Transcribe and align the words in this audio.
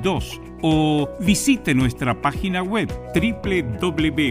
2 0.00 0.40
o 0.62 1.08
visite 1.18 1.74
nuestra 1.74 2.22
página 2.22 2.62
web 2.62 2.88
www.iglegal.cl. 3.12 4.28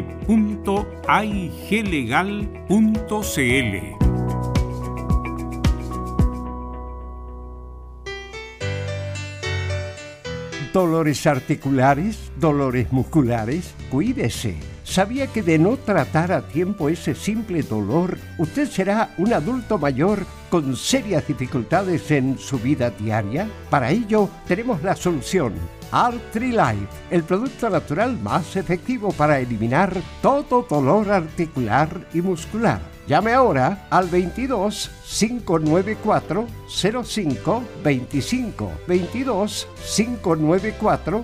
Dolores 10.71 11.27
articulares, 11.27 12.31
dolores 12.37 12.93
musculares, 12.93 13.75
cuídese. 13.91 14.55
¿Sabía 14.85 15.27
que 15.27 15.43
de 15.43 15.59
no 15.59 15.75
tratar 15.75 16.31
a 16.31 16.47
tiempo 16.47 16.87
ese 16.87 17.13
simple 17.13 17.61
dolor, 17.61 18.17
usted 18.37 18.69
será 18.69 19.13
un 19.17 19.33
adulto 19.33 19.77
mayor 19.77 20.25
con 20.49 20.75
serias 20.75 21.27
dificultades 21.27 22.09
en 22.11 22.37
su 22.37 22.59
vida 22.59 22.89
diaria? 22.89 23.47
Para 23.69 23.91
ello 23.91 24.29
tenemos 24.47 24.81
la 24.83 24.95
solución. 24.95 25.53
Artrilife, 25.91 26.87
el 27.09 27.23
producto 27.23 27.69
natural 27.69 28.17
más 28.17 28.55
efectivo 28.55 29.11
para 29.11 29.39
eliminar 29.39 29.93
todo 30.21 30.65
dolor 30.69 31.11
articular 31.11 32.07
y 32.13 32.21
muscular. 32.21 32.81
Llame 33.07 33.31
ahora 33.31 33.87
al 33.89 34.09
22 34.09 34.91
594 35.17 36.45
05 36.67 37.63
25 37.81 38.71
22 38.85 39.67
594 39.95 41.23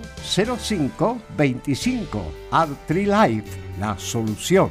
05 0.58 1.18
25 1.36 2.22
Artrilife, 2.50 3.58
la 3.78 3.98
solución. 3.98 4.70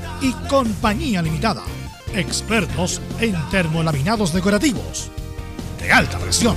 y 0.21 0.33
Compañía 0.47 1.21
Limitada, 1.21 1.63
expertos 2.13 3.01
en 3.19 3.35
termolaminados 3.49 4.33
decorativos 4.33 5.11
de 5.79 5.91
alta 5.91 6.19
presión. 6.19 6.55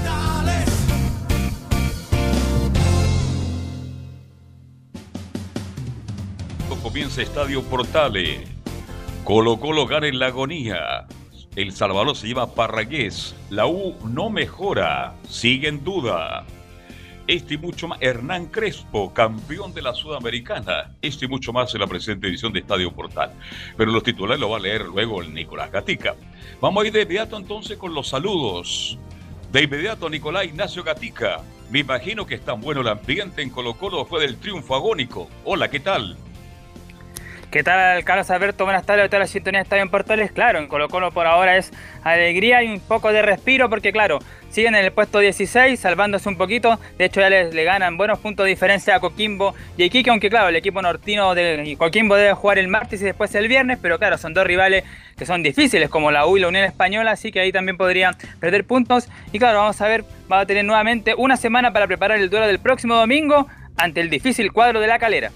Comienza 6.82 7.22
Estadio 7.22 7.62
Portales. 7.62 8.46
Colo 9.24 9.58
Colo 9.58 9.88
en 10.04 10.18
la 10.18 10.26
agonía. 10.26 11.06
El 11.56 11.72
Salvador 11.72 12.14
se 12.14 12.28
lleva 12.28 12.54
Parragués. 12.54 13.34
La 13.50 13.66
U 13.66 13.96
no 14.04 14.30
mejora. 14.30 15.14
Sigue 15.28 15.68
en 15.68 15.82
duda. 15.82 16.44
Este 17.26 17.54
y 17.54 17.58
mucho 17.58 17.88
más. 17.88 17.98
Hernán 18.02 18.46
Crespo, 18.46 19.14
campeón 19.14 19.72
de 19.72 19.80
la 19.80 19.94
Sudamericana. 19.94 20.94
Este 21.00 21.24
y 21.24 21.28
mucho 21.28 21.52
más 21.54 21.74
en 21.74 21.80
la 21.80 21.86
presente 21.86 22.28
edición 22.28 22.52
de 22.52 22.60
Estadio 22.60 22.92
Portal. 22.92 23.32
Pero 23.76 23.92
los 23.92 24.02
titulares 24.02 24.40
lo 24.40 24.50
va 24.50 24.58
a 24.58 24.60
leer 24.60 24.82
luego 24.82 25.22
el 25.22 25.32
Nicolás 25.32 25.72
Gatica. 25.72 26.14
Vamos 26.60 26.84
a 26.84 26.86
ir 26.86 26.92
de 26.92 27.02
inmediato 27.02 27.38
entonces 27.38 27.78
con 27.78 27.94
los 27.94 28.08
saludos. 28.08 28.98
De 29.50 29.62
inmediato, 29.62 30.10
Nicolás 30.10 30.44
Ignacio 30.44 30.82
Gatica. 30.82 31.40
Me 31.70 31.78
imagino 31.78 32.26
que 32.26 32.34
es 32.34 32.44
tan 32.44 32.60
bueno 32.60 32.82
el 32.82 32.88
ambiente 32.88 33.40
en 33.40 33.48
Colo 33.48 33.74
Colo 33.74 34.00
después 34.00 34.22
del 34.22 34.36
triunfo 34.36 34.74
agónico. 34.74 35.30
Hola, 35.44 35.70
¿qué 35.70 35.80
tal? 35.80 36.18
¿Qué 37.54 37.62
tal, 37.62 38.02
Carlos 38.02 38.28
Alberto? 38.30 38.64
Buenas 38.64 38.84
tardes 38.84 39.08
toda 39.08 39.20
la 39.20 39.26
sintonía 39.28 39.60
Estadio 39.60 39.84
en 39.84 39.88
Portales. 39.88 40.32
Claro, 40.32 40.58
en 40.58 40.66
Colo 40.66 40.88
Colo 40.88 41.12
por 41.12 41.28
ahora 41.28 41.56
es 41.56 41.70
alegría 42.02 42.64
y 42.64 42.66
un 42.66 42.80
poco 42.80 43.12
de 43.12 43.22
respiro 43.22 43.70
porque, 43.70 43.92
claro, 43.92 44.18
siguen 44.50 44.74
en 44.74 44.84
el 44.84 44.90
puesto 44.90 45.20
16, 45.20 45.78
salvándose 45.78 46.28
un 46.28 46.36
poquito. 46.36 46.80
De 46.98 47.04
hecho, 47.04 47.20
ya 47.20 47.30
les, 47.30 47.54
le 47.54 47.62
ganan 47.62 47.96
buenos 47.96 48.18
puntos 48.18 48.42
de 48.42 48.50
diferencia 48.50 48.96
a 48.96 48.98
Coquimbo 48.98 49.54
y 49.76 49.84
Iquique, 49.84 50.10
aunque, 50.10 50.30
claro, 50.30 50.48
el 50.48 50.56
equipo 50.56 50.82
nortino 50.82 51.32
de 51.36 51.76
Coquimbo 51.78 52.16
debe 52.16 52.34
jugar 52.34 52.58
el 52.58 52.66
martes 52.66 53.00
y 53.02 53.04
después 53.04 53.32
el 53.36 53.46
viernes, 53.46 53.78
pero, 53.80 54.00
claro, 54.00 54.18
son 54.18 54.34
dos 54.34 54.44
rivales 54.44 54.82
que 55.16 55.24
son 55.24 55.44
difíciles, 55.44 55.88
como 55.88 56.10
la 56.10 56.26
U 56.26 56.36
y 56.36 56.40
la 56.40 56.48
Unión 56.48 56.64
Española, 56.64 57.12
así 57.12 57.30
que 57.30 57.38
ahí 57.38 57.52
también 57.52 57.76
podrían 57.76 58.16
perder 58.40 58.64
puntos. 58.64 59.08
Y, 59.30 59.38
claro, 59.38 59.58
vamos 59.60 59.80
a 59.80 59.86
ver, 59.86 60.02
va 60.28 60.40
a 60.40 60.46
tener 60.46 60.64
nuevamente 60.64 61.14
una 61.16 61.36
semana 61.36 61.72
para 61.72 61.86
preparar 61.86 62.18
el 62.18 62.30
duelo 62.30 62.48
del 62.48 62.58
próximo 62.58 62.96
domingo 62.96 63.46
ante 63.76 64.00
el 64.00 64.10
difícil 64.10 64.50
cuadro 64.50 64.80
de 64.80 64.88
la 64.88 64.98
calera. 64.98 65.30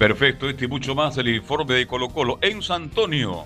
Perfecto, 0.00 0.48
este 0.48 0.64
y 0.64 0.68
mucho 0.68 0.94
más 0.94 1.18
el 1.18 1.28
informe 1.28 1.74
de 1.74 1.86
Colo 1.86 2.08
Colo 2.08 2.38
en 2.40 2.62
San 2.62 2.84
Antonio. 2.84 3.44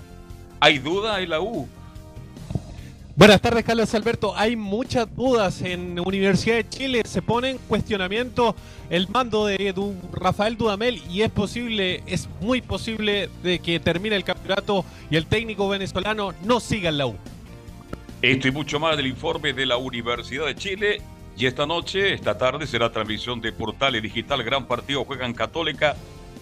¿Hay 0.61 0.79
duda 0.79 1.19
en 1.19 1.31
la 1.31 1.41
U? 1.41 1.67
Buenas 3.17 3.41
tardes, 3.41 3.65
Carlos 3.65 3.93
Alberto. 3.93 4.33
Hay 4.37 4.55
muchas 4.55 5.13
dudas 5.13 5.61
en 5.61 5.99
Universidad 5.99 6.55
de 6.55 6.69
Chile. 6.69 7.01
Se 7.03 7.21
pone 7.21 7.49
en 7.49 7.57
cuestionamiento 7.57 8.55
el 8.89 9.09
mando 9.09 9.47
de 9.47 9.75
Rafael 10.13 10.55
Dudamel 10.55 11.01
y 11.09 11.23
es 11.23 11.29
posible, 11.29 12.01
es 12.07 12.29
muy 12.39 12.61
posible 12.61 13.29
de 13.43 13.59
que 13.59 13.81
termine 13.81 14.15
el 14.15 14.23
campeonato 14.23 14.85
y 15.09 15.17
el 15.17 15.25
técnico 15.25 15.67
venezolano 15.67 16.33
no 16.45 16.61
siga 16.61 16.87
en 16.87 16.97
la 16.99 17.07
U. 17.07 17.17
Esto 18.21 18.47
y 18.47 18.51
mucho 18.51 18.79
más 18.79 18.95
del 18.95 19.07
informe 19.07 19.51
de 19.51 19.65
la 19.65 19.75
Universidad 19.75 20.45
de 20.45 20.55
Chile. 20.55 21.01
Y 21.37 21.47
esta 21.47 21.65
noche, 21.65 22.13
esta 22.13 22.37
tarde, 22.37 22.65
será 22.65 22.93
transmisión 22.93 23.41
de 23.41 23.51
Portales 23.51 24.01
Digital. 24.01 24.41
Gran 24.41 24.67
partido 24.67 25.03
juegan 25.03 25.33
Católica 25.33 25.97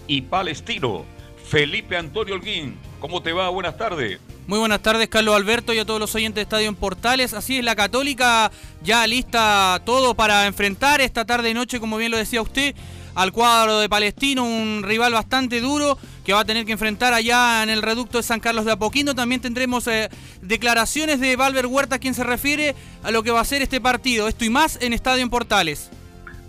y 0.07 0.21
Palestino. 0.21 1.05
Felipe 1.45 1.97
Antonio 1.97 2.35
Holguín, 2.35 2.77
¿cómo 2.99 3.21
te 3.21 3.33
va? 3.33 3.49
Buenas 3.49 3.77
tardes. 3.77 4.19
Muy 4.45 4.59
buenas 4.59 4.81
tardes, 4.81 5.07
Carlos 5.07 5.35
Alberto, 5.35 5.73
y 5.73 5.79
a 5.79 5.85
todos 5.85 5.99
los 5.99 6.13
oyentes 6.15 6.35
de 6.35 6.41
Estadio 6.41 6.67
en 6.67 6.75
Portales. 6.75 7.33
Así 7.33 7.59
es, 7.59 7.63
la 7.63 7.75
Católica 7.75 8.51
ya 8.81 9.07
lista 9.07 9.81
todo 9.85 10.15
para 10.15 10.47
enfrentar 10.47 10.99
esta 10.99 11.23
tarde 11.23 11.49
y 11.49 11.53
noche, 11.53 11.79
como 11.79 11.95
bien 11.97 12.11
lo 12.11 12.17
decía 12.17 12.41
usted, 12.41 12.75
al 13.15 13.31
cuadro 13.31 13.79
de 13.79 13.87
Palestino, 13.87 14.43
un 14.43 14.83
rival 14.83 15.13
bastante 15.13 15.61
duro 15.61 15.97
que 16.25 16.33
va 16.33 16.41
a 16.41 16.45
tener 16.45 16.65
que 16.65 16.71
enfrentar 16.71 17.13
allá 17.13 17.63
en 17.63 17.69
el 17.69 17.81
reducto 17.81 18.17
de 18.17 18.23
San 18.23 18.39
Carlos 18.39 18.65
de 18.65 18.71
Apoquindo. 18.71 19.15
También 19.15 19.39
tendremos 19.39 19.87
eh, 19.87 20.09
declaraciones 20.41 21.19
de 21.19 21.35
Valver 21.35 21.67
Huerta, 21.67 21.99
quien 21.99 22.13
se 22.13 22.23
refiere 22.23 22.75
a 23.03 23.11
lo 23.11 23.23
que 23.23 23.31
va 23.31 23.41
a 23.41 23.45
ser 23.45 23.61
este 23.61 23.79
partido. 23.79 24.27
Esto 24.27 24.45
y 24.45 24.49
más 24.49 24.77
en 24.81 24.93
Estadio 24.93 25.23
en 25.23 25.29
Portales. 25.29 25.89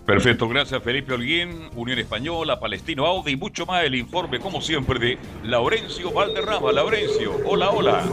Perfecto, 0.05 0.47
gracias 0.47 0.83
Felipe 0.83 1.13
Holguín, 1.13 1.69
Unión 1.75 1.97
Española, 1.97 2.59
Palestino 2.59 3.07
Audi 3.07 3.31
y 3.31 3.35
mucho 3.35 3.65
más 3.65 3.83
el 3.83 3.95
informe, 3.95 4.39
como 4.39 4.61
siempre, 4.61 4.99
de 4.99 5.17
Laurencio 5.43 6.11
Valderrama. 6.11 6.71
Laurencio, 6.71 7.41
hola, 7.43 7.71
hola. 7.71 8.03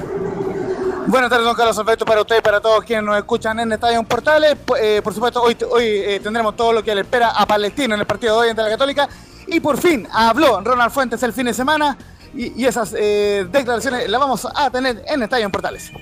Buenas 1.07 1.29
tardes, 1.29 1.45
don 1.45 1.55
Carlos 1.55 1.79
Alberto, 1.79 2.07
para 2.07 2.23
usted 2.23 2.39
y 2.39 2.41
para 2.41 2.61
todos 2.61 2.83
quienes 2.85 3.05
nos 3.05 3.19
escuchan 3.19 3.61
en 3.61 3.73
Estadio 3.73 4.03
Portales. 4.05 4.57
Eh, 4.81 5.03
por 5.05 5.13
supuesto, 5.13 5.43
hoy, 5.43 5.55
hoy 5.71 5.85
eh, 5.85 6.21
tendremos 6.23 6.57
todo 6.57 6.73
lo 6.73 6.83
que 6.83 6.95
le 6.95 7.03
espera 7.03 7.31
a 7.31 7.45
Palestino 7.45 7.95
en 7.95 8.01
el 8.01 8.07
partido 8.07 8.37
de 8.37 8.41
hoy 8.41 8.51
ante 8.51 8.63
la 8.63 8.71
Católica. 8.71 9.09
Y 9.49 9.61
por 9.61 9.77
fin 9.77 10.09
habló 10.11 10.63
Ronald 10.63 10.93
Fuentes 10.93 11.23
el 11.23 11.35
fin 11.35 11.45
de 11.45 11.53
semana 11.53 11.99
y, 12.35 12.65
esas 12.65 12.95
eh, 12.97 13.47
declaraciones 13.51 14.09
las 14.09 14.21
vamos 14.21 14.47
a 14.55 14.71
tener 14.71 15.03
en 15.07 15.23
Estadio 15.23 15.51
Portales. 15.51 15.93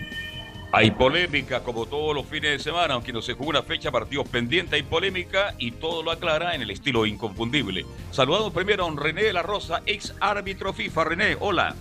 Hay 0.73 0.93
polémica 0.93 1.65
como 1.65 1.87
todos 1.87 2.15
los 2.15 2.25
fines 2.27 2.53
de 2.53 2.59
semana, 2.61 2.95
aunque 2.95 3.13
no 3.13 3.21
se 3.21 3.35
jugó 3.35 3.51
una 3.51 3.63
fecha, 3.63 3.91
partidos 3.91 4.29
pendientes, 4.29 4.75
hay 4.75 4.85
polémica 4.85 5.53
y 5.59 5.73
todo 5.73 6.05
lo 6.05 6.13
aclara 6.13 6.55
en 6.55 6.63
el 6.63 6.71
estilo 6.71 7.07
inconfundible. 7.07 7.85
Saludamos 8.13 8.53
primero 8.53 8.87
a 8.87 8.91
René 8.95 9.25
de 9.25 9.33
la 9.33 9.43
Rosa, 9.43 9.83
ex 9.85 10.15
árbitro 10.21 10.73
FIFA. 10.73 11.05
René, 11.05 11.37
hola. 11.41 11.75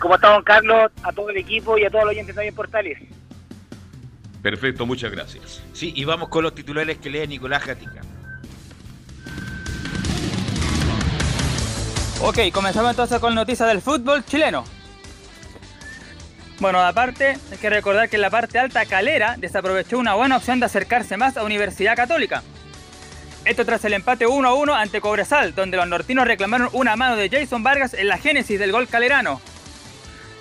¿Cómo 0.00 0.16
está 0.16 0.32
don 0.32 0.42
Carlos? 0.42 0.90
A 1.04 1.12
todo 1.12 1.30
el 1.30 1.36
equipo 1.36 1.78
y 1.78 1.84
a 1.84 1.90
todos 1.90 2.04
los 2.04 2.12
oyentes 2.12 2.34
de 2.34 2.52
Portales. 2.52 2.98
Perfecto, 4.42 4.86
muchas 4.86 5.12
gracias. 5.12 5.62
Sí, 5.72 5.92
y 5.94 6.04
vamos 6.04 6.30
con 6.30 6.42
los 6.42 6.54
titulares 6.54 6.98
que 6.98 7.10
lee 7.10 7.28
Nicolás 7.28 7.64
Gatica. 7.64 8.00
Ok, 12.22 12.38
comenzamos 12.52 12.90
entonces 12.90 13.20
con 13.20 13.34
noticias 13.36 13.68
del 13.68 13.80
fútbol 13.80 14.24
chileno. 14.24 14.64
Bueno, 16.60 16.78
aparte, 16.82 17.38
hay 17.50 17.56
que 17.58 17.70
recordar 17.70 18.10
que 18.10 18.16
en 18.16 18.22
la 18.22 18.28
parte 18.28 18.58
alta 18.58 18.84
Calera 18.84 19.34
desaprovechó 19.38 19.98
una 19.98 20.12
buena 20.12 20.36
opción 20.36 20.60
de 20.60 20.66
acercarse 20.66 21.16
más 21.16 21.38
a 21.38 21.42
Universidad 21.42 21.96
Católica. 21.96 22.42
Esto 23.46 23.64
tras 23.64 23.82
el 23.86 23.94
empate 23.94 24.26
1 24.26 24.46
a 24.46 24.52
1 24.52 24.74
ante 24.74 25.00
Cobresal, 25.00 25.54
donde 25.54 25.78
los 25.78 25.88
nortinos 25.88 26.26
reclamaron 26.26 26.68
una 26.74 26.96
mano 26.96 27.16
de 27.16 27.30
Jason 27.30 27.62
Vargas 27.62 27.94
en 27.94 28.08
la 28.08 28.18
génesis 28.18 28.58
del 28.58 28.72
gol 28.72 28.88
calerano. 28.88 29.40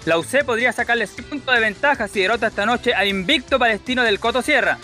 La 0.03 0.17
UC 0.17 0.43
podría 0.43 0.73
sacarle 0.73 1.07
6 1.07 1.25
puntos 1.25 1.55
de 1.55 1.61
ventaja 1.61 2.09
si 2.09 2.21
derrota 2.21 2.47
esta 2.47 2.65
noche 2.65 2.93
al 2.93 3.07
invicto 3.07 3.57
palestino 3.57 4.03
del 4.03 4.19
Coto 4.19 4.41
Sierra. 4.41 4.77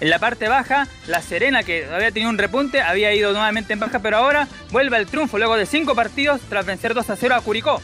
En 0.00 0.08
la 0.08 0.18
parte 0.18 0.48
baja, 0.48 0.88
La 1.08 1.20
Serena, 1.20 1.62
que 1.62 1.84
había 1.92 2.10
tenido 2.10 2.30
un 2.30 2.38
repunte, 2.38 2.80
había 2.80 3.12
ido 3.12 3.32
nuevamente 3.32 3.74
en 3.74 3.80
baja, 3.80 3.98
pero 3.98 4.16
ahora 4.16 4.48
vuelve 4.70 4.96
al 4.96 5.06
triunfo 5.06 5.36
luego 5.36 5.58
de 5.58 5.66
5 5.66 5.94
partidos 5.94 6.40
tras 6.48 6.64
vencer 6.64 6.94
2 6.94 7.10
a 7.10 7.16
0 7.16 7.34
a 7.34 7.40
Curicó. 7.42 7.82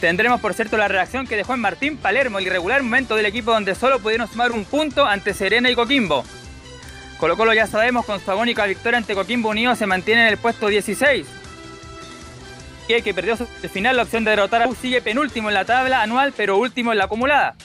Tendremos, 0.00 0.40
por 0.40 0.52
cierto, 0.52 0.76
la 0.76 0.88
reacción 0.88 1.26
que 1.26 1.36
dejó 1.36 1.54
en 1.54 1.60
Martín 1.60 1.96
Palermo, 1.96 2.38
el 2.38 2.46
irregular 2.46 2.82
momento 2.82 3.16
del 3.16 3.26
equipo 3.26 3.52
donde 3.52 3.74
solo 3.74 3.98
pudieron 3.98 4.28
sumar 4.28 4.52
un 4.52 4.64
punto 4.64 5.06
ante 5.06 5.32
Serena 5.32 5.70
y 5.70 5.74
Coquimbo. 5.74 6.24
Colo 7.18 7.36
Colo 7.36 7.54
ya 7.54 7.66
sabemos, 7.66 8.04
con 8.04 8.20
su 8.20 8.30
agónica 8.30 8.66
victoria 8.66 8.98
ante 8.98 9.14
Coquimbo 9.14 9.48
Unido 9.48 9.74
se 9.74 9.86
mantiene 9.86 10.22
en 10.22 10.28
el 10.28 10.36
puesto 10.36 10.68
16. 10.68 11.26
Y 12.88 13.02
que 13.02 13.14
perdió 13.14 13.36
su 13.36 13.46
final 13.72 13.96
la 13.96 14.02
opción 14.02 14.24
de 14.24 14.30
derrotar 14.30 14.62
a 14.62 14.68
U 14.68 14.74
sigue 14.74 15.00
penúltimo 15.00 15.48
en 15.48 15.54
la 15.54 15.64
tabla 15.64 16.02
anual, 16.02 16.34
pero 16.36 16.58
último 16.58 16.92
en 16.92 16.98
la 16.98 17.04
acumulada. 17.04 17.56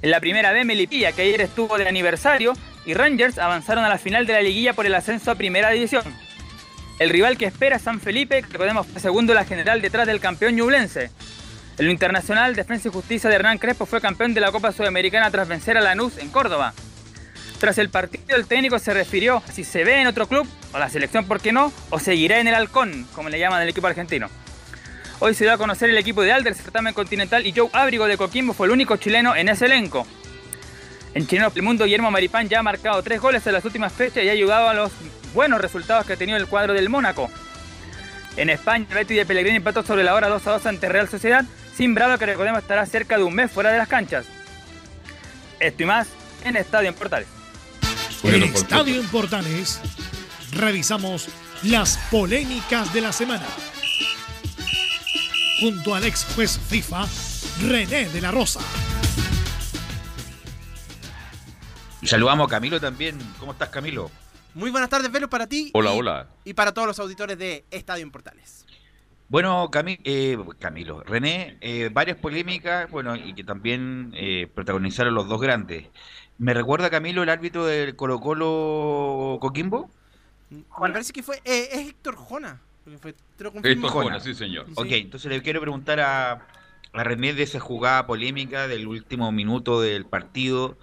En 0.00 0.10
la 0.10 0.20
primera 0.20 0.52
B, 0.52 0.64
Melipilla, 0.64 1.12
que 1.12 1.22
ayer 1.22 1.40
estuvo 1.40 1.76
de 1.76 1.88
aniversario, 1.88 2.54
y 2.86 2.94
Rangers 2.94 3.38
avanzaron 3.38 3.84
a 3.84 3.88
la 3.88 3.98
final 3.98 4.26
de 4.26 4.34
la 4.34 4.40
liguilla 4.40 4.72
por 4.72 4.86
el 4.86 4.94
ascenso 4.94 5.30
a 5.30 5.34
primera 5.34 5.70
división. 5.70 6.04
El 6.98 7.10
rival 7.10 7.36
que 7.36 7.46
espera 7.46 7.76
es 7.76 7.82
San 7.82 8.00
Felipe, 8.00 8.42
que 8.42 8.56
fue 8.56 9.00
segundo 9.00 9.34
la 9.34 9.44
general 9.44 9.82
detrás 9.82 10.06
del 10.06 10.20
campeón 10.20 10.54
ñublense. 10.54 11.10
En 11.76 11.86
lo 11.86 11.90
internacional, 11.90 12.54
Defensa 12.54 12.88
y 12.88 12.92
Justicia 12.92 13.28
de 13.28 13.36
Hernán 13.36 13.58
Crespo 13.58 13.84
fue 13.84 14.00
campeón 14.00 14.32
de 14.32 14.40
la 14.40 14.52
Copa 14.52 14.70
Sudamericana 14.70 15.30
tras 15.30 15.48
vencer 15.48 15.76
a 15.76 15.80
Lanús 15.80 16.18
en 16.18 16.28
Córdoba. 16.28 16.72
Tras 17.58 17.78
el 17.78 17.88
partido, 17.88 18.36
el 18.36 18.46
técnico 18.46 18.78
se 18.78 18.94
refirió 18.94 19.38
a 19.38 19.52
si 19.52 19.64
se 19.64 19.82
ve 19.82 20.00
en 20.00 20.06
otro 20.06 20.28
club, 20.28 20.46
o 20.72 20.78
la 20.78 20.88
selección, 20.88 21.26
¿por 21.26 21.40
qué 21.40 21.52
no? 21.52 21.72
O 21.90 21.98
seguirá 21.98 22.38
en 22.38 22.46
el 22.46 22.54
Halcón, 22.54 23.06
como 23.12 23.28
le 23.28 23.40
llaman 23.40 23.62
el 23.62 23.68
equipo 23.68 23.88
argentino. 23.88 24.28
Hoy 25.18 25.34
se 25.34 25.44
dio 25.44 25.52
a 25.52 25.58
conocer 25.58 25.90
el 25.90 25.98
equipo 25.98 26.22
ideal 26.22 26.44
del 26.44 26.54
certamen 26.54 26.94
continental 26.94 27.44
y 27.46 27.52
Joe 27.52 27.70
Ábrigo 27.72 28.06
de 28.06 28.16
Coquimbo 28.16 28.52
fue 28.52 28.66
el 28.66 28.72
único 28.72 28.96
chileno 28.96 29.34
en 29.34 29.48
ese 29.48 29.66
elenco. 29.66 30.06
En 31.14 31.28
Chileno 31.28 31.52
el 31.54 31.62
Mundo, 31.62 31.84
Guillermo 31.84 32.10
Maripán 32.10 32.48
ya 32.48 32.58
ha 32.58 32.62
marcado 32.62 33.00
tres 33.02 33.20
goles 33.20 33.46
en 33.46 33.52
las 33.52 33.64
últimas 33.64 33.92
fechas 33.92 34.24
y 34.24 34.28
ha 34.28 34.32
ayudado 34.32 34.68
a 34.68 34.74
los 34.74 34.90
buenos 35.32 35.60
resultados 35.60 36.04
que 36.04 36.14
ha 36.14 36.16
tenido 36.16 36.36
el 36.36 36.48
cuadro 36.48 36.74
del 36.74 36.88
Mónaco. 36.88 37.30
En 38.36 38.50
España, 38.50 38.86
Betis 38.92 39.18
de 39.18 39.24
Pellegrini 39.24 39.58
empató 39.58 39.84
sobre 39.84 40.02
la 40.02 40.14
hora 40.14 40.28
2 40.28 40.44
a 40.44 40.50
2 40.52 40.66
ante 40.66 40.88
Real 40.88 41.08
Sociedad, 41.08 41.44
sin 41.76 41.94
Bravo 41.94 42.18
que 42.18 42.26
recordemos 42.26 42.62
estará 42.62 42.84
cerca 42.84 43.16
de 43.16 43.22
un 43.22 43.32
mes 43.32 43.50
fuera 43.52 43.70
de 43.70 43.78
las 43.78 43.86
canchas. 43.86 44.26
Esto 45.60 45.84
y 45.84 45.86
más 45.86 46.08
en 46.44 46.56
Estadio 46.56 46.88
en 46.88 46.94
Portales. 46.96 47.28
En 48.24 48.42
Estadio 48.42 49.00
en 49.00 49.06
Portales 49.06 49.80
revisamos 50.52 51.28
las 51.62 51.96
polémicas 52.10 52.92
de 52.92 53.00
la 53.00 53.12
semana. 53.12 53.46
Junto 55.60 55.94
al 55.94 56.04
ex 56.04 56.26
juez 56.34 56.58
FIFA, 56.68 57.06
René 57.62 58.08
de 58.08 58.20
la 58.20 58.32
Rosa. 58.32 58.60
Y 62.04 62.06
saludamos 62.06 62.48
a 62.48 62.50
Camilo 62.50 62.78
también. 62.78 63.16
¿Cómo 63.40 63.52
estás, 63.52 63.70
Camilo? 63.70 64.10
Muy 64.52 64.70
buenas 64.70 64.90
tardes, 64.90 65.10
Velo, 65.10 65.30
para 65.30 65.46
ti. 65.46 65.70
Hola, 65.72 65.94
y, 65.94 65.98
hola. 65.98 66.26
Y 66.44 66.52
para 66.52 66.74
todos 66.74 66.86
los 66.86 66.98
auditores 66.98 67.38
de 67.38 67.64
Estadio 67.70 68.02
en 68.02 68.10
Portales. 68.10 68.66
Bueno, 69.30 69.70
eh, 69.72 70.38
Camilo, 70.58 71.02
René, 71.02 71.56
eh, 71.62 71.88
varias 71.90 72.18
polémicas, 72.18 72.90
bueno, 72.90 73.16
y 73.16 73.32
que 73.32 73.42
también 73.42 74.12
eh, 74.14 74.50
protagonizaron 74.54 75.14
los 75.14 75.28
dos 75.28 75.40
grandes. 75.40 75.86
¿Me 76.36 76.52
recuerda, 76.52 76.90
Camilo, 76.90 77.22
el 77.22 77.30
árbitro 77.30 77.64
del 77.64 77.96
Colo 77.96 78.20
Colo 78.20 79.38
Coquimbo? 79.40 79.88
Me 80.50 80.62
parece 80.92 81.14
que 81.14 81.22
fue 81.22 81.40
es 81.42 81.72
Héctor 81.72 82.16
Jona. 82.16 82.60
Héctor 83.62 83.90
Jona, 83.90 84.20
sí, 84.20 84.34
señor. 84.34 84.66
Ok, 84.74 84.88
entonces 84.90 85.32
le 85.32 85.40
quiero 85.40 85.62
preguntar 85.62 86.00
a, 86.00 86.46
a 86.92 87.02
René 87.02 87.32
de 87.32 87.44
esa 87.44 87.60
jugada 87.60 88.06
polémica 88.06 88.68
del 88.68 88.88
último 88.88 89.32
minuto 89.32 89.80
del 89.80 90.04
partido 90.04 90.76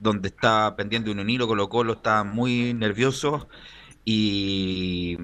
donde 0.00 0.28
está 0.28 0.74
pendiente 0.76 1.10
un 1.10 1.30
hilo, 1.30 1.46
Colo 1.46 1.68
Colo 1.68 1.92
está 1.92 2.24
muy 2.24 2.74
nervioso 2.74 3.48
y 4.04 5.16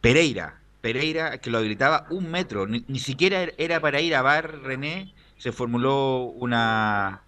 Pereira, 0.00 0.58
Pereira 0.80 1.38
que 1.38 1.50
lo 1.50 1.58
habilitaba 1.58 2.06
un 2.10 2.30
metro, 2.30 2.66
ni, 2.66 2.98
siquiera 2.98 3.40
er, 3.40 3.54
era 3.58 3.80
para 3.80 4.00
ir 4.00 4.16
a 4.16 4.22
Bar 4.22 4.62
René, 4.62 5.14
se 5.38 5.52
formuló 5.52 6.24
una, 6.24 7.22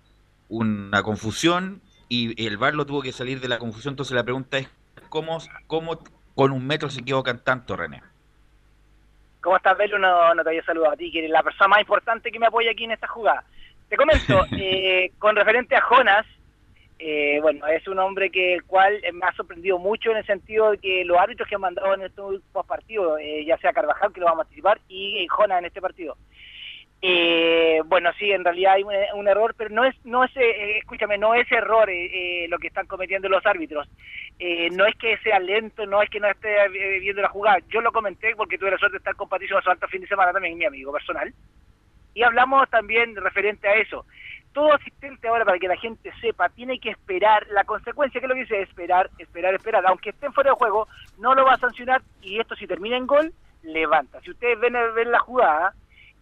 una 0.49 1.03
confusión 1.05 1.81
y 2.09 2.45
el 2.45 2.59
Bar 2.59 2.75
lo 2.75 2.85
tuvo 2.85 3.01
que 3.01 3.13
salir 3.13 3.41
de 3.41 3.49
la 3.49 3.59
confusión, 3.59 3.93
entonces 3.93 4.15
la 4.15 4.25
pregunta 4.25 4.59
es, 4.59 4.69
¿cómo, 5.09 5.39
cómo 5.69 6.01
con 6.35 6.51
un 6.51 6.67
metro 6.67 6.91
se 6.91 7.01
equivocan 7.01 7.39
tanto 7.39 7.77
René? 7.77 8.03
¿Cómo 9.41 9.57
estás, 9.57 9.77
Belu? 9.77 9.99
No, 9.99 10.35
no 10.35 10.43
te 10.43 10.49
había 10.49 10.65
saludado 10.65 10.95
a 10.95 10.97
ti, 10.97 11.13
que 11.13 11.19
eres 11.19 11.31
la 11.31 11.43
persona 11.43 11.69
más 11.69 11.81
importante 11.81 12.33
que 12.33 12.39
me 12.39 12.47
apoya 12.47 12.71
aquí 12.73 12.85
en 12.85 12.93
esta 12.93 13.07
jugada. 13.07 13.45
Te 13.89 13.97
comento, 13.97 14.45
eh, 14.53 15.13
con 15.19 15.37
referente 15.37 15.77
a 15.77 15.83
Jonas, 15.83 16.27
eh, 16.99 17.39
bueno, 17.43 17.67
es 17.67 17.87
un 17.89 17.99
hombre 17.99 18.31
que 18.31 18.55
el 18.55 18.65
cual 18.65 19.01
me 19.13 19.27
ha 19.27 19.33
sorprendido 19.33 19.79
mucho 19.79 20.11
en 20.11 20.19
el 20.19 20.27
sentido 20.27 20.71
de 20.71 20.79
que 20.79 21.05
los 21.05 21.19
árbitros 21.19 21.49
que 21.49 21.57
han 21.57 21.61
mandado 21.61 21.95
en 21.95 22.03
estos 22.03 22.31
últimos 22.31 22.67
partidos, 22.67 23.19
eh, 23.21 23.45
ya 23.45 23.57
sea 23.59 23.73
Carvajal, 23.73 24.13
que 24.13 24.21
lo 24.21 24.27
vamos 24.27 24.41
a 24.41 24.45
participar, 24.45 24.81
y 24.89 25.27
Jonas 25.29 25.59
en 25.59 25.65
este 25.67 25.81
partido. 25.81 26.17
Eh, 27.07 27.83
bueno, 27.85 28.11
sí, 28.19 28.33
en 28.33 28.45
realidad 28.45 28.73
hay 28.73 28.83
un, 28.83 28.95
un 29.17 29.29
error, 29.29 29.55
pero 29.59 29.69
no 29.69 29.85
es, 29.85 29.95
no 30.07 30.25
es, 30.25 30.35
eh, 30.39 30.79
escúchame, 30.79 31.19
no 31.19 31.35
es 31.35 31.51
error 31.53 31.91
eh, 31.91 32.45
eh, 32.45 32.49
lo 32.49 32.59
que 32.59 32.69
están 32.69 32.87
cometiendo 32.87 33.29
los 33.29 33.45
árbitros. 33.45 33.87
Eh, 34.39 34.71
no 34.71 34.87
es 34.87 34.97
que 34.97 35.19
sea 35.19 35.39
lento, 35.39 35.85
no 35.85 36.01
es 36.01 36.09
que 36.09 36.19
no 36.19 36.31
esté 36.31 36.65
eh, 36.65 37.01
viendo 37.01 37.21
la 37.21 37.29
jugada. 37.29 37.59
Yo 37.69 37.83
lo 37.83 37.93
comenté 37.93 38.35
porque 38.35 38.57
tuve 38.57 38.71
la 38.71 38.79
suerte 38.79 38.95
de 38.95 38.99
estar 38.99 39.17
con 39.17 39.29
Patricio 39.29 39.57
Basalto 39.57 39.87
fin 39.89 40.01
de 40.01 40.07
semana 40.07 40.33
también, 40.33 40.57
mi 40.57 40.65
amigo 40.65 40.93
personal. 40.93 41.31
Y 42.15 42.23
hablamos 42.23 42.69
también 42.71 43.15
referente 43.17 43.69
a 43.69 43.75
eso. 43.75 44.07
Todo 44.53 44.73
asistente 44.73 45.27
ahora, 45.27 45.45
para 45.45 45.59
que 45.59 45.69
la 45.69 45.77
gente 45.77 46.13
sepa, 46.21 46.49
tiene 46.49 46.79
que 46.79 46.91
esperar 46.91 47.47
la 47.51 47.65
consecuencia. 47.65 48.21
que 48.21 48.27
es 48.27 48.29
lo 48.29 48.35
que 48.35 48.43
dice? 48.43 48.63
Esperar, 48.63 49.11
esperar, 49.19 49.55
esperar. 49.55 49.85
Aunque 49.87 50.11
estén 50.11 50.33
fuera 50.33 50.51
de 50.51 50.57
juego, 50.57 50.87
no 51.19 51.35
lo 51.35 51.45
va 51.45 51.55
a 51.55 51.59
sancionar 51.59 52.03
y 52.23 52.39
esto 52.39 52.55
si 52.55 52.67
termina 52.67 52.97
en 52.97 53.07
gol, 53.07 53.33
levanta. 53.63 54.21
Si 54.21 54.31
ustedes 54.31 54.59
ven, 54.61 54.75
ven 54.95 55.11
la 55.11 55.19
jugada, 55.19 55.75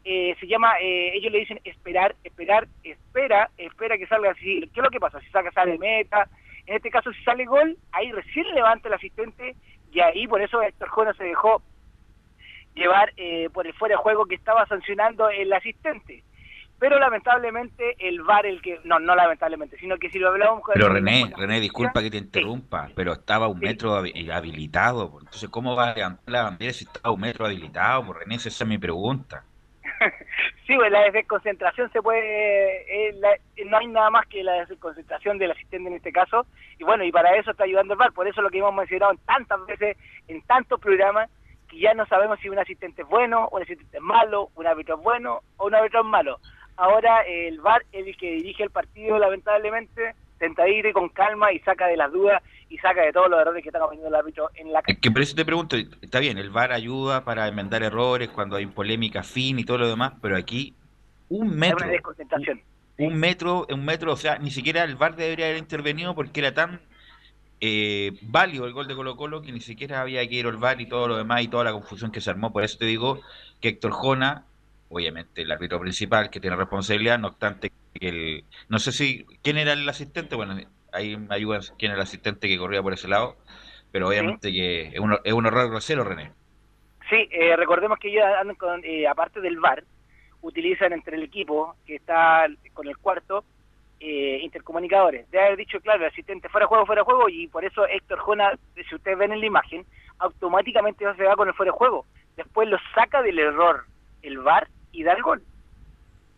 eh, 0.04 0.34
se 0.40 0.46
llama, 0.46 0.78
eh, 0.80 1.12
ellos 1.14 1.30
le 1.30 1.40
dicen 1.40 1.61
esperar, 1.64 2.16
esperar, 2.25 2.66
espera, 2.82 3.50
espera 3.58 3.99
que 3.99 4.06
salga 4.06 4.30
así. 4.30 4.68
¿Qué 4.72 4.80
es 4.80 4.84
lo 4.84 4.90
que 4.90 5.00
pasa? 5.00 5.20
Si 5.20 5.28
saca, 5.30 5.52
sale 5.52 5.78
meta, 5.78 6.28
en 6.66 6.76
este 6.76 6.90
caso 6.90 7.12
si 7.12 7.22
sale 7.22 7.44
gol, 7.44 7.76
ahí 7.92 8.11
recién 8.12 8.46
levanta 8.54 8.88
el 8.88 8.94
asistente 8.94 9.54
y 9.92 10.00
ahí 10.00 10.26
por 10.26 10.40
eso 10.40 10.62
Héctor 10.62 10.88
Jonas 10.88 11.16
se 11.16 11.25
dejó 11.25 11.62
llevar 12.75 13.12
eh, 13.17 13.49
por 13.52 13.67
el 13.67 13.75
fuera 13.75 13.95
de 13.97 14.02
juego 14.02 14.26
que 14.26 14.35
estaba 14.35 14.67
sancionando 14.67 15.29
el 15.31 15.52
asistente. 15.52 16.25
Pero 16.79 16.99
lamentablemente 16.99 17.95
el 18.00 18.23
VAR, 18.23 18.45
el 18.45 18.61
que, 18.61 18.81
no, 18.83 18.99
no 18.99 19.14
lamentablemente, 19.14 19.76
sino 19.79 19.99
que 19.99 20.11
si 20.11 20.19
lo 20.19 20.29
hablamos 20.31 20.62
con 20.62 20.75
Pero 20.75 20.88
el- 20.88 20.95
René, 20.95 21.33
René, 21.37 21.61
disculpa 21.61 22.02
que 22.02 22.11
te 22.11 22.17
interrumpa, 22.17 22.88
pero 22.97 23.12
estaba 23.12 23.47
un 23.47 23.61
metro 23.61 23.91
habi- 23.97 24.29
habilitado. 24.33 25.09
pues. 25.12 25.25
Entonces, 25.25 25.49
¿cómo 25.49 25.76
va 25.76 25.91
a 25.91 25.95
levantar 25.95 26.25
la 26.26 26.43
bandera 26.43 26.73
si 26.73 26.85
estaba 26.85 27.14
un 27.14 27.21
metro 27.21 27.47
habilitado? 27.47 28.05
Pues 28.07 28.19
René, 28.19 28.35
esa 28.35 28.49
es 28.49 28.67
mi 28.67 28.79
pregunta. 28.79 29.45
Sí, 30.67 30.76
pues 30.76 30.91
la 30.93 31.11
desconcentración 31.11 31.91
se 31.93 32.00
puede, 32.00 33.09
eh, 33.09 33.12
la- 33.14 33.35
eh, 33.35 33.64
no 33.67 33.79
hay 33.79 33.87
nada 33.88 34.11
más 34.11 34.26
que 34.26 34.43
la 34.43 34.64
desconcentración 34.64 35.37
del 35.37 35.50
asistente 35.50 35.88
en 35.88 35.97
este 35.97 36.12
caso, 36.12 36.47
y 36.79 36.85
bueno, 36.85 37.05
y 37.05 37.11
para 37.12 37.37
eso 37.37 37.50
está 37.50 37.64
ayudando 37.64 37.95
el 37.95 37.99
VAR, 37.99 38.12
por 38.12 38.26
eso 38.29 38.41
lo 38.43 38.49
que 38.49 38.59
hemos 38.59 38.73
mencionado 38.75 39.12
en 39.12 39.19
tantas 39.19 39.64
veces, 39.67 39.97
en 40.29 40.41
tantos 40.43 40.81
programas, 40.81 41.29
que 41.73 41.81
ya 41.81 41.95
no 41.95 42.07
sabemos 42.07 42.38
si 42.41 42.49
un 42.49 42.59
asistente 42.59 43.02
es 43.02 43.09
bueno, 43.09 43.49
un 43.50 43.62
asistente 43.62 43.97
es 43.97 44.02
malo, 44.02 44.50
un 44.55 44.67
árbitro 44.67 44.97
es 44.97 45.02
bueno 45.02 45.41
o 45.57 45.67
un 45.67 45.75
árbitro 45.75 46.00
es 46.00 46.07
malo. 46.07 46.38
Ahora 46.76 47.23
eh, 47.23 47.49
el 47.49 47.61
VAR 47.61 47.83
es 47.93 48.07
el 48.07 48.17
que 48.17 48.33
dirige 48.33 48.62
el 48.62 48.71
partido, 48.71 49.19
lamentablemente, 49.19 50.14
sentadito 50.38 50.88
y 50.88 50.93
con 50.93 51.09
calma 51.09 51.52
y 51.52 51.59
saca 51.61 51.87
de 51.87 51.97
las 51.97 52.12
dudas 52.12 52.43
y 52.69 52.79
saca 52.79 53.02
de 53.02 53.12
todos 53.12 53.31
los 53.31 53.41
errores 53.41 53.62
que 53.62 53.69
está 53.71 53.79
cometiendo 53.79 54.09
el 54.09 54.14
árbitro 54.14 54.50
en 54.55 54.73
la 54.73 54.83
Es 54.87 54.99
que 54.99 55.11
por 55.11 55.23
eso 55.23 55.35
te 55.35 55.45
pregunto, 55.45 55.76
está 55.76 56.21
bien, 56.21 56.38
el 56.38 56.50
VAR 56.50 56.73
ayuda 56.73 57.25
para 57.25 57.49
enmendar 57.49 57.83
errores 57.83 58.29
cuando 58.29 58.57
hay 58.57 58.67
polémica 58.67 59.23
fin 59.23 59.59
y 59.59 59.64
todo 59.64 59.79
lo 59.79 59.88
demás, 59.88 60.12
pero 60.21 60.37
aquí 60.37 60.75
un 61.29 61.57
metro, 61.57 61.79
una 61.79 61.93
desconcentración. 61.93 62.61
un 62.99 63.14
metro, 63.14 63.67
un 63.71 63.85
metro, 63.85 64.12
o 64.12 64.17
sea, 64.17 64.38
ni 64.38 64.50
siquiera 64.50 64.85
el 64.85 64.97
VAR 64.97 65.17
debería 65.17 65.47
haber 65.47 65.59
intervenido 65.59 66.14
porque 66.14 66.41
era 66.41 66.52
tan 66.52 66.81
eh, 67.64 68.19
válido 68.23 68.66
el 68.66 68.73
gol 68.73 68.88
de 68.88 68.97
Colo 68.97 69.14
Colo 69.14 69.40
que 69.40 69.52
ni 69.52 69.61
siquiera 69.61 70.00
había 70.00 70.26
que 70.28 70.35
ir 70.35 70.47
al 70.47 70.57
VAR 70.57 70.81
y 70.81 70.87
todo 70.87 71.07
lo 71.07 71.16
demás 71.16 71.42
y 71.42 71.49
toda 71.49 71.62
la 71.62 71.73
confusión 71.73 72.11
que 72.11 72.21
se 72.21 72.28
armó. 72.28 72.52
Por 72.52 72.64
eso 72.64 72.76
te 72.76 72.87
digo 72.87 73.21
que 73.61 73.69
Héctor 73.69 73.92
Jona, 73.92 74.47
obviamente 74.88 75.42
el 75.42 75.52
árbitro 75.52 75.78
principal 75.78 76.28
que 76.28 76.40
tiene 76.40 76.57
responsabilidad, 76.57 77.21
no 77.21 77.28
obstante 77.28 77.71
que 77.95 78.09
el... 78.09 78.45
No 78.69 78.81
sé 78.81 78.90
si... 78.90 79.25
¿Quién 79.42 79.59
era 79.59 79.75
el 79.75 79.88
asistente? 79.88 80.35
Bueno, 80.35 80.57
ahí 80.92 81.16
me 81.16 81.37
ayudan 81.37 81.61
quién 81.78 81.92
era 81.92 82.00
el 82.00 82.07
asistente 82.09 82.49
que 82.49 82.59
corría 82.59 82.83
por 82.83 82.95
ese 82.95 83.07
lado, 83.07 83.37
pero 83.92 84.09
obviamente 84.09 84.50
que 84.50 84.88
es 84.88 84.99
un, 84.99 85.16
es 85.23 85.33
un 85.33 85.47
error 85.47 85.71
grosero, 85.71 86.02
René. 86.02 86.33
Sí, 87.09 87.28
eh, 87.31 87.54
recordemos 87.54 88.00
que 88.00 88.09
ellos 88.09 88.25
andan 88.40 88.57
con, 88.57 88.85
eh, 88.85 89.07
aparte 89.07 89.40
del 89.40 89.61
VAR, 89.61 89.85
utilizan 90.40 90.92
entre 90.92 91.16
el 91.16 91.23
equipo 91.23 91.76
que 91.87 91.95
está 91.95 92.49
con 92.73 92.88
el 92.88 92.99
cuarto 92.99 93.45
eh, 94.04 94.40
intercomunicadores. 94.42 95.30
De 95.30 95.40
haber 95.40 95.56
dicho, 95.56 95.80
claro, 95.80 96.00
el 96.00 96.11
asistente 96.11 96.49
fuera 96.49 96.64
de 96.64 96.68
juego, 96.68 96.87
fuera 96.87 97.02
de 97.02 97.04
juego, 97.04 97.28
y 97.28 97.47
por 97.47 97.64
eso 97.64 97.87
Héctor 97.87 98.18
Jona, 98.18 98.59
si 98.75 98.94
ustedes 98.94 99.16
ven 99.16 99.32
en 99.32 99.38
la 99.38 99.47
imagen, 99.47 99.87
automáticamente 100.18 101.04
se 101.14 101.23
va 101.23 101.37
con 101.37 101.47
el 101.47 101.54
fuera 101.54 101.71
de 101.71 101.78
juego. 101.78 102.04
Después 102.37 102.68
lo 102.68 102.78
saca 102.97 103.23
del 103.23 103.38
error 103.38 103.85
el 104.23 104.38
VAR 104.38 104.66
y 104.90 105.04
da 105.04 105.12
el 105.12 105.23
gol. 105.23 105.42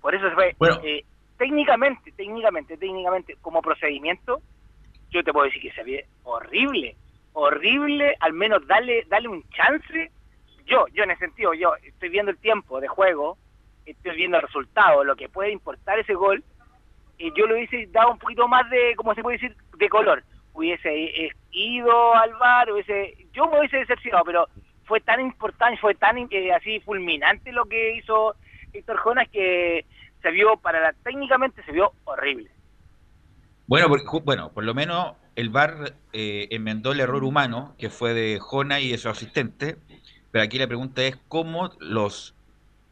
Por 0.02 0.14
eso 0.14 0.28
se 0.28 0.34
fue. 0.34 0.54
Bueno. 0.58 0.78
eh, 0.84 1.04
técnicamente, 1.38 2.12
técnicamente, 2.12 2.76
técnicamente, 2.76 3.36
como 3.40 3.62
procedimiento, 3.62 4.42
yo 5.10 5.24
te 5.24 5.32
puedo 5.32 5.46
decir 5.46 5.62
que 5.62 5.72
se 5.72 5.84
ve 5.84 6.06
horrible, 6.24 6.96
horrible, 7.32 8.14
al 8.20 8.34
menos 8.34 8.66
darle, 8.66 9.04
darle 9.08 9.28
un 9.28 9.42
chance. 9.48 10.10
Yo, 10.66 10.84
yo 10.92 11.04
en 11.04 11.12
ese 11.12 11.26
sentido, 11.26 11.54
yo 11.54 11.72
estoy 11.82 12.10
viendo 12.10 12.30
el 12.30 12.38
tiempo 12.38 12.78
de 12.78 12.88
juego, 12.88 13.38
estoy 13.86 14.16
viendo 14.16 14.36
el 14.36 14.42
resultado, 14.42 15.02
lo 15.02 15.16
que 15.16 15.30
puede 15.30 15.50
importar 15.50 15.98
ese 15.98 16.12
gol, 16.12 16.44
y 17.18 17.32
yo 17.36 17.46
lo 17.46 17.54
hubiese 17.54 17.86
dado 17.92 18.12
un 18.12 18.18
poquito 18.18 18.48
más 18.48 18.68
de, 18.70 18.94
como 18.96 19.14
se 19.14 19.22
puede 19.22 19.38
decir, 19.38 19.56
de 19.76 19.88
color. 19.88 20.22
Hubiese 20.52 20.88
eh, 20.92 21.30
ido 21.50 22.14
al 22.14 22.32
bar, 22.34 22.70
hubiese, 22.70 23.26
yo 23.32 23.46
me 23.48 23.58
hubiese 23.58 23.78
decepcionado, 23.78 24.24
pero 24.24 24.48
fue 24.84 25.00
tan 25.00 25.20
importante, 25.20 25.80
fue 25.80 25.94
tan 25.94 26.16
eh, 26.30 26.52
así 26.52 26.80
fulminante 26.80 27.52
lo 27.52 27.64
que 27.64 27.96
hizo 27.96 28.36
Héctor 28.72 29.00
Jonas 29.04 29.28
que 29.30 29.84
se 30.22 30.30
vio, 30.30 30.56
para 30.56 30.92
técnicamente 31.04 31.62
se 31.64 31.72
vio 31.72 31.92
horrible. 32.04 32.50
Bueno, 33.66 33.88
por, 33.88 34.24
bueno, 34.24 34.52
por 34.52 34.64
lo 34.64 34.74
menos 34.74 35.14
el 35.36 35.50
VAR 35.50 35.94
eh, 36.12 36.48
enmendó 36.50 36.92
el 36.92 37.00
error 37.00 37.24
humano, 37.24 37.74
que 37.78 37.90
fue 37.90 38.14
de 38.14 38.38
Jona 38.38 38.80
y 38.80 38.90
de 38.90 38.98
su 38.98 39.08
asistente, 39.08 39.76
pero 40.30 40.44
aquí 40.44 40.58
la 40.58 40.66
pregunta 40.66 41.02
es 41.02 41.16
cómo 41.28 41.70
los 41.78 42.34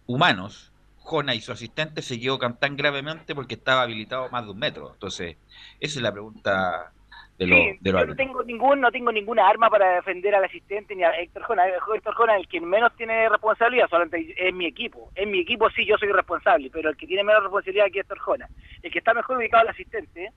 humanos, 0.06 0.71
Jona 1.02 1.34
y 1.34 1.40
su 1.40 1.52
asistente, 1.52 2.00
se 2.00 2.14
equivocan 2.14 2.58
tan 2.58 2.76
gravemente 2.76 3.34
porque 3.34 3.54
estaba 3.54 3.82
habilitado 3.82 4.30
más 4.30 4.44
de 4.44 4.52
un 4.52 4.58
metro. 4.58 4.92
Entonces, 4.92 5.36
esa 5.80 5.98
es 5.98 6.02
la 6.02 6.12
pregunta 6.12 6.92
de, 7.38 7.46
lo, 7.46 7.56
Sí, 7.56 7.78
de 7.80 7.90
yo 7.90 8.06
no 8.06 8.14
tengo 8.14 8.44
ningún, 8.44 8.80
no 8.80 8.90
tengo 8.92 9.10
ninguna 9.10 9.48
arma 9.48 9.68
para 9.68 9.96
defender 9.96 10.34
al 10.34 10.44
asistente 10.44 10.94
ni 10.94 11.02
a 11.02 11.10
Héctor 11.10 11.42
Jona. 11.42 11.64
Héctor 11.66 12.14
Jona 12.14 12.36
el 12.36 12.46
quien 12.46 12.64
menos 12.64 12.94
tiene 12.96 13.28
responsabilidad, 13.28 13.88
solamente 13.88 14.34
es 14.36 14.54
mi 14.54 14.66
equipo. 14.66 15.10
En 15.14 15.30
mi 15.30 15.40
equipo 15.40 15.68
sí 15.70 15.84
yo 15.84 15.96
soy 15.98 16.12
responsable, 16.12 16.70
pero 16.72 16.90
el 16.90 16.96
que 16.96 17.06
tiene 17.06 17.24
menos 17.24 17.42
responsabilidad 17.42 17.86
aquí 17.86 17.98
es 17.98 18.04
Héctor 18.04 18.20
Jona. 18.20 18.48
El 18.82 18.92
que 18.92 18.98
está 18.98 19.12
mejor 19.12 19.38
ubicado 19.38 19.64
es 19.64 19.68
el 19.68 19.74
asistente. 19.74 20.32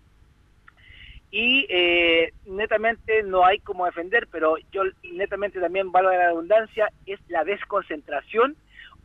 Y 1.29 1.67
eh, 1.69 2.33
netamente 2.45 3.21
no 3.23 3.45
hay 3.45 3.59
como 3.59 3.85
defender, 3.85 4.27
pero 4.31 4.55
yo 4.71 4.83
netamente 5.03 5.59
también 5.59 5.91
valgo 5.91 6.09
la 6.09 6.27
redundancia, 6.27 6.89
es 7.05 7.19
la 7.27 7.43
desconcentración 7.43 8.55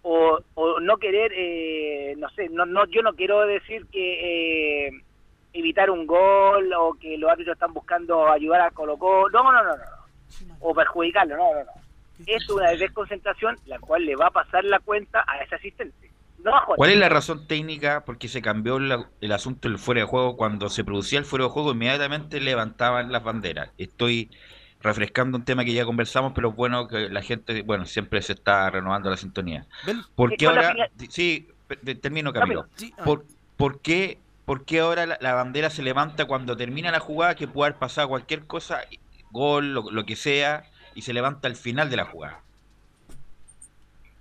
o, 0.03 0.39
o 0.55 0.81
no 0.81 0.97
querer, 0.97 1.33
eh, 1.35 2.15
no 2.19 2.29
sé, 2.31 2.49
no, 2.49 2.65
no, 2.67 2.87
yo 2.87 3.03
no 3.03 3.15
quiero 3.15 3.41
decir 3.47 3.87
que 3.93 4.87
eh, 4.87 4.91
evitar 5.53 5.91
un 5.91 6.07
gol 6.07 6.73
o 6.73 6.95
que 6.95 7.19
los 7.19 7.31
árbitros 7.31 7.55
están 7.55 7.75
buscando 7.75 8.29
ayudar 8.29 8.61
a 8.63 8.71
Colo 8.71 8.97
Colo, 8.97 9.29
no, 9.43 9.53
no, 9.53 9.63
no, 9.63 9.77
no, 9.77 9.77
no. 9.77 10.55
o 10.61 10.75
perjudicarlo, 10.75 11.37
no, 11.37 11.55
no, 11.55 11.65
no. 11.65 11.71
Es 12.27 12.49
una 12.51 12.71
desconcentración 12.73 13.57
la 13.67 13.79
cual 13.79 14.05
le 14.05 14.15
va 14.15 14.27
a 14.27 14.31
pasar 14.31 14.65
la 14.65 14.79
cuenta 14.79 15.25
a 15.27 15.39
ese 15.43 15.55
asistente. 15.55 16.11
No. 16.45 16.53
¿Cuál 16.77 16.91
es 16.91 16.99
la 16.99 17.09
razón 17.11 17.47
técnica 17.47 18.05
por 18.05 18.17
qué 18.19 18.29
se 18.29 18.41
cambió 18.43 18.79
la- 18.79 19.11
el 19.21 19.33
asunto 19.33 19.69
del 19.69 19.79
fuera 19.79 20.03
de 20.03 20.07
juego? 20.07 20.37
Cuando 20.37 20.69
se 20.71 20.85
producía 20.85 21.19
el 21.19 21.25
fuera 21.27 21.45
de 21.47 21.51
juego, 21.51 21.73
inmediatamente 21.73 22.41
levantaban 22.41 23.13
las 23.13 23.23
banderas. 23.23 23.71
Estoy 23.77 24.31
refrescando 24.83 25.37
un 25.37 25.45
tema 25.45 25.65
que 25.65 25.73
ya 25.73 25.85
conversamos, 25.85 26.33
pero 26.35 26.51
es 26.51 26.57
bueno 26.57 26.89
que 26.89 27.09
la 27.09 27.23
gente, 27.23 27.63
bueno, 27.63 27.85
siempre 27.85 28.23
se 28.23 28.33
está 28.33 28.71
renovando 28.71 29.11
la 29.11 29.17
sintonía. 29.17 29.67
¿Por 30.15 30.33
Es 30.33 30.39
qué 30.39 30.47
ahora, 30.47 30.75
sí, 31.09 31.49
termino 32.01 32.33
Camilo. 32.33 32.67
¿Por, 33.05 33.25
por 33.57 33.81
qué, 33.81 34.19
por 34.45 34.65
qué 34.65 34.81
ahora 34.81 35.07
la, 35.07 35.19
la 35.21 35.35
bandera 35.35 35.71
se 35.71 35.83
levanta 35.83 36.25
cuando 36.25 36.57
termina 36.57 36.91
la 36.91 37.01
jugada, 37.01 37.35
que 37.35 37.47
puede 37.47 37.71
haber 37.71 37.79
pasado 37.79 38.09
cualquier 38.09 38.47
cosa, 38.47 38.81
gol, 39.31 39.75
lo, 39.75 39.91
lo 39.91 40.05
que 40.05 40.17
sea, 40.17 40.65
y 40.95 41.03
se 41.03 41.13
levanta 41.13 41.47
al 41.47 41.57
final 41.57 41.91
de 41.91 41.97
la 41.97 42.07
jugada? 42.07 42.41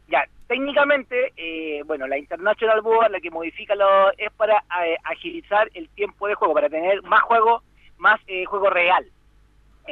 Ya, 0.10 0.26
técnicamente, 0.48 1.34
eh, 1.38 1.84
bueno, 1.86 2.08
la 2.08 2.18
International 2.18 2.82
Board, 2.82 3.12
la 3.12 3.20
que 3.20 3.32
modifica 3.32 3.76
lo, 3.76 4.12
es 4.18 4.32
para 4.36 4.58
eh, 4.84 4.98
agilizar 5.04 5.70
el 5.74 5.88
tiempo 5.90 6.28
de 6.28 6.36
juego, 6.36 6.54
para 6.54 6.70
tener 6.70 7.02
más 7.04 7.22
juego, 7.22 7.64
más 7.98 8.20
eh, 8.28 8.44
juego 8.46 8.70
real. 8.70 9.06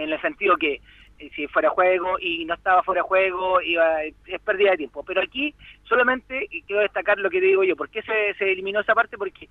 En 0.04 0.12
el 0.12 0.22
sentido 0.22 0.58
que 0.58 0.82
eh, 1.20 1.30
si 1.36 1.48
fuera 1.48 1.70
juego 1.70 2.18
y 2.20 2.46
no 2.46 2.54
estaba 2.54 2.84
fuera 2.84 3.02
juego, 3.02 3.62
iba, 3.62 4.04
es 4.04 4.42
pérdida 4.44 4.72
de 4.72 4.78
tiempo. 4.78 5.04
Pero 5.04 5.22
aquí 5.22 5.54
solamente 5.84 6.48
quiero 6.66 6.82
destacar 6.82 7.18
lo 7.18 7.30
que 7.30 7.40
te 7.40 7.48
digo 7.48 7.64
yo. 7.64 7.76
¿Por 7.76 7.90
qué 7.90 8.02
se, 8.04 8.34
se 8.36 8.52
eliminó 8.52 8.80
esa 8.80 8.94
parte? 8.94 9.18
Porque 9.18 9.50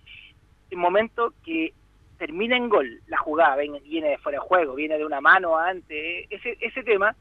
el 0.71 0.79
momento 0.79 1.35
que 1.45 1.73
termina 2.19 2.57
en 2.57 2.69
gol 2.69 3.01
la 3.09 3.19
jugada, 3.19 3.57
viene 3.57 4.09
de 4.09 4.19
fuera 4.19 4.39
de 4.39 4.47
juego, 4.47 4.75
viene 4.75 4.97
de 4.97 5.05
una 5.05 5.21
mano 5.21 5.59
antes, 5.59 6.27
ese, 6.31 6.57
ese 6.61 6.83
tema, 6.83 7.15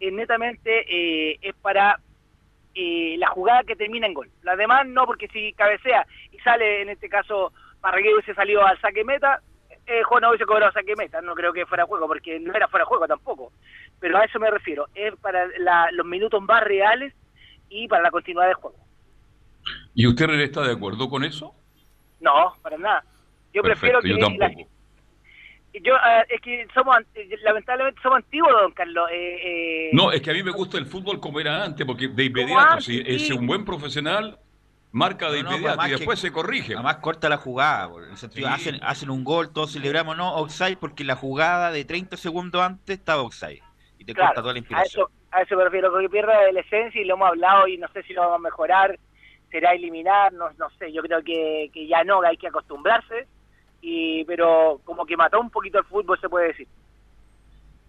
eh, 0.00 0.10
netamente 0.10 0.84
eh, 0.88 1.38
es 1.42 1.54
para 1.56 2.00
la 2.74 3.28
jugada 3.30 3.64
que 3.64 3.74
termina 3.74 4.06
en 4.06 4.14
gol. 4.14 4.30
Las 4.42 4.56
demás 4.56 4.86
no, 4.86 5.04
porque 5.04 5.26
si 5.28 5.52
cabecea 5.54 6.06
y 6.30 6.38
sale, 6.38 6.82
en 6.82 6.90
este 6.90 7.08
caso, 7.08 7.52
Parragués 7.80 8.12
hubiese 8.14 8.34
salido 8.34 8.64
al 8.64 8.80
saque 8.80 9.02
meta, 9.02 9.42
eh, 9.88 10.02
Juan 10.04 10.24
hubiese 10.26 10.44
cobrado 10.46 10.72
saque 10.72 10.94
meta. 10.96 11.20
No 11.20 11.34
creo 11.34 11.52
que 11.52 11.66
fuera 11.66 11.86
juego, 11.86 12.06
porque 12.06 12.38
no 12.38 12.54
era 12.54 12.68
fuera 12.68 12.84
juego 12.84 13.06
tampoco. 13.06 13.52
Pero 13.98 14.18
a 14.18 14.24
eso 14.24 14.38
me 14.38 14.50
refiero. 14.50 14.86
Es 14.94 15.14
para 15.16 15.46
la- 15.58 15.90
los 15.92 16.06
minutos 16.06 16.40
más 16.42 16.62
reales 16.62 17.12
y 17.68 17.88
para 17.88 18.02
la 18.02 18.10
continuidad 18.10 18.46
del 18.46 18.54
juego. 18.54 18.76
¿Y 19.94 20.06
usted 20.06 20.30
está 20.40 20.62
de 20.62 20.72
acuerdo 20.72 21.08
con 21.08 21.24
eso? 21.24 21.54
No, 22.20 22.54
para 22.62 22.78
nada. 22.78 23.04
Yo 23.52 23.62
Perfecto, 23.62 23.98
prefiero 23.98 24.00
que... 24.00 24.08
yo 24.08 24.16
la- 24.38 24.46
tampoco. 24.48 24.70
yo, 25.82 25.94
ah, 25.96 26.24
es 26.28 26.40
que 26.40 26.66
somos, 26.74 26.96
lamentablemente 27.42 28.00
somos 28.02 28.18
antiguos, 28.18 28.52
don 28.52 28.72
Carlos. 28.72 29.08
Eh, 29.12 29.40
eh, 29.44 29.90
No, 29.92 30.12
es 30.12 30.20
que 30.20 30.30
a 30.30 30.34
mí 30.34 30.42
me 30.42 30.50
gusta 30.50 30.78
el 30.78 30.86
fútbol 30.86 31.20
como 31.20 31.40
era 31.40 31.64
antes, 31.64 31.86
porque 31.86 32.08
de 32.08 32.24
inmediato, 32.24 32.70
antes, 32.72 32.84
si 32.86 33.02
es 33.06 33.26
sí. 33.28 33.32
un 33.32 33.46
buen 33.46 33.64
profesional, 33.64 34.38
marca 34.92 35.30
de 35.30 35.42
No, 35.42 35.50
inmediato 35.50 35.76
pues, 35.76 35.88
y 35.88 35.90
después 35.92 36.20
que- 36.20 36.26
se 36.28 36.32
corrige. 36.32 36.74
Además 36.74 36.96
corta 36.96 37.28
la 37.28 37.36
jugada, 37.36 37.88
por 37.90 38.04
el 38.04 38.16
sentido, 38.16 38.48
Sí. 38.48 38.54
hacen, 38.54 38.80
hacen 38.82 39.10
un 39.10 39.22
gol, 39.24 39.52
todos 39.52 39.72
celebramos, 39.72 40.16
no, 40.16 40.34
offside, 40.36 40.76
porque 40.78 41.04
la 41.04 41.16
jugada 41.16 41.70
de 41.70 41.84
30 41.84 42.16
segundos 42.16 42.62
antes 42.62 42.98
estaba 42.98 43.22
offside. 43.22 43.62
Y 43.98 44.04
te 44.04 44.14
Claro, 44.14 44.28
corta 44.30 44.40
toda 44.42 44.52
la 44.54 44.58
a 44.58 44.60
inspiración. 44.60 45.06
eso, 45.06 45.10
a 45.30 45.42
eso 45.42 45.56
me 45.56 45.64
refiero, 45.64 45.92
que 45.98 46.08
pierda 46.08 46.50
la 46.52 46.60
esencia 46.60 47.00
y 47.00 47.04
lo 47.04 47.14
hemos 47.14 47.28
hablado 47.28 47.68
y 47.68 47.76
no 47.78 47.88
sé 47.88 48.02
si 48.04 48.12
lo 48.14 48.22
vamos 48.22 48.36
a 48.36 48.42
mejorar, 48.42 48.98
será 49.50 49.72
eliminar, 49.72 50.32
no, 50.32 50.50
no 50.58 50.70
sé, 50.78 50.92
yo 50.92 51.02
creo 51.02 51.22
que, 51.22 51.70
que 51.72 51.86
ya 51.86 52.04
no, 52.04 52.22
hay 52.22 52.36
que 52.36 52.48
acostumbrarse, 52.48 53.26
y 53.80 54.24
pero 54.24 54.80
como 54.84 55.04
que 55.06 55.16
mató 55.16 55.40
un 55.40 55.50
poquito 55.50 55.78
el 55.78 55.84
fútbol, 55.84 56.18
se 56.20 56.28
puede 56.28 56.48
decir. 56.48 56.68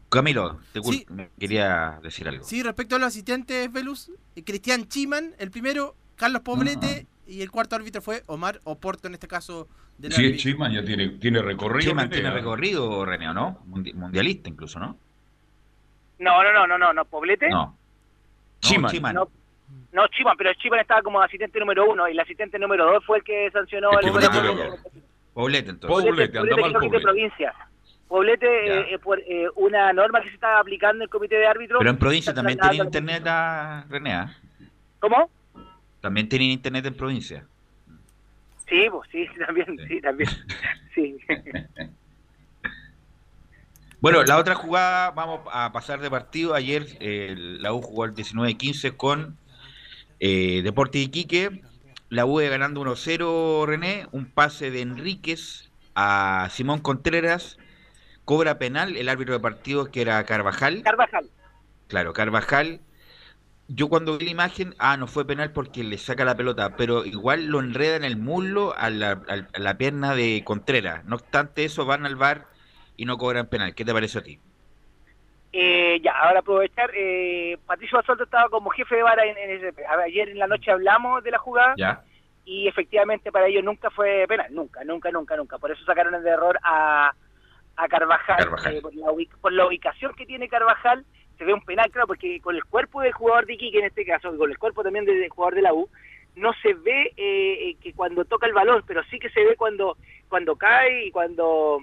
Camilo, 0.09 0.59
te 0.73 0.81
Sí. 0.81 1.05
quería 1.39 1.99
decir 2.01 2.27
algo. 2.27 2.43
Sí, 2.43 2.63
respecto 2.63 2.95
a 2.95 2.99
los 2.99 3.09
asistentes, 3.09 3.71
Velus, 3.71 4.11
eh, 4.35 4.43
Cristian 4.43 4.87
Chiman, 4.87 5.35
el 5.37 5.51
primero, 5.51 5.95
Carlos 6.19 6.41
Poblete, 6.41 7.07
y 7.25 7.41
el 7.41 7.49
cuarto 7.49 7.77
árbitro 7.77 8.01
fue 8.01 8.23
Omar 8.27 8.59
Oporto, 8.65 9.07
en 9.07 9.13
este 9.13 9.27
caso, 9.27 9.67
del 9.97 10.13
árbitro. 10.13 10.37
Chiman, 10.37 10.71
ya 10.73 10.83
tiene, 10.83 11.07
tiene 11.11 11.41
recorrido. 11.41 11.89
Chiman 11.91 12.09
tiene 12.09 12.29
recorrido, 12.29 13.05
René, 13.05 13.29
¿o 13.29 13.33
¿no? 13.33 13.59
Mundi- 13.67 13.93
mundialista 13.93 14.49
incluso, 14.49 14.79
¿no? 14.79 14.97
No, 16.19 16.43
no, 16.43 16.51
no, 16.51 16.67
no, 16.67 16.77
no, 16.77 16.91
no, 16.93 17.05
Poblete. 17.05 17.47
No. 17.49 17.77
Chiman. 18.59 18.91
Chiman. 18.91 19.15
No, 19.15 19.29
no, 19.93 20.07
Chiman, 20.09 20.35
pero 20.37 20.53
Chiman 20.55 20.79
estaba 20.81 21.01
como 21.01 21.21
asistente 21.21 21.57
número 21.59 21.89
uno 21.89 22.09
y 22.09 22.11
el 22.11 22.19
asistente 22.19 22.59
número 22.59 22.85
dos 22.91 23.05
fue 23.05 23.19
el 23.19 23.23
que 23.23 23.49
sancionó 23.51 23.91
El 23.99 24.07
de-. 24.07 24.79
Poblete, 25.33 25.69
entonces. 25.69 26.05
Poblete, 26.05 26.37
anda 26.37 26.55
mal 26.57 26.65
que 26.65 26.73
no 26.73 26.79
quite 26.79 26.87
Poblete. 26.89 27.03
provincia. 27.03 27.53
Poblete, 28.09 28.47
eh, 28.67 28.93
eh, 28.95 28.99
por 28.99 29.19
eh, 29.19 29.47
una 29.55 29.93
norma 29.93 30.19
que 30.21 30.29
se 30.29 30.35
estaba 30.35 30.59
aplicando 30.59 30.95
en 30.97 31.01
el 31.03 31.09
comité 31.09 31.35
de 31.35 31.47
árbitros. 31.47 31.77
Pero 31.79 31.91
en 31.91 31.97
provincia 31.97 32.31
está 32.31 32.41
también 32.41 32.59
al- 32.61 32.75
internet, 32.75 33.23
a 33.27 33.85
René, 33.87 34.13
¿ah? 34.13 34.35
¿Cómo? 34.99 35.29
También 36.01 36.29
tienen 36.29 36.49
internet 36.49 36.85
en 36.85 36.95
provincia. 36.95 37.45
Sí, 38.67 38.87
pues 38.91 39.09
sí, 39.11 39.27
también, 39.45 39.77
sí, 39.87 40.01
también. 40.01 40.29
Sí. 40.95 41.17
Bueno, 44.01 44.23
la 44.23 44.37
otra 44.37 44.55
jugada, 44.55 45.11
vamos 45.11 45.41
a 45.51 45.73
pasar 45.73 45.99
de 45.99 46.09
partido. 46.09 46.53
Ayer 46.53 46.87
eh, 47.01 47.35
la 47.37 47.73
U 47.73 47.81
jugó 47.81 48.05
el 48.05 48.13
19-15 48.13 48.95
con 48.95 49.37
eh, 50.21 50.61
Deportes 50.63 51.01
Iquique. 51.01 51.61
La 52.07 52.25
U 52.25 52.37
ganando 52.37 52.81
1-0, 52.81 53.65
René. 53.65 54.07
Un 54.13 54.25
pase 54.25 54.71
de 54.71 54.79
Enríquez 54.79 55.69
a 55.95 56.47
Simón 56.49 56.79
Contreras. 56.79 57.57
Cobra 58.23 58.57
penal 58.57 58.95
el 58.95 59.09
árbitro 59.09 59.33
de 59.33 59.41
partido 59.41 59.91
que 59.91 59.99
era 59.99 60.23
Carvajal. 60.23 60.81
Carvajal. 60.81 61.29
Claro, 61.87 62.13
Carvajal. 62.13 62.79
Yo 63.71 63.87
cuando 63.87 64.17
vi 64.17 64.25
la 64.25 64.31
imagen, 64.31 64.73
ah, 64.79 64.97
no 64.97 65.05
fue 65.07 65.25
penal 65.27 65.51
porque 65.53 65.83
le 65.83 65.97
saca 65.99 66.25
la 66.25 66.35
pelota, 66.35 66.75
pero 66.75 67.05
igual 67.05 67.45
lo 67.45 67.59
enreda 67.59 67.95
en 67.97 68.03
el 68.03 68.17
muslo 68.17 68.73
a 68.75 68.89
la, 68.89 69.21
a 69.27 69.59
la 69.59 69.77
pierna 69.77 70.15
de 70.15 70.43
Contreras. 70.43 71.05
No 71.05 71.15
obstante 71.17 71.63
eso, 71.65 71.85
van 71.85 72.05
al 72.05 72.15
bar 72.15 72.47
y 72.97 73.05
no 73.05 73.17
cobran 73.17 73.47
penal. 73.47 73.75
¿Qué 73.75 73.85
te 73.85 73.93
parece 73.93 74.17
a 74.19 74.23
ti? 74.23 74.39
Eh, 75.51 75.99
ya, 76.03 76.11
ahora 76.19 76.39
aprovechar. 76.39 76.91
Eh, 76.95 77.57
Patricio 77.65 77.97
Basolto 77.97 78.23
estaba 78.23 78.49
como 78.49 78.69
jefe 78.71 78.95
de 78.95 79.03
vara 79.03 79.25
en, 79.25 79.37
en 79.37 79.61
ver, 79.61 79.85
Ayer 80.05 80.29
en 80.29 80.39
la 80.39 80.47
noche 80.47 80.71
hablamos 80.71 81.23
de 81.23 81.31
la 81.31 81.39
jugada 81.39 81.73
Ya. 81.77 82.03
y 82.45 82.67
efectivamente 82.67 83.31
para 83.31 83.47
ellos 83.47 83.63
nunca 83.63 83.89
fue 83.91 84.25
penal. 84.27 84.47
Nunca, 84.53 84.83
nunca, 84.83 85.11
nunca, 85.11 85.35
nunca. 85.37 85.57
Por 85.59 85.71
eso 85.71 85.83
sacaron 85.85 86.15
el 86.15 86.25
error 86.25 86.59
a, 86.63 87.13
a 87.75 87.87
Carvajal. 87.87 88.37
Carvajal. 88.37 88.75
Eh, 88.75 88.81
por, 88.81 88.95
la 88.95 89.07
por 89.41 89.53
la 89.53 89.65
ubicación 89.67 90.13
que 90.15 90.25
tiene 90.25 90.49
Carvajal, 90.49 91.05
se 91.39 91.45
ve 91.45 91.53
un 91.53 91.61
penal, 91.61 91.89
claro, 91.89 92.05
porque 92.05 92.39
con 92.41 92.55
el 92.55 92.63
cuerpo 92.65 93.01
del 93.01 93.13
jugador 93.13 93.45
de 93.45 93.53
Iquique 93.53 93.79
en 93.79 93.85
este 93.85 94.05
caso, 94.05 94.37
con 94.37 94.51
el 94.51 94.59
cuerpo 94.59 94.83
también 94.83 95.05
del 95.05 95.27
jugador 95.29 95.55
de 95.55 95.61
la 95.61 95.73
U, 95.73 95.89
no 96.35 96.51
se 96.61 96.73
ve 96.73 97.13
eh, 97.17 97.69
eh, 97.69 97.75
que 97.81 97.93
cuando 97.93 98.25
toca 98.25 98.45
el 98.45 98.53
balón, 98.53 98.83
pero 98.85 99.01
sí 99.05 99.17
que 99.19 99.29
se 99.29 99.43
ve 99.43 99.55
cuando 99.55 99.97
cuando 100.27 100.55
cae 100.55 101.05
y 101.05 101.11
cuando 101.11 101.81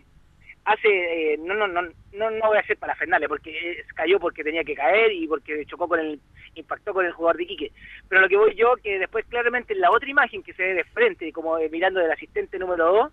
hace 0.67 0.89
eh, 0.89 1.39
no 1.39 1.55
no 1.55 1.69
no 1.69 1.83
no 1.83 2.31
no 2.31 2.47
voy 2.49 2.57
a 2.57 2.61
hacer 2.61 2.77
parafernales 2.77 3.29
porque 3.29 3.51
eh, 3.51 3.85
cayó 3.95 4.19
porque 4.19 4.43
tenía 4.43 4.65
que 4.65 4.75
caer 4.75 5.13
y 5.13 5.27
porque 5.27 5.65
chocó 5.67 5.89
con 5.89 6.01
el 6.01 6.21
impactó 6.55 6.93
con 6.93 7.07
el 7.07 7.13
jugador 7.13 7.37
de 7.37 7.45
Iquique. 7.45 7.73
Pero 8.09 8.21
lo 8.21 8.29
que 8.29 8.37
voy 8.37 8.55
yo 8.57 8.75
que 8.83 8.99
después 8.99 9.25
claramente 9.27 9.75
en 9.75 9.81
la 9.81 9.91
otra 9.91 10.11
imagen 10.11 10.43
que 10.43 10.55
se 10.55 10.63
ve 10.63 10.75
de 10.75 10.85
frente 10.85 11.33
como 11.33 11.57
eh, 11.59 11.69
mirando 11.71 12.01
del 12.01 12.11
asistente 12.11 12.59
número 12.59 12.93
2 12.93 13.13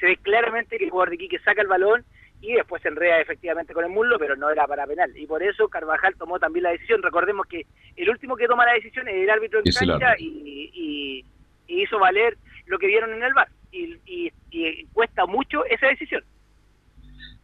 se 0.00 0.06
ve 0.06 0.16
claramente 0.16 0.78
que 0.78 0.84
el 0.84 0.90
jugador 0.90 1.10
de 1.10 1.16
Iquique 1.16 1.38
saca 1.40 1.62
el 1.62 1.68
balón 1.68 2.04
y 2.40 2.52
después 2.52 2.82
se 2.82 2.88
enreda 2.88 3.20
efectivamente 3.20 3.72
con 3.72 3.84
el 3.84 3.90
muslo 3.90 4.18
pero 4.18 4.36
no 4.36 4.50
era 4.50 4.66
para 4.66 4.86
penal. 4.86 5.16
Y 5.16 5.26
por 5.26 5.42
eso 5.42 5.68
Carvajal 5.68 6.14
tomó 6.16 6.38
también 6.38 6.64
la 6.64 6.70
decisión. 6.70 7.02
Recordemos 7.02 7.46
que 7.46 7.66
el 7.96 8.08
último 8.10 8.36
que 8.36 8.46
toma 8.46 8.66
la 8.66 8.74
decisión 8.74 9.08
es 9.08 9.14
el 9.14 9.30
árbitro 9.30 9.60
en 9.60 9.64
cancha 9.98 10.14
y, 10.18 10.70
y- 10.74 11.24
y 11.68 11.82
hizo 11.82 11.98
valer 11.98 12.36
lo 12.66 12.78
que 12.78 12.86
vieron 12.86 13.12
en 13.14 13.22
el 13.22 13.34
bar. 13.34 13.48
Y, 13.72 13.96
y- 14.06 14.32
y 14.50 14.84
cuesta 14.92 15.26
mucho 15.26 15.64
esa 15.66 15.88
decisión. 15.88 16.22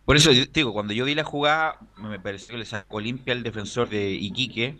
Por 0.05 0.17
eso 0.17 0.31
digo, 0.31 0.73
cuando 0.73 0.93
yo 0.93 1.05
vi 1.05 1.15
la 1.15 1.25
jugada, 1.25 1.79
me 1.97 2.19
pareció 2.19 2.53
que 2.53 2.59
le 2.59 2.65
sacó 2.65 3.01
limpia 3.01 3.33
el 3.35 3.43
defensor 3.43 3.89
de 3.89 4.11
Iquique, 4.11 4.77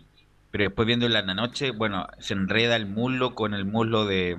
pero 0.51 0.65
después 0.65 0.85
viéndola 0.85 1.19
en 1.19 1.27
la 1.27 1.33
noche, 1.33 1.71
bueno, 1.71 2.07
se 2.19 2.33
enreda 2.33 2.75
el 2.75 2.85
muslo 2.85 3.33
con 3.33 3.53
el 3.53 3.65
muslo 3.65 4.05
de 4.05 4.37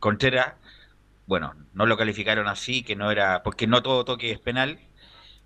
Contreras. 0.00 0.54
Bueno, 1.26 1.54
no 1.72 1.86
lo 1.86 1.96
calificaron 1.96 2.48
así, 2.48 2.82
que 2.82 2.96
no 2.96 3.10
era, 3.10 3.42
porque 3.42 3.66
no 3.66 3.82
todo 3.82 4.04
toque 4.04 4.30
es 4.32 4.38
penal, 4.40 4.78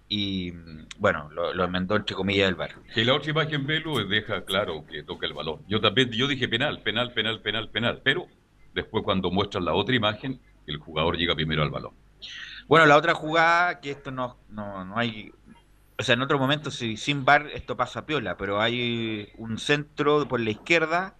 y 0.08 0.52
bueno, 0.98 1.28
lo, 1.30 1.52
lo 1.52 1.64
enmendó 1.64 1.96
entre 1.96 2.16
comillas 2.16 2.48
el 2.48 2.54
bar. 2.54 2.70
Que 2.94 3.04
la 3.04 3.14
otra 3.14 3.30
imagen 3.30 3.66
Velo 3.66 4.04
deja 4.06 4.44
claro 4.44 4.84
que 4.86 5.02
toca 5.02 5.26
el 5.26 5.34
balón. 5.34 5.60
Yo 5.68 5.80
también, 5.80 6.10
yo 6.10 6.26
dije 6.26 6.48
penal, 6.48 6.80
penal, 6.82 7.12
penal, 7.12 7.40
penal, 7.40 7.68
penal, 7.68 8.00
pero 8.02 8.26
después 8.74 9.04
cuando 9.04 9.30
muestran 9.30 9.64
la 9.64 9.74
otra 9.74 9.94
imagen, 9.94 10.40
el 10.66 10.78
jugador 10.78 11.16
llega 11.16 11.34
primero 11.34 11.62
al 11.62 11.70
balón. 11.70 11.92
Bueno, 12.66 12.86
la 12.86 12.96
otra 12.96 13.14
jugada, 13.14 13.80
que 13.80 13.90
esto 13.90 14.10
no, 14.10 14.38
no, 14.48 14.84
no 14.84 14.98
hay. 14.98 15.32
O 15.98 16.02
sea, 16.02 16.14
en 16.14 16.22
otro 16.22 16.38
momento, 16.38 16.70
si, 16.70 16.96
sin 16.96 17.24
bar, 17.24 17.48
esto 17.52 17.76
pasa 17.76 18.06
piola, 18.06 18.36
pero 18.36 18.60
hay 18.60 19.30
un 19.36 19.58
centro 19.58 20.28
por 20.28 20.40
la 20.40 20.50
izquierda 20.50 21.16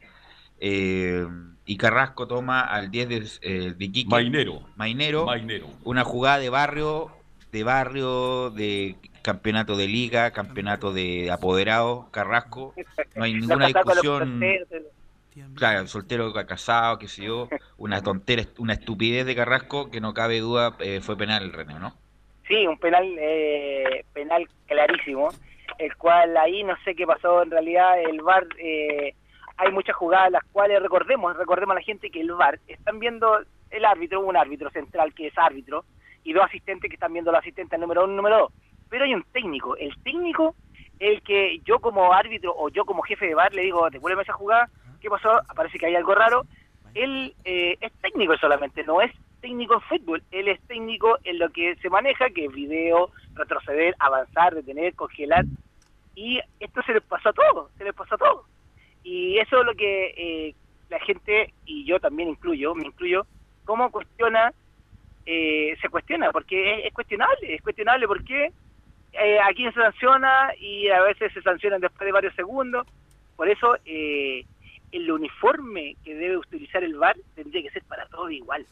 eh, 0.61 1.27
y 1.64 1.77
Carrasco 1.77 2.27
toma 2.27 2.61
al 2.61 2.90
10 2.90 3.09
de, 3.09 3.29
eh, 3.42 3.74
de 3.77 3.85
Iquique. 3.85 4.09
Mainero. 4.09 4.62
Mainero. 4.77 5.27
Mainero. 5.27 5.66
Una 5.85 6.05
jugada 6.05 6.38
de 6.38 6.51
barrio, 6.51 7.11
de 7.52 7.64
barrio, 7.64 8.50
de 8.50 8.96
campeonato 9.22 9.76
de 9.76 9.88
liga, 9.88 10.30
campeonato 10.32 10.92
de 10.92 11.30
apoderado, 11.30 12.08
Carrasco. 12.11 12.74
No 13.14 13.24
hay 13.24 13.34
ninguna 13.34 13.66
discusión. 13.66 14.40
porteros, 14.40 14.92
Claro, 15.54 15.87
soltero 15.87 16.32
casado, 16.32 16.98
qué 16.98 17.08
sé 17.08 17.24
yo, 17.24 17.48
una 17.76 18.02
tontera, 18.02 18.42
una 18.58 18.72
estupidez 18.72 19.26
de 19.26 19.37
Carrasco 19.37 19.90
que 19.90 20.00
no 20.00 20.14
cabe 20.14 20.40
duda 20.40 20.74
eh, 20.80 21.00
fue 21.00 21.16
penal, 21.16 21.52
René, 21.52 21.78
¿no? 21.78 21.92
Sí, 22.46 22.66
un 22.66 22.78
penal 22.78 23.06
eh, 23.18 24.04
penal 24.12 24.48
clarísimo, 24.66 25.28
el 25.78 25.94
cual 25.96 26.37
ahí 26.37 26.64
no 26.64 26.74
sé 26.84 26.94
qué 26.94 27.06
pasó 27.06 27.42
en 27.42 27.50
realidad, 27.50 28.00
el 28.02 28.22
VAR, 28.22 28.46
eh, 28.58 29.14
hay 29.58 29.72
muchas 29.72 29.94
jugadas 29.96 30.32
las 30.32 30.44
cuales 30.44 30.82
recordemos, 30.82 31.37
recordemos 31.37 31.72
a 31.76 31.80
la 31.80 31.84
gente 31.84 32.11
que 32.11 32.20
el 32.20 32.32
VAR 32.32 32.58
están 32.66 32.98
viendo 32.98 33.38
el 33.70 33.84
árbitro, 33.84 34.20
un 34.20 34.37
árbitro 34.37 34.70
central 34.70 35.12
que 35.14 35.28
es 35.28 35.38
árbitro, 35.38 35.84
y 36.24 36.33
dos 36.33 36.44
asistentes 36.44 36.88
que 36.88 36.96
están 36.96 37.12
viendo 37.12 37.33
los 37.33 37.40
asistentes 37.40 37.74
el 37.74 37.81
número 37.81 38.04
uno 38.04 38.14
número 38.14 38.38
dos, 38.38 38.52
pero 38.88 39.04
hay 39.04 39.14
un 39.14 39.24
técnico, 39.33 39.76
el 39.76 39.94
técnico, 40.02 40.54
el 40.98 41.22
que 41.22 41.61
yo 41.64 41.78
como 41.78 42.12
árbitro 42.12 42.54
o 42.57 42.68
yo 42.68 42.85
como 42.85 43.02
jefe 43.02 43.26
de 43.26 43.35
VAR 43.35 43.54
le 43.54 43.62
digo, 43.62 43.88
devuélveme 43.90 44.22
esa 44.22 44.33
jugada, 44.33 44.68
¿qué 45.00 45.09
pasó? 45.09 45.31
Aparece 45.48 45.78
que 45.78 45.87
hay 45.87 45.94
algo 45.94 46.14
raro, 46.14 46.44
él 46.94 47.35
eh, 47.44 47.76
es 47.81 47.92
técnico 48.00 48.37
solamente, 48.38 48.83
no 48.85 49.00
es 49.00 49.12
técnico 49.40 49.74
en 49.74 49.81
fútbol, 49.83 50.22
él 50.31 50.48
es 50.48 50.61
técnico 50.62 51.18
en 51.24 51.38
lo 51.38 51.50
que 51.50 51.76
se 51.76 51.90
maneja, 51.90 52.31
que 52.31 52.46
es 52.46 52.52
video, 52.52 53.11
retroceder, 53.35 53.94
avanzar, 53.98 54.54
detener, 54.54 54.94
congelar, 54.94 55.44
y 56.14 56.40
esto 56.59 56.83
se 56.83 56.94
les 56.94 57.02
pasó 57.04 57.28
a 57.28 57.33
todos, 57.33 57.70
se 57.78 57.85
les 57.85 57.94
pasó 57.94 58.16
a 58.16 58.18
todos. 58.18 58.46
Y 59.04 59.38
eso 59.38 59.61
es 59.61 59.66
lo 59.66 59.74
que 59.74 60.14
eh, 60.16 60.54
la 60.88 60.98
gente, 61.00 61.54
y 61.64 61.85
yo 61.85 62.00
también 62.00 62.28
incluyo, 62.28 62.74
me 62.74 62.87
incluyo, 62.87 63.24
cómo 63.64 63.90
cuestiona, 63.92 64.52
eh, 65.31 65.77
se 65.83 65.91
cuestiona, 65.91 66.33
porque 66.33 66.79
es, 66.79 66.87
es 66.87 66.93
cuestionable, 66.95 67.55
es 67.55 67.61
cuestionable 67.61 68.09
porque 68.09 68.51
eh, 69.12 69.38
aquí 69.41 69.62
se 69.64 69.73
sanciona 69.73 70.55
y 70.59 70.88
a 70.88 71.03
veces 71.03 71.31
se 71.35 71.43
sancionan 71.43 71.83
después 71.83 72.07
de 72.07 72.12
varios 72.12 72.35
segundos, 72.35 72.87
por 73.37 73.47
eso 73.47 73.77
eh, 73.85 74.47
el 74.91 75.12
uniforme 75.12 75.97
que 76.03 76.14
debe 76.14 76.38
utilizar 76.38 76.83
el 76.83 76.95
VAR 76.97 77.14
tendría 77.35 77.62
que 77.62 77.71
ser 77.71 77.83
para 77.85 78.07
todo 78.07 78.31
igual. 78.31 78.64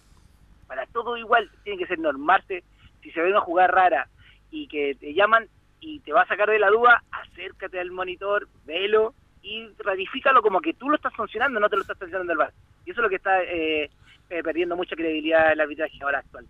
Para 0.67 0.87
todo 0.87 1.19
igual, 1.19 1.51
tiene 1.63 1.79
que 1.79 1.87
ser 1.87 1.99
normarse. 1.99 2.65
Si 3.03 3.11
se 3.11 3.21
ve 3.21 3.31
una 3.31 3.43
jugada 3.43 3.69
rara 3.69 4.09
y 4.51 4.67
que 4.67 4.95
te 4.95 5.13
llaman 5.13 5.49
y 5.81 6.01
te 6.01 6.15
va 6.15 6.23
a 6.23 6.27
sacar 6.27 6.49
de 6.49 6.59
la 6.59 6.71
duda, 6.71 7.05
acércate 7.11 7.79
al 7.79 7.91
monitor, 7.91 8.49
velo 8.65 9.13
y 9.43 9.69
ratifícalo 9.79 10.41
como 10.41 10.63
que 10.63 10.73
tú 10.73 10.89
lo 10.89 10.97
estás 10.97 11.15
funcionando, 11.15 11.61
no 11.61 11.69
te 11.69 11.77
lo 11.77 11.83
estás 11.83 11.99
sancionando 11.99 12.33
el 12.33 12.39
VAR. 12.39 12.53
Y 12.87 12.93
eso 12.93 13.01
es 13.01 13.03
lo 13.03 13.11
que 13.11 13.17
está 13.17 13.43
eh, 13.43 13.91
eh, 14.31 14.43
perdiendo 14.43 14.77
mucha 14.77 14.97
credibilidad 14.97 15.53
el 15.53 15.61
arbitraje 15.61 15.99
ahora 16.03 16.19
actual. 16.19 16.47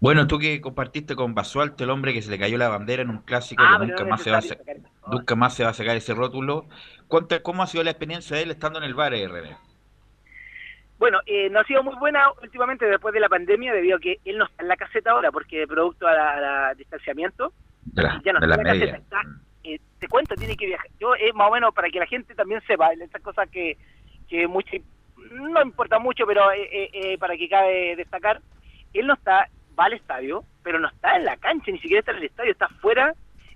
Bueno, 0.00 0.26
tú 0.26 0.38
que 0.38 0.60
compartiste 0.60 1.16
con 1.16 1.34
Basualto, 1.34 1.84
el 1.84 1.90
hombre 1.90 2.12
que 2.12 2.20
se 2.20 2.30
le 2.30 2.38
cayó 2.38 2.58
la 2.58 2.68
bandera 2.68 3.02
en 3.02 3.10
un 3.10 3.18
clásico 3.22 3.62
Ah, 3.66 3.78
que 3.80 3.86
nunca 3.86 4.04
no 4.04 4.10
más, 4.10 4.22
se 4.22 4.30
va 4.30 4.38
a 4.38 4.42
sacar 4.42 4.76
nunca 5.06 5.34
más 5.34 5.54
se 5.54 5.64
va 5.64 5.70
a 5.70 5.74
sacar 5.74 5.96
ese 5.96 6.14
rótulo. 6.14 6.68
¿Cómo 7.42 7.62
ha 7.62 7.66
sido 7.66 7.84
la 7.84 7.90
experiencia 7.90 8.36
de 8.36 8.42
él 8.42 8.50
estando 8.50 8.78
en 8.78 8.84
el 8.84 8.94
bar, 8.94 9.14
eh, 9.14 9.26
René? 9.28 9.56
Bueno, 10.98 11.20
eh, 11.26 11.48
no 11.50 11.60
ha 11.60 11.64
sido 11.64 11.82
muy 11.82 11.96
buena 11.96 12.24
últimamente 12.42 12.86
después 12.86 13.14
de 13.14 13.20
la 13.20 13.28
pandemia 13.28 13.72
debido 13.72 13.96
a 13.96 14.00
que 14.00 14.20
él 14.24 14.38
no 14.38 14.44
está 14.44 14.62
en 14.62 14.68
la 14.68 14.76
caseta 14.76 15.10
ahora 15.12 15.30
porque 15.32 15.66
producto 15.66 16.06
a 16.06 16.12
la, 16.12 16.32
a 16.34 16.40
la 16.40 16.74
distanciamiento 16.74 17.52
De 17.82 18.02
la, 18.02 18.20
ya 18.24 18.32
no 18.32 18.40
de 18.40 18.46
está 18.46 18.56
la 18.56 18.56
en 18.56 18.64
la 18.64 18.72
media. 18.74 18.92
caseta, 18.92 19.02
está, 19.02 19.22
eh, 19.64 19.80
te 19.98 20.08
cuento, 20.08 20.34
tiene 20.34 20.56
que 20.56 20.66
viajar. 20.66 20.88
Yo, 21.00 21.14
es 21.14 21.34
más 21.34 21.48
o 21.48 21.52
menos 21.52 21.74
para 21.74 21.88
que 21.90 21.98
la 21.98 22.06
gente 22.06 22.34
también 22.34 22.60
sepa, 22.66 22.92
estas 22.92 23.22
cosas 23.22 23.48
que, 23.50 23.76
que 24.28 24.46
mucho, 24.46 24.76
no 25.32 25.62
importa 25.62 25.98
mucho, 25.98 26.26
pero 26.26 26.50
eh, 26.52 26.68
eh, 26.72 26.90
eh, 26.92 27.18
para 27.18 27.36
que 27.36 27.48
cabe 27.48 27.96
destacar, 27.96 28.40
él 28.92 29.06
no 29.06 29.14
está, 29.14 29.48
va 29.78 29.84
al 29.84 29.92
estadio, 29.94 30.44
pero 30.62 30.78
no 30.78 30.88
está 30.88 31.16
en 31.16 31.24
la 31.24 31.36
cancha, 31.36 31.70
ni 31.70 31.78
siquiera 31.78 32.00
está 32.00 32.12
en 32.12 32.18
el 32.18 32.24
estadio, 32.24 32.52
está 32.52 32.68
fuera 32.80 33.14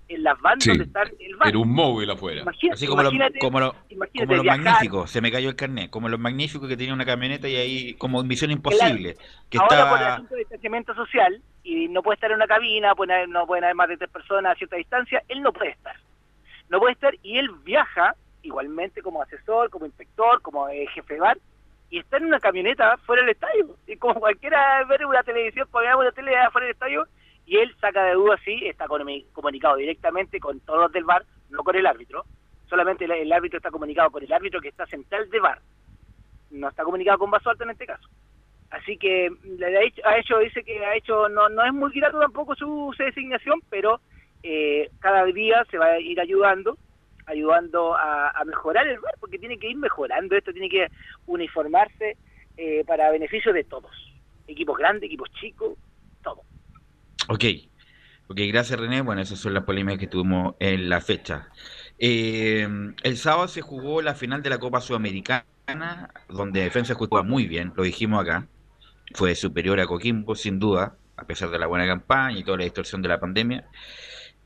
en 0.09 0.23
las 0.23 0.41
bandas 0.41 0.65
Sí, 0.65 0.71
donde 0.71 0.85
está 0.85 1.03
el 1.03 1.37
bar. 1.37 1.49
Era 1.49 1.59
un 1.59 1.71
móvil 1.71 2.11
afuera. 2.11 2.41
Imagina- 2.41 2.73
Así 2.75 2.87
como, 2.87 3.03
lo- 3.03 3.11
imagínate- 3.11 3.39
como, 3.41 3.61
lo- 3.61 3.75
imagínate 3.91 4.27
como 4.27 4.37
los 4.43 4.47
magníficos, 4.47 5.11
se 5.11 5.21
me 5.21 5.31
cayó 5.31 5.51
el 5.51 5.57
carnet, 5.57 5.91
como 5.91 6.09
los 6.09 6.19
magníficos 6.19 6.67
que 6.67 6.77
tenían 6.79 6.95
una 6.95 7.05
camioneta 7.05 7.47
y 7.47 7.57
ahí 7.57 7.95
como 7.95 8.23
Misión 8.25 8.51
Imposible, 8.51 9.17
que 9.51 9.59
Ahora 9.59 9.69
por 9.69 9.77
el 9.77 9.83
estaba... 9.85 10.15
asunto 10.15 10.35
de 10.35 10.39
distanciamiento 10.41 10.95
social 10.95 11.43
y 11.63 11.89
no 11.89 12.03
puede 12.03 12.15
estar 12.15 12.31
en 12.31 12.37
una 12.37 12.47
cabina, 12.47 12.95
pueden 12.95 13.11
haber- 13.17 13.29
no 13.29 13.47
pueden 13.47 13.65
haber 13.65 13.77
más 13.77 13.89
de 13.91 13.99
tres 13.99 14.09
personas 14.11 14.53
a 14.53 14.55
cierta 14.57 14.77
distancia, 14.77 15.23
él 15.29 15.43
no 15.43 15.53
puede 15.53 15.73
estar. 15.73 15.97
No 16.71 16.79
puede 16.79 16.93
estar 16.95 17.15
y 17.23 17.37
él 17.37 17.51
viaja 17.65 18.15
igualmente 18.43 19.03
como 19.03 19.21
asesor, 19.21 19.69
como 19.69 19.85
inspector, 19.85 20.41
como 20.41 20.69
eh, 20.71 20.87
jefe 20.95 21.15
de 21.15 21.21
bar 21.21 21.39
y 21.91 21.99
está 21.99 22.19
en 22.19 22.27
una 22.27 22.41
camioneta 22.41 22.97
fuera 22.99 23.23
del 23.23 23.31
estadio. 23.33 23.77
Y 23.87 23.97
como 23.97 24.21
cualquiera 24.21 24.85
ver 24.85 25.07
una 25.07 25.23
televisión, 25.23 25.69
poner 25.71 25.95
una 25.97 26.13
tele 26.13 26.33
fuera 26.53 26.67
del 26.67 26.75
estadio 26.75 27.07
y 27.47 27.57
él 27.57 27.75
saca 27.81 28.05
de 28.05 28.13
duda 28.15 28.37
si 28.45 28.67
está 28.67 28.87
comu- 28.87 29.25
comunicado 29.33 29.77
directamente 29.77 30.39
con 30.39 30.61
todos 30.61 30.81
los 30.81 30.93
del 30.93 31.05
bar, 31.05 31.25
no 31.51 31.63
con 31.63 31.77
el 31.77 31.87
árbitro. 31.87 32.25
Solamente 32.69 33.07
el, 33.07 33.33
árbitro 33.33 33.57
está 33.57 33.71
comunicado 33.71 34.11
con 34.11 34.23
el 34.23 34.33
árbitro 34.33 34.61
que 34.61 34.69
está 34.69 34.87
central 34.87 35.31
de 35.31 35.41
bar. 35.41 35.61
No 36.51 36.69
está 36.69 36.85
comunicado 36.85 37.19
con 37.19 37.31
Basualto 37.31 37.65
en 37.65 37.71
este 37.71 37.87
caso. 37.87 38.07
Así 38.71 38.99
que 38.99 39.27
hecho, 39.27 40.03
ha 40.07 40.19
hecho- 40.19 40.39
dice 40.41 40.63
que 40.63 40.85
ha 40.85 40.95
hecho, 40.95 41.29
no, 41.31 41.49
no 41.49 41.65
es 41.65 41.73
muy 41.73 41.91
grato 41.93 42.21
tampoco 42.21 42.55
su, 42.55 42.93
su 42.95 43.03
designación, 43.03 43.61
pero 43.71 44.01
eh, 44.43 44.91
cada 45.01 45.25
día 45.25 45.65
se 45.71 45.79
va 45.79 45.87
a 45.87 46.01
ir 46.01 46.21
ayudando, 46.21 46.77
ayudando 47.29 47.95
a, 47.95 48.43
mejorar 48.47 48.87
el 48.87 48.99
bar, 49.01 49.15
porque 49.21 49.39
tiene 49.39 49.59
que 49.59 49.69
ir 49.69 49.77
mejorando 49.77 50.37
esto, 50.37 50.53
tiene 50.53 50.69
que 50.69 50.89
uniformarse 51.27 52.17
eh, 52.57 52.85
para 52.87 53.11
beneficio 53.11 53.53
de 53.53 53.65
todos. 53.65 53.93
Equipos 54.47 54.79
grandes, 54.79 55.05
equipos 55.05 55.31
chicos, 55.39 55.77
todo. 56.23 56.43
Ok, 57.29 57.45
ok, 58.29 58.41
gracias 58.49 58.81
René. 58.81 59.03
Bueno, 59.03 59.21
esas 59.21 59.39
son 59.39 59.53
las 59.53 59.65
polémicas 59.65 60.01
que 60.01 60.07
tuvimos 60.07 60.55
en 60.59 60.89
la 60.89 61.01
fecha. 61.01 61.49
Eh, 61.99 62.67
el 63.03 63.17
sábado 63.19 63.49
se 63.49 63.61
jugó 63.61 64.01
la 64.01 64.15
final 64.15 64.43
de 64.43 64.51
la 64.51 64.59
Copa 64.59 64.81
Sudamericana, 64.81 65.45
donde 66.29 66.63
Defensa 66.63 66.95
jugó 66.95 67.23
muy 67.25 67.47
bien, 67.47 67.73
lo 67.77 67.83
dijimos 67.83 68.23
acá. 68.23 68.47
Fue 69.15 69.35
superior 69.35 69.81
a 69.81 69.87
Coquimbo, 69.87 70.35
sin 70.35 70.59
duda, 70.59 70.97
a 71.17 71.25
pesar 71.25 71.51
de 71.51 71.59
la 71.59 71.67
buena 71.67 71.87
campaña 71.87 72.39
y 72.39 72.45
toda 72.45 72.59
la 72.59 72.65
distorsión 72.65 73.03
de 73.03 73.09
la 73.09 73.21
pandemia. 73.21 73.69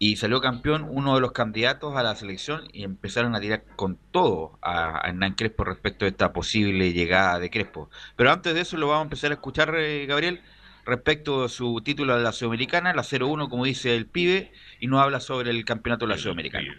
Y 0.04 0.16
salió 0.16 0.40
campeón 0.40 0.84
uno 0.90 1.14
de 1.14 1.20
los 1.20 1.30
candidatos 1.30 1.94
a 1.96 2.02
la 2.02 2.16
selección 2.16 2.62
y 2.72 2.82
empezaron 2.82 3.36
a 3.36 3.40
tirar 3.40 3.62
con 3.76 3.96
todo 4.10 4.58
a, 4.60 4.98
a 5.06 5.08
Hernán 5.08 5.34
Crespo 5.34 5.62
respecto 5.62 6.04
de 6.04 6.10
esta 6.10 6.32
posible 6.32 6.92
llegada 6.92 7.38
de 7.38 7.50
Crespo. 7.50 7.88
Pero 8.16 8.32
antes 8.32 8.52
de 8.52 8.62
eso 8.62 8.76
lo 8.76 8.88
vamos 8.88 9.02
a 9.02 9.04
empezar 9.04 9.30
a 9.30 9.34
escuchar, 9.34 9.72
eh, 9.78 10.04
Gabriel, 10.06 10.40
respecto 10.84 11.44
de 11.44 11.48
su 11.48 11.82
título 11.84 12.16
de 12.16 12.22
la 12.24 12.32
Sudamericana, 12.32 12.92
la 12.94 13.02
0-1, 13.04 13.48
como 13.48 13.64
dice 13.64 13.94
el 13.94 14.06
pibe, 14.06 14.50
y 14.80 14.88
nos 14.88 15.00
habla 15.00 15.20
sobre 15.20 15.50
el 15.52 15.64
campeonato 15.64 16.04
de 16.08 16.14
la 16.14 16.18
Sudamericana. 16.18 16.74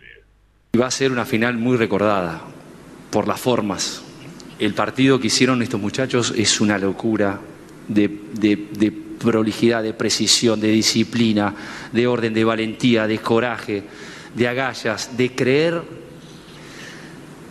Va 0.77 0.87
a 0.87 0.91
ser 0.91 1.13
una 1.13 1.23
final 1.23 1.55
muy 1.57 1.77
recordada 1.77 2.41
por 3.09 3.29
las 3.29 3.39
formas. 3.39 4.03
El 4.59 4.73
partido 4.73 5.21
que 5.21 5.27
hicieron 5.27 5.61
estos 5.61 5.79
muchachos 5.79 6.33
es 6.35 6.59
una 6.59 6.77
locura 6.77 7.39
de, 7.87 8.09
de- 8.33 8.67
de 8.77 8.91
prolijidad, 9.23 9.81
de 9.81 9.93
precisión, 9.93 10.59
de 10.59 10.69
disciplina, 10.69 11.53
de 11.91 12.07
orden, 12.07 12.33
de 12.33 12.43
valentía, 12.43 13.07
de 13.07 13.19
coraje, 13.19 13.83
de 14.35 14.47
agallas, 14.47 15.15
de 15.15 15.33
creer, 15.33 15.81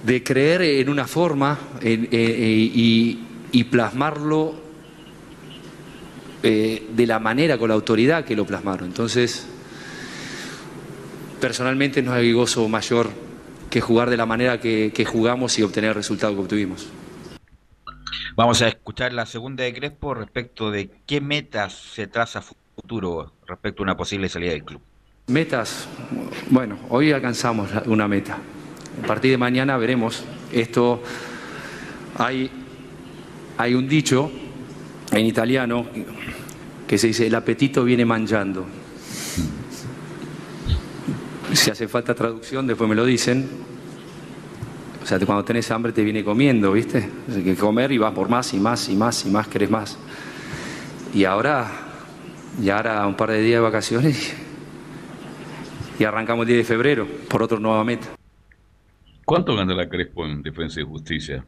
de 0.04 0.22
creer 0.22 0.62
en 0.62 0.88
una 0.88 1.06
forma 1.06 1.58
eh, 1.80 2.08
eh, 2.10 3.18
y, 3.52 3.64
plasmarlo 3.64 4.54
eh, 6.42 6.88
de 6.94 7.06
la 7.06 7.18
manera, 7.18 7.56
con 7.56 7.68
la 7.68 7.74
autoridad 7.74 8.24
que 8.24 8.36
lo 8.36 8.44
plasmaron. 8.44 8.88
Entonces, 8.88 9.46
personalmente 11.40 12.02
no 12.02 12.12
hay 12.12 12.32
gozo 12.32 12.68
mayor 12.68 13.10
que 13.70 13.80
jugar 13.80 14.10
de 14.10 14.16
la 14.16 14.26
manera 14.26 14.60
que 14.60 15.06
jugamos 15.06 15.58
y 15.58 15.62
obtener 15.62 15.90
el 15.90 15.94
resultado 15.94 16.34
que 16.34 16.40
obtuvimos. 16.40 16.88
Vamos 18.34 18.62
a 18.62 18.68
escuchar 18.68 19.12
la 19.12 19.26
segunda 19.26 19.64
de 19.64 19.74
Crespo 19.74 20.14
respecto 20.14 20.70
de 20.70 20.88
qué 21.06 21.20
metas 21.20 21.74
se 21.74 22.06
traza 22.06 22.40
futuro 22.40 23.30
respecto 23.46 23.82
a 23.82 23.84
una 23.84 23.96
posible 23.96 24.30
salida 24.30 24.52
del 24.52 24.64
club. 24.64 24.80
Metas, 25.26 25.86
bueno, 26.48 26.78
hoy 26.88 27.12
alcanzamos 27.12 27.68
una 27.84 28.08
meta. 28.08 28.38
A 29.02 29.06
partir 29.06 29.32
de 29.32 29.38
mañana 29.38 29.76
veremos. 29.76 30.24
Esto, 30.50 31.02
hay, 32.16 32.50
hay 33.58 33.74
un 33.74 33.86
dicho 33.86 34.32
en 35.12 35.26
italiano 35.26 35.86
que 36.88 36.96
se 36.96 37.08
dice, 37.08 37.26
el 37.26 37.34
apetito 37.34 37.84
viene 37.84 38.06
mangiando. 38.06 38.64
Si 41.52 41.70
hace 41.70 41.86
falta 41.86 42.14
traducción, 42.14 42.66
después 42.66 42.88
me 42.88 42.96
lo 42.96 43.04
dicen. 43.04 43.71
O 45.02 45.06
sea, 45.06 45.18
cuando 45.20 45.44
tenés 45.44 45.70
hambre 45.70 45.92
te 45.92 46.04
viene 46.04 46.22
comiendo, 46.22 46.72
¿viste? 46.72 47.08
Hay 47.28 47.42
que 47.42 47.56
comer 47.56 47.90
y 47.92 47.98
vas 47.98 48.12
por 48.12 48.28
más 48.28 48.54
y 48.54 48.60
más 48.60 48.88
y 48.88 48.96
más 48.96 49.26
y 49.26 49.30
más, 49.30 49.48
querés 49.48 49.70
más. 49.70 49.98
Y 51.12 51.24
ahora, 51.24 51.70
y 52.60 52.70
ahora 52.70 53.06
un 53.06 53.16
par 53.16 53.30
de 53.30 53.40
días 53.40 53.58
de 53.58 53.60
vacaciones 53.60 54.34
y 55.98 56.04
arrancamos 56.04 56.44
el 56.44 56.54
10 56.54 56.58
de 56.58 56.64
febrero 56.64 57.06
por 57.28 57.42
otra 57.42 57.58
nueva 57.58 57.84
meta. 57.84 58.08
¿Cuánto 59.24 59.54
gana 59.54 59.74
la 59.74 59.88
Crespo 59.88 60.24
en 60.26 60.42
Defensa 60.42 60.80
y 60.80 60.84
Justicia? 60.84 61.44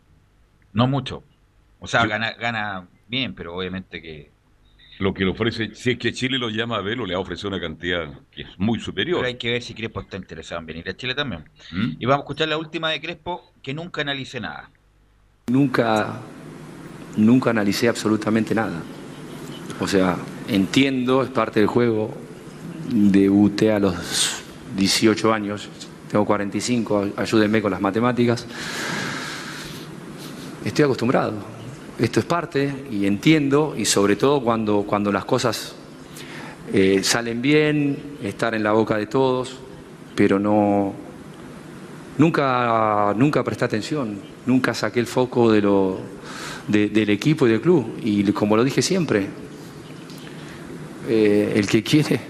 No 0.73 0.87
mucho. 0.87 1.23
O 1.81 1.87
sea, 1.87 2.07
gana, 2.07 2.33
gana 2.33 2.87
bien, 3.09 3.35
pero 3.35 3.57
obviamente 3.57 4.01
que... 4.01 4.34
Lo 4.99 5.13
que 5.13 5.25
le 5.25 5.31
ofrece, 5.31 5.75
si 5.75 5.93
es 5.93 5.99
que 5.99 6.13
Chile 6.13 6.39
lo 6.39 6.51
llama 6.51 6.77
a 6.77 6.81
verlo, 6.81 7.05
le 7.05 7.15
ha 7.15 7.19
ofrecido 7.19 7.49
una 7.49 7.61
cantidad 7.61 8.09
que 8.31 8.43
es 8.43 8.49
muy 8.59 8.79
superior. 8.79 9.19
Pero 9.19 9.29
hay 9.29 9.37
que 9.37 9.51
ver 9.51 9.63
si 9.63 9.75
Crespo 9.75 10.01
está 10.01 10.17
interesado 10.17 10.61
en 10.61 10.67
venir 10.67 10.89
a 10.89 10.97
Chile 10.97 11.15
también. 11.15 11.45
¿Mm? 11.73 11.97
Y 11.99 12.07
vamos 12.07 12.23
a 12.23 12.25
escuchar 12.25 12.49
la 12.49 12.59
última 12.59 12.91
de 12.91 13.01
Crespo, 13.01 13.53
que 13.61 13.75
nunca 13.75 14.03
analice 14.03 14.41
nada. 14.41 14.71
Nunca, 15.49 16.21
nunca 17.17 17.51
analicé 17.51 17.89
absolutamente 17.89 18.55
nada. 18.55 18.83
O 19.81 19.89
sea, 19.89 20.17
entiendo, 20.49 21.23
es 21.23 21.31
parte 21.31 21.59
del 21.59 21.69
juego. 21.69 22.17
Debuté 22.89 23.73
a 23.73 23.81
los 23.81 24.43
18 24.77 25.33
años, 25.33 25.69
tengo 26.11 26.25
45, 26.25 27.13
ayúdenme 27.17 27.61
con 27.61 27.73
las 27.73 27.81
matemáticas. 27.81 28.47
Estoy 30.65 30.85
acostumbrado. 30.85 31.54
Esto 31.99 32.19
es 32.21 32.27
parte 32.27 32.73
y 32.91 33.07
entiendo, 33.07 33.75
y 33.77 33.85
sobre 33.85 34.17
todo 34.17 34.43
cuando, 34.43 34.83
cuando 34.83 35.13
las 35.13 35.25
cosas 35.25 35.75
eh, 36.73 37.01
salen 37.05 37.41
bien, 37.41 37.97
estar 38.23 38.55
en 38.55 38.65
la 38.65 38.73
boca 38.73 38.97
de 38.97 39.07
todos, 39.07 39.57
pero 40.17 40.41
no, 40.41 40.93
nunca, 42.19 43.15
nunca 43.17 43.45
presté 43.45 43.65
atención, 43.67 44.19
nunca 44.45 44.75
saqué 44.75 44.99
el 44.99 45.07
foco 45.07 45.53
de 45.53 45.63
lo, 45.63 46.01
de- 46.67 46.89
del 46.89 47.11
equipo 47.11 47.47
y 47.47 47.51
del 47.53 47.61
club. 47.61 47.87
Y 48.03 48.25
como 48.33 48.57
lo 48.57 48.65
dije 48.65 48.83
siempre, 48.83 49.29
eh, 51.09 51.53
el 51.55 51.69
que 51.69 51.85
quiere, 51.85 52.21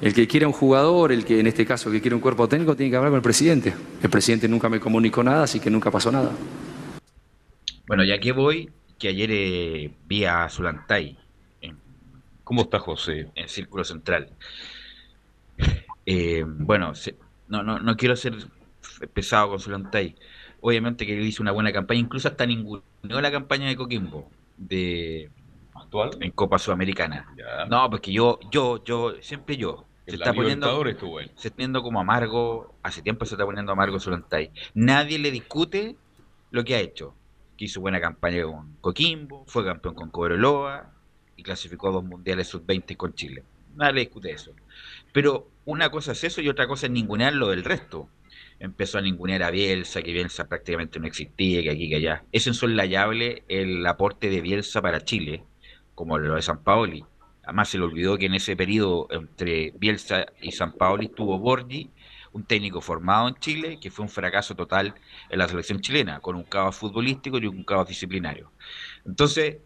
el 0.00 0.14
que 0.14 0.26
quiere 0.26 0.46
un 0.46 0.52
jugador, 0.52 1.12
el 1.12 1.26
que 1.26 1.40
en 1.40 1.46
este 1.46 1.66
caso 1.66 1.90
que 1.90 2.00
quiere 2.00 2.14
un 2.14 2.22
cuerpo 2.22 2.48
técnico, 2.48 2.74
tiene 2.74 2.88
que 2.90 2.96
hablar 2.96 3.10
con 3.10 3.16
el 3.18 3.22
presidente. 3.22 3.74
El 4.02 4.08
presidente 4.08 4.48
nunca 4.48 4.70
me 4.70 4.80
comunicó 4.80 5.22
nada, 5.22 5.42
así 5.42 5.60
que 5.60 5.68
nunca 5.68 5.90
pasó 5.90 6.10
nada. 6.10 6.30
Bueno, 7.88 8.04
ya 8.04 8.20
que 8.20 8.32
voy, 8.32 8.70
que 8.98 9.08
ayer 9.08 9.30
eh, 9.32 9.98
vi 10.04 10.24
a 10.24 10.48
Zulantay. 10.48 11.18
¿Cómo 12.44 12.62
está 12.62 12.78
José? 12.80 13.30
En 13.34 13.48
Círculo 13.48 13.84
Central. 13.84 14.36
Eh, 16.06 16.44
bueno, 16.46 16.94
se- 16.94 17.18
no, 17.48 17.62
no, 17.62 17.78
no 17.80 17.96
quiero 17.96 18.16
ser 18.16 18.34
pesado 19.12 19.50
con 19.50 19.60
Zulantay, 19.60 20.16
obviamente 20.60 21.06
que 21.06 21.16
él 21.18 21.26
hizo 21.26 21.42
una 21.42 21.52
buena 21.52 21.72
campaña, 21.72 22.00
incluso 22.00 22.28
hasta 22.28 22.46
ninguneó 22.46 22.82
la 23.20 23.30
campaña 23.30 23.68
de 23.68 23.76
Coquimbo 23.76 24.30
de 24.56 25.30
actual 25.74 26.16
en 26.20 26.32
Copa 26.32 26.58
Sudamericana. 26.58 27.28
No, 27.64 27.88
porque 27.90 28.12
yo, 28.12 28.38
yo, 28.50 28.82
yo, 28.84 29.14
siempre 29.20 29.56
yo. 29.56 29.88
Se 30.06 30.16
la 30.16 30.24
está 30.24 30.34
poniendo, 30.34 30.88
se 31.34 31.48
está 31.48 31.56
poniendo 31.56 31.82
como 31.82 32.00
amargo, 32.00 32.78
hace 32.82 33.02
tiempo 33.02 33.26
se 33.26 33.34
está 33.34 33.44
poniendo 33.44 33.72
amargo 33.72 34.00
Solantay. 34.00 34.52
Nadie 34.74 35.18
le 35.18 35.30
discute 35.30 36.00
lo 36.50 36.64
que 36.64 36.74
ha 36.76 36.80
hecho. 36.80 37.17
Que 37.58 37.66
hizo 37.66 37.82
buena 37.82 38.00
campaña 38.00 38.44
con 38.44 38.76
Coquimbo, 38.80 39.44
fue 39.46 39.64
campeón 39.64 39.94
con 39.94 40.10
Cobreloa 40.10 40.94
y 41.36 41.42
clasificó 41.42 41.88
a 41.88 41.92
dos 41.92 42.04
mundiales 42.04 42.48
sub-20 42.48 42.96
con 42.96 43.12
Chile. 43.12 43.42
Nadie 43.74 43.92
le 43.92 44.00
discute 44.00 44.30
eso. 44.30 44.52
Pero 45.12 45.48
una 45.64 45.90
cosa 45.90 46.12
es 46.12 46.24
eso 46.24 46.40
y 46.40 46.48
otra 46.48 46.66
cosa 46.66 46.86
es 46.86 46.92
ningunear 46.92 47.34
lo 47.34 47.48
del 47.48 47.64
resto. 47.64 48.08
Empezó 48.60 48.98
a 48.98 49.02
ningunear 49.02 49.42
a 49.42 49.50
Bielsa, 49.50 50.02
que 50.02 50.12
Bielsa 50.12 50.48
prácticamente 50.48 50.98
no 50.98 51.06
existía, 51.06 51.62
que 51.62 51.70
aquí, 51.70 51.88
que 51.88 51.96
allá. 51.96 52.24
Es 52.32 52.46
insoslayable 52.46 53.42
el 53.48 53.86
aporte 53.86 54.30
de 54.30 54.40
Bielsa 54.40 54.80
para 54.80 55.04
Chile, 55.04 55.42
como 55.94 56.16
lo 56.18 56.36
de 56.36 56.42
San 56.42 56.62
Paoli. 56.62 57.04
Además 57.44 57.68
se 57.68 57.78
le 57.78 57.84
olvidó 57.84 58.18
que 58.18 58.26
en 58.26 58.34
ese 58.34 58.56
periodo 58.56 59.08
entre 59.10 59.72
Bielsa 59.78 60.26
y 60.40 60.52
San 60.52 60.72
Paoli 60.72 61.06
estuvo 61.06 61.38
Borgi, 61.38 61.90
un 62.38 62.44
técnico 62.44 62.80
formado 62.80 63.28
en 63.28 63.34
Chile, 63.36 63.78
que 63.80 63.90
fue 63.90 64.04
un 64.04 64.08
fracaso 64.08 64.54
total 64.54 64.94
en 65.28 65.38
la 65.38 65.48
selección 65.48 65.80
chilena, 65.80 66.20
con 66.20 66.36
un 66.36 66.44
caos 66.44 66.76
futbolístico 66.76 67.38
y 67.38 67.46
un 67.46 67.64
caos 67.64 67.88
disciplinario. 67.88 68.52
Entonces, 69.04 69.58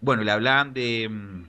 bueno, 0.00 0.22
le 0.24 0.30
hablaban 0.30 0.72
de, 0.72 1.08
mm, 1.08 1.44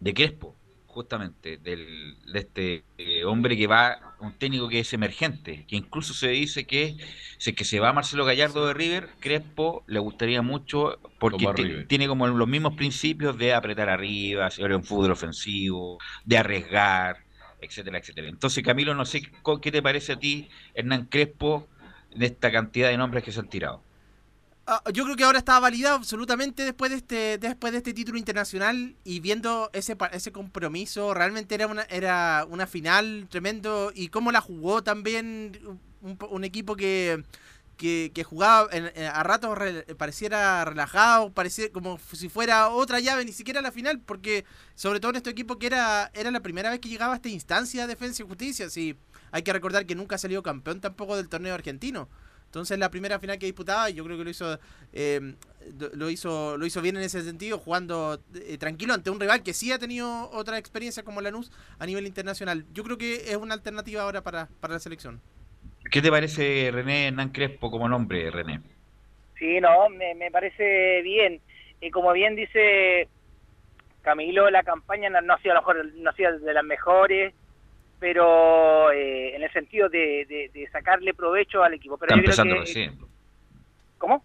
de 0.00 0.14
Crespo, 0.14 0.56
justamente, 0.86 1.58
del, 1.58 2.16
de 2.32 2.38
este 2.38 2.84
eh, 2.96 3.24
hombre 3.24 3.54
que 3.54 3.66
va, 3.66 4.16
un 4.20 4.32
técnico 4.32 4.66
que 4.66 4.80
es 4.80 4.92
emergente, 4.94 5.66
que 5.68 5.76
incluso 5.76 6.14
se 6.14 6.28
dice 6.28 6.66
que 6.66 6.96
si 7.36 7.50
es 7.50 7.56
que 7.56 7.66
se 7.66 7.80
va 7.80 7.92
Marcelo 7.92 8.24
Gallardo 8.24 8.66
de 8.66 8.72
River, 8.72 9.10
Crespo 9.20 9.84
le 9.86 9.98
gustaría 9.98 10.40
mucho 10.40 10.98
porque 11.18 11.84
tiene 11.86 12.08
como 12.08 12.26
los 12.26 12.48
mismos 12.48 12.76
principios 12.76 13.36
de 13.36 13.52
apretar 13.52 13.90
arriba, 13.90 14.46
hacer 14.46 14.72
un 14.72 14.84
fútbol 14.84 15.10
ofensivo, 15.10 15.98
de 16.24 16.38
arriesgar, 16.38 17.25
etcétera, 17.60 17.98
etcétera. 17.98 18.28
Entonces, 18.28 18.62
Camilo, 18.62 18.94
no 18.94 19.04
sé 19.04 19.22
qué 19.62 19.72
te 19.72 19.82
parece 19.82 20.12
a 20.12 20.18
ti, 20.18 20.48
Hernán 20.74 21.06
Crespo, 21.06 21.68
de 22.14 22.26
esta 22.26 22.50
cantidad 22.50 22.88
de 22.88 22.96
nombres 22.96 23.24
que 23.24 23.32
se 23.32 23.40
han 23.40 23.48
tirado. 23.48 23.82
Ah, 24.68 24.82
yo 24.92 25.04
creo 25.04 25.14
que 25.14 25.22
ahora 25.22 25.38
está 25.38 25.60
validado 25.60 25.94
absolutamente 25.94 26.64
después 26.64 26.90
de 26.90 26.96
este 26.96 27.38
después 27.38 27.72
de 27.72 27.78
este 27.78 27.94
título 27.94 28.18
internacional 28.18 28.96
y 29.04 29.20
viendo 29.20 29.70
ese 29.72 29.96
ese 30.10 30.32
compromiso 30.32 31.14
realmente 31.14 31.54
era 31.54 31.68
una 31.68 31.82
era 31.82 32.44
una 32.50 32.66
final 32.66 33.28
tremendo 33.30 33.92
y 33.94 34.08
cómo 34.08 34.32
la 34.32 34.40
jugó 34.40 34.82
también 34.82 35.60
un, 36.02 36.18
un 36.30 36.42
equipo 36.42 36.74
que 36.74 37.22
que, 37.76 38.10
jugaba 38.24 38.68
en- 38.72 38.90
en- 38.94 39.06
a 39.06 39.22
ratos 39.22 39.56
re- 39.56 39.82
pareciera 39.96 40.64
relajado, 40.64 41.30
parecía 41.32 41.70
como 41.72 41.98
si 42.12 42.28
fuera 42.28 42.68
otra 42.70 43.00
llave, 43.00 43.24
ni 43.24 43.32
siquiera 43.32 43.60
la 43.62 43.72
final, 43.72 44.00
porque 44.00 44.44
sobre 44.74 45.00
todo 45.00 45.10
en 45.10 45.16
este 45.16 45.30
equipo 45.30 45.58
que 45.58 45.66
era, 45.66 46.10
era 46.14 46.30
la 46.30 46.40
primera 46.40 46.70
vez 46.70 46.80
que 46.80 46.88
llegaba 46.88 47.12
a 47.12 47.16
esta 47.16 47.28
instancia 47.28 47.82
de 47.82 47.88
defensa 47.88 48.22
y 48.22 48.26
justicia, 48.26 48.70
sí, 48.70 48.96
hay 49.30 49.42
que 49.42 49.52
recordar 49.52 49.86
que 49.86 49.94
nunca 49.94 50.16
ha 50.16 50.18
salido 50.18 50.42
campeón 50.42 50.80
tampoco 50.80 51.16
del 51.16 51.28
torneo 51.28 51.54
argentino. 51.54 52.08
Entonces 52.46 52.78
la 52.78 52.90
primera 52.90 53.18
final 53.18 53.38
que 53.38 53.46
disputaba, 53.46 53.90
yo 53.90 54.04
creo 54.04 54.16
que 54.16 54.24
lo 54.24 54.30
hizo 54.30 54.58
eh, 54.92 55.34
lo 55.94 56.08
hizo 56.08 56.56
lo 56.56 56.64
hizo 56.64 56.80
bien 56.80 56.96
en 56.96 57.02
ese 57.02 57.22
sentido, 57.22 57.58
jugando 57.58 58.22
eh, 58.34 58.56
tranquilo 58.56 58.94
ante 58.94 59.10
un 59.10 59.20
rival 59.20 59.42
que 59.42 59.52
sí 59.52 59.72
ha 59.72 59.78
tenido 59.78 60.30
otra 60.30 60.56
experiencia 60.56 61.02
como 61.02 61.20
Lanús 61.20 61.50
a 61.78 61.84
nivel 61.86 62.06
internacional. 62.06 62.64
Yo 62.72 62.84
creo 62.84 62.96
que 62.96 63.30
es 63.30 63.36
una 63.36 63.52
alternativa 63.52 64.02
ahora 64.02 64.22
para, 64.22 64.48
para 64.60 64.74
la 64.74 64.80
selección. 64.80 65.20
¿Qué 65.90 66.02
te 66.02 66.10
parece 66.10 66.70
René 66.72 67.08
Hernán 67.08 67.30
Crespo 67.30 67.70
como 67.70 67.88
nombre, 67.88 68.30
René? 68.30 68.60
Sí, 69.38 69.60
no, 69.60 69.88
me, 69.90 70.14
me 70.14 70.30
parece 70.30 71.02
bien. 71.02 71.40
Y 71.80 71.90
como 71.90 72.12
bien 72.12 72.34
dice 72.36 73.08
Camilo, 74.02 74.50
la 74.50 74.62
campaña 74.62 75.10
no, 75.10 75.20
no 75.20 75.34
ha 75.34 75.38
sido 75.38 75.52
a 75.52 75.54
lo 75.56 75.60
mejor 75.60 75.86
no 75.94 76.10
ha 76.10 76.12
sido 76.14 76.38
de 76.38 76.54
las 76.54 76.64
mejores, 76.64 77.34
pero 78.00 78.90
eh, 78.92 79.34
en 79.36 79.42
el 79.42 79.52
sentido 79.52 79.88
de, 79.88 80.24
de- 80.26 80.50
de 80.52 80.68
sacarle 80.70 81.14
provecho 81.14 81.62
al 81.62 81.74
equipo. 81.74 81.96
Pero 81.98 82.14
Está 82.14 82.16
yo 82.16 82.22
creo 82.22 82.30
empezando 82.32 82.54
que- 82.54 82.60
recién. 82.60 82.98
¿Cómo? 83.98 84.24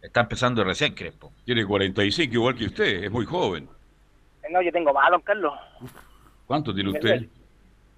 Está 0.00 0.20
empezando 0.22 0.64
recién 0.64 0.94
Crespo. 0.94 1.32
Tiene 1.44 1.64
45 1.64 2.34
igual 2.34 2.56
que 2.56 2.64
usted, 2.66 3.04
es 3.04 3.10
muy 3.10 3.24
joven. 3.24 3.68
No, 4.50 4.60
yo 4.60 4.72
tengo 4.72 4.92
más, 4.92 5.08
don 5.10 5.20
Carlos. 5.22 5.54
¿Cuánto 6.46 6.74
tiene 6.74 6.90
usted? 6.90 7.26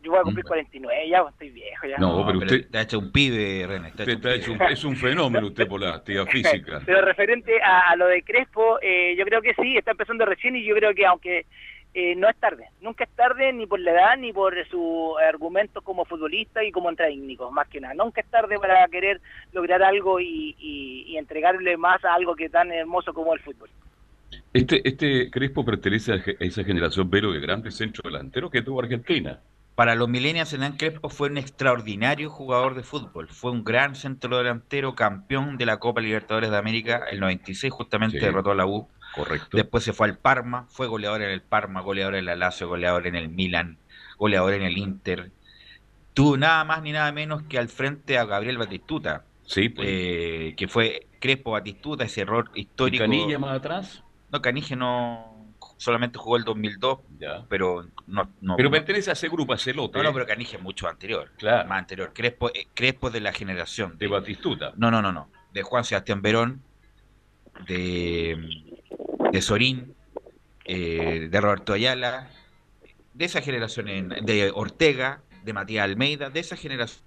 Yo 0.05 0.11
voy 0.11 0.21
a 0.21 0.23
cumplir 0.23 0.45
49 0.45 1.09
ya, 1.09 1.25
estoy 1.29 1.51
viejo 1.51 1.87
ya. 1.87 1.97
No, 1.99 2.25
pero 2.27 2.39
usted 2.39 2.69
Te 2.71 2.79
ha 2.79 2.83
hecho 2.83 2.99
un 2.99 3.11
pibe, 3.11 3.67
René. 3.67 3.93
es 4.71 4.85
un 4.85 4.97
fenómeno 4.97 5.47
usted 5.47 5.67
por 5.67 5.81
la 5.81 5.95
actividad 5.95 6.27
física. 6.31 6.81
Pero 6.85 7.01
referente 7.01 7.61
a, 7.63 7.91
a 7.91 7.97
lo 7.97 8.07
de 8.07 8.23
Crespo, 8.23 8.79
eh, 8.83 9.15
yo 9.17 9.25
creo 9.25 9.41
que 9.43 9.55
sí, 9.55 9.77
está 9.77 9.93
empezando 9.93 10.25
recién 10.27 10.55
y 10.57 10.65
yo 10.65 10.75
creo 10.77 10.95
que 10.95 11.07
aunque 11.07 11.47
eh, 11.97 12.15
no 12.17 12.29
es 12.29 12.37
tarde, 12.37 12.67
nunca 12.81 13.05
es 13.05 13.11
tarde 13.11 13.53
ni 13.53 13.67
por 13.67 13.79
la 13.81 13.93
edad 13.93 14.17
ni 14.19 14.33
por 14.33 14.53
su 14.69 15.15
argumento 15.19 15.81
como 15.81 16.05
futbolista 16.05 16.63
y 16.65 16.73
como 16.73 16.93
técnico, 16.95 17.51
más 17.53 17.69
que 17.69 17.81
nada. 17.81 17.95
Nunca 17.95 18.21
es 18.21 18.27
tarde 18.29 18.59
para 18.59 18.87
querer 18.89 19.21
lograr 19.53 19.83
algo 19.83 20.19
y, 20.21 20.55
y- 20.59 21.05
y 21.07 21.17
entregarle 21.17 21.77
más 21.77 22.05
a 22.05 22.15
algo 22.15 22.35
que 22.35 22.47
es 22.47 22.51
tan 22.53 22.71
hermoso 22.73 23.15
como 23.15 23.33
el 23.33 23.41
fútbol. 23.41 23.71
Este, 24.53 24.81
este 24.89 25.31
Crespo 25.31 25.65
pertenece 25.65 26.13
a 26.15 26.17
esa 26.41 26.65
generación 26.65 27.09
velo 27.09 27.31
de 27.33 27.39
grandes 27.41 27.77
centrodelanteros 27.77 28.51
que 28.51 28.63
tuvo 28.63 28.81
Argentina. 28.83 29.39
Para 29.75 29.97
los 29.97 30.09
millennials, 30.09 30.53
Hernán 30.53 30.77
Crespo 30.77 31.09
fue 31.09 31.29
un 31.31 31.37
extraordinario 31.37 32.31
jugador 32.31 32.75
de 32.77 32.85
fútbol. 32.85 33.29
Fue 33.29 33.51
un 33.51 33.65
gran 33.65 33.97
centrodelantero, 33.97 34.95
campeón 34.95 35.59
de 35.59 35.67
la 35.67 35.79
Copa 35.79 36.01
Libertadores 36.01 36.51
de 36.51 36.57
América. 36.57 37.03
El 37.11 37.19
96 37.21 37.73
justamente 37.73 38.21
Sí. 38.21 38.25
derrotó 38.25 38.53
a 38.53 38.55
la 38.55 38.67
U. 38.67 38.89
Correcto. 39.17 39.57
Después 39.57 39.83
se 39.83 39.93
fue 39.93 40.09
al 40.09 40.17
Parma, 40.19 40.67
fue 40.71 40.87
goleador 40.87 41.23
en 41.23 41.31
el 41.31 41.43
Parma, 41.43 41.81
goleador 41.81 42.15
en 42.15 42.25
la 42.27 42.37
Lazio, 42.37 42.69
goleador 42.69 43.07
en 43.09 43.17
el 43.17 43.29
Milan, 43.29 43.79
goleador 44.17 44.55
en 44.55 44.63
el 44.63 44.79
Inter. 44.79 45.31
Tuvo 46.15 46.37
nada 46.37 46.63
más 46.65 46.81
ni 46.83 46.93
nada 46.93 47.11
menos 47.11 47.43
que 47.43 47.59
al 47.59 47.69
frente 47.69 48.17
a 48.19 48.25
Gabriel 48.25 48.59
Batistuta. 48.59 49.25
Sí, 49.47 49.69
pues. 49.69 49.89
eh, 49.91 50.55
que 50.57 50.69
fue 50.69 51.07
Crespo 51.21 51.51
Batistuta, 51.53 52.05
ese 52.05 52.21
error 52.23 52.51
¿Y 52.55 52.63
histórico. 52.63 53.03
Canilla 53.05 53.39
más 53.41 53.57
atrás? 53.57 54.03
No, 54.31 54.41
Canige 54.41 54.75
no 54.77 55.34
solamente 55.77 56.19
jugó 56.19 56.37
el 56.37 56.45
2002, 56.45 56.99
Ya. 57.19 57.45
pero 57.49 57.87
no, 58.07 58.31
no 58.41 58.57
Pero 58.57 58.71
pertenece 58.71 59.11
a 59.11 59.13
ese 59.15 59.29
grupo, 59.29 59.53
a 59.53 59.59
Celote. 59.59 59.99
no, 59.99 60.05
no, 60.05 60.13
pero 60.13 60.27
Canige 60.27 60.57
es 60.57 60.63
mucho 60.63 60.89
anterior. 60.89 61.31
Claro. 61.39 61.69
Más 61.69 61.79
anterior. 61.79 62.13
Crespo, 62.15 62.51
eh, 62.51 62.69
Crespo 62.75 63.09
es 63.09 63.13
de 63.15 63.21
la 63.21 63.33
generación. 63.33 63.99
De 63.99 64.07
Batistuta. 64.07 64.73
No, 64.77 64.91
no, 64.91 65.03
no, 65.03 65.13
no. 65.13 65.29
De 65.53 65.63
Juan 65.63 65.85
Sebastián 65.85 66.23
Verón, 66.23 66.63
de, 67.67 68.37
de 69.33 69.43
Sorín, 69.43 69.95
eh, 70.65 71.29
de 71.31 71.41
Roberto 71.41 71.73
Ayala, 71.73 72.29
de 73.13 73.25
esa 73.25 73.41
generación, 73.41 73.89
en- 73.89 74.09
de 74.09 74.51
Ortega, 74.55 75.23
de 75.45 75.53
Matías 75.53 75.85
Almeida, 75.85 76.31
de 76.31 76.41
esas 76.41 76.59
generaciones 76.61 77.05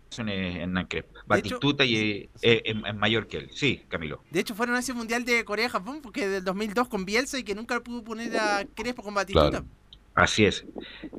en 0.58 0.74
Crespo. 0.88 1.14
Batistuta 1.28 1.84
y 1.86 1.96
eh, 1.96 2.30
eh, 2.42 2.62
es, 2.66 2.76
es 2.86 2.96
mayor 2.96 3.28
que 3.28 3.38
él. 3.38 3.50
Sí, 3.54 3.82
Camilo. 3.90 4.24
De 4.32 4.40
hecho 4.40 4.56
fueron 4.56 4.76
a 4.76 4.80
ese 4.80 4.94
mundial 4.94 5.26
de 5.26 5.44
Corea-Japón 5.44 6.02
porque 6.02 6.28
del 6.28 6.44
2002 6.44 6.88
con 6.88 7.06
Bielsa 7.06 7.40
y 7.40 7.44
que 7.44 7.56
nunca 7.56 7.80
pudo 7.82 8.04
poner 8.04 8.36
a 8.38 8.66
Crespo 8.76 9.04
con 9.04 9.14
Batistuta. 9.14 9.50
Claro. 9.50 9.66
Así 10.14 10.46
es. 10.46 10.66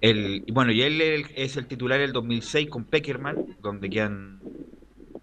El, 0.01 0.45
y 0.47 0.53
bueno, 0.53 0.73
y 0.73 0.83
él 0.83 1.01
el- 1.01 1.27
es 1.35 1.57
el 1.57 1.67
titular 1.67 1.99
del 2.01 2.13
2006 2.13 2.69
con 2.69 2.85
Peckerman, 2.85 3.45
donde 3.61 3.91
quedan, 3.91 4.41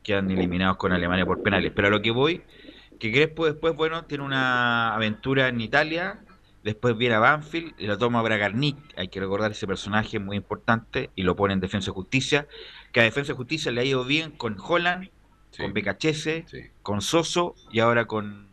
quedan 0.03 0.29
eliminados 0.31 0.77
con 0.77 0.91
Alemania 0.93 1.25
por 1.25 1.41
penales. 1.41 1.71
Pero 1.75 1.87
a 1.87 1.91
lo 1.91 2.01
que 2.01 2.11
voy, 2.11 2.43
que 2.99 3.11
Crespo 3.11 3.45
después, 3.45 3.75
bueno, 3.75 4.05
tiene 4.05 4.23
una 4.23 4.93
aventura 4.95 5.47
en 5.49 5.61
Italia, 5.61 6.24
después 6.65 6.97
viene 6.97 7.13
a 7.15 7.19
Banfield 7.19 7.75
y 7.77 7.85
lo 7.85 7.97
toma 7.97 8.23
Bragarnik, 8.23 8.75
hay 8.97 9.07
que 9.07 9.19
recordar 9.19 9.51
ese 9.51 9.67
personaje 9.67 10.17
muy 10.19 10.35
importante, 10.35 11.11
y 11.15 11.21
lo 11.21 11.35
pone 11.35 11.53
en 11.53 11.59
Defensa 11.59 11.91
y 11.91 11.93
Justicia, 11.93 12.47
que 12.91 13.01
a 13.01 13.03
Defensa 13.03 13.31
y 13.31 13.35
Justicia 13.35 13.71
le 13.71 13.81
ha 13.81 13.85
ido 13.85 14.03
bien 14.03 14.31
con 14.31 14.57
Holland, 14.59 15.09
Sí. 15.51 15.61
con 15.61 15.73
Becachese, 15.73 16.43
Sí. 16.47 16.61
con 16.81 17.01
Soso 17.01 17.55
y 17.71 17.79
ahora 17.79 18.05
con, 18.05 18.47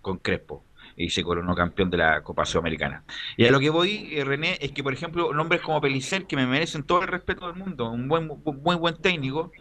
con 0.00 0.16
Crespo. 0.18 0.64
Y 0.96 1.10
se 1.10 1.22
coronó 1.22 1.54
campeón 1.54 1.90
de 1.90 1.98
la 1.98 2.22
Copa 2.22 2.44
Sudamericana. 2.46 3.04
Y 3.36 3.44
a 3.44 3.50
lo 3.52 3.60
que 3.60 3.70
voy, 3.70 4.08
eh, 4.10 4.24
René, 4.24 4.56
es 4.60 4.72
que, 4.72 4.82
por 4.82 4.92
ejemplo, 4.92 5.32
nombres 5.34 5.60
como 5.60 5.80
Pelicer, 5.80 6.26
que 6.26 6.36
me 6.36 6.46
merecen 6.46 6.82
todo 6.82 7.02
el 7.02 7.08
respeto 7.08 7.46
del 7.46 7.56
mundo, 7.56 7.90
un 7.90 8.08
buen, 8.08 8.26
muy 8.26 8.76
buen 8.76 8.96
técnico, 8.96 9.52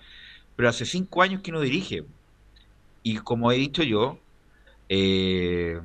pero 0.55 0.69
hace 0.69 0.85
cinco 0.85 1.21
años 1.21 1.41
que 1.41 1.51
no 1.51 1.59
dirige. 1.61 2.05
Y 3.03 3.17
como 3.17 3.51
he 3.51 3.55
dicho 3.57 3.83
yo, 3.83 4.19
eh, 4.89 5.79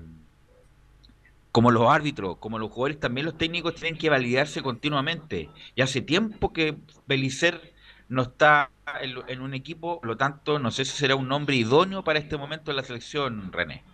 como 1.55 1.71
los 1.71 1.88
árbitros, 1.88 2.38
como 2.38 2.59
los 2.59 2.69
jugadores, 2.69 2.99
también 2.99 3.27
los 3.27 3.38
técnicos 3.38 3.77
tienen 3.77 3.97
que 3.97 4.11
validarse 4.11 4.61
continuamente. 4.61 5.51
Y 5.77 5.83
hace 5.83 6.01
tiempo 6.01 6.53
que 6.53 6.75
Belicer 7.07 7.61
no 8.09 8.23
está 8.23 8.71
en, 9.01 9.14
en 9.29 9.40
un 9.40 9.55
equipo, 9.55 10.01
por 10.01 10.09
lo 10.09 10.17
tanto, 10.17 10.59
no 10.59 10.73
sé 10.73 10.85
si 10.85 10.97
será 10.97 11.14
un 11.14 11.29
nombre 11.29 11.55
idóneo 11.55 12.03
para 12.03 12.19
este 12.19 12.37
momento 12.37 12.73
en 12.73 12.79
la 12.79 12.83
selección, 12.83 13.53
René. 13.53 13.85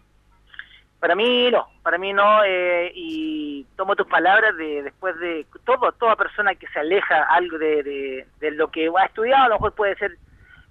Para 1.01 1.15
mí 1.15 1.51
no, 1.51 1.69
para 1.83 1.99
mí 1.99 2.15
no, 2.15 2.43
eh, 2.47 2.93
y 2.95 3.67
tomo 3.77 3.95
tus 3.95 4.07
palabras 4.07 4.57
de 4.57 4.83
después 4.83 5.19
de 5.19 5.45
todo, 5.67 5.93
toda 5.93 6.17
persona 6.17 6.55
que 6.55 6.67
se 6.69 6.79
aleja 6.79 7.25
algo 7.25 7.59
de, 7.59 8.27
lo 8.41 8.71
que 8.71 8.91
ha 8.99 9.05
estudiado, 9.05 9.45
a 9.45 9.49
lo 9.49 9.55
mejor 9.57 9.75
puede 9.75 9.97
ser 9.97 10.17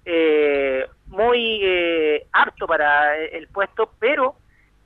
eh, 0.04 0.88
muy 1.06 1.60
eh, 1.62 2.26
apto 2.32 2.66
para 2.66 3.16
el 3.16 3.46
puesto, 3.46 3.92
pero 4.00 4.34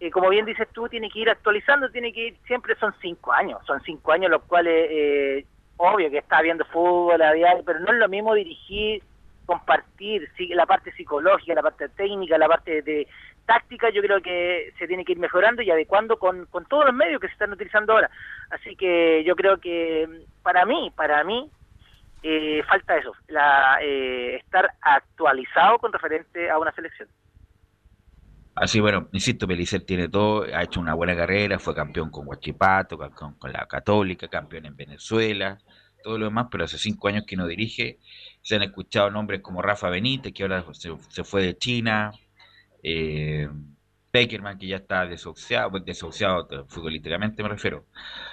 eh, 0.04 0.10
como 0.10 0.28
bien 0.28 0.44
dices 0.44 0.68
tú, 0.72 0.88
tiene 0.88 1.08
que 1.08 1.20
ir 1.20 1.30
actualizando, 1.30 1.88
tiene 1.88 2.12
que 2.12 2.28
ir, 2.28 2.36
siempre 2.46 2.74
son 2.76 2.94
cinco 3.00 3.32
años, 3.32 3.58
son 3.66 3.80
cinco 3.82 4.12
años 4.12 4.30
los 4.30 4.42
cuales, 4.42 4.86
eh, 4.90 5.46
obvio 5.78 6.10
que 6.10 6.18
está 6.18 6.42
viendo 6.42 6.64
fútbol 6.66 7.22
a 7.22 7.32
diario, 7.32 7.62
pero 7.64 7.80
no 7.80 7.90
es 7.90 7.98
lo 7.98 8.08
mismo 8.08 8.34
dirigir, 8.34 9.02
compartir 9.46 10.30
la 10.50 10.66
parte 10.66 10.92
psicológica, 10.92 11.54
la 11.54 11.62
parte 11.62 11.88
técnica, 11.88 12.36
la 12.36 12.48
parte 12.48 12.82
de 12.82 13.06
táctica, 13.46 13.88
yo 13.90 14.02
creo 14.02 14.20
que 14.20 14.72
se 14.78 14.86
tiene 14.86 15.04
que 15.04 15.12
ir 15.12 15.18
mejorando 15.18 15.62
y 15.62 15.70
adecuando 15.70 16.18
con, 16.18 16.46
con 16.46 16.66
todos 16.66 16.86
los 16.86 16.94
medios 16.94 17.20
que 17.20 17.28
se 17.28 17.34
están 17.34 17.52
utilizando 17.52 17.94
ahora. 17.94 18.10
Así 18.50 18.76
que 18.76 19.24
yo 19.24 19.34
creo 19.36 19.58
que 19.58 20.08
para 20.42 20.66
mí, 20.66 20.92
para 20.94 21.24
mí, 21.24 21.50
eh, 22.22 22.62
falta 22.66 22.96
eso, 22.96 23.12
la, 23.28 23.78
eh, 23.82 24.36
estar 24.36 24.70
actualizado 24.80 25.78
con 25.78 25.92
referente 25.92 26.50
a 26.50 26.58
una 26.58 26.72
selección. 26.72 27.08
Así 28.54 28.78
bueno, 28.80 29.08
insisto, 29.12 29.48
Pelicer 29.48 29.84
tiene 29.84 30.08
todo, 30.08 30.44
ha 30.44 30.62
hecho 30.62 30.80
una 30.80 30.94
buena 30.94 31.16
carrera, 31.16 31.58
fue 31.58 31.74
campeón 31.74 32.10
con 32.10 32.26
Huachipato, 32.28 32.96
campeón 32.96 33.34
con 33.34 33.52
la 33.52 33.66
Católica, 33.66 34.28
campeón 34.28 34.66
en 34.66 34.76
Venezuela, 34.76 35.58
todo 36.04 36.18
lo 36.18 36.26
demás, 36.26 36.46
pero 36.50 36.64
hace 36.64 36.78
cinco 36.78 37.08
años 37.08 37.24
que 37.26 37.36
no 37.36 37.48
dirige. 37.48 37.98
Se 38.42 38.56
han 38.56 38.62
escuchado 38.62 39.10
nombres 39.10 39.40
como 39.40 39.60
Rafa 39.62 39.90
Benítez, 39.90 40.32
que 40.32 40.44
ahora 40.44 40.64
se, 40.72 41.24
fue 41.24 41.42
de 41.42 41.56
China, 41.58 42.12
eh, 42.82 43.48
Peckerman, 44.14 44.56
que 44.58 44.68
ya 44.68 44.76
está 44.76 45.06
desahuciado, 45.06 45.72
pues, 45.72 45.84
desahuciado 45.84 46.46
futbolísticamente 46.68 47.42
me 47.42 47.48
refiero. 47.48 47.84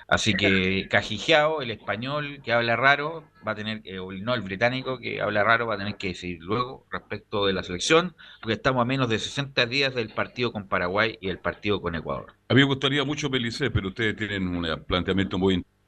Así 0.08 0.36
que 0.36 0.88
Cajijeao, 0.92 1.64
el 1.64 1.72
español 1.72 2.40
que 2.44 2.54
habla 2.54 2.76
raro, 2.76 3.24
va 3.46 3.54
a 3.54 3.56
tener, 3.56 3.82
eh, 3.86 3.98
no, 4.22 4.36
el 4.36 4.42
británico 4.42 5.00
que 5.00 5.22
habla 5.22 5.44
raro, 5.44 5.66
va 5.66 5.74
a 5.74 5.78
tener 5.80 5.96
que 5.96 6.10
decir 6.10 6.38
luego 6.40 6.86
respecto 6.92 7.48
de 7.48 7.54
la 7.54 7.64
selección, 7.64 8.16
porque 8.42 8.54
estamos 8.54 8.80
a 8.84 8.86
menos 8.86 9.10
de 9.10 9.18
60 9.18 9.66
días 9.66 9.96
del 9.96 10.10
partido 10.10 10.52
con 10.52 10.68
Paraguay 10.68 11.18
y 11.20 11.30
el 11.30 11.40
partido 11.40 11.82
con 11.82 11.96
Ecuador. 11.96 12.28
A 12.48 12.54
mí 12.54 12.60
me 12.60 12.68
gustaría 12.68 13.04
mucho 13.04 13.32
Pelicé, 13.32 13.72
pero 13.72 13.88
ustedes 13.88 14.16
tienen 14.16 14.48
un 14.50 14.84
planteamiento 14.84 15.40
muy 15.40 15.56
interesante, 15.56 15.81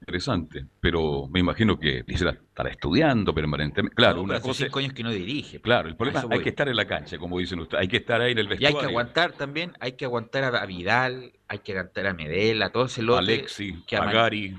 pero 0.80 1.28
me 1.28 1.40
imagino 1.40 1.78
que 1.78 2.04
estará 2.06 2.70
estudiando 2.70 3.34
permanentemente. 3.34 3.94
Claro, 3.94 4.22
una 4.22 4.40
cosa. 4.40 4.64
cinco 4.64 4.78
años 4.78 4.92
que 4.92 5.02
no 5.02 5.10
dirige. 5.10 5.60
Claro, 5.60 5.88
el 5.88 5.96
problema 5.96 6.20
es 6.20 6.26
hay 6.30 6.40
que 6.40 6.50
estar 6.50 6.68
en 6.68 6.76
la 6.76 6.86
cancha, 6.86 7.18
como 7.18 7.38
dicen 7.38 7.60
ustedes, 7.60 7.82
hay 7.82 7.88
que 7.88 7.98
estar 7.98 8.20
ahí 8.20 8.32
en 8.32 8.38
el 8.38 8.48
vestuario. 8.48 8.76
Y 8.76 8.78
hay 8.78 8.86
que 8.86 8.90
aguantar 8.90 9.32
también, 9.32 9.72
hay 9.80 9.92
que 9.92 10.04
aguantar 10.04 10.44
a 10.44 10.66
Vidal, 10.66 11.32
hay 11.48 11.58
que 11.58 11.72
aguantar 11.72 12.06
a 12.06 12.14
Medel, 12.14 12.62
a 12.62 12.70
todo 12.70 12.86
ese 12.86 13.02
lote. 13.02 13.18
Alexi, 13.18 13.84
a 13.92 14.12
Gary. 14.12 14.58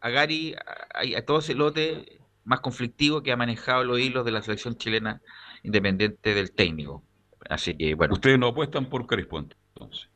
A 0.00 0.10
Gary, 0.10 0.54
a, 1.16 1.22
todo 1.22 1.38
ese 1.38 1.54
lote 1.54 2.18
más 2.44 2.60
conflictivo 2.60 3.22
que 3.22 3.32
ha 3.32 3.36
manejado 3.36 3.84
los 3.84 3.98
hilos 3.98 4.24
de 4.24 4.32
la 4.32 4.42
selección 4.42 4.76
chilena 4.76 5.20
independiente 5.62 6.34
del 6.34 6.52
técnico. 6.52 7.02
Así 7.48 7.74
que, 7.74 7.94
bueno. 7.94 8.14
Ustedes 8.14 8.38
no 8.38 8.48
apuestan 8.48 8.86
por 8.86 9.06
Crespo, 9.06 9.38
entonces. 9.38 10.08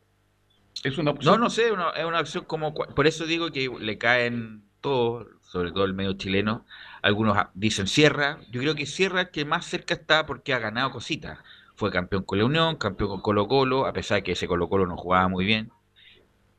¿Es 0.83 0.99
una 0.99 1.13
opción? 1.13 1.35
No, 1.35 1.45
no 1.45 1.51
sé, 1.51 1.69
es 1.69 2.05
una 2.05 2.21
opción 2.21 2.45
como... 2.45 2.75
Por 2.75 3.07
eso 3.07 3.25
digo 3.25 3.51
que 3.51 3.71
le 3.81 3.99
caen 3.99 4.65
todos, 4.81 5.29
sobre 5.41 5.71
todo 5.73 5.85
el 5.85 5.95
medio 5.95 6.15
chileno. 6.15 6.67
Algunos 7.03 7.37
dicen 7.55 7.87
Sierra. 7.87 8.39
Yo 8.51 8.61
creo 8.61 8.75
que 8.75 8.87
Sierra 8.87 9.31
que 9.31 9.45
más 9.45 9.65
cerca 9.65 9.95
está 9.95 10.27
porque 10.27 10.53
ha 10.53 10.59
ganado 10.59 10.91
cositas. 10.91 11.39
Fue 11.75 11.91
campeón 11.91 12.25
con 12.25 12.39
la 12.39 12.45
Unión, 12.45 12.77
campeón 12.77 13.11
con 13.11 13.21
Colo 13.23 13.49
Colo, 13.49 13.87
a 13.87 13.93
pesar 13.93 14.17
de 14.17 14.23
que 14.25 14.33
ese 14.33 14.47
Colo 14.47 14.69
Colo 14.69 14.87
no 14.87 14.97
jugaba 14.97 15.29
muy 15.29 15.45
bien. 15.45 15.71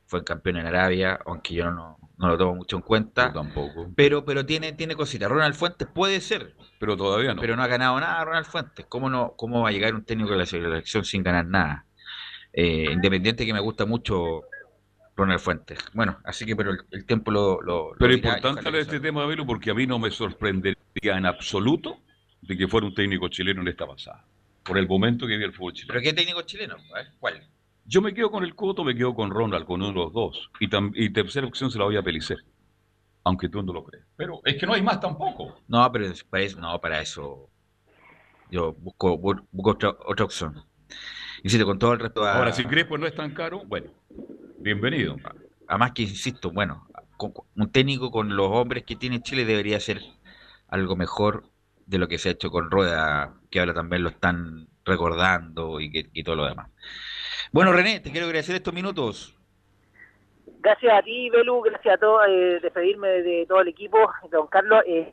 Fue 0.06 0.24
campeón 0.24 0.56
en 0.56 0.66
Arabia, 0.66 1.18
aunque 1.24 1.54
yo 1.54 1.70
no, 1.70 1.98
no 2.18 2.28
lo 2.28 2.38
tomo 2.38 2.54
mucho 2.56 2.76
en 2.76 2.82
cuenta. 2.82 3.32
tampoco. 3.32 3.90
Pero, 3.94 4.24
pero 4.24 4.44
tiene, 4.44 4.72
tiene 4.72 4.96
cositas. 4.96 5.30
Ronald 5.30 5.54
Fuentes 5.54 5.88
puede 5.88 6.20
ser. 6.20 6.54
Pero 6.78 6.96
todavía 6.96 7.34
no. 7.34 7.40
Pero 7.40 7.56
no 7.56 7.62
ha 7.62 7.66
ganado 7.66 7.98
nada 8.00 8.24
Ronald 8.24 8.46
Fuentes. 8.46 8.86
¿Cómo, 8.88 9.08
no, 9.08 9.34
cómo 9.36 9.62
va 9.62 9.68
a 9.68 9.72
llegar 9.72 9.94
un 9.94 10.04
técnico 10.04 10.32
de 10.32 10.38
la 10.38 10.46
selección 10.46 11.04
sin 11.04 11.22
ganar 11.22 11.46
nada? 11.46 11.86
Eh, 12.56 12.88
independiente 12.92 13.44
que 13.44 13.52
me 13.52 13.58
gusta 13.58 13.84
mucho 13.84 14.42
Ronald 15.16 15.40
Fuentes. 15.40 15.78
Bueno, 15.92 16.18
así 16.24 16.46
que 16.46 16.54
pero 16.54 16.70
el, 16.90 17.04
tiempo 17.04 17.32
lo... 17.32 17.60
lo 17.60 17.92
pero 17.98 18.12
es 18.12 18.18
importante 18.18 18.60
hablar 18.60 18.74
de 18.74 18.80
este 18.80 19.00
tema, 19.00 19.24
Abelo, 19.24 19.44
porque 19.44 19.70
a 19.70 19.74
mí 19.74 19.86
no 19.86 19.98
me 19.98 20.10
sorprendería 20.10 20.76
en 21.02 21.26
absoluto 21.26 21.98
de 22.42 22.56
que 22.56 22.68
fuera 22.68 22.86
un 22.86 22.94
técnico 22.94 23.28
chileno 23.28 23.62
en 23.62 23.68
esta 23.68 23.86
pasada, 23.86 24.24
por 24.62 24.78
el 24.78 24.86
momento 24.86 25.26
que 25.26 25.32
vive 25.32 25.46
el 25.46 25.52
fútbol 25.52 25.72
chileno. 25.72 25.94
¿Pero 25.94 26.02
qué 26.02 26.12
técnico 26.12 26.42
chileno? 26.42 26.76
¿Cuál? 27.18 27.42
Yo 27.86 28.00
me 28.00 28.14
quedo 28.14 28.30
con 28.30 28.44
el 28.44 28.54
Coto, 28.54 28.84
me 28.84 28.94
quedo 28.94 29.14
con 29.14 29.30
Ronald, 29.30 29.66
con 29.66 29.82
uno 29.82 29.90
de 29.90 29.96
los 29.96 30.12
dos. 30.12 30.50
Y, 30.60 30.68
y 30.94 31.10
tercera 31.10 31.46
opción 31.46 31.70
se 31.70 31.78
la 31.78 31.84
voy 31.84 31.96
a 31.96 32.02
Pelicer. 32.02 32.38
Aunque 33.24 33.48
tú 33.48 33.62
no 33.62 33.72
lo 33.72 33.84
crees. 33.84 34.04
Pero 34.16 34.40
es 34.44 34.56
que 34.56 34.66
no 34.66 34.74
hay 34.74 34.82
más 34.82 35.00
tampoco. 35.00 35.60
No, 35.66 35.90
pero 35.90 36.06
para 36.30 36.42
eso, 36.44 36.60
no, 36.60 36.80
para 36.80 37.00
eso 37.00 37.50
yo 38.50 38.72
busco, 38.74 39.18
busco 39.18 39.70
otra, 39.70 39.96
otra 40.06 40.24
opción. 40.24 40.62
Insisto, 41.44 41.66
con 41.66 41.78
todo 41.78 41.92
el 41.92 42.00
resto. 42.00 42.26
Ahora, 42.26 42.52
si 42.52 42.64
Crespo 42.64 42.96
no 42.96 43.06
es 43.06 43.14
tan 43.14 43.34
caro, 43.34 43.62
bueno, 43.66 43.90
bienvenido. 44.60 45.16
Además 45.68 45.92
que, 45.92 46.02
insisto, 46.02 46.50
bueno, 46.50 46.88
un 47.54 47.70
técnico 47.70 48.10
con 48.10 48.34
los 48.34 48.48
hombres 48.50 48.84
que 48.84 48.96
tiene 48.96 49.20
Chile 49.20 49.44
debería 49.44 49.78
ser 49.78 50.00
algo 50.68 50.96
mejor 50.96 51.50
de 51.84 51.98
lo 51.98 52.08
que 52.08 52.16
se 52.16 52.30
ha 52.30 52.32
hecho 52.32 52.50
con 52.50 52.70
Rueda, 52.70 53.34
que 53.50 53.60
ahora 53.60 53.74
también 53.74 54.02
lo 54.02 54.08
están 54.08 54.68
recordando 54.86 55.80
y, 55.80 55.90
que, 55.90 56.08
y 56.14 56.24
todo 56.24 56.36
lo 56.36 56.46
demás. 56.46 56.70
Bueno, 57.52 57.72
René, 57.72 58.00
te 58.00 58.10
quiero 58.10 58.24
agradecer 58.24 58.56
estos 58.56 58.72
minutos. 58.72 59.36
Gracias 60.64 60.94
a 60.94 61.02
ti, 61.02 61.28
Belu, 61.28 61.60
gracias 61.60 61.94
a 61.94 61.98
todos, 61.98 62.22
eh, 62.26 62.58
despedirme 62.62 63.06
de 63.06 63.44
todo 63.46 63.60
el 63.60 63.68
equipo, 63.68 63.98
don 64.30 64.46
Carlos, 64.46 64.82
eh, 64.86 65.12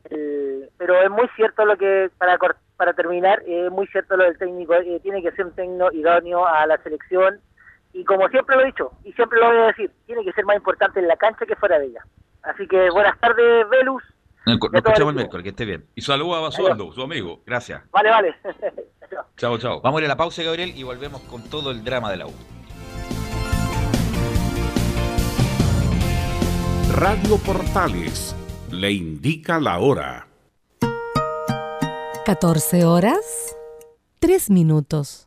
pero 0.78 0.98
es 0.98 1.10
muy 1.10 1.28
cierto 1.36 1.66
lo 1.66 1.76
que, 1.76 2.10
para, 2.16 2.38
para 2.78 2.94
terminar, 2.94 3.42
es 3.46 3.70
muy 3.70 3.86
cierto 3.88 4.16
lo 4.16 4.24
del 4.24 4.38
técnico, 4.38 4.72
eh, 4.72 4.98
tiene 5.02 5.22
que 5.22 5.30
ser 5.32 5.44
un 5.44 5.54
técnico 5.54 5.92
idóneo 5.92 6.46
a 6.46 6.66
la 6.66 6.78
selección, 6.78 7.38
y 7.92 8.02
como 8.02 8.30
siempre 8.30 8.56
lo 8.56 8.62
he 8.62 8.66
dicho, 8.66 8.92
y 9.04 9.12
siempre 9.12 9.40
lo 9.40 9.48
voy 9.48 9.58
a 9.58 9.66
decir, 9.66 9.90
tiene 10.06 10.24
que 10.24 10.32
ser 10.32 10.46
más 10.46 10.56
importante 10.56 11.00
en 11.00 11.06
la 11.06 11.16
cancha 11.16 11.44
que 11.44 11.56
fuera 11.56 11.78
de 11.78 11.88
ella. 11.88 12.02
Así 12.44 12.66
que 12.66 12.88
buenas 12.88 13.20
tardes, 13.20 13.68
Velus. 13.68 14.02
Nos 14.46 14.58
escuchamos 14.72 15.10
el 15.10 15.16
miércoles, 15.16 15.44
que 15.44 15.50
esté 15.50 15.66
bien. 15.66 15.84
Y 15.94 16.00
saludos 16.00 16.38
a 16.38 16.40
Basualdo, 16.40 16.92
su 16.92 17.02
amigo. 17.02 17.42
Gracias. 17.44 17.82
Vale, 17.90 18.08
vale. 18.08 18.34
chao, 19.36 19.58
chao. 19.58 19.82
Vamos 19.82 19.98
a 19.98 20.00
ir 20.00 20.06
a 20.06 20.14
la 20.14 20.16
pausa, 20.16 20.42
Gabriel, 20.42 20.72
y 20.74 20.82
volvemos 20.82 21.20
con 21.24 21.42
todo 21.50 21.72
el 21.72 21.84
drama 21.84 22.10
de 22.10 22.16
la 22.16 22.26
U. 22.26 22.32
Radio 27.02 27.36
Portales 27.38 28.32
le 28.70 28.92
indica 28.92 29.58
la 29.58 29.80
hora. 29.80 30.28
14 32.24 32.84
horas, 32.84 33.56
3 34.20 34.50
minutos. 34.50 35.26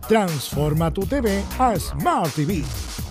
Transforma 0.11 0.91
tu 0.91 1.05
TV 1.05 1.41
a 1.57 1.79
Smart 1.79 2.35
TV 2.35 2.61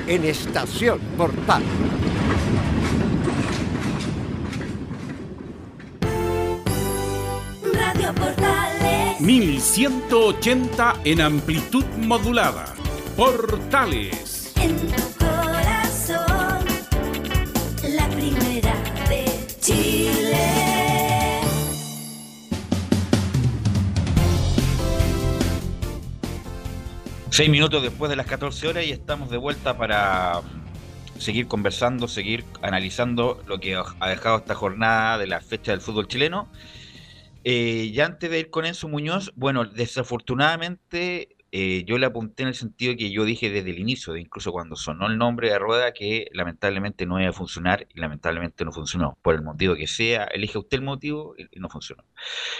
en 0.11 0.25
Estación 0.25 0.99
Portal. 1.17 1.63
Radio 7.73 8.13
Portales. 8.15 9.21
1180 9.21 10.95
en 11.05 11.21
amplitud 11.21 11.85
modulada. 11.97 12.75
Portales. 13.15 14.51
En 14.57 14.75
Seis 27.31 27.49
minutos 27.49 27.81
después 27.81 28.09
de 28.09 28.17
las 28.17 28.27
14 28.27 28.67
horas 28.67 28.85
y 28.85 28.91
estamos 28.91 29.29
de 29.29 29.37
vuelta 29.37 29.77
para 29.77 30.41
seguir 31.17 31.47
conversando, 31.47 32.09
seguir 32.09 32.43
analizando 32.61 33.41
lo 33.47 33.57
que 33.57 33.73
ha 33.73 34.09
dejado 34.09 34.39
esta 34.39 34.53
jornada 34.53 35.17
de 35.17 35.27
la 35.27 35.39
fecha 35.39 35.71
del 35.71 35.79
fútbol 35.79 36.09
chileno. 36.09 36.51
Eh, 37.45 37.89
y 37.89 37.97
antes 38.01 38.29
de 38.29 38.37
ir 38.37 38.49
con 38.49 38.65
Enzo 38.65 38.89
Muñoz, 38.89 39.31
bueno, 39.37 39.63
desafortunadamente 39.63 41.37
eh, 41.53 41.85
yo 41.85 41.97
le 41.97 42.05
apunté 42.05 42.43
en 42.43 42.49
el 42.49 42.53
sentido 42.53 42.97
que 42.97 43.11
yo 43.11 43.23
dije 43.23 43.49
desde 43.49 43.69
el 43.69 43.79
inicio, 43.79 44.11
de 44.11 44.19
incluso 44.19 44.51
cuando 44.51 44.75
sonó 44.75 45.07
el 45.07 45.17
nombre 45.17 45.49
de 45.51 45.57
Rueda, 45.57 45.93
que 45.93 46.27
lamentablemente 46.33 47.05
no 47.05 47.17
iba 47.17 47.29
a 47.29 47.33
funcionar 47.33 47.87
y 47.95 48.01
lamentablemente 48.01 48.65
no 48.65 48.73
funcionó, 48.73 49.17
por 49.21 49.35
el 49.35 49.41
motivo 49.41 49.77
que 49.77 49.87
sea, 49.87 50.25
elige 50.25 50.57
usted 50.57 50.79
el 50.79 50.83
motivo 50.83 51.33
y 51.37 51.61
no 51.61 51.69
funcionó. 51.69 52.03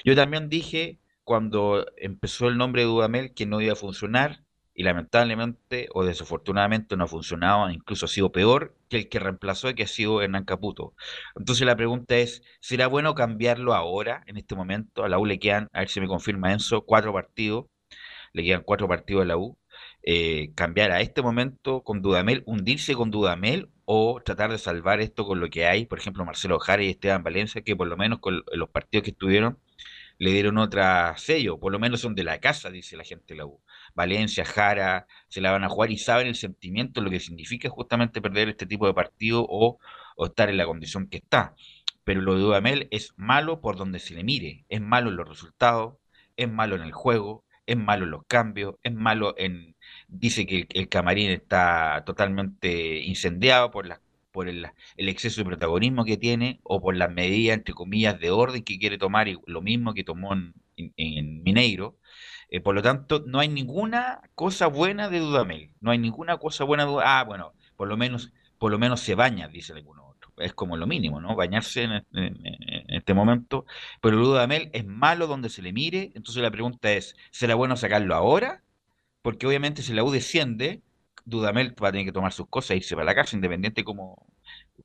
Yo 0.05 0.15
también 0.15 0.47
dije 0.47 0.97
cuando 1.26 1.86
empezó 1.97 2.47
el 2.47 2.57
nombre 2.57 2.84
de 2.84 2.88
Dudamel 2.88 3.34
que 3.34 3.45
no 3.45 3.59
iba 3.59 3.74
a 3.74 3.76
funcionar 3.76 4.45
y 4.82 4.84
lamentablemente 4.84 5.89
o 5.93 6.03
desafortunadamente 6.03 6.97
no 6.97 7.03
ha 7.03 7.07
funcionado, 7.07 7.69
incluso 7.69 8.05
ha 8.07 8.09
sido 8.09 8.32
peor 8.32 8.75
que 8.89 8.97
el 8.97 9.09
que 9.09 9.19
reemplazó 9.19 9.69
y 9.69 9.75
que 9.75 9.84
ha 9.84 9.88
sido 9.88 10.23
Hernán 10.23 10.43
Caputo. 10.43 10.95
Entonces 11.36 11.67
la 11.67 11.75
pregunta 11.75 12.17
es, 12.17 12.41
¿será 12.61 12.88
bueno 12.88 13.13
cambiarlo 13.13 13.75
ahora, 13.75 14.23
en 14.25 14.38
este 14.38 14.55
momento? 14.55 15.03
A 15.03 15.09
la 15.09 15.19
U 15.19 15.25
le 15.27 15.38
quedan, 15.38 15.69
a 15.71 15.82
ver 15.82 15.89
si 15.89 16.01
me 16.01 16.07
confirma 16.07 16.51
Enzo, 16.51 16.82
cuatro 16.84 17.13
partidos, 17.13 17.67
le 18.34 18.43
quedan 18.43 18.63
cuatro 18.63 18.88
partidos 18.88 19.21
a 19.21 19.25
la 19.25 19.38
U. 19.38 19.55
Eh, 20.03 20.51
cambiar 20.55 20.91
a 20.91 21.01
este 21.01 21.21
momento 21.21 21.84
con 21.84 22.01
Dudamel, 22.01 22.41
hundirse 22.47 22.95
con 22.95 23.11
Dudamel 23.11 23.69
o 23.86 24.19
tratar 24.25 24.51
de 24.51 24.57
salvar 24.57 24.99
esto 24.99 25.25
con 25.27 25.39
lo 25.39 25.49
que 25.51 25.67
hay, 25.67 25.86
por 25.86 25.99
ejemplo, 25.99 26.25
Marcelo 26.25 26.57
Jara 26.59 26.84
y 26.84 26.89
Esteban 26.89 27.23
Valencia, 27.23 27.61
que 27.61 27.75
por 27.75 27.88
lo 27.88 27.97
menos 27.97 28.19
con 28.19 28.43
los 28.51 28.69
partidos 28.69 29.03
que 29.03 29.11
estuvieron 29.11 29.59
le 30.17 30.32
dieron 30.32 30.57
otra 30.59 31.15
sello, 31.17 31.59
por 31.59 31.71
lo 31.71 31.79
menos 31.79 32.01
son 32.01 32.15
de 32.15 32.23
la 32.23 32.39
casa, 32.39 32.69
dice 32.69 32.95
la 32.97 33.03
gente 33.03 33.34
de 33.34 33.38
la 33.39 33.45
U. 33.45 33.59
Valencia, 33.95 34.45
Jara, 34.45 35.07
se 35.27 35.41
la 35.41 35.51
van 35.51 35.63
a 35.63 35.69
jugar 35.69 35.91
y 35.91 35.97
saben 35.97 36.27
el 36.27 36.35
sentimiento, 36.35 37.01
lo 37.01 37.09
que 37.09 37.19
significa 37.19 37.69
justamente 37.69 38.21
perder 38.21 38.49
este 38.49 38.65
tipo 38.65 38.87
de 38.87 38.93
partido 38.93 39.45
o, 39.49 39.79
estar 40.25 40.49
en 40.49 40.57
la 40.57 40.65
condición 40.65 41.07
que 41.07 41.17
está. 41.17 41.55
Pero 42.03 42.21
lo 42.21 42.35
de 42.35 42.41
Dudamel 42.41 42.87
es 42.91 43.13
malo 43.17 43.61
por 43.61 43.77
donde 43.77 43.99
se 43.99 44.13
le 44.13 44.23
mire, 44.23 44.65
es 44.69 44.81
malo 44.81 45.09
en 45.09 45.15
los 45.17 45.27
resultados, 45.29 45.95
es 46.35 46.49
malo 46.49 46.75
en 46.75 46.81
el 46.83 46.91
juego, 46.91 47.43
es 47.65 47.77
malo 47.77 48.05
en 48.05 48.11
los 48.11 48.25
cambios, 48.27 48.75
es 48.83 48.93
malo 48.93 49.35
en... 49.37 49.75
Dice 50.07 50.45
que 50.45 50.67
el, 50.69 50.89
camarín 50.89 51.31
está 51.31 52.03
totalmente 52.05 52.99
incendiado 53.01 53.71
por 53.71 53.85
las 53.87 53.99
por 54.31 54.47
el, 54.47 54.65
el 54.95 55.09
exceso 55.09 55.41
de 55.41 55.45
protagonismo 55.45 56.05
que 56.05 56.15
tiene 56.15 56.61
o 56.63 56.79
por 56.81 56.95
las 56.95 57.11
medidas, 57.11 57.57
entre 57.57 57.73
comillas, 57.73 58.17
de 58.19 58.31
orden 58.31 58.63
que 58.63 58.79
quiere 58.79 58.97
tomar, 58.97 59.27
y 59.27 59.37
lo 59.45 59.61
mismo 59.61 59.93
que 59.93 60.05
tomó 60.05 60.31
en- 60.33 60.53
en 60.95 61.43
Mineiro. 61.43 61.97
Eh, 62.51 62.61
por 62.61 62.75
lo 62.75 62.83
tanto, 62.83 63.23
no 63.27 63.39
hay 63.39 63.49
ninguna 63.49 64.21
cosa 64.35 64.67
buena 64.67 65.09
de 65.09 65.19
Dudamel. 65.19 65.73
No 65.81 65.91
hay 65.91 65.97
ninguna 65.99 66.37
cosa 66.39 66.65
buena 66.65 66.85
de 66.85 66.93
Ah, 67.03 67.23
bueno, 67.25 67.53
por 67.77 67.87
lo 67.89 67.97
menos, 67.97 68.33
por 68.59 68.71
lo 68.71 68.79
menos 68.79 69.01
se 69.01 69.15
baña, 69.15 69.49
dice 69.49 69.73
alguno 69.73 70.07
otro. 70.09 70.31
Es 70.37 70.53
como 70.53 70.77
lo 70.77 70.87
mínimo, 70.87 71.21
¿no? 71.21 71.35
Bañarse 71.35 71.83
en, 71.83 71.93
en- 72.13 72.85
este 72.89 73.13
momento. 73.13 73.65
Pero 74.01 74.17
Dudamel 74.17 74.69
es 74.73 74.85
malo 74.85 75.27
donde 75.27 75.49
se 75.49 75.61
le 75.63 75.73
mire. 75.73 76.11
Entonces 76.15 76.43
la 76.43 76.51
pregunta 76.51 76.91
es, 76.93 77.15
¿será 77.31 77.55
bueno 77.55 77.77
sacarlo 77.77 78.15
ahora? 78.15 78.63
Porque 79.21 79.47
obviamente 79.47 79.81
si 79.83 79.93
la 79.93 80.03
U 80.03 80.11
desciende, 80.11 80.81
Dudamel 81.25 81.75
va 81.83 81.89
a 81.89 81.91
tener 81.91 82.05
que 82.07 82.11
tomar 82.13 82.33
sus 82.33 82.47
cosas 82.49 82.71
e 82.71 82.77
irse 82.77 82.95
para 82.95 83.05
la 83.05 83.15
casa, 83.15 83.35
independiente 83.35 83.83
como, 83.83 84.25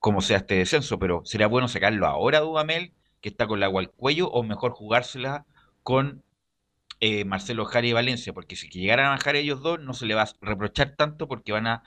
como 0.00 0.20
sea 0.20 0.38
este 0.38 0.56
descenso. 0.56 0.98
Pero 0.98 1.22
¿será 1.24 1.46
bueno 1.46 1.68
sacarlo 1.68 2.06
ahora, 2.06 2.40
Dudamel, 2.40 2.92
que 3.20 3.28
está 3.28 3.46
con 3.46 3.60
la 3.60 3.66
agua 3.66 3.80
al 3.82 3.90
cuello, 3.90 4.28
o 4.30 4.42
mejor 4.42 4.72
jugársela 4.72 5.46
con 5.82 6.22
eh, 7.00 7.24
Marcelo 7.24 7.64
Jara 7.64 7.86
y 7.86 7.92
Valencia? 7.92 8.32
Porque 8.32 8.56
si 8.56 8.68
llegaran 8.68 9.06
a 9.06 9.10
bajar 9.10 9.36
ellos 9.36 9.60
dos, 9.62 9.80
no 9.80 9.94
se 9.94 10.06
le 10.06 10.14
va 10.14 10.22
a 10.22 10.28
reprochar 10.40 10.94
tanto 10.96 11.28
porque 11.28 11.52
van 11.52 11.66
a, 11.66 11.82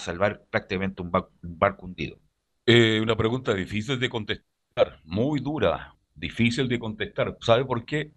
salvar 0.00 0.42
prácticamente 0.50 1.00
un 1.02 1.10
barco 1.42 1.86
hundido. 1.86 2.18
Eh, 2.66 3.00
una 3.00 3.16
pregunta 3.16 3.54
difícil 3.54 3.98
de 3.98 4.10
contestar, 4.10 5.00
muy 5.04 5.40
dura, 5.40 5.94
difícil 6.14 6.68
de 6.68 6.78
contestar. 6.78 7.36
¿Sabe 7.40 7.64
por 7.64 7.84
qué? 7.84 8.12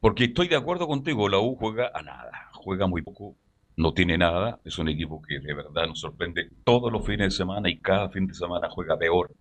Porque 0.00 0.24
estoy 0.24 0.48
de 0.48 0.56
acuerdo 0.56 0.86
contigo, 0.86 1.28
la 1.28 1.38
U 1.38 1.56
juega 1.56 1.90
a 1.94 2.02
nada, 2.02 2.50
juega 2.52 2.86
muy 2.86 3.02
poco, 3.02 3.36
no 3.76 3.92
tiene 3.92 4.16
nada, 4.16 4.60
es 4.64 4.78
un 4.78 4.88
equipo 4.88 5.20
que 5.20 5.40
de 5.40 5.54
verdad 5.54 5.86
nos 5.86 6.00
sorprende 6.00 6.50
todos 6.64 6.90
los 6.92 7.04
fines 7.04 7.32
de 7.32 7.36
semana 7.36 7.68
y 7.68 7.78
cada 7.78 8.08
fin 8.10 8.26
de 8.26 8.34
semana 8.34 8.68
juega 8.70 8.98
peor. 8.98 9.34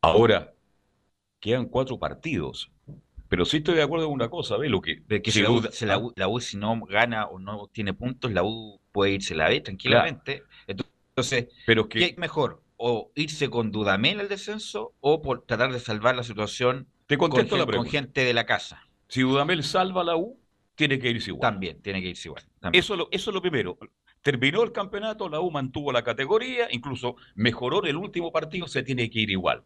Ahora, 0.00 0.52
quedan 1.38 1.66
cuatro 1.66 1.98
partidos, 1.98 2.70
pero 3.32 3.46
sí 3.46 3.56
estoy 3.56 3.76
de 3.76 3.82
acuerdo 3.82 4.04
con 4.08 4.14
una 4.14 4.28
cosa, 4.28 4.58
ve 4.58 4.68
lo 4.68 4.82
que 4.82 4.96
De 5.08 5.22
que 5.22 5.30
si 5.30 5.40
la 5.40 5.50
U, 5.50 5.62
la 5.80 5.96
U- 5.96 6.12
la 6.16 6.28
U 6.28 6.38
si 6.38 6.58
no 6.58 6.78
gana 6.84 7.24
o 7.24 7.38
no 7.38 7.66
tiene 7.72 7.94
puntos, 7.94 8.30
la 8.30 8.42
U 8.44 8.78
puede 8.92 9.12
irse 9.12 9.34
la 9.34 9.48
B 9.48 9.62
tranquilamente. 9.62 10.42
Entonces, 10.66 11.46
pero 11.64 11.88
que 11.88 12.00
¿qué 12.00 12.04
es 12.08 12.18
mejor? 12.18 12.62
¿O 12.76 13.10
irse 13.14 13.48
con 13.48 13.72
Dudamel 13.72 14.20
al 14.20 14.28
descenso 14.28 14.92
o 15.00 15.22
por 15.22 15.46
tratar 15.46 15.72
de 15.72 15.80
salvar 15.80 16.14
la 16.14 16.24
situación 16.24 16.88
Te 17.06 17.16
con, 17.16 17.30
la 17.30 17.64
con 17.64 17.86
gente 17.86 18.22
de 18.22 18.34
la 18.34 18.44
casa? 18.44 18.86
Si 19.08 19.22
Dudamel 19.22 19.62
salva 19.64 20.02
a 20.02 20.04
la 20.04 20.16
U, 20.16 20.38
tiene 20.74 20.98
que 20.98 21.08
irse 21.08 21.30
igual. 21.30 21.52
También, 21.52 21.80
tiene 21.80 22.02
que 22.02 22.08
irse 22.08 22.28
igual. 22.28 22.44
también. 22.60 22.84
Eso, 22.84 22.92
es 22.92 22.98
lo- 22.98 23.08
eso 23.12 23.30
es 23.30 23.34
lo 23.34 23.40
primero. 23.40 23.78
Terminó 24.20 24.62
el 24.62 24.72
campeonato, 24.72 25.30
la 25.30 25.40
U 25.40 25.50
mantuvo 25.50 25.90
la 25.90 26.04
categoría, 26.04 26.68
incluso 26.70 27.16
mejoró 27.34 27.82
en 27.82 27.86
el 27.88 27.96
último 27.96 28.30
partido, 28.30 28.68
se 28.68 28.82
tiene 28.82 29.08
que 29.08 29.20
ir 29.20 29.30
igual. 29.30 29.64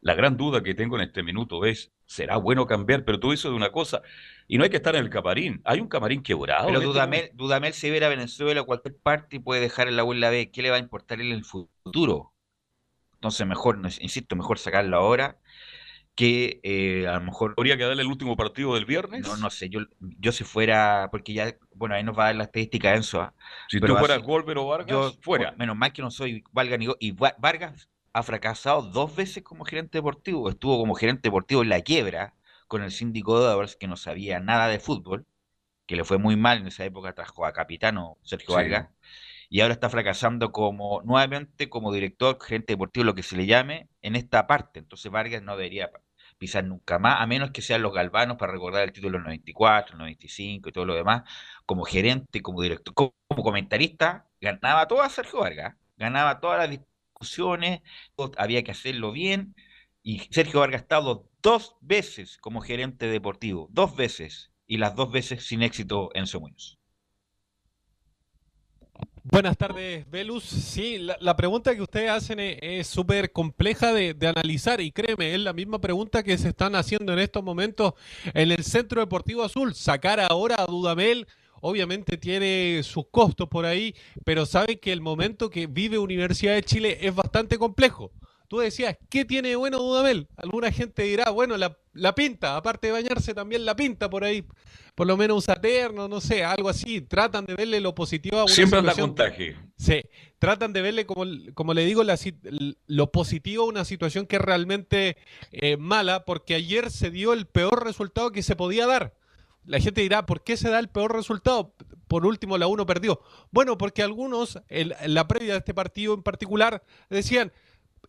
La 0.00 0.14
gran 0.14 0.36
duda 0.36 0.62
que 0.62 0.74
tengo 0.74 0.96
en 0.96 1.02
este 1.02 1.22
minuto 1.22 1.64
es, 1.64 1.92
¿será 2.06 2.36
bueno 2.36 2.66
cambiar? 2.66 3.04
Pero 3.04 3.18
tú 3.18 3.30
dices 3.32 3.50
de 3.50 3.56
una 3.56 3.72
cosa, 3.72 4.02
y 4.46 4.56
no 4.56 4.64
hay 4.64 4.70
que 4.70 4.76
estar 4.76 4.94
en 4.94 5.02
el 5.04 5.10
camarín. 5.10 5.60
Hay 5.64 5.80
un 5.80 5.88
camarín 5.88 6.22
quebrado. 6.22 6.66
Pero 6.66 6.78
en 6.78 6.84
este 6.84 6.92
Dudamel, 6.92 7.30
Dudamel 7.34 7.72
se 7.72 7.90
ve 7.90 8.04
a 8.04 8.08
Venezuela 8.08 8.60
o 8.60 8.66
cualquier 8.66 8.96
parte 8.96 9.36
y 9.36 9.38
puede 9.40 9.60
dejar 9.60 9.88
el 9.88 9.96
la 9.96 10.04
U 10.04 10.12
en 10.12 10.20
la 10.20 10.30
B. 10.30 10.50
¿Qué 10.50 10.62
le 10.62 10.70
va 10.70 10.76
a 10.76 10.78
importar 10.80 11.20
él 11.20 11.28
en 11.28 11.38
el 11.38 11.44
futuro? 11.44 12.32
Entonces, 13.14 13.46
mejor, 13.46 13.78
no- 13.78 13.88
insisto, 14.00 14.36
mejor 14.36 14.58
sacarlo 14.58 14.96
ahora 14.96 15.38
que 16.14 16.60
eh, 16.64 17.06
a 17.08 17.14
lo 17.14 17.20
mejor... 17.22 17.54
¿Habría 17.56 17.76
que 17.76 17.84
darle 17.84 18.02
el 18.02 18.08
último 18.08 18.36
partido 18.36 18.74
del 18.74 18.84
viernes? 18.86 19.26
No, 19.26 19.36
no 19.36 19.50
sé, 19.50 19.68
yo, 19.68 19.80
yo 20.00 20.32
si 20.32 20.44
fuera, 20.44 21.08
porque 21.12 21.32
ya, 21.32 21.56
bueno, 21.74 21.94
ahí 21.94 22.02
nos 22.04 22.18
va 22.18 22.24
a 22.24 22.26
dar 22.28 22.36
la 22.36 22.44
estadística 22.44 22.94
Enzo. 22.94 23.20
¿ah? 23.20 23.34
Si 23.68 23.80
tú 23.80 23.86
fueras 23.96 24.22
Golver 24.22 24.58
o 24.58 24.66
Vargas, 24.66 24.88
yo, 24.90 25.12
fuera. 25.22 25.52
Menos 25.58 25.76
mal 25.76 25.92
que 25.92 26.02
no 26.02 26.10
soy 26.10 26.44
Vargas 26.52 26.78
ni 26.78 26.88
Y 27.00 27.12
Va- 27.12 27.36
Vargas 27.38 27.88
ha 28.12 28.22
fracasado 28.22 28.82
dos 28.82 29.14
veces 29.16 29.42
como 29.42 29.64
gerente 29.64 29.98
deportivo. 29.98 30.48
Estuvo 30.50 30.78
como 30.78 30.94
gerente 30.94 31.28
deportivo 31.28 31.62
en 31.62 31.68
la 31.70 31.80
quiebra 31.82 32.34
con 32.66 32.82
el 32.82 32.90
síndico 32.90 33.38
de 33.40 33.46
Dovers, 33.46 33.76
que 33.76 33.88
no 33.88 33.96
sabía 33.96 34.40
nada 34.40 34.68
de 34.68 34.80
fútbol, 34.80 35.26
que 35.86 35.96
le 35.96 36.04
fue 36.04 36.18
muy 36.18 36.36
mal 36.36 36.58
en 36.58 36.68
esa 36.68 36.84
época, 36.84 37.14
trajo 37.14 37.46
a 37.46 37.52
capitano 37.52 38.18
Sergio 38.22 38.54
Sí. 38.54 38.54
Vargas. 38.54 38.90
Y 39.50 39.60
ahora 39.60 39.74
está 39.74 39.90
fracasando 39.90 40.52
como, 40.52 41.02
nuevamente, 41.04 41.68
como 41.70 41.92
director, 41.92 42.38
gerente 42.42 42.74
deportivo, 42.74 43.04
lo 43.04 43.14
que 43.14 43.22
se 43.22 43.36
le 43.36 43.46
llame, 43.46 43.88
en 44.02 44.16
esta 44.16 44.46
parte. 44.46 44.78
Entonces 44.80 45.10
Vargas 45.10 45.42
no 45.42 45.56
debería 45.56 45.90
pisar 46.38 46.64
nunca 46.64 46.98
más, 46.98 47.20
a 47.20 47.26
menos 47.26 47.50
que 47.50 47.62
sean 47.62 47.82
los 47.82 47.92
galvanos 47.94 48.36
para 48.36 48.52
recordar 48.52 48.84
el 48.84 48.92
título 48.92 49.14
del 49.18 49.22
94, 49.24 49.94
el 49.94 49.98
95 49.98 50.68
y 50.68 50.72
todo 50.72 50.84
lo 50.86 50.94
demás. 50.94 51.22
Como 51.66 51.84
gerente, 51.84 52.42
como 52.42 52.62
director, 52.62 52.94
como, 52.94 53.14
como 53.28 53.42
comentarista, 53.42 54.26
ganaba 54.40 54.86
todo 54.88 55.02
a 55.02 55.08
Sergio 55.10 55.40
Vargas. 55.40 55.74
Ganaba 55.96 56.40
todas 56.40 56.58
las 56.58 56.70
discusiones, 57.20 57.80
había 58.36 58.62
que 58.62 58.70
hacerlo 58.70 59.12
bien. 59.12 59.54
Y 60.02 60.20
Sergio 60.30 60.60
Vargas 60.60 60.82
estado 60.82 61.28
dos 61.42 61.76
veces 61.80 62.38
como 62.38 62.60
gerente 62.60 63.06
deportivo, 63.06 63.68
dos 63.70 63.96
veces, 63.96 64.52
y 64.66 64.78
las 64.78 64.94
dos 64.94 65.10
veces 65.10 65.44
sin 65.44 65.62
éxito 65.62 66.10
en 66.14 66.24
Muñoz. 66.40 66.78
Buenas 69.24 69.58
tardes, 69.58 70.08
Velus. 70.10 70.44
Sí, 70.44 70.98
la, 70.98 71.36
pregunta 71.36 71.74
que 71.74 71.82
ustedes 71.82 72.10
hacen 72.10 72.38
es 72.40 72.86
súper 72.86 73.30
compleja 73.30 73.92
de, 73.92 74.14
de 74.14 74.26
analizar 74.26 74.80
y 74.80 74.90
créeme, 74.90 75.34
es 75.34 75.40
la 75.40 75.52
misma 75.52 75.80
pregunta 75.80 76.22
que 76.22 76.38
se 76.38 76.48
están 76.48 76.74
haciendo 76.74 77.12
en 77.12 77.18
estos 77.18 77.44
momentos 77.44 77.92
en 78.32 78.50
el 78.50 78.64
Centro 78.64 79.02
Deportivo 79.02 79.42
Azul. 79.42 79.74
Sacar 79.74 80.20
ahora 80.20 80.56
a 80.58 80.66
Dudamel 80.66 81.26
obviamente 81.60 82.16
tiene 82.16 82.82
sus 82.82 83.06
costos 83.10 83.48
por 83.48 83.64
ahí, 83.66 83.94
pero 84.24 84.46
saben 84.46 84.78
que 84.78 84.92
el 84.92 85.00
momento 85.00 85.50
que 85.50 85.66
vive 85.66 85.98
Universidad 85.98 86.54
de 86.54 86.62
Chile 86.62 86.98
es 87.00 87.14
bastante 87.14 87.58
complejo. 87.58 88.12
Tú 88.48 88.60
decías, 88.60 88.96
¿qué 89.10 89.26
tiene 89.26 89.50
de 89.50 89.56
bueno 89.56 89.78
Dudamel? 89.78 90.26
Alguna 90.36 90.72
gente 90.72 91.02
dirá, 91.02 91.28
bueno, 91.28 91.58
la, 91.58 91.76
la 91.92 92.14
pinta, 92.14 92.56
aparte 92.56 92.86
de 92.86 92.94
bañarse 92.94 93.34
también 93.34 93.66
la 93.66 93.76
pinta 93.76 94.08
por 94.08 94.24
ahí. 94.24 94.42
Por 94.94 95.06
lo 95.06 95.18
menos 95.18 95.36
usa 95.36 95.54
terno, 95.60 96.08
no 96.08 96.18
sé, 96.22 96.42
algo 96.44 96.70
así. 96.70 97.02
Tratan 97.02 97.44
de 97.44 97.54
verle 97.54 97.78
lo 97.80 97.94
positivo 97.94 98.38
a 98.38 98.44
una 98.44 98.54
Siempre 98.54 98.80
situación- 98.80 99.08
contagie. 99.08 99.56
Sí, 99.76 100.00
tratan 100.38 100.72
de 100.72 100.80
verle, 100.80 101.04
como, 101.04 101.24
como 101.52 101.74
le 101.74 101.84
digo, 101.84 102.02
la 102.04 102.18
lo 102.86 103.12
positivo 103.12 103.64
a 103.64 103.68
una 103.68 103.84
situación 103.84 104.26
que 104.26 104.36
es 104.36 104.42
realmente 104.42 105.18
eh, 105.52 105.76
mala, 105.76 106.24
porque 106.24 106.54
ayer 106.54 106.90
se 106.90 107.10
dio 107.10 107.34
el 107.34 107.46
peor 107.46 107.84
resultado 107.84 108.32
que 108.32 108.42
se 108.42 108.56
podía 108.56 108.86
dar. 108.86 109.14
La 109.64 109.80
gente 109.80 110.00
dirá, 110.00 110.24
¿por 110.24 110.42
qué 110.42 110.56
se 110.56 110.70
da 110.70 110.78
el 110.78 110.88
peor 110.88 111.14
resultado? 111.14 111.74
Por 112.06 112.24
último, 112.24 112.56
la 112.56 112.66
1 112.66 112.86
perdió. 112.86 113.20
Bueno, 113.50 113.76
porque 113.76 114.02
algunos, 114.02 114.60
en, 114.68 114.92
la 115.06 115.28
previa 115.28 115.52
de 115.52 115.58
este 115.58 115.74
partido 115.74 116.14
en 116.14 116.22
particular, 116.22 116.82
decían, 117.10 117.52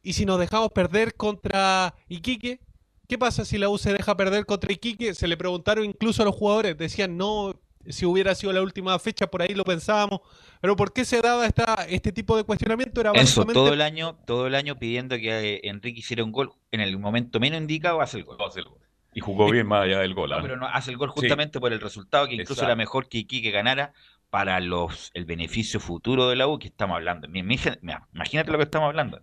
¿y 0.02 0.14
si 0.14 0.26
nos 0.26 0.40
dejamos 0.40 0.72
perder 0.72 1.16
contra 1.16 1.96
Iquique? 2.08 2.62
¿Qué 3.08 3.18
pasa 3.18 3.44
si 3.44 3.58
la 3.58 3.70
U 3.70 3.78
se 3.78 3.92
deja 3.92 4.16
perder 4.16 4.46
contra 4.46 4.72
Iquique? 4.72 5.14
Se 5.14 5.28
le 5.28 5.36
preguntaron 5.36 5.84
incluso 5.84 6.22
a 6.22 6.26
los 6.26 6.36
jugadores, 6.36 6.78
decían, 6.78 7.18
no, 7.18 7.60
si 7.88 8.06
hubiera 8.06 8.36
sido 8.36 8.54
la 8.54 8.62
última 8.62 8.98
fecha, 9.00 9.28
por 9.28 9.42
ahí 9.42 9.54
lo 9.54 9.64
pensábamos. 9.64 10.22
Pero 10.62 10.76
¿por 10.76 10.94
qué 10.94 11.06
se 11.06 11.22
daba 11.22 11.46
esta, 11.46 11.86
este 11.90 12.12
tipo 12.12 12.38
de 12.38 12.44
cuestionamiento? 12.44 13.02
Era 13.02 13.12
básicamente 13.12 13.54
todo 13.54 13.74
el 13.74 13.82
año, 13.82 14.16
todo 14.26 14.48
el 14.48 14.56
año 14.56 14.78
pidiendo 14.78 15.18
que 15.18 15.56
eh, 15.56 15.62
Enrique 15.64 16.00
hiciera 16.00 16.24
un 16.24 16.32
gol 16.32 16.54
en 16.72 16.82
el 16.82 16.98
momento 16.98 17.40
menos 17.40 17.60
indicado, 17.60 18.02
hace 18.02 18.18
el 18.18 18.26
gol. 18.26 18.38
Hace 18.46 18.60
el 18.60 18.66
gol. 18.66 18.80
Y 19.14 19.22
jugó 19.22 19.50
bien 19.50 19.66
más 19.68 19.84
allá 19.86 20.00
del 20.00 20.14
gol. 20.14 20.30
No, 20.30 20.36
¿ah? 20.38 20.40
pero 20.42 20.56
no 20.58 20.68
hace 20.68 20.92
el 20.92 20.98
gol 20.98 21.10
Sí. 21.16 21.22
justamente 21.22 21.60
por 21.60 21.74
el 21.74 21.82
resultado, 21.82 22.28
que 22.28 22.34
incluso 22.36 22.54
Exacto. 22.54 22.68
era 22.70 22.76
mejor 22.76 23.10
que 23.10 23.20
Iquique 23.20 23.52
ganara 23.52 23.94
para 24.30 24.60
los 24.60 25.10
el 25.16 25.26
beneficio 25.26 25.80
futuro 25.80 26.30
de 26.30 26.36
la 26.36 26.48
U 26.48 26.60
que 26.60 26.68
estamos 26.68 26.96
hablando. 26.96 27.28
Mi- 27.28 27.42
mi- 27.44 27.58
mira, 27.82 28.08
Imagínate 28.14 28.52
lo 28.52 28.58
que 28.60 28.66
estamos 28.66 28.88
hablando. 28.88 29.20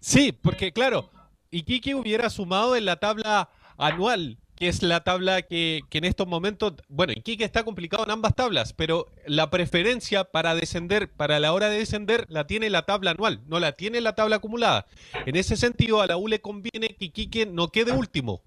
Sí, 0.00 0.32
porque 0.32 0.72
claro, 0.72 1.10
Iquique 1.50 1.94
hubiera 1.94 2.30
sumado 2.30 2.76
en 2.76 2.84
la 2.86 2.96
tabla 2.96 3.50
anual, 3.76 4.38
que 4.56 4.68
es 4.68 4.82
la 4.82 5.04
tabla 5.04 5.42
que, 5.42 5.82
que 5.88 5.98
en 5.98 6.04
estos 6.04 6.26
momentos, 6.26 6.74
bueno, 6.88 7.12
Iquique 7.14 7.44
está 7.44 7.62
complicado 7.64 8.04
en 8.04 8.10
ambas 8.10 8.34
tablas, 8.34 8.72
pero 8.72 9.06
la 9.26 9.50
preferencia 9.50 10.24
para 10.24 10.54
descender, 10.54 11.12
para 11.12 11.38
la 11.38 11.52
hora 11.52 11.68
de 11.68 11.78
descender, 11.78 12.26
la 12.28 12.46
tiene 12.46 12.70
la 12.70 12.82
tabla 12.82 13.12
anual, 13.12 13.40
no 13.46 13.60
la 13.60 13.72
tiene 13.72 14.00
la 14.00 14.14
tabla 14.14 14.36
acumulada. 14.36 14.86
En 15.26 15.36
ese 15.36 15.56
sentido, 15.56 16.00
a 16.00 16.06
la 16.06 16.16
U 16.16 16.26
le 16.26 16.40
conviene 16.40 16.88
que 16.98 17.04
Iquique 17.06 17.46
no 17.46 17.68
quede 17.68 17.92
último, 17.92 18.42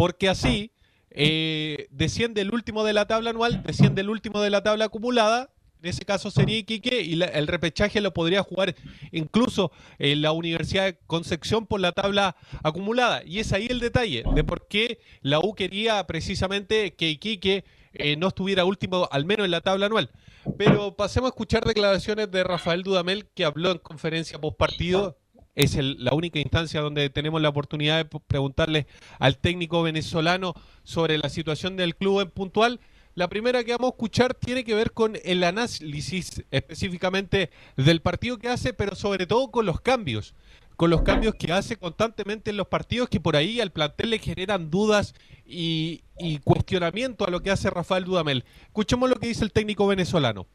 porque 0.00 0.30
así 0.30 0.72
eh, 1.10 1.86
desciende 1.90 2.40
el 2.40 2.54
último 2.54 2.84
de 2.84 2.94
la 2.94 3.06
tabla 3.06 3.28
anual, 3.28 3.62
desciende 3.64 4.00
el 4.00 4.08
último 4.08 4.40
de 4.40 4.48
la 4.48 4.62
tabla 4.62 4.86
acumulada. 4.86 5.50
En 5.82 5.90
ese 5.90 6.06
caso 6.06 6.30
sería 6.30 6.56
Iquique 6.56 7.02
y 7.02 7.22
el 7.22 7.46
repechaje 7.46 8.00
lo 8.00 8.14
podría 8.14 8.42
jugar 8.42 8.74
incluso 9.12 9.72
en 9.98 10.22
la 10.22 10.32
Universidad 10.32 10.86
de 10.86 10.98
Concepción 11.06 11.66
por 11.66 11.80
la 11.80 11.92
tabla 11.92 12.34
acumulada. 12.62 13.22
Y 13.26 13.40
es 13.40 13.52
ahí 13.52 13.66
el 13.68 13.78
detalle 13.78 14.24
de 14.34 14.42
por 14.42 14.68
qué 14.68 15.00
la 15.20 15.38
U 15.38 15.54
quería 15.54 16.06
precisamente 16.06 16.94
que 16.94 17.10
Iquique 17.10 17.66
eh, 17.92 18.16
no 18.16 18.28
estuviera 18.28 18.64
último, 18.64 19.06
al 19.12 19.26
menos 19.26 19.44
en 19.44 19.50
la 19.50 19.60
tabla 19.60 19.84
anual. 19.84 20.08
Pero 20.56 20.96
pasemos 20.96 21.28
a 21.28 21.32
escuchar 21.32 21.66
declaraciones 21.66 22.30
de 22.30 22.42
Rafael 22.42 22.84
Dudamel, 22.84 23.26
que 23.34 23.44
habló 23.44 23.70
en 23.70 23.78
conferencia 23.78 24.40
post 24.40 24.56
partido. 24.56 25.19
Es 25.54 25.76
la 25.76 26.14
única 26.14 26.38
instancia 26.38 26.80
donde 26.80 27.10
tenemos 27.10 27.42
la 27.42 27.48
oportunidad 27.48 27.98
de 27.98 28.04
preguntarle 28.04 28.86
al 29.18 29.36
técnico 29.36 29.82
venezolano 29.82 30.54
sobre 30.84 31.18
la 31.18 31.28
situación 31.28 31.76
del 31.76 31.96
club 31.96 32.20
en 32.20 32.30
puntual. 32.30 32.80
La 33.16 33.28
primera 33.28 33.64
que 33.64 33.72
vamos 33.72 33.90
a 33.90 33.94
escuchar 33.94 34.34
tiene 34.34 34.62
que 34.62 34.74
ver 34.74 34.92
con 34.92 35.18
el 35.24 35.42
análisis 35.42 36.44
específicamente 36.52 37.50
del 37.76 38.00
partido 38.00 38.38
que 38.38 38.48
hace, 38.48 38.72
pero 38.72 38.94
sobre 38.94 39.26
todo 39.26 39.50
con 39.50 39.66
los 39.66 39.80
cambios, 39.80 40.34
con 40.76 40.88
los 40.88 41.02
cambios 41.02 41.34
que 41.34 41.52
hace 41.52 41.76
constantemente 41.76 42.50
en 42.50 42.56
los 42.56 42.68
partidos 42.68 43.08
que 43.08 43.18
por 43.18 43.34
ahí 43.34 43.60
al 43.60 43.72
plantel 43.72 44.10
le 44.10 44.20
generan 44.20 44.70
dudas 44.70 45.14
y, 45.44 46.02
y 46.16 46.38
cuestionamiento 46.38 47.26
a 47.26 47.30
lo 47.30 47.42
que 47.42 47.50
hace 47.50 47.68
Rafael 47.70 48.04
Dudamel. 48.04 48.44
Escuchemos 48.66 49.10
lo 49.10 49.16
que 49.16 49.26
dice 49.26 49.42
el 49.42 49.52
técnico 49.52 49.88
venezolano. 49.88 50.46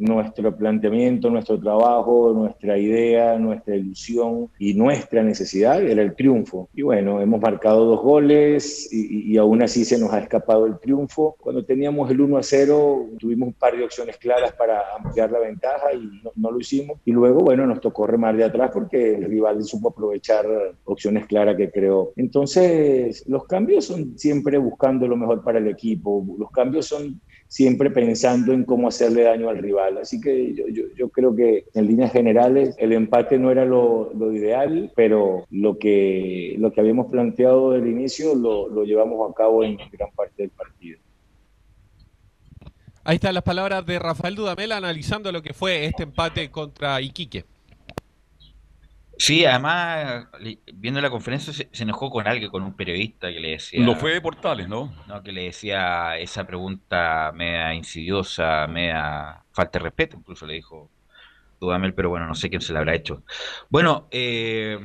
Nuestro 0.00 0.56
planteamiento, 0.56 1.30
nuestro 1.30 1.60
trabajo, 1.60 2.32
nuestra 2.34 2.78
idea, 2.78 3.38
nuestra 3.38 3.76
ilusión 3.76 4.48
y 4.58 4.74
nuestra 4.74 5.22
necesidad 5.22 5.82
era 5.82 6.02
el 6.02 6.16
triunfo. 6.16 6.68
Y 6.74 6.82
bueno, 6.82 7.20
hemos 7.20 7.40
marcado 7.40 7.84
dos 7.84 8.02
goles 8.02 8.88
y, 8.92 9.32
y 9.32 9.36
aún 9.36 9.62
así 9.62 9.84
se 9.84 9.98
nos 9.98 10.12
ha 10.12 10.20
escapado 10.20 10.66
el 10.66 10.78
triunfo. 10.78 11.36
Cuando 11.38 11.64
teníamos 11.64 12.10
el 12.10 12.20
1 12.20 12.38
a 12.38 12.42
0, 12.42 13.06
tuvimos 13.18 13.48
un 13.48 13.54
par 13.54 13.76
de 13.76 13.84
opciones 13.84 14.16
claras 14.16 14.52
para 14.52 14.96
ampliar 14.96 15.30
la 15.30 15.38
ventaja 15.38 15.92
y 15.92 16.22
no, 16.24 16.32
no 16.34 16.50
lo 16.50 16.58
hicimos. 16.58 16.98
Y 17.04 17.12
luego, 17.12 17.40
bueno, 17.40 17.66
nos 17.66 17.80
tocó 17.80 18.06
remar 18.06 18.36
de 18.36 18.44
atrás 18.44 18.70
porque 18.72 19.16
el 19.16 19.24
rival 19.24 19.62
supo 19.62 19.90
aprovechar 19.90 20.46
opciones 20.84 21.26
claras 21.26 21.56
que 21.56 21.70
creó. 21.70 22.12
Entonces, 22.16 23.24
los 23.28 23.44
cambios 23.44 23.84
son 23.84 24.18
siempre 24.18 24.58
buscando 24.58 25.06
lo 25.06 25.16
mejor 25.16 25.42
para 25.44 25.58
el 25.58 25.68
equipo. 25.68 26.24
Los 26.38 26.50
cambios 26.50 26.86
son 26.86 27.20
siempre 27.50 27.90
pensando 27.90 28.52
en 28.52 28.64
cómo 28.64 28.86
hacerle 28.86 29.24
daño 29.24 29.48
al 29.48 29.58
rival. 29.58 29.98
Así 29.98 30.20
que 30.20 30.54
yo, 30.54 30.68
yo, 30.68 30.84
yo 30.96 31.08
creo 31.08 31.34
que 31.34 31.64
en 31.74 31.88
líneas 31.88 32.12
generales 32.12 32.76
el 32.78 32.92
empate 32.92 33.38
no 33.38 33.50
era 33.50 33.64
lo, 33.64 34.12
lo 34.14 34.32
ideal, 34.32 34.92
pero 34.94 35.46
lo 35.50 35.76
que, 35.76 36.54
lo 36.58 36.72
que 36.72 36.80
habíamos 36.80 37.10
planteado 37.10 37.72
del 37.72 37.88
inicio 37.88 38.36
lo, 38.36 38.68
lo 38.68 38.84
llevamos 38.84 39.28
a 39.28 39.34
cabo 39.34 39.64
en 39.64 39.78
gran 39.90 40.10
parte 40.12 40.44
del 40.44 40.50
partido. 40.50 41.00
Ahí 43.02 43.16
están 43.16 43.34
las 43.34 43.42
palabras 43.42 43.84
de 43.84 43.98
Rafael 43.98 44.36
Dudamel 44.36 44.70
analizando 44.70 45.32
lo 45.32 45.42
que 45.42 45.52
fue 45.52 45.86
este 45.86 46.04
empate 46.04 46.52
contra 46.52 47.00
Iquique. 47.00 47.44
Sí, 49.20 49.44
además, 49.44 50.28
viendo 50.72 50.98
la 50.98 51.10
conferencia, 51.10 51.52
se, 51.52 51.68
se 51.70 51.82
enojó 51.82 52.08
con 52.08 52.26
alguien, 52.26 52.50
con 52.50 52.62
un 52.62 52.74
periodista 52.74 53.30
que 53.30 53.38
le 53.38 53.50
decía. 53.50 53.84
Lo 53.84 53.94
fue 53.94 54.14
de 54.14 54.22
Portales, 54.22 54.66
¿no? 54.66 54.94
No, 55.06 55.22
que 55.22 55.30
le 55.30 55.42
decía 55.42 56.16
esa 56.16 56.46
pregunta 56.46 57.30
media 57.34 57.74
insidiosa, 57.74 58.66
media 58.66 59.44
falta 59.52 59.78
de 59.78 59.82
respeto, 59.82 60.16
incluso 60.16 60.46
le 60.46 60.54
dijo 60.54 60.90
Dudamel, 61.60 61.92
pero 61.92 62.08
bueno, 62.08 62.26
no 62.26 62.34
sé 62.34 62.48
quién 62.48 62.62
se 62.62 62.72
la 62.72 62.78
habrá 62.78 62.94
hecho. 62.94 63.22
Bueno, 63.68 64.08
eh, 64.10 64.78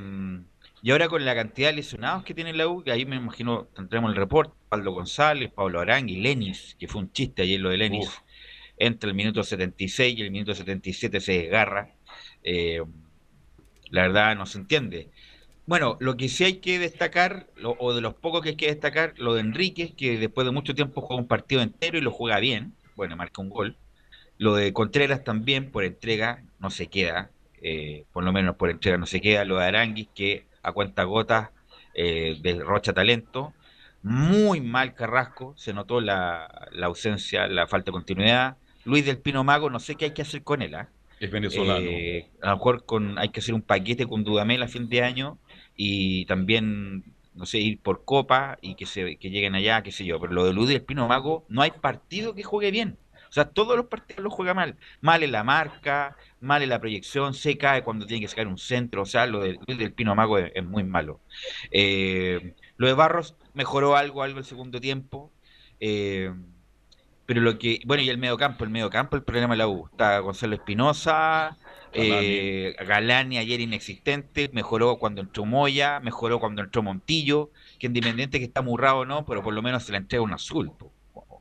y 0.83 0.91
ahora 0.91 1.07
con 1.07 1.23
la 1.23 1.33
cantidad 1.33 1.69
de 1.69 1.77
lesionados 1.77 2.25
que 2.25 2.33
tiene 2.33 2.51
la 2.51 2.67
U, 2.67 2.83
que 2.83 2.91
ahí 2.91 3.05
me 3.05 3.15
imagino 3.15 3.69
tendremos 3.73 4.11
el 4.11 4.17
reporte, 4.17 4.53
Pablo 4.67 4.91
González, 4.91 5.49
Pablo 5.49 5.79
Arangui, 5.79 6.17
Lenis, 6.17 6.75
que 6.77 6.89
fue 6.89 6.99
un 6.99 7.13
chiste 7.13 7.43
ayer 7.43 7.61
lo 7.61 7.69
de 7.69 7.77
Lenis, 7.77 8.21
entre 8.75 9.11
el 9.11 9.15
minuto 9.15 9.43
76 9.43 10.19
y 10.19 10.21
el 10.23 10.31
minuto 10.31 10.53
77 10.53 11.21
se 11.21 11.31
desgarra. 11.31 11.95
Eh, 12.43 12.81
la 13.89 14.03
verdad 14.03 14.35
no 14.35 14.45
se 14.45 14.57
entiende. 14.59 15.11
Bueno, 15.65 15.97
lo 15.99 16.17
que 16.17 16.29
sí 16.29 16.43
hay 16.43 16.59
que 16.61 16.79
destacar, 16.79 17.47
lo- 17.55 17.75
o 17.79 17.93
de 17.93 18.01
los 18.01 18.15
pocos 18.15 18.41
que 18.41 18.49
hay 18.49 18.57
que 18.57 18.67
destacar, 18.67 19.13
lo 19.17 19.33
de 19.33 19.41
Enríquez, 19.41 19.93
que 19.95 20.17
después 20.19 20.45
de 20.45 20.51
mucho 20.53 20.75
tiempo 20.75 21.01
juega 21.01 21.21
un 21.21 21.27
partido 21.27 21.61
entero 21.61 21.97
y 21.97 22.01
lo 22.01 22.11
juega 22.11 22.39
bien, 22.39 22.75
bueno, 22.95 23.15
marca 23.17 23.41
un 23.41 23.49
gol. 23.49 23.77
Lo 24.37 24.55
de 24.55 24.73
Contreras 24.73 25.23
también, 25.23 25.71
por 25.71 25.83
entrega, 25.83 26.43
no 26.59 26.69
se 26.69 26.87
queda, 26.87 27.31
eh, 27.61 28.05
por 28.11 28.23
lo 28.23 28.31
menos 28.33 28.55
por 28.57 28.69
entrega 28.69 28.97
no 28.97 29.05
se 29.05 29.21
queda. 29.21 29.45
Lo 29.45 29.57
de 29.57 29.65
Aranguis, 29.65 30.09
que 30.13 30.47
a 30.61 30.71
cuenta 30.73 31.03
gotas 31.03 31.49
eh, 31.93 32.37
de 32.41 32.59
Rocha 32.63 32.93
Talento. 32.93 33.53
Muy 34.01 34.61
mal 34.61 34.93
Carrasco, 34.93 35.55
se 35.57 35.73
notó 35.73 35.99
la, 36.01 36.67
la 36.71 36.85
ausencia, 36.87 37.47
la 37.47 37.65
falta 37.67 37.85
de 37.87 37.93
continuidad. 37.93 38.57
Luis 38.83 39.05
del 39.05 39.17
Pino 39.19 39.43
Mago, 39.43 39.69
no 39.69 39.79
sé 39.79 39.95
qué 39.95 40.05
hay 40.05 40.11
que 40.11 40.21
hacer 40.21 40.43
con 40.43 40.61
él. 40.61 40.75
¿ah? 40.75 40.89
Es 41.19 41.31
venezolano. 41.31 41.85
Eh, 41.89 42.29
a 42.41 42.49
lo 42.49 42.57
mejor 42.57 42.85
con, 42.85 43.17
hay 43.17 43.29
que 43.29 43.39
hacer 43.39 43.55
un 43.55 43.61
paquete 43.61 44.05
con 44.05 44.23
Dudamel 44.23 44.63
a 44.63 44.67
fin 44.67 44.89
de 44.89 45.01
año 45.03 45.37
y 45.75 46.25
también, 46.25 47.03
no 47.33 47.45
sé, 47.45 47.59
ir 47.59 47.79
por 47.79 48.05
copa 48.05 48.57
y 48.61 48.75
que, 48.75 48.85
se, 48.85 49.17
que 49.17 49.29
lleguen 49.29 49.55
allá, 49.55 49.81
qué 49.83 49.91
sé 49.91 50.05
yo. 50.05 50.19
Pero 50.19 50.33
lo 50.33 50.45
de 50.45 50.53
Luis 50.53 50.69
del 50.69 50.83
Pino 50.83 51.07
Mago, 51.07 51.45
no 51.49 51.61
hay 51.61 51.71
partido 51.71 52.35
que 52.35 52.43
juegue 52.43 52.71
bien. 52.71 52.97
O 53.29 53.31
sea, 53.35 53.45
todos 53.49 53.75
los 53.75 53.87
partidos 53.87 54.23
los 54.23 54.33
juega 54.33 54.53
mal. 54.53 54.77
Mal 55.01 55.23
en 55.23 55.31
la 55.31 55.43
marca, 55.43 56.15
mal 56.39 56.61
en 56.61 56.69
la 56.69 56.79
proyección, 56.79 57.33
se 57.33 57.57
cae 57.57 57.83
cuando 57.83 58.05
tiene 58.05 58.21
que 58.21 58.27
sacar 58.29 58.47
un 58.47 58.57
centro. 58.57 59.01
O 59.01 59.05
sea, 59.05 59.25
lo 59.25 59.41
de 59.41 59.57
del 59.67 59.93
Pino 59.93 60.15
Mago 60.15 60.37
es, 60.37 60.51
es 60.55 60.63
muy 60.63 60.83
malo. 60.83 61.19
Eh, 61.71 62.53
lo 62.77 62.87
de 62.87 62.93
Barros 62.93 63.35
mejoró 63.53 63.95
algo, 63.95 64.23
algo 64.23 64.39
el 64.39 64.45
segundo 64.45 64.79
tiempo. 64.79 65.31
Eh, 65.79 66.31
pero 67.25 67.41
lo 67.41 67.57
que, 67.57 67.79
bueno, 67.85 68.03
y 68.03 68.09
el 68.09 68.17
medio 68.17 68.37
campo, 68.37 68.63
el 68.63 68.69
medio 68.69 68.89
campo, 68.89 69.15
el 69.15 69.23
problema 69.23 69.53
de 69.53 69.57
la 69.57 69.67
U. 69.67 69.87
Está 69.91 70.19
Gonzalo 70.19 70.55
Espinosa, 70.55 71.57
eh, 71.93 72.75
Galani 72.85 73.37
ayer 73.37 73.61
inexistente, 73.61 74.49
mejoró 74.53 74.97
cuando 74.97 75.21
entró 75.21 75.45
Moya, 75.45 75.99
mejoró 76.01 76.39
cuando 76.39 76.61
entró 76.61 76.83
Montillo, 76.83 77.51
que 77.79 77.87
independiente 77.87 78.39
que 78.39 78.45
está 78.45 78.61
murrado 78.61 78.99
o 78.99 79.05
no, 79.05 79.25
pero 79.25 79.41
por 79.41 79.53
lo 79.53 79.61
menos 79.61 79.83
se 79.83 79.91
le 79.91 79.97
entrega 79.97 80.23
un 80.23 80.33
azul, 80.33 80.71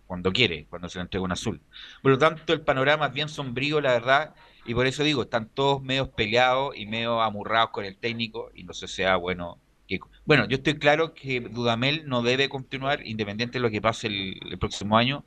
cuando 0.06 0.32
quiere, 0.32 0.66
cuando 0.70 0.88
se 0.88 0.98
le 0.98 1.02
entrega 1.02 1.24
un 1.24 1.32
azul. 1.32 1.60
Por 2.02 2.12
lo 2.12 2.18
tanto, 2.18 2.52
el 2.52 2.60
panorama 2.60 3.06
es 3.06 3.12
bien 3.12 3.28
sombrío, 3.28 3.80
la 3.80 3.92
verdad, 3.92 4.34
y 4.64 4.74
por 4.74 4.86
eso 4.86 5.02
digo, 5.02 5.22
están 5.22 5.48
todos 5.48 5.82
medio 5.82 6.10
peleados 6.10 6.76
y 6.76 6.86
medio 6.86 7.20
amurrados 7.20 7.70
con 7.70 7.84
el 7.84 7.96
técnico, 7.96 8.50
y 8.54 8.62
no 8.64 8.72
sé 8.72 8.88
si 8.88 8.96
sea 8.96 9.16
bueno. 9.16 9.58
Que, 9.86 9.98
bueno, 10.24 10.46
yo 10.48 10.56
estoy 10.56 10.78
claro 10.78 11.12
que 11.12 11.40
Dudamel 11.40 12.08
no 12.08 12.22
debe 12.22 12.48
continuar, 12.48 13.06
independiente 13.06 13.58
de 13.58 13.62
lo 13.62 13.70
que 13.70 13.82
pase 13.82 14.06
el, 14.06 14.40
el 14.50 14.58
próximo 14.58 14.96
año, 14.96 15.24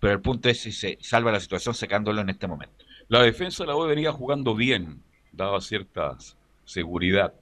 pero 0.00 0.14
el 0.14 0.20
punto 0.20 0.48
es 0.48 0.60
si 0.60 0.72
se 0.72 0.98
salva 1.00 1.30
la 1.30 1.40
situación 1.40 1.74
sacándolo 1.74 2.22
en 2.22 2.30
este 2.30 2.48
momento. 2.48 2.84
La 3.08 3.22
defensa 3.22 3.62
de 3.62 3.68
la 3.68 3.76
U 3.76 3.86
venía 3.86 4.12
jugando 4.12 4.54
bien, 4.54 5.02
daba 5.32 5.60
cierta 5.60 6.16
seguridad. 6.64 7.34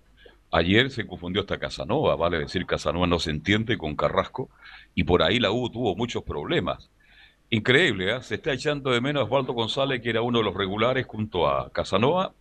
Ayer 0.50 0.90
se 0.90 1.06
confundió 1.06 1.42
hasta 1.42 1.58
Casanova, 1.58 2.16
vale 2.16 2.38
decir, 2.38 2.66
Casanova 2.66 3.06
no 3.06 3.18
se 3.18 3.30
entiende 3.30 3.78
con 3.78 3.94
Carrasco, 3.94 4.48
y 4.94 5.04
por 5.04 5.22
ahí 5.22 5.38
la 5.38 5.52
U 5.52 5.70
tuvo 5.70 5.94
muchos 5.94 6.24
problemas. 6.24 6.90
Increíble, 7.50 8.16
¿eh? 8.16 8.22
se 8.22 8.36
está 8.36 8.52
echando 8.52 8.90
de 8.90 9.00
menos 9.00 9.22
a 9.22 9.24
Osvaldo 9.24 9.52
González, 9.52 10.02
que 10.02 10.10
era 10.10 10.22
uno 10.22 10.38
de 10.38 10.44
los 10.44 10.54
regulares 10.54 11.06
junto 11.06 11.48
a 11.48 11.70
Casanova, 11.70 12.32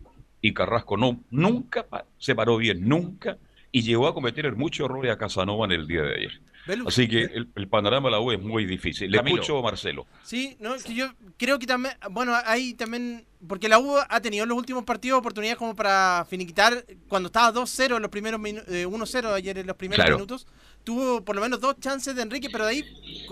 y 0.41 0.53
Carrasco 0.53 0.97
no, 0.97 1.19
nunca 1.29 1.85
se 2.17 2.33
paró 2.33 2.57
bien, 2.57 2.87
nunca, 2.87 3.37
y 3.71 3.81
llegó 3.81 4.07
a 4.07 4.13
cometer 4.13 4.55
muchos 4.55 4.85
errores 4.85 5.11
a 5.11 5.17
Casanova 5.17 5.65
en 5.65 5.73
el 5.73 5.87
día 5.87 6.01
de 6.03 6.15
ayer. 6.15 6.41
Así 6.85 7.07
que 7.07 7.23
el, 7.23 7.49
el 7.55 7.67
panorama 7.67 8.07
de 8.09 8.11
la 8.11 8.19
U 8.19 8.31
es 8.31 8.41
muy 8.41 8.65
difícil. 8.65 9.09
Le 9.11 9.17
Camilo. 9.17 9.41
escucho, 9.41 9.61
Marcelo. 9.61 10.05
Sí, 10.23 10.55
no, 10.59 10.75
que 10.77 10.93
yo 10.93 11.11
creo 11.37 11.57
que 11.59 11.65
también, 11.67 11.93
bueno, 12.11 12.33
hay 12.45 12.73
también, 12.73 13.25
porque 13.47 13.69
la 13.69 13.79
U 13.79 13.95
ha 13.97 14.19
tenido 14.21 14.43
en 14.43 14.49
los 14.49 14.57
últimos 14.57 14.83
partidos 14.83 15.19
oportunidades 15.19 15.57
como 15.57 15.75
para 15.75 16.25
finiquitar, 16.29 16.85
cuando 17.07 17.27
estaba 17.27 17.53
2-0 17.53 17.95
en 17.95 18.01
los 18.01 18.11
primeros 18.11 18.39
minutos, 18.39 18.67
1-0 18.69 19.33
ayer 19.33 19.57
en 19.57 19.67
los 19.67 19.75
primeros 19.75 20.03
Claro. 20.03 20.17
minutos, 20.17 20.47
tuvo 20.83 21.23
por 21.23 21.35
lo 21.35 21.41
menos 21.41 21.59
dos 21.59 21.79
chances 21.79 22.15
de 22.15 22.21
Enrique, 22.21 22.49
pero 22.51 22.65
de 22.65 22.71
ahí 22.71 22.83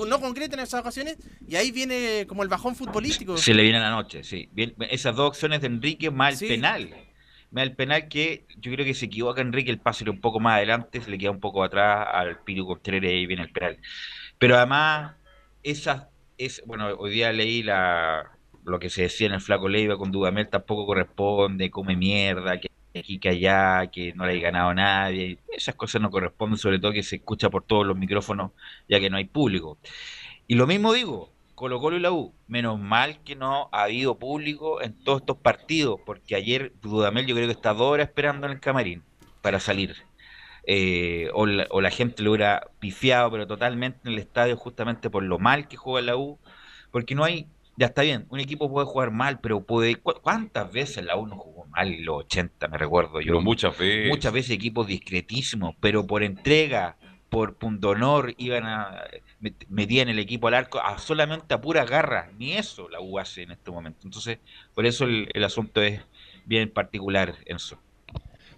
no 0.07 0.19
concreta 0.19 0.55
en 0.55 0.61
esas 0.61 0.81
ocasiones, 0.81 1.17
y 1.47 1.55
ahí 1.55 1.71
viene 1.71 2.25
como 2.27 2.43
el 2.43 2.49
bajón 2.49 2.75
futbolístico. 2.75 3.37
Se 3.37 3.53
le 3.53 3.63
viene 3.63 3.77
a 3.77 3.81
la 3.81 3.91
noche, 3.91 4.23
sí. 4.23 4.49
Bien, 4.51 4.73
esas 4.89 5.15
dos 5.15 5.29
opciones 5.29 5.61
de 5.61 5.67
Enrique 5.67 6.11
más 6.11 6.41
el 6.41 6.47
penal. 6.47 6.89
Más 7.55 7.63
el 7.63 7.75
penal 7.75 8.09
que 8.09 8.45
yo 8.57 8.69
creo 8.73 8.85
que 8.85 8.93
se 8.93 9.05
equivoca 9.05 9.39
Enrique, 9.39 9.71
el 9.71 9.79
pase 9.79 10.09
un 10.09 10.19
poco 10.19 10.41
más 10.41 10.57
adelante, 10.57 10.99
se 10.99 11.09
le 11.09 11.17
queda 11.17 11.31
un 11.31 11.39
poco 11.39 11.63
atrás 11.63 12.05
al 12.11 12.43
Piru 12.43 12.65
Contreras 12.67 13.09
y 13.09 13.15
ahí 13.15 13.25
viene 13.25 13.43
el 13.43 13.51
penal. 13.51 13.79
Pero 14.37 14.57
además, 14.57 15.15
esas, 15.63 16.07
es, 16.37 16.61
bueno, 16.65 16.87
hoy 16.97 17.11
día 17.11 17.31
leí 17.31 17.63
la, 17.63 18.29
lo 18.65 18.77
que 18.77 18.89
se 18.89 19.03
decía 19.03 19.27
en 19.27 19.33
el 19.35 19.41
Flaco 19.41 19.69
Leiva 19.69 19.97
con 19.97 20.11
Dudamel 20.11 20.49
tampoco 20.49 20.85
corresponde, 20.85 21.71
come 21.71 21.95
mierda, 21.95 22.59
que 22.59 22.67
aquí 22.93 23.19
que 23.19 23.29
allá, 23.29 23.87
que 23.89 24.11
no 24.13 24.25
le 24.25 24.33
hay 24.33 24.41
ganado 24.41 24.71
a 24.71 24.73
nadie. 24.73 25.39
Esas 25.47 25.75
cosas 25.75 26.01
no 26.01 26.09
corresponden, 26.09 26.57
sobre 26.57 26.79
todo 26.79 26.91
que 26.91 27.03
se 27.03 27.15
escucha 27.17 27.49
por 27.49 27.63
todos 27.63 27.87
los 27.87 27.97
micrófonos, 27.97 28.51
ya 28.89 28.99
que 28.99 29.09
no 29.09 29.15
hay 29.15 29.25
público. 29.25 29.77
Y 30.47 30.55
lo 30.55 30.67
mismo 30.67 30.91
digo, 30.91 31.34
Colo 31.55 31.79
Colo 31.79 31.97
y 31.97 32.01
la 32.01 32.11
U, 32.11 32.33
menos 32.47 32.79
mal 32.79 33.23
que 33.23 33.35
no 33.35 33.69
ha 33.71 33.83
habido 33.83 34.19
público 34.19 34.81
en 34.81 34.93
todos 35.03 35.21
estos 35.21 35.37
partidos, 35.37 35.99
porque 36.05 36.35
ayer 36.35 36.73
Dudamel 36.81 37.25
yo 37.25 37.35
creo 37.35 37.47
que 37.47 37.53
está 37.53 37.73
dos 37.73 37.83
horas 37.91 38.07
esperando 38.09 38.45
en 38.47 38.53
el 38.53 38.59
camarín 38.59 39.03
para 39.41 39.59
salir. 39.59 39.95
Eh, 40.67 41.29
o, 41.33 41.45
la, 41.45 41.67
o 41.69 41.79
la 41.79 41.91
gente 41.91 42.23
lo 42.23 42.31
hubiera 42.31 42.71
pifiado, 42.79 43.29
pero 43.31 43.45
totalmente 43.47 43.99
en 44.03 44.13
el 44.13 44.19
estadio, 44.19 44.57
justamente 44.57 45.09
por 45.09 45.23
lo 45.23 45.37
mal 45.39 45.67
que 45.67 45.77
juega 45.77 46.05
la 46.07 46.17
U, 46.17 46.39
porque 46.91 47.13
no 47.13 47.23
hay, 47.23 47.47
ya 47.77 47.85
está 47.87 48.01
bien, 48.01 48.25
un 48.29 48.39
equipo 48.39 48.69
puede 48.69 48.87
jugar 48.87 49.11
mal, 49.11 49.39
pero 49.39 49.63
puede, 49.63 49.95
¿cu- 49.97 50.15
¿cuántas 50.23 50.71
veces 50.71 51.05
la 51.05 51.17
U 51.17 51.27
no 51.27 51.37
jugó 51.37 51.65
mal 51.67 51.93
en 51.93 52.03
los 52.03 52.17
80, 52.25 52.67
me 52.67 52.77
recuerdo 52.79 53.21
yo? 53.21 53.27
Pero 53.33 53.41
muchas 53.41 53.77
veces. 53.77 54.07
Muchas 54.09 54.33
veces 54.33 54.51
equipos 54.51 54.87
discretísimos, 54.87 55.75
pero 55.79 56.07
por 56.07 56.23
entrega, 56.23 56.97
por 57.29 57.57
punto 57.57 57.89
honor, 57.89 58.33
iban 58.37 58.63
a 58.65 59.03
met- 59.45 59.65
metían 59.69 60.09
el 60.09 60.19
equipo 60.19 60.47
al 60.47 60.55
arco 60.55 60.79
a 60.79 60.97
solamente 60.97 61.53
a 61.53 61.61
pura 61.61 61.85
garra. 61.85 62.31
Ni 62.37 62.53
eso 62.53 62.89
la 62.89 62.99
U 62.99 63.19
en 63.19 63.51
este 63.51 63.71
momento. 63.71 63.99
Entonces, 64.03 64.39
por 64.73 64.85
eso 64.85 65.05
el, 65.05 65.43
asunto 65.43 65.81
es 65.81 66.01
bien 66.45 66.69
particular, 66.69 67.35
Enzo. 67.45 67.77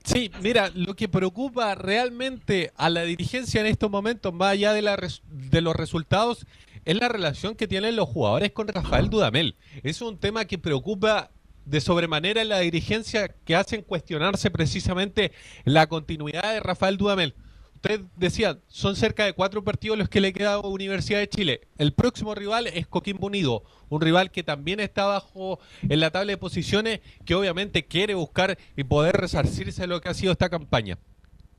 Sí, 0.04 0.32
mira, 0.42 0.72
lo 0.74 0.96
que 0.96 1.10
preocupa 1.10 1.76
realmente 1.76 2.72
a 2.78 2.90
la 2.90 3.04
dirigencia 3.04 3.60
en 3.60 3.68
estos 3.68 3.92
momentos, 3.92 4.34
más 4.34 4.54
allá 4.54 4.72
de, 4.72 4.82
la 4.82 4.98
de 5.28 5.62
los 5.62 5.76
resultados, 5.76 6.46
es 6.86 6.96
la 6.96 7.10
relación 7.10 7.56
que 7.56 7.68
tienen 7.68 7.98
los 7.98 8.08
jugadores 8.08 8.52
con 8.52 8.70
Rafael 8.70 9.10
Dudamel. 9.10 9.56
Es 9.84 10.02
un 10.02 10.18
tema 10.18 10.46
que 10.46 10.58
preocupa 10.58 11.30
de 11.66 11.82
sobremanera 11.82 12.42
en 12.42 12.48
la 12.48 12.60
dirigencia 12.60 13.28
que 13.28 13.56
hacen 13.56 13.82
cuestionarse 13.82 14.50
precisamente 14.50 15.34
la 15.66 15.88
continuidad 15.88 16.54
de 16.54 16.62
Rafael 16.62 16.98
Dudamel. 16.98 17.36
Usted 17.78 18.02
decía, 18.16 18.58
son 18.68 18.96
cerca 18.96 19.24
de 19.24 19.34
cuatro 19.34 19.64
partidos 19.64 20.00
los 20.00 20.10
que 20.10 20.20
le 20.20 20.34
queda 20.34 20.54
a 20.54 20.60
Universidad 20.60 21.20
de 21.20 21.30
Chile. 21.30 21.62
El 21.78 21.94
próximo 21.94 22.34
rival 22.34 22.66
es 22.66 22.88
Coquimbo 22.88 23.28
Unido, 23.28 23.64
un 23.90 24.02
rival 24.02 24.32
que 24.32 24.42
también 24.42 24.80
está 24.80 25.06
bajo 25.06 25.60
en 25.88 26.00
la 26.00 26.10
tabla 26.10 26.32
de 26.32 26.38
posiciones, 26.38 27.02
que 27.24 27.36
obviamente 27.36 27.86
quiere 27.86 28.16
buscar 28.16 28.58
y 28.76 28.84
poder 28.84 29.18
resarcirse 29.18 29.82
de 29.82 29.88
lo 29.88 30.02
que 30.02 30.10
ha 30.10 30.16
sido 30.16 30.32
esta 30.32 30.50
campaña. 30.50 30.98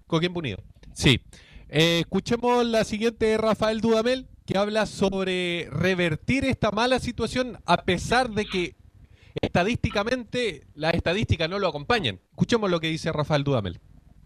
Coquimbo 0.08 0.40
Unido. 0.40 0.58
Sí. 0.92 1.20
Eh, 1.68 2.00
escuchemos 2.00 2.66
la 2.66 2.82
siguiente 2.82 3.26
de 3.26 3.38
Rafael 3.38 3.80
Dudamel, 3.80 4.26
que 4.44 4.58
habla 4.58 4.86
sobre 4.86 5.68
revertir 5.70 6.44
esta 6.44 6.72
mala 6.72 6.98
situación 6.98 7.60
a 7.64 7.84
pesar 7.84 8.30
de 8.30 8.44
que 8.44 8.74
estadísticamente 9.40 10.66
las 10.74 10.94
estadísticas 10.94 11.48
no 11.48 11.60
lo 11.60 11.68
acompañan. 11.68 12.18
Escuchemos 12.30 12.68
lo 12.68 12.80
que 12.80 12.88
dice 12.88 13.12
Rafael 13.12 13.44
Dudamel. 13.44 13.78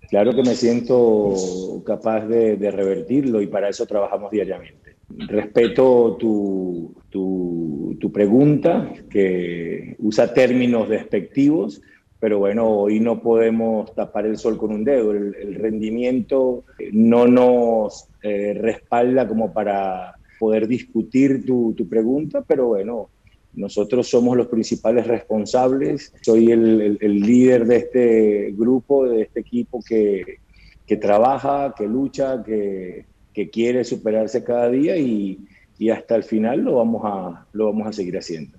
Claro 0.09 0.35
que 0.35 0.43
me 0.43 0.55
siento 0.55 1.83
capaz 1.87 2.27
de, 2.27 2.71
revertirlo 2.71 3.41
y 3.41 3.47
para 3.47 3.69
eso 3.69 3.87
trabajamos 3.87 4.31
diariamente. 4.31 4.97
Respeto 5.09 6.17
tu, 6.19 6.95
tu, 7.11 8.13
pregunta, 8.13 8.93
que 9.11 9.97
usa 10.01 10.35
términos 10.35 10.89
despectivos, 10.89 11.81
pero 12.21 12.39
bueno, 12.39 12.69
hoy 12.69 13.01
no 13.01 13.23
podemos 13.23 13.95
tapar 13.95 14.27
el 14.27 14.37
sol 14.37 14.59
con 14.59 14.73
un 14.73 14.85
dedo. 14.85 15.13
El, 15.13 15.55
rendimiento 15.55 16.65
no 16.93 17.27
nos 17.27 18.09
eh, 18.23 18.55
respalda 18.55 19.27
como 19.27 19.53
para 19.53 20.15
poder 20.39 20.69
discutir 20.69 21.45
tu, 21.47 21.73
tu 21.75 21.89
pregunta, 21.89 22.43
pero 22.47 22.67
bueno, 22.69 23.09
nosotros 23.55 24.09
somos 24.09 24.37
los 24.37 24.49
principales 24.49 25.07
responsables. 25.07 26.13
Soy 26.23 26.51
el, 26.53 26.81
el- 26.81 26.99
el 27.01 27.21
líder 27.21 27.67
de 27.67 27.77
este 27.77 28.53
grupo, 28.53 29.09
de 29.09 29.23
este 29.23 29.41
equipo 29.41 29.83
que, 29.87 30.39
que 30.87 30.97
trabaja, 30.97 31.75
que 31.77 31.87
lucha, 31.87 32.43
que, 32.45 33.07
que 33.33 33.51
quiere 33.51 33.85
superarse 33.85 34.45
cada 34.45 34.71
día 34.71 34.97
y, 34.97 35.47
y 35.79 35.91
hasta 35.91 36.17
el 36.17 36.25
final 36.25 36.61
lo 36.61 36.77
vamos 36.77 37.03
a, 37.05 37.49
lo 37.53 37.67
vamos 37.67 37.87
a 37.89 37.93
seguir 37.93 38.17
haciendo. 38.19 38.59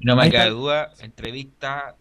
No 0.00 0.16
me 0.16 0.30
cabe 0.30 0.50
duda, 0.50 0.92
entrevista, 0.98 1.98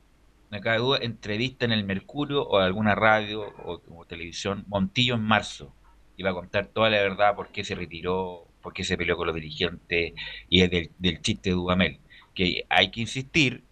me 0.50 0.62
cabe 0.62 0.78
duda, 0.80 1.00
entrevista 1.02 1.66
en 1.66 1.72
el 1.72 1.86
Mercurio 1.86 2.44
o 2.44 2.58
alguna 2.58 2.96
radio 2.96 3.42
o, 3.44 3.82
o 3.88 4.06
televisión, 4.06 4.66
Montillo 4.68 5.16
en 5.16 5.22
marzo. 5.24 5.78
Iba 6.16 6.32
a 6.32 6.34
contar 6.34 6.68
toda 6.68 6.90
la 6.90 7.02
verdad 7.02 7.36
por 7.36 7.52
qué 7.52 7.64
se 7.64 7.76
retiró, 7.76 8.53
por 8.64 8.74
qué 8.74 8.84
se 8.84 8.98
peleó 8.98 9.16
con 9.18 9.28
los 9.28 9.36
dirigentes 9.36 10.14
y 10.50 10.62
es 10.62 10.72
del, 10.72 10.90
del 10.98 11.22
chiste 11.22 11.52
de 11.52 11.56
Dudamel. 11.56 12.00
Que 12.34 12.66
hay 12.70 12.90
que 12.90 13.02
insistir 13.02 13.64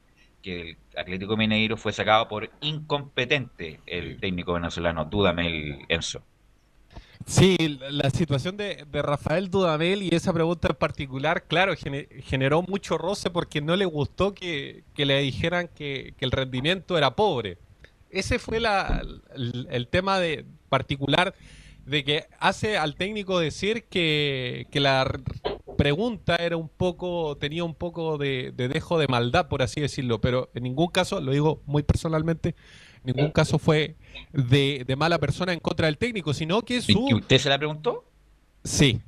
que 0.43 0.71
el 0.71 0.77
Atlético 0.95 1.37
Mineiro 1.37 1.77
fue 1.77 1.93
sacado 1.93 2.27
por 2.27 2.51
incompetente 2.61 3.79
el 3.87 4.19
técnico 4.19 4.53
venezolano 4.53 5.05
Dudamel 5.05 5.79
Enzo. 5.89 6.23
Sí, 7.25 7.55
la 7.91 8.09
situación 8.09 8.57
de, 8.57 8.83
de 8.91 9.01
Rafael 9.03 9.49
Dudamel 9.49 10.01
y 10.01 10.09
esa 10.11 10.33
pregunta 10.33 10.69
en 10.69 10.75
particular, 10.75 11.43
claro, 11.47 11.75
gene- 11.75 12.07
generó 12.23 12.63
mucho 12.63 12.97
roce 12.97 13.29
porque 13.29 13.61
no 13.61 13.75
le 13.75 13.85
gustó 13.85 14.33
que, 14.33 14.83
que 14.95 15.05
le 15.05 15.19
dijeran 15.21 15.67
que, 15.67 16.15
que 16.17 16.25
el 16.25 16.31
rendimiento 16.31 16.97
era 16.97 17.15
pobre. 17.15 17.57
Ese 18.09 18.39
fue 18.39 18.59
la- 18.59 19.03
el, 19.35 19.67
el 19.69 19.87
tema 19.87 20.19
de, 20.19 20.45
particular 20.69 21.35
de 21.91 22.03
que 22.03 22.25
hace 22.39 22.77
al 22.77 22.95
técnico 22.95 23.39
decir 23.39 23.83
que, 23.83 24.65
que 24.71 24.79
la 24.79 25.05
pregunta 25.77 26.35
era 26.37 26.57
un 26.57 26.69
poco, 26.69 27.37
tenía 27.37 27.63
un 27.63 27.75
poco 27.75 28.17
de, 28.17 28.51
de 28.55 28.67
dejo 28.67 28.97
de 28.97 29.07
maldad, 29.07 29.47
por 29.47 29.61
así 29.61 29.81
decirlo, 29.81 30.21
pero 30.21 30.49
en 30.55 30.63
ningún 30.63 30.87
caso, 30.87 31.19
lo 31.21 31.31
digo 31.31 31.61
muy 31.65 31.83
personalmente, 31.83 32.55
en 33.03 33.15
ningún 33.15 33.31
caso 33.31 33.59
fue 33.59 33.95
de, 34.31 34.83
de 34.87 34.95
mala 34.95 35.19
persona 35.19 35.53
en 35.53 35.59
contra 35.59 35.87
del 35.87 35.97
técnico, 35.97 36.33
sino 36.33 36.61
que 36.61 36.75
¿Y 36.77 36.81
su... 36.81 37.05
que 37.07 37.15
usted 37.15 37.37
se 37.37 37.49
la 37.49 37.57
preguntó? 37.57 38.05
Sí. 38.63 39.01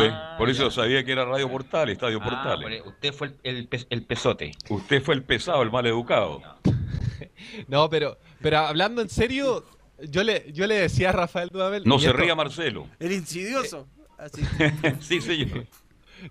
Ve, 0.00 0.10
por 0.38 0.48
eso 0.48 0.70
sabía 0.70 1.04
que 1.04 1.12
era 1.12 1.26
Radio 1.26 1.50
Portal, 1.50 1.90
Estadio 1.90 2.18
Ah, 2.22 2.24
Portal. 2.24 2.62
por- 2.62 2.88
usted 2.92 3.12
fue 3.12 3.26
el, 3.42 3.56
el, 3.56 3.68
pe- 3.68 3.86
el 3.90 4.02
pesote. 4.04 4.52
Usted 4.70 5.02
fue 5.02 5.14
el 5.14 5.22
pesado, 5.24 5.62
el 5.62 5.70
mal 5.70 5.84
educado. 5.86 6.40
No, 7.68 7.88
pero, 7.90 8.18
pero 8.40 8.58
hablando 8.58 9.02
en 9.02 9.08
serio, 9.08 9.64
yo 10.02 10.22
le, 10.24 10.52
yo 10.52 10.66
le 10.66 10.76
decía 10.76 11.10
a 11.10 11.12
Rafael 11.12 11.48
Dudamel... 11.48 11.82
No 11.84 11.98
se 11.98 12.06
esto- 12.06 12.18
ría 12.18 12.34
Marcelo. 12.34 12.88
El 12.98 13.12
insidioso. 13.12 13.86
Así. 14.18 14.42
sí, 15.00 15.20
señor. 15.20 15.66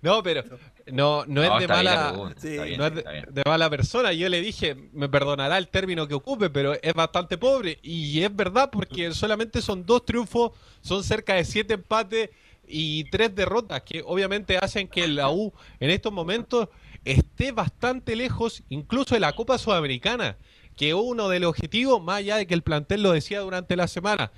No, 0.02 0.22
pero 0.22 0.42
no, 0.86 1.24
no 1.26 1.26
No, 1.26 1.42
es 1.44 1.50
de 1.52 1.58
bien 1.58 1.70
mala, 1.70 2.12
bien, 2.42 2.78
no 2.78 2.86
es 2.86 2.94
de, 2.94 3.24
de 3.30 3.42
mala 3.46 3.70
persona. 3.70 4.12
Yo 4.12 4.28
le 4.28 4.40
dije, 4.40 4.74
me 4.92 5.08
perdonará 5.08 5.58
el 5.58 5.68
término 5.68 6.08
que 6.08 6.14
ocupe, 6.14 6.50
pero 6.50 6.74
es 6.80 6.94
bastante 6.94 7.38
pobre. 7.38 7.78
Y 7.82 8.22
es 8.22 8.34
verdad 8.34 8.70
porque 8.72 9.12
solamente 9.12 9.62
son 9.62 9.86
dos 9.86 10.04
triunfos, 10.04 10.52
son 10.80 11.04
cerca 11.04 11.34
de 11.34 11.44
siete 11.44 11.74
empates 11.74 12.30
y 12.66 13.04
tres 13.10 13.34
derrotas, 13.34 13.82
que 13.82 14.02
obviamente 14.04 14.56
hacen 14.58 14.88
que 14.88 15.06
la 15.06 15.30
U 15.30 15.52
en 15.78 15.90
estos 15.90 16.12
momentos 16.12 16.68
esté 17.04 17.52
bastante 17.52 18.16
lejos, 18.16 18.62
incluso 18.70 19.14
de 19.14 19.20
la 19.20 19.32
Copa 19.34 19.58
Sudamericana, 19.58 20.38
que 20.76 20.94
uno 20.94 21.28
de 21.28 21.40
los 21.40 21.50
objetivos, 21.50 22.02
más 22.02 22.16
allá 22.18 22.36
de 22.36 22.46
que 22.46 22.54
el 22.54 22.62
plantel 22.62 23.02
lo 23.02 23.12
decía 23.12 23.40
durante 23.40 23.76
la 23.76 23.86
semana, 23.88 24.32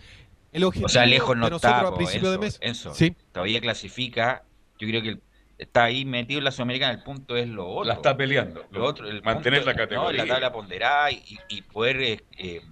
el 0.53 0.65
objetivo 0.65 0.87
O 0.87 0.89
sea, 0.89 1.07
lejos 1.07 1.37
no 1.37 1.47
de 1.47 1.51
nosotros 1.51 1.73
está, 1.77 1.89
a 1.89 1.95
principio 1.97 2.31
de 2.31 2.39
mes. 2.39 2.59
Enzo. 2.63 2.95
Sí. 2.95 3.15
Todavía 3.33 3.61
clasifica. 3.61 4.45
Yo 4.79 4.89
creo 4.89 5.03
que 5.03 5.09
el- 5.11 5.21
está 5.59 5.85
ahí 5.85 6.05
metido 6.05 6.39
en 6.39 6.45
la 6.45 6.51
Sudamericana. 6.51 6.93
El 6.93 7.03
punto 7.03 7.37
es 7.37 7.49
lo 7.49 7.67
otro. 7.69 7.85
La 7.85 7.95
está 7.95 8.17
peleando. 8.17 8.65
Lo 8.71 8.85
otro, 8.85 9.09
el 9.09 9.23
Mantener 9.23 9.61
punto- 9.61 9.71
la 9.73 9.77
categoría. 9.77 10.21
No, 10.23 10.27
la 10.27 10.35
tabla 10.35 10.53
ponderada 10.53 11.11
y, 11.11 11.23
y 11.49 11.63
poder 11.63 12.01
eh, 12.03 12.21
eh, 12.39 12.63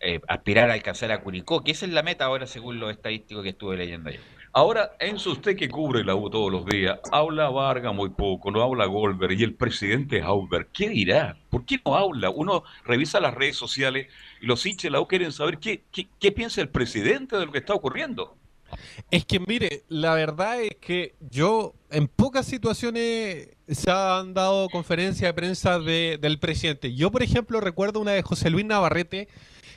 eh, 0.00 0.20
aspirar 0.28 0.70
a 0.70 0.74
alcanzar 0.74 1.10
a 1.12 1.20
Curicó, 1.20 1.62
que 1.64 1.72
esa 1.72 1.86
es 1.86 1.92
la 1.92 2.02
meta 2.02 2.24
ahora 2.26 2.46
según 2.46 2.78
los 2.78 2.90
estadísticos 2.90 3.42
que 3.42 3.50
estuve 3.50 3.76
leyendo 3.76 4.08
ayer. 4.10 4.20
Ahora, 4.54 4.92
Enzo, 5.00 5.30
usted 5.32 5.56
que 5.56 5.68
cubre 5.70 6.04
la 6.04 6.14
U 6.14 6.28
todos 6.28 6.52
los 6.52 6.66
días, 6.66 6.98
habla 7.10 7.48
Vargas 7.48 7.94
muy 7.94 8.10
poco, 8.10 8.50
no 8.50 8.62
habla 8.62 8.84
Goldberg 8.84 9.32
y 9.32 9.44
el 9.44 9.54
presidente 9.54 10.20
Hauber, 10.20 10.66
¿qué 10.72 10.90
dirá? 10.90 11.38
¿Por 11.48 11.64
qué 11.64 11.80
no 11.86 11.94
habla? 11.96 12.28
Uno 12.28 12.62
revisa 12.84 13.18
las 13.18 13.32
redes 13.32 13.56
sociales 13.56 14.08
y 14.42 14.46
los 14.46 14.66
hinchas 14.66 14.82
de 14.84 14.90
la 14.90 15.00
U 15.00 15.06
quieren 15.08 15.32
saber 15.32 15.56
qué, 15.58 15.84
qué, 15.90 16.06
qué 16.20 16.32
piensa 16.32 16.60
el 16.60 16.68
presidente 16.68 17.36
de 17.36 17.46
lo 17.46 17.52
que 17.52 17.58
está 17.60 17.72
ocurriendo. 17.72 18.36
Es 19.10 19.24
que 19.24 19.40
mire, 19.40 19.84
la 19.88 20.14
verdad 20.14 20.60
es 20.60 20.76
que 20.80 21.14
yo 21.30 21.74
en 21.90 22.06
pocas 22.08 22.44
situaciones 22.46 23.48
se 23.68 23.90
han 23.90 24.34
dado 24.34 24.68
conferencias 24.68 25.28
de 25.30 25.34
prensa 25.34 25.78
de- 25.78 26.18
del 26.20 26.38
presidente. 26.38 26.94
Yo, 26.94 27.10
por 27.10 27.22
ejemplo, 27.22 27.60
recuerdo 27.60 28.00
una 28.00 28.12
de 28.12 28.22
José 28.22 28.50
Luis 28.50 28.64
Navarrete 28.66 29.28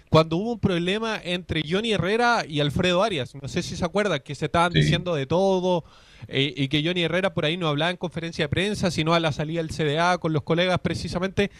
cuando 0.09 0.37
hubo 0.37 0.53
un 0.53 0.59
problema 0.59 1.19
entre 1.23 1.61
Johnny 1.67 1.91
Herrera 1.93 2.45
y 2.47 2.59
Alfredo 2.59 3.03
Arias. 3.03 3.33
No 3.41 3.47
sé 3.47 3.61
si 3.63 3.75
se 3.75 3.83
acuerdan 3.85 4.21
que 4.21 4.35
se 4.35 4.45
estaban 4.45 4.71
Sí. 4.71 4.79
diciendo 4.79 5.13
de 5.15 5.25
todo 5.25 5.83
eh, 6.27 6.53
y 6.55 6.67
que 6.69 6.83
Johnny 6.85 7.03
Herrera 7.03 7.33
por 7.33 7.45
ahí 7.45 7.57
no 7.57 7.67
hablaba 7.67 7.91
en 7.91 7.97
conferencia 7.97 8.45
de 8.45 8.49
prensa, 8.49 8.91
sino 8.91 9.13
a 9.13 9.19
la 9.19 9.31
salida 9.31 9.61
del 9.61 9.71
CDA 9.71 10.17
con 10.17 10.31
los 10.33 10.43
colegas 10.43 10.79
precisamente. 10.79 11.51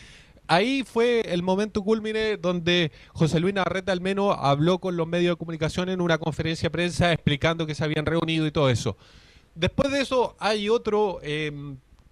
Ahí 0.47 0.83
fue 0.83 1.21
el 1.21 1.41
momento 1.41 1.81
culmine 1.83 2.37
donde 2.37 2.91
José 3.13 3.39
Luis 3.39 3.53
Navarrete 3.55 3.91
al 3.91 3.99
menos 4.01 4.35
habló 4.39 4.77
con 4.79 4.95
los 4.95 5.07
medios 5.07 5.33
de 5.33 5.37
comunicación 5.37 5.89
en 5.89 6.01
una 6.01 6.19
conferencia 6.19 6.67
de 6.67 6.71
prensa 6.71 7.11
explicando 7.11 7.65
que 7.65 7.73
se 7.75 7.83
habían 7.83 8.05
reunido 8.05 8.45
y 8.45 8.51
todo 8.51 8.69
eso. 8.69 8.95
Después 9.55 9.91
de 9.91 10.01
eso 10.01 10.35
hay 10.39 10.69
otro 10.69 11.19
eh, 11.23 11.51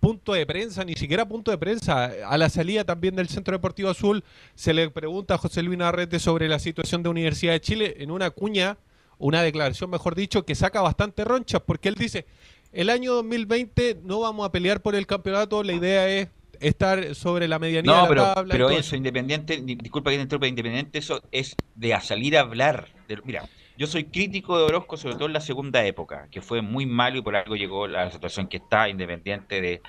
punto 0.04 0.34
de 0.34 0.46
prensa, 0.46 0.84
ni 0.84 0.96
siquiera 0.96 1.26
punto 1.26 1.50
de 1.50 1.58
prensa. 1.58 2.12
A 2.28 2.38
la 2.38 2.50
salida 2.50 2.84
también 2.84 3.16
del 3.16 3.30
Centro 3.30 3.54
Deportivo 3.54 3.88
Azul 3.90 4.22
se 4.54 4.74
le 4.74 4.90
pregunta 4.90 5.36
a 5.36 5.38
José 5.38 5.64
Luis 5.64 5.78
Navarrete 5.78 6.20
sobre 6.20 6.50
la 6.50 6.60
situación 6.60 7.04
de 7.04 7.08
Universidad 7.10 7.54
de 7.54 7.62
Chile 7.62 7.96
en 8.00 8.12
una 8.12 8.30
cuña, 8.30 8.76
una 9.18 9.42
declaración 9.42 9.90
mejor 9.90 10.14
dicho, 10.16 10.44
que 10.46 10.56
saca 10.56 10.82
bastante 10.82 11.24
ronchas 11.24 11.62
porque 11.66 11.88
él 11.88 11.96
dice, 11.96 12.26
el 12.74 12.90
año 12.90 13.14
2020 13.14 14.00
no 14.04 14.20
vamos 14.20 14.46
a 14.46 14.52
pelear 14.52 14.82
por 14.82 14.94
el 14.94 15.08
campeonato, 15.08 15.64
la 15.64 15.72
idea 15.72 16.10
es 16.10 16.28
estar 16.60 17.16
sobre 17.16 17.48
la 17.48 17.58
medianía 17.58 17.90
No, 17.90 17.96
de 17.96 18.02
la 18.04 18.10
pero, 18.10 18.24
tabla. 18.34 18.52
pero 18.52 18.70
eso, 18.72 18.98
independiente, 18.98 19.62
di- 19.62 19.76
disculpa 19.76 20.10
que 20.12 20.18
te 20.18 20.24
interrumpa, 20.24 20.48
independiente, 20.48 21.00
eso 21.00 21.22
es 21.32 21.56
de 21.76 21.94
a 21.94 22.02
salir 22.02 22.36
a 22.38 22.42
hablar. 22.42 22.90
de- 23.08 23.22
mira, 23.24 23.48
yo 23.78 23.88
soy 23.88 24.06
crítico 24.06 24.58
de 24.58 24.64
Orozco, 24.66 24.98
sobre 24.98 25.16
todo 25.16 25.26
en 25.26 25.34
la 25.34 25.42
segunda 25.42 25.84
época, 25.86 26.28
que 26.32 26.42
fue 26.42 26.62
muy 26.62 26.86
malo 26.86 27.18
y 27.18 27.22
por 27.22 27.36
algo 27.36 27.56
llegó 27.56 27.86
a 27.86 27.88
la 27.88 28.12
situación 28.12 28.48
que 28.48 28.58
está, 28.58 28.90
independiente 28.90 29.62
de 29.62 29.82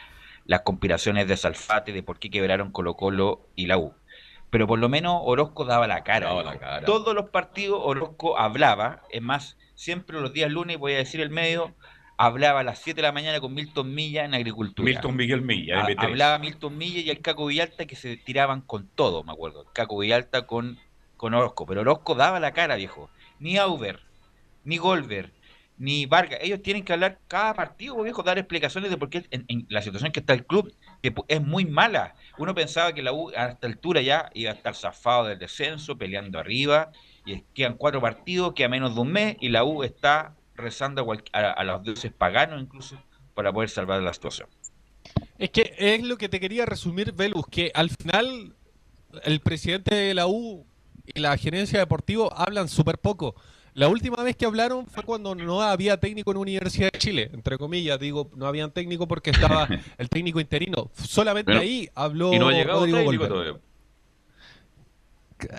las 0.47 0.61
conspiraciones 0.63 1.27
de 1.29 1.37
Salfate, 1.37 1.93
de 1.93 2.03
por 2.03 2.19
qué 2.19 2.31
quebraron 2.31 2.71
Colo 2.71 2.95
Colo 2.95 3.47
y 3.55 3.67
la 3.67 3.79
U. 3.79 3.95
Pero 4.51 4.67
por 4.67 4.79
lo 4.79 4.89
menos 4.89 5.21
Orozco 5.25 5.65
daba 5.65 5.87
la 5.87 6.05
cara. 6.05 6.29
Daba 6.29 6.43
la 6.45 6.59
cara. 6.59 6.87
Todos 6.87 7.15
los 7.15 7.31
partidos 7.31 7.81
Orozco 7.83 8.39
hablaba, 8.39 9.03
es 9.11 9.23
más, 9.23 9.57
siempre 9.75 10.21
los 10.21 10.33
días 10.33 10.51
lunes, 10.51 10.79
voy 10.79 10.93
a 10.93 10.99
decir 10.99 11.21
el 11.21 11.31
medio, 11.31 11.75
hablaba 12.17 12.61
a 12.61 12.63
las 12.63 12.79
7 12.79 12.97
de 12.97 13.03
la 13.09 13.13
mañana 13.13 13.41
con 13.41 13.53
Milton 13.55 13.93
Milla 13.95 14.25
en 14.25 14.35
Agricultura. 14.35 14.87
Milton 14.87 15.17
Miguel 15.17 15.43
Milla, 15.43 15.81
Ha- 15.83 15.89
M3. 15.89 15.97
Hablaba 16.05 16.39
Milton 16.39 16.79
Milla 16.79 17.01
y 17.01 17.11
el 17.11 17.21
Caco 17.21 17.47
Villalta 17.47 17.87
que 17.87 17.97
se 17.97 18.17
tiraban 18.17 18.61
con 18.61 18.87
todo, 18.87 19.25
me 19.25 19.33
acuerdo. 19.33 19.63
El 19.63 19.69
Caco 19.73 19.99
Villalta 19.99 20.47
con, 20.47 20.79
con 21.17 21.35
Orozco. 21.35 21.67
Pero 21.67 21.81
Orozco 21.81 22.15
daba 22.15 22.39
la 22.39 22.53
cara, 22.53 22.77
viejo. 22.77 23.11
Ni 23.39 23.57
Auber, 23.59 24.01
ni 24.65 24.77
Golver, 24.77 25.33
ni 25.77 26.07
Vargas. 26.07 26.39
Ellos 26.43 26.63
tienen 26.63 26.85
que 26.85 26.93
hablar 26.93 27.19
cada 27.29 27.55
partido, 27.55 28.03
viejo, 28.03 28.23
dar 28.23 28.39
explicaciones 28.39 28.91
de 28.91 28.97
por 28.97 29.11
qué 29.11 29.27
en, 29.31 29.67
la 29.69 29.83
situación 29.83 30.13
que 30.13 30.21
está 30.21 30.33
el 30.33 30.47
club 30.47 30.73
que 31.03 31.15
es 31.29 31.43
muy 31.43 31.65
mala. 31.65 32.15
Uno 32.39 32.55
pensaba 32.55 32.93
que 32.93 33.03
la 33.03 33.13
U 33.13 33.31
a 33.37 33.47
esta 33.47 33.67
altura 33.67 34.01
ya 34.01 34.31
iba 34.35 34.51
a 34.51 34.55
estar 34.55 34.75
zafado 34.75 35.27
del 35.27 35.39
descenso, 35.39 35.99
peleando 35.99 36.39
arriba. 36.39 36.93
Y 37.27 37.41
quedan 37.55 37.75
cuatro 37.75 38.01
partidos, 38.01 38.55
queda 38.55 38.69
menos 38.69 38.95
de 38.95 39.01
un 39.01 39.13
mes 39.13 39.37
y 39.41 39.49
la 39.49 39.65
U 39.65 39.83
está 39.83 40.35
rezando 40.55 41.07
a 41.33 41.65
los 41.65 41.83
dioses 41.83 42.13
paganos 42.13 42.61
incluso 42.61 43.03
para 43.35 43.53
poder 43.53 43.69
salvar 43.69 44.01
la 44.03 44.13
situación. 44.13 44.49
Es 45.39 45.51
que 45.51 45.75
es 45.77 46.03
lo 46.03 46.17
que 46.17 46.29
te 46.29 46.39
quería 46.39 46.65
resumir, 46.65 47.13
Velus, 47.13 47.47
que 47.49 47.73
al 47.75 47.91
final 47.91 48.55
el 49.25 49.41
presidente 49.41 49.95
de 49.95 50.15
la 50.15 50.27
U 50.27 50.67
y 51.13 51.21
la 51.21 51.37
gerencia 51.37 51.79
deportiva 51.79 52.29
hablan 52.35 52.69
súper 52.69 52.99
poco. 52.99 53.35
La 53.75 53.89
última 53.89 54.23
vez 54.23 54.37
que 54.37 54.47
hablaron 54.47 54.87
fue 54.87 55.03
cuando 55.03 55.35
no 55.35 55.61
había 55.61 55.99
técnico 55.99 56.31
en 56.31 56.37
Universidad 56.37 56.93
de 56.93 56.99
Chile, 56.99 57.31
entre 57.33 57.59
comillas, 57.59 57.99
digo, 57.99 58.31
no 58.37 58.47
habían 58.47 58.71
técnico 58.71 59.09
porque 59.09 59.31
estaba 59.31 59.67
el 59.99 60.09
técnico 60.09 60.39
interino. 60.39 60.91
Solamente 60.95 61.51
Bueno, 61.51 61.63
ahí 61.63 61.89
habló 61.95 62.33
y 62.33 62.39
no 62.39 62.49
ha 62.49 62.53
llegado 62.53 62.87
Rodrigo 62.87 63.29
todavía. 63.29 63.57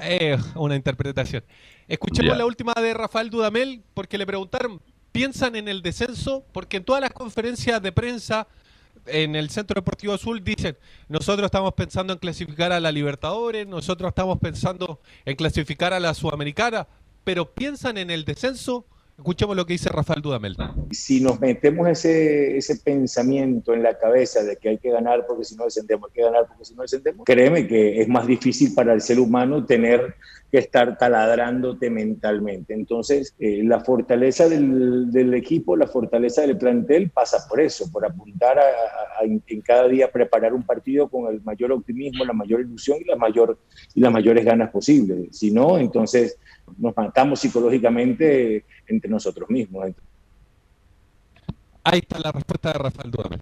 Eh, 0.02 0.38
una 0.56 0.76
interpretación. 0.76 1.44
Escuchemos 1.88 2.38
la 2.38 2.46
última 2.46 2.74
de 2.74 2.94
Rafael 2.94 3.30
Dudamel 3.30 3.84
porque 3.94 4.18
le 4.18 4.26
preguntaron, 4.26 4.82
¿piensan 5.12 5.58
en 5.58 5.68
el 5.68 5.82
descenso? 5.82 6.46
Porque 6.54 6.78
en 6.78 6.86
todas 6.86 7.02
las 7.02 7.12
conferencias 7.12 7.82
de 7.82 7.92
prensa 7.92 8.48
en 9.06 9.36
el 9.36 9.50
Centro 9.50 9.76
Deportivo 9.76 10.14
Azul 10.14 10.44
dicen, 10.44 10.78
nosotros 11.08 11.46
estamos 11.46 11.74
pensando 11.74 12.14
en 12.14 12.20
clasificar 12.20 12.72
a 12.72 12.80
la 12.80 12.92
Libertadores, 12.92 13.68
nosotros 13.68 14.10
estamos 14.10 14.40
pensando 14.40 15.00
en 15.26 15.36
clasificar 15.36 15.94
a 15.94 16.00
la 16.00 16.14
Sudamericana, 16.14 16.88
pero 17.24 17.54
¿piensan 17.54 17.98
en 17.98 18.12
el 18.12 18.26
descenso? 18.26 18.86
Escuchemos 19.18 19.56
lo 19.56 19.66
que 19.66 19.74
dice 19.74 19.88
Rafael 19.90 20.22
Dudamel. 20.22 20.58
si 20.92 21.22
nos 21.22 21.40
metemos 21.40 21.88
ese, 21.88 22.58
ese 22.58 22.76
pensamiento 22.78 23.74
en 23.74 23.82
la 23.82 23.98
cabeza 23.98 24.44
de 24.44 24.58
que 24.58 24.70
hay 24.70 24.78
que 24.78 24.90
ganar 24.92 25.26
porque 25.26 25.46
si 25.46 25.56
no 25.56 25.64
descendemos, 25.64 26.10
hay 26.10 26.14
que 26.16 26.22
ganar 26.22 26.46
porque 26.48 26.66
si 26.66 26.76
no 26.76 26.82
descendemos, 26.82 27.24
créeme 27.26 27.66
que 27.66 28.02
es 28.02 28.10
más 28.10 28.28
difícil 28.28 28.74
para 28.76 28.92
el 28.94 29.00
ser 29.00 29.20
humano 29.22 29.66
tener 29.66 30.16
que 30.52 30.58
estar 30.60 30.98
taladrándote 30.98 31.90
mentalmente. 31.90 32.74
Entonces, 32.74 33.34
eh, 33.40 33.62
la 33.64 33.80
fortaleza 33.80 34.50
del, 34.50 35.10
del 35.12 35.34
equipo, 35.34 35.78
la 35.78 35.88
fortaleza 35.88 36.42
del 36.42 36.58
plantel 36.58 37.10
pasa 37.10 37.38
por 37.48 37.62
eso, 37.62 37.90
por 37.92 38.06
apuntar 38.06 38.60
a, 38.60 38.64
a- 38.64 39.22
a 39.22 39.24
en 39.24 39.62
cada 39.62 39.88
día 39.88 40.12
preparar 40.12 40.54
un 40.54 40.64
partido 40.64 41.08
con 41.08 41.34
el 41.34 41.42
mayor 41.42 41.72
optimismo, 41.72 42.26
la 42.26 42.34
mayor 42.34 42.60
ilusión 42.62 42.98
y, 43.00 43.06
la 43.06 43.16
mayor, 43.16 43.58
y 43.94 44.02
las 44.02 44.12
mayores 44.12 44.44
ganas 44.44 44.72
posibles. 44.72 45.30
Si 45.38 45.52
no, 45.52 45.78
entonces 45.80 46.38
nos 46.78 46.96
matamos 46.96 47.40
psicológicamente 47.40 48.66
entre 48.88 49.10
nosotros 49.10 49.50
mismos. 49.50 49.86
Ahí 51.84 52.00
está 52.00 52.20
la 52.20 52.32
respuesta 52.32 52.72
de 52.74 52.80
Rafael 52.80 53.12
Dudamel. 53.12 53.42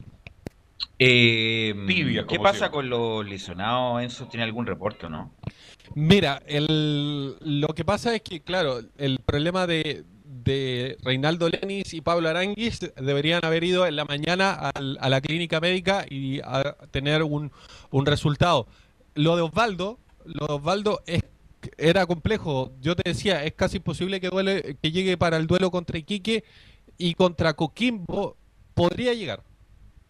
Eh, 0.99 1.73
Tibia, 1.87 2.25
¿Qué 2.27 2.39
pasa 2.39 2.69
con 2.69 2.89
los 2.89 3.25
lesionados, 3.25 4.01
Enzo? 4.03 4.27
¿Tiene 4.27 4.43
algún 4.43 4.65
reporte 4.65 5.05
o 5.05 5.09
no? 5.09 5.31
Mira, 5.95 6.41
el, 6.45 7.35
lo 7.39 7.67
que 7.69 7.85
pasa 7.85 8.15
es 8.15 8.21
que, 8.21 8.41
claro, 8.41 8.79
el 8.97 9.19
problema 9.19 9.65
de, 9.67 10.03
de 10.25 10.97
Reinaldo 11.03 11.49
Lenis 11.49 11.93
y 11.93 12.01
Pablo 12.01 12.29
Aranguis 12.29 12.79
deberían 12.97 13.43
haber 13.43 13.63
ido 13.63 13.85
en 13.87 13.95
la 13.95 14.05
mañana 14.05 14.51
al- 14.53 14.97
a 14.99 15.09
la 15.09 15.21
clínica 15.21 15.59
médica 15.59 16.05
y 16.09 16.39
a 16.41 16.75
tener 16.91 17.23
un, 17.23 17.51
un 17.91 18.05
resultado. 18.05 18.67
Lo 19.15 19.35
de 19.35 19.41
Osvaldo, 19.43 19.99
lo 20.25 20.47
de 20.47 20.53
Osvaldo 20.53 21.01
es 21.05 21.23
era 21.77 22.05
complejo. 22.05 22.71
Yo 22.81 22.95
te 22.95 23.09
decía, 23.09 23.43
es 23.43 23.53
casi 23.53 23.77
imposible 23.77 24.19
que, 24.19 24.77
que 24.81 24.91
llegue 24.91 25.17
para 25.17 25.37
el 25.37 25.47
duelo 25.47 25.71
contra 25.71 25.97
Iquique 25.97 26.43
y 26.97 27.13
contra 27.15 27.53
Coquimbo. 27.53 28.37
Podría 28.73 29.13
llegar. 29.13 29.43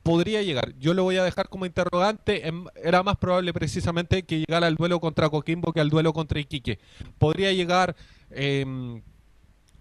Podría 0.03 0.41
llegar. 0.41 0.73
Yo 0.79 0.93
lo 0.93 1.03
voy 1.03 1.17
a 1.17 1.23
dejar 1.23 1.49
como 1.49 1.65
interrogante. 1.65 2.47
Em, 2.47 2.65
Era 2.83 3.03
más 3.03 3.17
probable 3.17 3.53
precisamente 3.53 4.23
que 4.23 4.39
llegara 4.39 4.67
al 4.67 4.75
duelo 4.75 4.99
contra 4.99 5.29
Coquimbo 5.29 5.71
que 5.73 5.79
al 5.79 5.89
duelo 5.89 6.13
contra 6.13 6.39
Iquique. 6.39 6.79
Podría 7.17 7.53
llegar 7.53 7.95
em, 8.31 9.01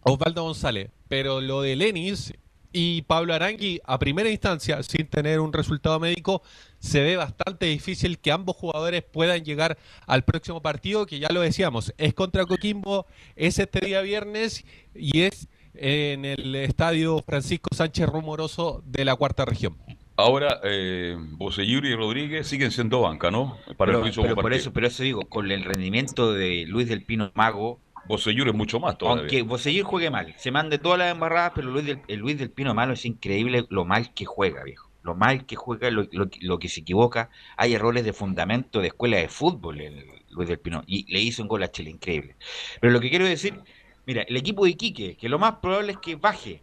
Osvaldo 0.02 0.44
González, 0.44 0.90
pero 1.08 1.40
lo 1.40 1.62
de 1.62 1.76
Lenis 1.76 2.34
y 2.72 3.02
Pablo 3.02 3.34
Arangui 3.34 3.80
a 3.84 3.98
primera 3.98 4.30
instancia, 4.30 4.82
sin 4.82 5.06
tener 5.06 5.40
un 5.40 5.52
resultado 5.52 6.00
médico, 6.00 6.42
se 6.78 7.02
ve 7.02 7.16
bastante 7.16 7.66
difícil 7.66 8.18
que 8.18 8.32
ambos 8.32 8.56
jugadores 8.56 9.02
puedan 9.02 9.44
llegar 9.44 9.78
al 10.06 10.24
próximo 10.24 10.62
partido, 10.62 11.06
que 11.06 11.18
ya 11.18 11.28
lo 11.30 11.40
decíamos, 11.40 11.94
es 11.98 12.14
contra 12.14 12.46
Coquimbo, 12.46 13.06
es 13.36 13.58
este 13.58 13.80
día 13.80 14.00
viernes 14.00 14.64
y 14.94 15.22
es 15.22 15.48
en 15.74 16.24
el 16.24 16.54
estadio 16.54 17.22
Francisco 17.24 17.74
Sánchez 17.74 18.08
Rumoroso 18.08 18.82
de 18.86 19.04
la 19.04 19.16
cuarta 19.16 19.44
región. 19.44 19.76
Ahora, 20.16 20.60
eh, 20.62 21.16
Boselluri 21.18 21.90
y 21.90 21.94
Rodríguez 21.96 22.46
siguen 22.46 22.70
siendo 22.70 23.00
banca, 23.00 23.30
¿no? 23.30 23.56
Para 23.78 23.92
pero, 23.92 24.04
el 24.04 24.12
pero 24.14 24.36
por 24.36 24.52
eso, 24.52 24.72
pero 24.72 24.86
eso 24.86 25.02
digo, 25.02 25.22
con 25.22 25.50
el 25.50 25.64
rendimiento 25.64 26.34
de 26.34 26.66
Luis 26.66 26.88
del 26.88 27.02
Pino 27.02 27.32
Mago, 27.34 27.80
Bosellur 28.12 28.48
es 28.48 28.54
mucho 28.54 28.78
más 28.78 28.98
todavía. 28.98 29.22
aunque 29.22 29.42
Bosellur 29.42 29.84
juegue 29.86 30.10
mal, 30.10 30.34
se 30.36 30.50
mande 30.50 30.78
todas 30.78 30.98
las 30.98 31.12
embarradas, 31.12 31.52
pero 31.54 31.70
Luis 31.70 31.86
del, 31.86 32.00
el 32.08 32.18
Luis 32.20 32.38
del 32.38 32.50
Pino 32.50 32.74
Malo 32.74 32.92
es 32.92 33.04
increíble 33.06 33.64
lo 33.70 33.84
mal 33.84 34.12
que 34.14 34.24
juega, 34.26 34.62
viejo. 34.64 34.90
Lo 35.02 35.14
mal 35.16 35.46
que 35.46 35.56
juega, 35.56 35.90
lo, 35.90 36.06
lo- 36.12 36.28
lo 36.40 36.58
que 36.58 36.68
se 36.68 36.80
equivoca. 36.80 37.30
Hay 37.56 37.74
errores 37.74 38.04
de 38.04 38.12
fundamento 38.12 38.80
de 38.80 38.88
escuela 38.88 39.16
de 39.16 39.28
fútbol 39.28 39.80
el 39.80 40.06
Luis 40.30 40.48
del 40.48 40.58
Pino. 40.60 40.82
Y 40.86 41.10
le 41.12 41.20
hizo 41.20 41.42
un 41.42 41.48
gol 41.48 41.62
a 41.64 41.70
Chile, 41.72 41.90
increíble. 41.90 42.36
Pero 42.80 42.92
lo 42.92 43.00
que 43.00 43.10
quiero 43.10 43.24
decir, 43.24 43.60
mira, 44.06 44.22
el 44.22 44.36
equipo 44.36 44.64
de 44.64 44.70
Iquique, 44.70 45.16
que 45.16 45.28
lo 45.28 45.38
más 45.40 45.56
probable 45.56 45.92
es 45.92 45.98
que 45.98 46.14
baje, 46.16 46.62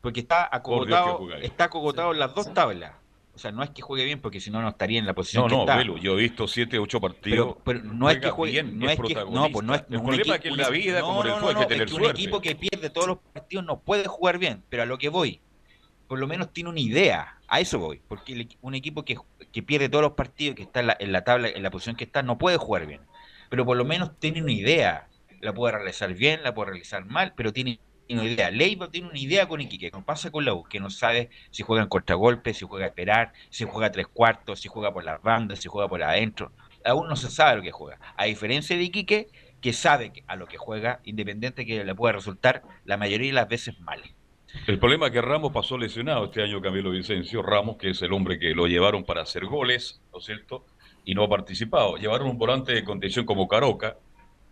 porque 0.00 0.20
está 0.20 0.48
acogotado, 0.50 1.18
está 1.44 1.64
acogotado 1.64 2.12
en 2.12 2.18
las 2.18 2.34
dos 2.34 2.52
tablas. 2.54 2.92
O 3.38 3.40
sea, 3.40 3.52
no 3.52 3.62
es 3.62 3.70
que 3.70 3.82
juegue 3.82 4.04
bien, 4.04 4.20
porque 4.20 4.40
si 4.40 4.50
no, 4.50 4.60
no 4.60 4.70
estaría 4.70 4.98
en 4.98 5.06
la 5.06 5.14
posición 5.14 5.44
No, 5.44 5.48
que 5.48 5.54
no, 5.54 5.60
está. 5.60 5.76
Velo, 5.76 5.96
yo 5.96 6.18
he 6.18 6.22
visto 6.22 6.48
7, 6.48 6.76
8 6.76 7.00
partidos. 7.00 7.56
Pero, 7.64 7.80
pero 7.80 7.94
no 7.94 8.10
es 8.10 8.18
que 8.18 8.30
juegue, 8.30 8.52
bien, 8.64 8.76
no 8.76 8.90
es, 8.90 8.98
que, 8.98 9.14
no, 9.14 9.48
pues 9.52 9.64
no 9.64 9.76
es 9.76 9.84
El 9.88 9.96
un 9.98 10.06
problema 10.06 10.34
es 10.34 10.40
que 10.40 10.48
en 10.48 10.54
un 10.54 10.58
la 10.58 10.70
vida, 10.70 10.98
no, 10.98 11.06
como 11.06 11.22
el 11.22 11.28
no, 11.28 11.34
fútbol, 11.36 11.54
no, 11.54 11.60
hay 11.60 11.66
que 11.68 11.74
es 11.74 11.78
tener 11.78 11.94
un 11.94 12.00
suerte. 12.00 12.20
equipo 12.20 12.40
que 12.40 12.56
pierde 12.56 12.90
todos 12.90 13.06
los 13.06 13.18
partidos 13.32 13.64
no 13.64 13.78
puede 13.78 14.08
jugar 14.08 14.38
bien, 14.38 14.64
pero 14.68 14.82
a 14.82 14.86
lo 14.86 14.98
que 14.98 15.08
voy, 15.08 15.40
por 16.08 16.18
lo 16.18 16.26
menos 16.26 16.52
tiene 16.52 16.68
una 16.70 16.80
idea, 16.80 17.38
a 17.46 17.60
eso 17.60 17.78
voy, 17.78 18.02
porque 18.08 18.32
el 18.32 18.48
un 18.60 18.74
equipo 18.74 19.04
que, 19.04 19.16
que 19.52 19.62
pierde 19.62 19.88
todos 19.88 20.02
los 20.02 20.14
partidos, 20.14 20.56
que 20.56 20.64
está 20.64 20.80
en 20.80 20.88
la, 20.88 20.96
en 20.98 21.12
la 21.12 21.22
tabla, 21.22 21.48
en 21.48 21.62
la 21.62 21.70
posición 21.70 21.94
que 21.94 22.02
está, 22.02 22.24
no 22.24 22.38
puede 22.38 22.56
jugar 22.56 22.86
bien, 22.86 23.02
pero 23.50 23.64
por 23.64 23.76
lo 23.76 23.84
menos 23.84 24.18
tiene 24.18 24.42
una 24.42 24.50
idea, 24.50 25.06
la 25.40 25.54
puede 25.54 25.74
realizar 25.76 26.12
bien, 26.12 26.42
la 26.42 26.54
puede 26.54 26.70
realizar 26.70 27.04
mal, 27.04 27.34
pero 27.36 27.52
tiene 27.52 27.78
una 28.16 28.24
idea. 28.24 28.50
Leiva 28.50 28.90
tiene 28.90 29.08
una 29.08 29.18
idea 29.18 29.46
con 29.46 29.60
Iquique, 29.60 29.90
como 29.90 30.04
pasa 30.04 30.30
con 30.30 30.44
la 30.44 30.54
U, 30.54 30.64
que 30.64 30.80
no 30.80 30.90
sabe 30.90 31.30
si 31.50 31.62
juega 31.62 31.82
en 31.82 31.88
contragolpe, 31.88 32.54
si 32.54 32.64
juega 32.64 32.86
a 32.86 32.88
esperar, 32.88 33.32
si 33.50 33.64
juega 33.64 33.88
a 33.88 33.92
tres 33.92 34.06
cuartos, 34.06 34.60
si 34.60 34.68
juega 34.68 34.92
por 34.92 35.04
las 35.04 35.22
bandas, 35.22 35.60
si 35.60 35.68
juega 35.68 35.88
por 35.88 36.02
adentro. 36.02 36.52
Aún 36.84 37.08
no 37.08 37.16
se 37.16 37.30
sabe 37.30 37.56
lo 37.56 37.62
que 37.62 37.72
juega. 37.72 37.98
A 38.16 38.24
diferencia 38.24 38.76
de 38.76 38.82
Iquique, 38.84 39.28
que 39.60 39.72
sabe 39.72 40.12
a 40.26 40.36
lo 40.36 40.46
que 40.46 40.56
juega, 40.56 41.00
independiente 41.04 41.66
que 41.66 41.84
le 41.84 41.94
pueda 41.94 42.12
resultar 42.12 42.62
la 42.84 42.96
mayoría 42.96 43.28
de 43.28 43.34
las 43.34 43.48
veces 43.48 43.78
mal. 43.80 44.02
El 44.66 44.78
problema 44.78 45.06
es 45.06 45.12
que 45.12 45.20
Ramos 45.20 45.52
pasó 45.52 45.76
lesionado 45.76 46.24
este 46.26 46.42
año, 46.42 46.60
Camilo 46.60 46.90
Vicencio. 46.90 47.42
Ramos, 47.42 47.76
que 47.76 47.90
es 47.90 48.00
el 48.02 48.12
hombre 48.12 48.38
que 48.38 48.54
lo 48.54 48.66
llevaron 48.66 49.04
para 49.04 49.22
hacer 49.22 49.44
goles, 49.44 50.00
¿no 50.12 50.18
es 50.18 50.24
cierto? 50.24 50.64
Y 51.04 51.14
no 51.14 51.24
ha 51.24 51.28
participado. 51.28 51.96
Llevaron 51.96 52.28
un 52.28 52.38
volante 52.38 52.72
de 52.72 52.84
contención 52.84 53.26
como 53.26 53.48
Caroca, 53.48 53.96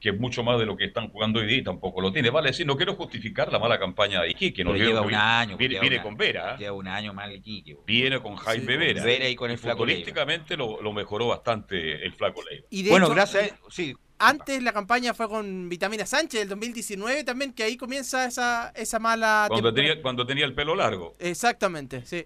que 0.00 0.10
es 0.10 0.18
mucho 0.20 0.42
más 0.44 0.58
de 0.58 0.66
lo 0.66 0.76
que 0.76 0.84
están 0.84 1.08
jugando 1.08 1.40
hoy 1.40 1.46
día 1.46 1.56
y 1.58 1.64
tampoco 1.64 2.00
lo 2.00 2.12
tiene. 2.12 2.30
Vale, 2.30 2.48
decir, 2.50 2.66
no 2.66 2.76
quiero 2.76 2.94
justificar 2.94 3.50
la 3.50 3.58
mala 3.58 3.78
campaña 3.78 4.20
de 4.22 4.30
Iquique. 4.30 4.62
No 4.64 4.74
lleva 4.74 4.92
que 4.92 4.98
un 5.00 5.06
viene- 5.08 5.22
año, 5.22 5.56
Viene, 5.56 5.72
lleva 5.74 5.80
viene 5.82 5.96
una- 5.96 6.02
con 6.02 6.16
Vera. 6.16 6.54
¿eh? 6.54 6.58
Lleva 6.58 6.72
un 6.76 6.88
año 6.88 7.14
mal 7.14 7.32
Iquique. 7.32 7.76
Viene 7.86 8.20
con 8.20 8.36
Jaime 8.36 8.66
con 8.66 8.78
Vera. 8.78 9.02
Vera 9.04 9.28
y 9.28 9.34
con 9.36 9.50
el 9.50 9.58
Flaco 9.58 9.86
Leiva. 9.86 10.00
Futbolísticamente 10.00 10.56
lo, 10.56 10.82
lo 10.82 10.92
mejoró 10.92 11.28
bastante 11.28 12.04
el 12.04 12.12
Flaco 12.12 12.42
Leiva. 12.48 12.66
Y 12.70 12.82
de 12.82 12.90
Bueno, 12.90 13.06
hecho, 13.06 13.14
gracias 13.14 13.52
sí. 13.70 13.96
Antes 14.18 14.62
la 14.62 14.72
campaña 14.72 15.12
fue 15.12 15.28
con 15.28 15.68
Vitamina 15.68 16.06
Sánchez 16.06 16.40
del 16.40 16.48
2019 16.48 17.22
también, 17.24 17.52
que 17.52 17.64
ahí 17.64 17.76
comienza 17.76 18.24
esa, 18.24 18.70
esa 18.74 18.98
mala 18.98 19.44
Cuando 19.48 19.74
tenía, 19.74 20.00
cuando 20.00 20.24
tenía 20.26 20.46
el 20.46 20.54
pelo 20.54 20.74
largo. 20.74 21.16
Exactamente, 21.18 22.04
sí. 22.06 22.24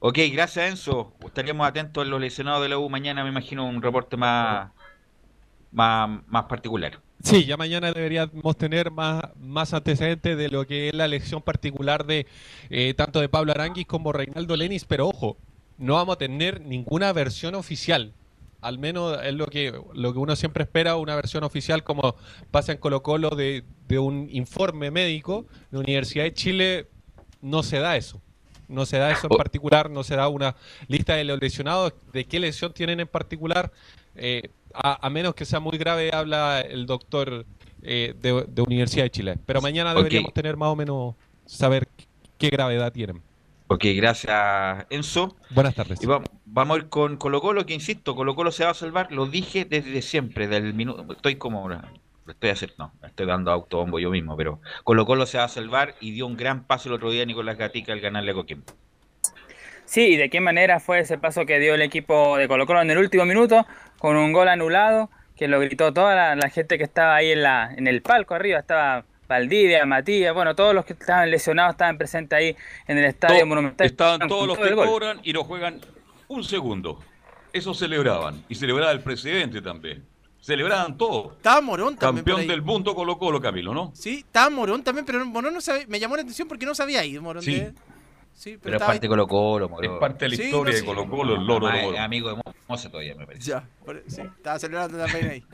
Ok, 0.00 0.18
gracias 0.32 0.70
Enzo. 0.70 1.12
Estaríamos 1.24 1.66
atentos 1.66 2.04
a 2.04 2.08
los 2.08 2.20
lesionados 2.20 2.62
de 2.62 2.68
la 2.68 2.78
U. 2.78 2.88
Mañana 2.88 3.22
me 3.24 3.30
imagino 3.30 3.66
un 3.66 3.82
reporte 3.82 4.16
más, 4.16 4.70
más, 5.72 6.20
más 6.26 6.44
particular. 6.44 7.00
Sí, 7.22 7.44
ya 7.44 7.56
mañana 7.56 7.92
deberíamos 7.92 8.56
tener 8.56 8.90
más, 8.92 9.24
más 9.40 9.74
antecedentes 9.74 10.38
de 10.38 10.48
lo 10.48 10.66
que 10.66 10.88
es 10.88 10.94
la 10.94 11.04
elección 11.04 11.42
particular 11.42 12.06
de 12.06 12.26
eh, 12.70 12.94
tanto 12.94 13.20
de 13.20 13.28
Pablo 13.28 13.52
Aranguis 13.52 13.86
como 13.86 14.12
Reinaldo 14.12 14.56
Lenis, 14.56 14.84
pero 14.84 15.08
ojo, 15.08 15.36
no 15.78 15.94
vamos 15.94 16.14
a 16.14 16.18
tener 16.18 16.60
ninguna 16.60 17.12
versión 17.12 17.54
oficial. 17.56 18.12
Al 18.60 18.78
menos 18.78 19.18
es 19.22 19.34
lo 19.34 19.46
que, 19.46 19.72
lo 19.94 20.12
que 20.12 20.18
uno 20.18 20.36
siempre 20.36 20.64
espera, 20.64 20.96
una 20.96 21.16
versión 21.16 21.44
oficial 21.44 21.84
como 21.84 22.16
pasa 22.50 22.72
en 22.72 22.78
Colo 22.78 23.02
Colo 23.02 23.30
de, 23.30 23.64
de 23.86 23.98
un 23.98 24.28
informe 24.30 24.90
médico. 24.90 25.46
En 25.50 25.66
la 25.72 25.78
Universidad 25.80 26.24
de 26.24 26.34
Chile 26.34 26.86
no 27.40 27.62
se 27.62 27.78
da 27.78 27.96
eso. 27.96 28.20
No 28.68 28.84
se 28.84 28.98
da 28.98 29.10
eso 29.10 29.28
en 29.30 29.36
particular, 29.36 29.90
no 29.90 30.04
se 30.04 30.14
da 30.14 30.28
una 30.28 30.54
lista 30.88 31.14
de 31.14 31.24
los 31.24 31.40
lesionados, 31.40 31.94
de 32.12 32.26
qué 32.26 32.38
lesión 32.38 32.72
tienen 32.74 33.00
en 33.00 33.08
particular. 33.08 33.72
Eh, 34.14 34.50
a, 34.74 35.06
a 35.06 35.10
menos 35.10 35.34
que 35.34 35.44
sea 35.44 35.60
muy 35.60 35.78
grave, 35.78 36.10
habla 36.12 36.60
el 36.60 36.86
doctor 36.86 37.46
eh, 37.82 38.14
de, 38.20 38.44
de 38.48 38.62
Universidad 38.62 39.04
de 39.04 39.10
Chile. 39.10 39.38
Pero 39.46 39.60
mañana 39.60 39.94
deberíamos 39.94 40.32
tener 40.32 40.56
más 40.56 40.68
o 40.68 40.76
menos 40.76 41.14
saber 41.46 41.88
qué 42.38 42.48
gravedad 42.50 42.92
tienen. 42.92 43.22
Ok, 43.70 43.84
gracias 43.96 44.86
Enzo. 44.88 45.36
Buenas 45.50 45.74
tardes. 45.74 46.02
Y 46.02 46.06
vamos, 46.06 46.28
vamos 46.46 46.76
a 46.76 46.80
ir 46.80 46.88
con 46.88 47.18
Colo 47.18 47.40
Colo, 47.40 47.66
que 47.66 47.74
insisto, 47.74 48.16
Colo 48.16 48.34
Colo 48.34 48.50
se 48.50 48.64
va 48.64 48.70
a 48.70 48.74
salvar. 48.74 49.12
Lo 49.12 49.26
dije 49.26 49.66
desde 49.66 50.00
siempre, 50.00 50.48
del 50.48 50.72
minuto. 50.72 51.04
Estoy 51.12 51.36
como. 51.36 51.68
Estoy 52.26 52.50
haciendo, 52.50 52.76
no, 52.78 52.92
estoy 53.06 53.26
dando 53.26 53.50
autobombo 53.50 53.98
yo 53.98 54.10
mismo, 54.10 54.36
pero 54.36 54.60
Colo 54.84 55.06
Colo 55.06 55.24
se 55.26 55.38
va 55.38 55.44
a 55.44 55.48
salvar 55.48 55.94
y 56.00 56.12
dio 56.12 56.26
un 56.26 56.36
gran 56.36 56.64
paso 56.64 56.88
el 56.88 56.94
otro 56.94 57.10
día 57.10 57.24
Nicolás 57.24 57.56
Gatica 57.56 57.92
al 57.92 58.00
ganarle 58.00 58.32
a 58.32 58.34
Coquimbo. 58.34 58.66
Sí, 59.88 60.02
y 60.02 60.16
de 60.16 60.28
qué 60.28 60.40
manera 60.42 60.80
fue 60.80 60.98
ese 61.00 61.16
paso 61.16 61.46
que 61.46 61.58
dio 61.58 61.74
el 61.74 61.80
equipo 61.80 62.36
de 62.36 62.46
Colo 62.46 62.66
Colo 62.66 62.82
en 62.82 62.90
el 62.90 62.98
último 62.98 63.24
minuto, 63.24 63.66
con 63.98 64.16
un 64.18 64.32
gol 64.34 64.48
anulado, 64.48 65.08
que 65.34 65.48
lo 65.48 65.58
gritó 65.60 65.94
toda 65.94 66.14
la, 66.14 66.36
la 66.36 66.50
gente 66.50 66.76
que 66.76 66.84
estaba 66.84 67.16
ahí 67.16 67.30
en, 67.32 67.42
la, 67.42 67.72
en 67.74 67.86
el 67.86 68.02
palco 68.02 68.34
arriba, 68.34 68.58
estaba 68.58 69.06
Valdivia, 69.26 69.86
Matías, 69.86 70.34
bueno, 70.34 70.54
todos 70.54 70.74
los 70.74 70.84
que 70.84 70.92
estaban 70.92 71.30
lesionados 71.30 71.72
estaban 71.72 71.96
presentes 71.96 72.38
ahí 72.38 72.56
en 72.86 72.98
el 72.98 73.04
estadio 73.06 73.46
Monumental. 73.46 73.86
Estaban 73.86 74.28
todos 74.28 74.46
los 74.46 74.58
que 74.58 74.74
cobran 74.74 75.20
y 75.22 75.32
no 75.32 75.42
juegan 75.44 75.80
un 76.28 76.44
segundo. 76.44 76.98
Eso 77.52 77.72
celebraban. 77.72 78.44
Y 78.50 78.56
celebraba 78.56 78.92
el 78.92 79.00
presidente 79.00 79.62
también. 79.62 80.04
Celebraban 80.40 80.98
todo. 80.98 81.32
Estaba 81.32 81.60
Morón 81.62 81.96
también. 81.96 82.24
Campeón 82.26 82.46
del 82.46 82.60
mundo 82.62 82.94
Colo 82.94 83.18
Colo, 83.18 83.40
Camilo, 83.40 83.72
¿no? 83.72 83.90
Sí, 83.94 84.18
estaba 84.18 84.50
Morón 84.50 84.82
también, 84.84 85.06
pero 85.06 85.24
Morón 85.24 85.54
no 85.54 85.60
sabía, 85.62 85.84
me 85.88 85.98
llamó 85.98 86.14
la 86.16 86.22
atención 86.22 86.46
porque 86.46 86.66
no 86.66 86.74
sabía 86.74 87.04
ir, 87.06 87.20
Morón. 87.22 87.42
Sí. 87.42 87.54
de- 87.60 87.72
sí, 88.38 88.58
pero, 88.62 88.62
Pero 88.62 88.76
es 88.78 88.82
parte 88.82 89.06
de 89.06 89.08
Colo 89.08 89.26
Colo, 89.28 89.68
Moro. 89.68 89.86
Es 89.86 89.90
parte 89.98 90.24
de 90.26 90.30
la 90.30 90.36
Sí, 90.36 90.42
historia 90.44 90.72
no, 90.72 90.76
de 90.76 90.80
sí. 90.80 90.84
Colo 90.84 91.08
Colo, 91.08 91.34
el 91.36 91.46
loro. 91.46 91.66
Además, 91.68 91.82
loro. 91.82 91.94
es 91.94 92.00
amigo 92.00 92.30
de 92.30 92.42
Moza 92.68 92.90
todavía, 92.90 93.14
me 93.16 93.26
parece. 93.26 93.44
Ya, 93.44 93.68
sí, 94.06 94.32
estaba 94.36 94.58
celebrando 94.58 94.98
también 94.98 95.26
ahí. 95.28 95.46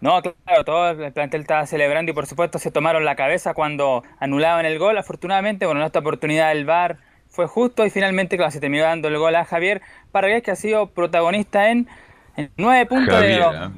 No, 0.00 0.20
claro, 0.22 0.64
todo 0.64 0.90
el 0.90 1.12
plantel 1.12 1.40
estaba 1.42 1.66
celebrando 1.66 2.12
y 2.12 2.14
por 2.14 2.26
supuesto 2.26 2.58
se 2.58 2.70
tomaron 2.70 3.04
la 3.04 3.16
cabeza 3.16 3.54
cuando 3.54 4.02
anulaban 4.18 4.66
el 4.66 4.78
gol. 4.78 4.98
Afortunadamente, 4.98 5.64
bueno, 5.66 5.80
en 5.80 5.86
esta 5.86 6.00
oportunidad 6.00 6.52
el 6.52 6.66
VAR 6.66 6.98
fue 7.28 7.46
justo 7.46 7.86
y 7.86 7.90
finalmente 7.90 8.36
claro, 8.36 8.50
se 8.50 8.60
terminó 8.60 8.84
dando 8.84 9.08
el 9.08 9.18
gol 9.18 9.34
a 9.36 9.44
Javier 9.46 9.80
Parragués 10.12 10.42
que 10.42 10.50
ha 10.50 10.56
sido 10.56 10.88
protagonista 10.88 11.70
en, 11.70 11.88
en 12.36 12.52
nueve 12.56 12.86
puntos 12.86 13.20
de 13.20 13.38
los 13.38 13.54
¿ah? 13.54 13.72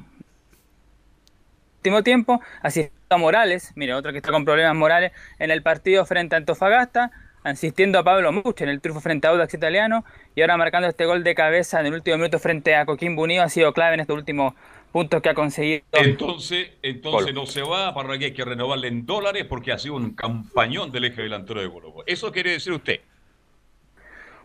último 1.78 2.02
tiempo, 2.02 2.40
asistiendo 2.62 2.95
a 3.14 3.16
Morales, 3.18 3.72
mire, 3.76 3.94
otro 3.94 4.10
que 4.12 4.18
está 4.18 4.32
con 4.32 4.44
problemas 4.44 4.74
morales 4.74 5.12
en 5.38 5.50
el 5.50 5.62
partido 5.62 6.04
frente 6.04 6.34
a 6.34 6.38
Antofagasta, 6.38 7.10
asistiendo 7.44 7.98
a 8.00 8.04
Pablo 8.04 8.32
Mucho 8.32 8.64
en 8.64 8.70
el 8.70 8.80
triunfo 8.80 9.00
frente 9.00 9.28
a 9.28 9.30
Audax 9.30 9.54
Italiano 9.54 10.04
y 10.34 10.40
ahora 10.40 10.56
marcando 10.56 10.88
este 10.88 11.06
gol 11.06 11.22
de 11.22 11.34
cabeza 11.36 11.78
en 11.80 11.86
el 11.86 11.94
último 11.94 12.16
minuto 12.16 12.38
frente 12.40 12.74
a 12.74 12.84
Coquimbo 12.84 13.22
Unido 13.22 13.44
ha 13.44 13.48
sido 13.48 13.72
clave 13.72 13.94
en 13.94 14.00
estos 14.00 14.16
últimos 14.16 14.54
puntos 14.90 15.22
que 15.22 15.28
ha 15.28 15.34
conseguido. 15.34 15.82
Entonces, 15.92 16.70
entonces 16.82 17.26
Colo. 17.26 17.40
no 17.42 17.46
se 17.46 17.62
va, 17.62 17.94
para 17.94 18.18
que 18.18 18.26
hay 18.26 18.32
que 18.32 18.44
renovarle 18.44 18.88
en 18.88 19.06
dólares 19.06 19.44
porque 19.48 19.70
ha 19.72 19.78
sido 19.78 19.94
un 19.94 20.10
campañón 20.14 20.90
del 20.90 21.04
eje 21.04 21.22
delantero 21.22 21.60
de 21.60 21.70
Colo. 21.70 21.94
Eso 22.06 22.32
quiere 22.32 22.50
decir 22.52 22.72
usted. 22.72 23.00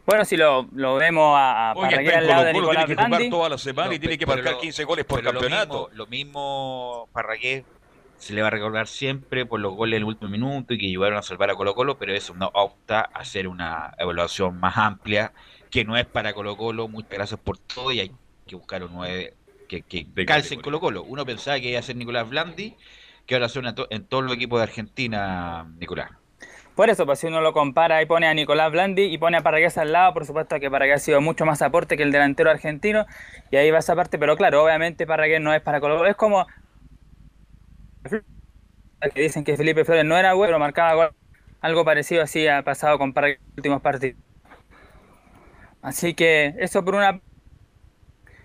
Bueno, 0.06 0.26
si 0.26 0.36
lo, 0.36 0.68
lo 0.74 0.96
vemos 0.96 1.36
a, 1.38 1.72
a 1.72 1.74
Oye, 1.74 1.90
Parragués 1.92 2.08
está 2.08 2.18
al 2.18 2.24
en 2.24 2.30
lado 2.30 2.42
Colo 2.42 2.46
de 2.46 2.54
Colo, 2.54 2.62
Nicolás 2.68 2.86
tiene 2.86 2.96
que 2.98 3.04
jugar 3.04 3.10
Blandi. 3.10 3.30
toda 3.30 3.50
la 3.50 3.58
semana 3.58 3.88
No, 3.88 3.94
y 3.94 4.00
tiene 4.00 4.18
que 4.18 4.26
marcar 4.26 4.54
lo- 4.54 4.60
15 4.60 4.84
goles 4.84 5.06
por 5.06 5.24
lo 5.24 5.32
campeonato. 5.32 5.74
mismo- 5.90 5.90
Lo 5.98 6.08
mismo, 6.08 7.10
Parragués 7.14 7.64
se 8.22 8.34
le 8.34 8.42
va 8.42 8.48
a 8.48 8.52
recordar 8.52 8.88
siempre 8.88 9.46
por 9.46 9.60
los 9.60 9.74
goles 9.76 9.98
en 9.98 10.04
el 10.04 10.08
último 10.08 10.30
minuto 10.32 10.74
y 10.74 10.78
que 10.78 10.88
llevaron 10.88 11.18
a 11.18 11.22
salvar 11.24 11.50
a 11.50 11.56
Colo 11.56 11.74
Colo, 11.76 11.98
pero 11.98 12.14
eso 12.14 12.34
no 12.36 12.52
opta 12.54 13.02
a 13.02 13.20
hacer 13.20 13.48
una 13.48 13.94
evaluación 13.98 14.60
más 14.60 14.78
amplia, 14.78 15.34
que 15.70 15.84
no 15.86 15.98
es 15.98 16.06
para 16.06 16.34
Colo 16.34 16.56
Colo. 16.58 16.88
Muchas 16.88 17.12
gracias 17.12 17.40
por 17.40 17.58
todo 17.58 17.92
y 17.92 18.00
hay 18.00 18.12
que 18.48 18.56
buscar 18.56 18.84
un 18.84 18.94
9 18.94 19.34
que, 19.68 19.82
que 19.84 20.08
calce 20.26 20.54
en 20.56 20.62
Colo 20.62 20.80
Colo. 20.80 21.04
Uno 21.04 21.26
pensaba 21.26 21.60
que 21.60 21.70
iba 21.70 21.80
a 21.80 21.84
ser 21.84 21.96
Nicolás 21.96 22.30
Blandi, 22.30 22.76
que 23.26 23.36
ahora 23.36 23.50
suena 23.50 23.74
to- 23.76 23.88
en 23.90 24.06
todos 24.06 24.24
los 24.24 24.34
equipos 24.36 24.60
de 24.60 24.64
Argentina, 24.64 25.66
Nicolás. 25.80 26.12
Por 26.76 26.90
eso, 26.90 27.06
pues 27.06 27.20
si 27.20 27.28
uno 27.28 27.42
lo 27.42 27.54
compara 27.54 28.02
y 28.02 28.06
pone 28.06 28.28
a 28.28 28.34
Nicolás 28.34 28.72
Blandi 28.72 29.04
y 29.04 29.18
pone 29.18 29.38
a 29.38 29.42
Parragués 29.44 29.78
al 29.78 29.92
lado, 29.92 30.14
por 30.14 30.26
supuesto 30.26 30.60
que 30.60 30.72
Parragués 30.72 30.96
ha 30.96 31.00
sido 31.06 31.22
mucho 31.22 31.46
más 31.46 31.62
aporte 31.62 31.98
que 31.98 32.04
el 32.04 32.12
delantero 32.12 32.50
argentino, 32.50 33.06
y 33.52 33.58
ahí 33.58 33.70
va 33.72 33.80
esa 33.80 33.96
parte, 33.96 34.18
pero 34.18 34.38
claro, 34.38 34.64
obviamente 34.64 35.06
Parragués 35.06 35.42
no 35.42 35.54
es 35.54 35.62
para 35.62 35.80
Colo 35.82 35.98
Colo, 35.98 36.10
es 36.10 36.16
como 36.16 36.48
que 38.04 39.22
dicen 39.22 39.44
que 39.44 39.58
Felipe 39.58 39.86
Flores 39.86 40.06
no 40.06 40.18
era 40.18 40.34
bueno, 40.34 40.50
pero 40.50 40.60
marcaba 40.60 41.12
algo 41.62 41.86
parecido 41.86 42.24
así 42.24 42.48
ha 42.48 42.64
pasado 42.64 42.98
con 42.98 43.14
Parragués 43.14 43.38
en 43.40 43.46
los 43.46 43.58
últimos 43.58 43.82
partidos. 43.82 44.20
Así 45.82 46.14
que 46.14 46.56
eso 46.60 46.84
por 46.86 46.96
una 46.96 47.22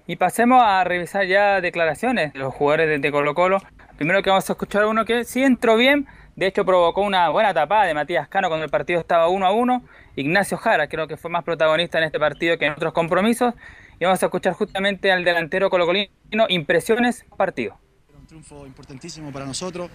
y 0.06 0.16
pasemos 0.16 0.62
a 0.62 0.84
revisar 0.84 1.26
ya 1.26 1.60
declaraciones 1.60 2.32
de 2.32 2.38
los 2.38 2.54
jugadores 2.54 3.00
de 3.00 3.10
Colo 3.10 3.34
Colo. 3.34 3.58
Primero 3.96 4.22
que 4.22 4.30
vamos 4.30 4.48
a 4.48 4.52
escuchar 4.52 4.86
uno 4.86 5.04
que 5.04 5.24
sí 5.24 5.42
entró 5.42 5.76
bien, 5.76 6.06
de 6.36 6.46
hecho 6.46 6.64
provocó 6.64 7.00
una 7.00 7.28
buena 7.30 7.52
tapada 7.52 7.86
de 7.86 7.94
Matías 7.94 8.28
Cano 8.28 8.48
cuando 8.48 8.64
el 8.64 8.70
partido 8.70 9.00
estaba 9.00 9.28
1 9.28 9.46
a 9.46 9.52
1. 9.52 9.82
Ignacio 10.14 10.56
Jara 10.58 10.88
creo 10.88 11.08
que 11.08 11.16
fue 11.16 11.30
más 11.30 11.42
protagonista 11.44 11.98
en 11.98 12.04
este 12.04 12.20
partido 12.20 12.56
que 12.56 12.66
en 12.66 12.72
otros 12.72 12.92
compromisos. 12.92 13.54
Y 13.98 14.04
vamos 14.04 14.22
a 14.22 14.26
escuchar 14.26 14.52
justamente 14.52 15.10
al 15.10 15.24
delantero 15.24 15.70
colocolino, 15.70 16.10
impresiones 16.48 17.24
partido. 17.36 17.78
Un 18.36 18.42
triunfo 18.42 18.66
importantísimo 18.66 19.32
para 19.32 19.46
nosotros. 19.46 19.88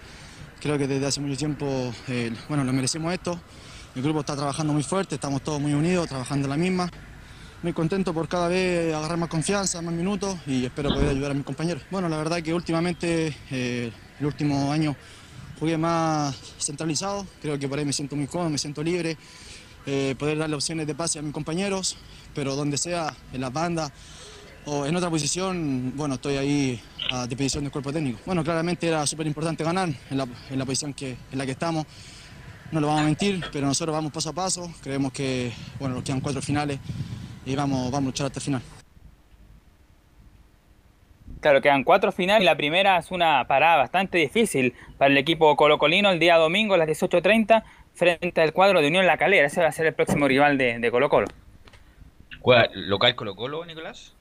Creo 0.60 0.76
que 0.76 0.88
desde 0.88 1.06
hace 1.06 1.20
mucho 1.20 1.36
tiempo, 1.36 1.92
eh, 2.08 2.34
bueno, 2.48 2.64
lo 2.64 2.72
merecemos 2.72 3.12
esto. 3.12 3.40
El 3.94 4.02
grupo 4.02 4.18
está 4.18 4.34
trabajando 4.34 4.72
muy 4.72 4.82
fuerte, 4.82 5.14
estamos 5.14 5.42
todos 5.42 5.60
muy 5.60 5.74
unidos, 5.74 6.08
trabajando 6.08 6.48
la 6.48 6.56
misma. 6.56 6.90
Muy 7.62 7.72
contento 7.72 8.12
por 8.12 8.26
cada 8.26 8.48
vez 8.48 8.92
agarrar 8.92 9.16
más 9.16 9.28
confianza, 9.28 9.80
más 9.80 9.94
minutos 9.94 10.36
y 10.44 10.64
espero 10.64 10.88
poder 10.88 11.10
ayudar 11.10 11.30
a 11.30 11.34
mis 11.34 11.44
compañeros. 11.44 11.84
Bueno, 11.88 12.08
la 12.08 12.16
verdad 12.16 12.42
que 12.42 12.52
últimamente, 12.52 13.32
eh, 13.52 13.92
el 14.18 14.26
último 14.26 14.72
año, 14.72 14.96
jugué 15.60 15.78
más 15.78 16.34
centralizado. 16.58 17.24
Creo 17.40 17.56
que 17.60 17.68
por 17.68 17.78
ahí 17.78 17.84
me 17.84 17.92
siento 17.92 18.16
muy 18.16 18.26
cómodo, 18.26 18.50
me 18.50 18.58
siento 18.58 18.82
libre. 18.82 19.16
eh, 19.86 20.16
poder 20.18 20.38
darle 20.38 20.56
opciones 20.56 20.86
de 20.88 20.94
pase 20.96 21.18
a 21.20 21.22
mis 21.22 21.32
compañeros, 21.32 21.96
pero 22.34 22.56
donde 22.56 22.76
sea, 22.76 23.14
en 23.32 23.40
las 23.40 23.52
bandas 23.52 23.92
o 24.66 24.86
en 24.86 24.94
otra 24.94 25.10
posición, 25.10 25.92
bueno, 25.96 26.14
estoy 26.14 26.36
ahí 26.36 26.80
a 27.10 27.26
disposición 27.26 27.64
del 27.64 27.72
cuerpo 27.72 27.92
técnico. 27.92 28.20
Bueno, 28.24 28.44
claramente 28.44 28.86
era 28.86 29.06
súper 29.06 29.26
importante 29.26 29.64
ganar 29.64 29.88
en 30.10 30.16
la, 30.16 30.26
en 30.50 30.58
la 30.58 30.64
posición 30.64 30.94
que, 30.94 31.16
en 31.30 31.38
la 31.38 31.44
que 31.44 31.52
estamos. 31.52 31.84
No 32.70 32.80
lo 32.80 32.86
vamos 32.86 33.02
a 33.02 33.04
mentir, 33.04 33.44
pero 33.52 33.66
nosotros 33.66 33.94
vamos 33.94 34.12
paso 34.12 34.30
a 34.30 34.32
paso. 34.32 34.72
Creemos 34.82 35.12
que, 35.12 35.52
bueno, 35.78 35.96
nos 35.96 36.04
quedan 36.04 36.20
cuatro 36.20 36.40
finales 36.40 36.78
y 37.44 37.54
vamos, 37.54 37.90
vamos 37.90 38.06
a 38.06 38.10
luchar 38.10 38.26
hasta 38.26 38.38
el 38.38 38.44
final. 38.44 38.62
Claro, 41.40 41.60
quedan 41.60 41.82
cuatro 41.82 42.12
finales 42.12 42.42
y 42.42 42.46
la 42.46 42.56
primera 42.56 42.98
es 42.98 43.10
una 43.10 43.46
parada 43.48 43.76
bastante 43.78 44.16
difícil 44.16 44.74
para 44.96 45.10
el 45.10 45.18
equipo 45.18 45.56
colocolino 45.56 46.10
el 46.10 46.20
día 46.20 46.36
domingo 46.36 46.74
a 46.74 46.78
las 46.78 46.88
18.30 46.88 47.64
frente 47.94 48.40
al 48.40 48.52
cuadro 48.52 48.80
de 48.80 48.86
Unión 48.86 49.06
La 49.06 49.18
Calera. 49.18 49.48
Ese 49.48 49.60
va 49.60 49.66
a 49.66 49.72
ser 49.72 49.86
el 49.86 49.94
próximo 49.94 50.28
rival 50.28 50.56
de, 50.56 50.78
de 50.78 50.90
Colo 50.90 51.08
Colo. 51.08 51.26
¿Juega 52.40 52.70
local 52.74 53.16
Colo 53.16 53.34
Colo, 53.34 53.66
Nicolás? 53.66 54.14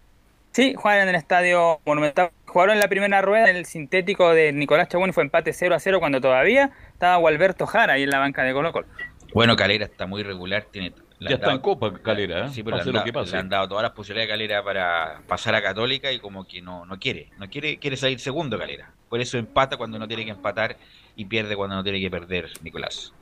Sí, 0.52 0.74
juegan 0.76 1.04
en 1.04 1.10
el 1.10 1.16
estadio 1.16 1.80
Monumental. 1.86 2.32
Jugaron 2.46 2.76
en 2.76 2.82
la 2.82 2.90
primera 2.90 3.22
rueda 3.22 3.50
en 3.50 3.56
el 3.56 3.66
sintético 3.66 4.34
de 4.34 4.52
Nicolás 4.52 4.90
Chabón 4.90 5.10
y 5.10 5.14
fue 5.14 5.24
empate 5.24 5.54
0 5.54 5.76
a 5.76 5.80
0 5.80 6.00
cuando 6.00 6.20
todavía 6.20 6.72
estaba 6.92 7.16
Gualberto 7.16 7.66
Jara 7.66 7.94
ahí 7.94 8.04
en 8.04 8.10
la 8.10 8.20
banca 8.20 8.44
de 8.44 8.52
Colo 8.52 8.74
Colo. 8.74 8.88
Bueno, 9.34 9.56
Calera 9.56 9.86
está 9.86 10.06
muy 10.06 10.24
regular, 10.24 10.66
tiene... 10.70 10.94
Ya 11.22 11.36
está 11.36 11.52
en 11.52 11.60
Copa, 11.60 11.94
Calera, 12.02 12.48
¿eh? 12.48 12.50
Sí, 12.50 12.64
pero 12.64 12.78
le 12.78 12.82
han, 12.82 12.88
lo 12.88 12.94
dado, 12.94 13.06
que 13.06 13.14
pase. 13.14 13.32
le 13.34 13.38
han 13.38 13.48
dado 13.48 13.68
todas 13.70 13.84
las 13.84 13.92
posibilidades 13.92 14.30
a 14.30 14.34
Calera 14.34 14.64
para 14.64 15.22
pasar 15.28 15.54
a 15.54 15.62
Católica 15.62 16.12
y 16.12 16.20
como 16.20 16.48
que 16.48 16.62
no, 16.62 16.86
no 16.86 17.00
quiere, 17.00 17.30
no 17.38 17.48
quiere, 17.48 17.78
quiere 17.78 17.96
salir 17.96 18.20
segundo 18.20 18.58
Calera. 18.58 18.92
Por 19.08 19.22
eso 19.22 19.38
empata 19.38 19.78
cuando 19.78 20.00
no 20.00 20.08
tiene 20.08 20.26
que 20.26 20.32
empatar 20.32 20.78
y 21.16 21.26
pierde 21.26 21.56
cuando 21.56 21.76
no 21.76 21.84
tiene 21.84 22.02
que 22.02 22.10
perder, 22.10 22.50
Nicolás. 22.64 23.14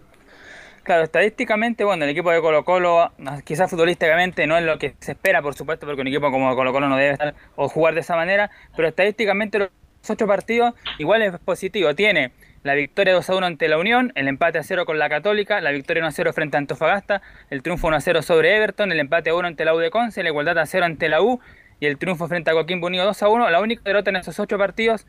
Claro, 0.89 1.03
estadísticamente, 1.03 1.83
bueno, 1.83 2.03
el 2.05 2.09
equipo 2.09 2.31
de 2.31 2.41
Colo 2.41 2.65
Colo, 2.65 3.11
quizás 3.43 3.69
futbolísticamente 3.69 4.47
no 4.47 4.57
es 4.57 4.63
lo 4.63 4.79
que 4.79 4.95
se 4.99 5.11
espera, 5.11 5.39
por 5.39 5.53
supuesto, 5.53 5.85
porque 5.85 6.01
un 6.01 6.07
equipo 6.07 6.31
como 6.31 6.55
Colo 6.55 6.73
Colo 6.73 6.89
no 6.89 6.97
debe 6.97 7.11
estar 7.11 7.35
o 7.55 7.69
jugar 7.69 7.93
de 7.93 7.99
esa 7.99 8.15
manera, 8.15 8.49
pero 8.75 8.87
estadísticamente 8.87 9.59
los 9.59 9.69
ocho 10.09 10.25
partidos 10.25 10.73
igual 10.97 11.21
es 11.21 11.37
positivo. 11.37 11.93
Tiene 11.93 12.31
la 12.63 12.73
victoria 12.73 13.13
2 13.13 13.29
a 13.29 13.35
1 13.35 13.45
ante 13.45 13.67
la 13.67 13.77
Unión, 13.77 14.11
el 14.15 14.27
empate 14.27 14.57
a 14.57 14.63
0 14.63 14.87
con 14.87 14.97
la 14.97 15.09
Católica, 15.09 15.61
la 15.61 15.69
victoria 15.69 16.01
1 16.01 16.07
a 16.07 16.11
0 16.11 16.33
frente 16.33 16.57
a 16.57 16.59
Antofagasta, 16.59 17.21
el 17.51 17.61
triunfo 17.61 17.85
1 17.85 17.97
a 17.97 18.01
0 18.01 18.23
sobre 18.23 18.57
Everton, 18.57 18.91
el 18.91 18.99
empate 18.99 19.29
a 19.29 19.35
1 19.35 19.47
ante 19.47 19.65
la 19.65 19.75
U 19.75 19.77
de 19.77 19.91
Conce, 19.91 20.23
la 20.23 20.29
igualdad 20.29 20.57
a 20.57 20.65
0 20.65 20.85
ante 20.85 21.07
la 21.07 21.21
U 21.21 21.39
y 21.79 21.85
el 21.85 21.99
triunfo 21.99 22.27
frente 22.27 22.49
a 22.49 22.55
Coquimbo 22.55 22.87
Unido 22.87 23.05
2 23.05 23.21
a 23.21 23.29
1. 23.29 23.49
La 23.51 23.61
única 23.61 23.83
derrota 23.85 24.09
en 24.09 24.15
esos 24.15 24.39
ocho 24.39 24.57
partidos 24.57 25.05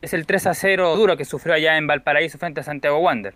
es 0.00 0.14
el 0.14 0.24
3 0.24 0.46
a 0.46 0.54
0 0.54 0.96
duro 0.96 1.18
que 1.18 1.26
sufrió 1.26 1.52
allá 1.52 1.76
en 1.76 1.86
Valparaíso 1.86 2.38
frente 2.38 2.60
a 2.60 2.62
Santiago 2.62 2.96
Wander. 3.00 3.34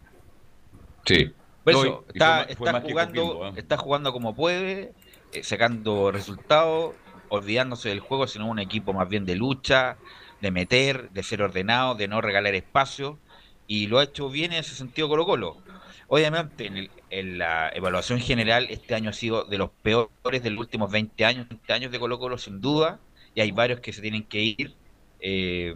Sí. 1.04 1.34
No, 1.64 1.72
eso, 1.72 2.04
está, 2.08 2.46
fue 2.56 2.68
fue 2.68 2.80
jugando, 2.80 3.46
¿eh? 3.46 3.52
está 3.54 3.76
jugando 3.76 4.12
como 4.12 4.34
puede, 4.34 4.96
eh, 5.30 5.44
sacando 5.44 6.10
resultados, 6.10 6.96
olvidándose 7.28 7.88
del 7.88 8.00
juego, 8.00 8.26
sino 8.26 8.48
un 8.48 8.58
equipo 8.58 8.92
más 8.92 9.08
bien 9.08 9.24
de 9.24 9.36
lucha, 9.36 10.00
de 10.40 10.50
meter, 10.50 11.10
de 11.10 11.22
ser 11.22 11.40
ordenado, 11.42 11.94
de 11.94 12.08
no 12.08 12.20
regalar 12.20 12.54
espacio, 12.54 13.22
y 13.66 13.86
lo 13.86 13.98
ha 14.00 14.04
hecho 14.04 14.28
bien 14.28 14.52
en 14.52 14.58
ese 14.60 14.74
sentido 14.74 15.08
Colo 15.08 15.24
Colo. 15.24 15.62
Obviamente, 16.08 16.66
en, 16.66 16.76
el- 16.78 16.92
en 17.08 17.38
la 17.38 17.70
evaluación 17.74 18.18
general, 18.20 18.66
este 18.70 18.94
año 18.94 19.10
ha 19.10 19.12
sido 19.12 19.44
de 19.44 19.58
los 19.58 19.70
peores 19.82 20.42
de 20.42 20.50
los 20.50 20.60
últimos 20.60 20.90
20 20.90 21.24
años, 21.24 21.48
20 21.48 21.72
años 21.72 21.92
de 21.92 22.00
Colo 22.00 22.18
Colo, 22.18 22.38
sin 22.38 22.60
duda, 22.60 23.02
y 23.34 23.40
hay 23.40 23.52
varios 23.52 23.80
que 23.80 23.92
se 23.92 24.02
tienen 24.02 24.26
que 24.28 24.40
ir 24.42 24.78
eh, 25.20 25.74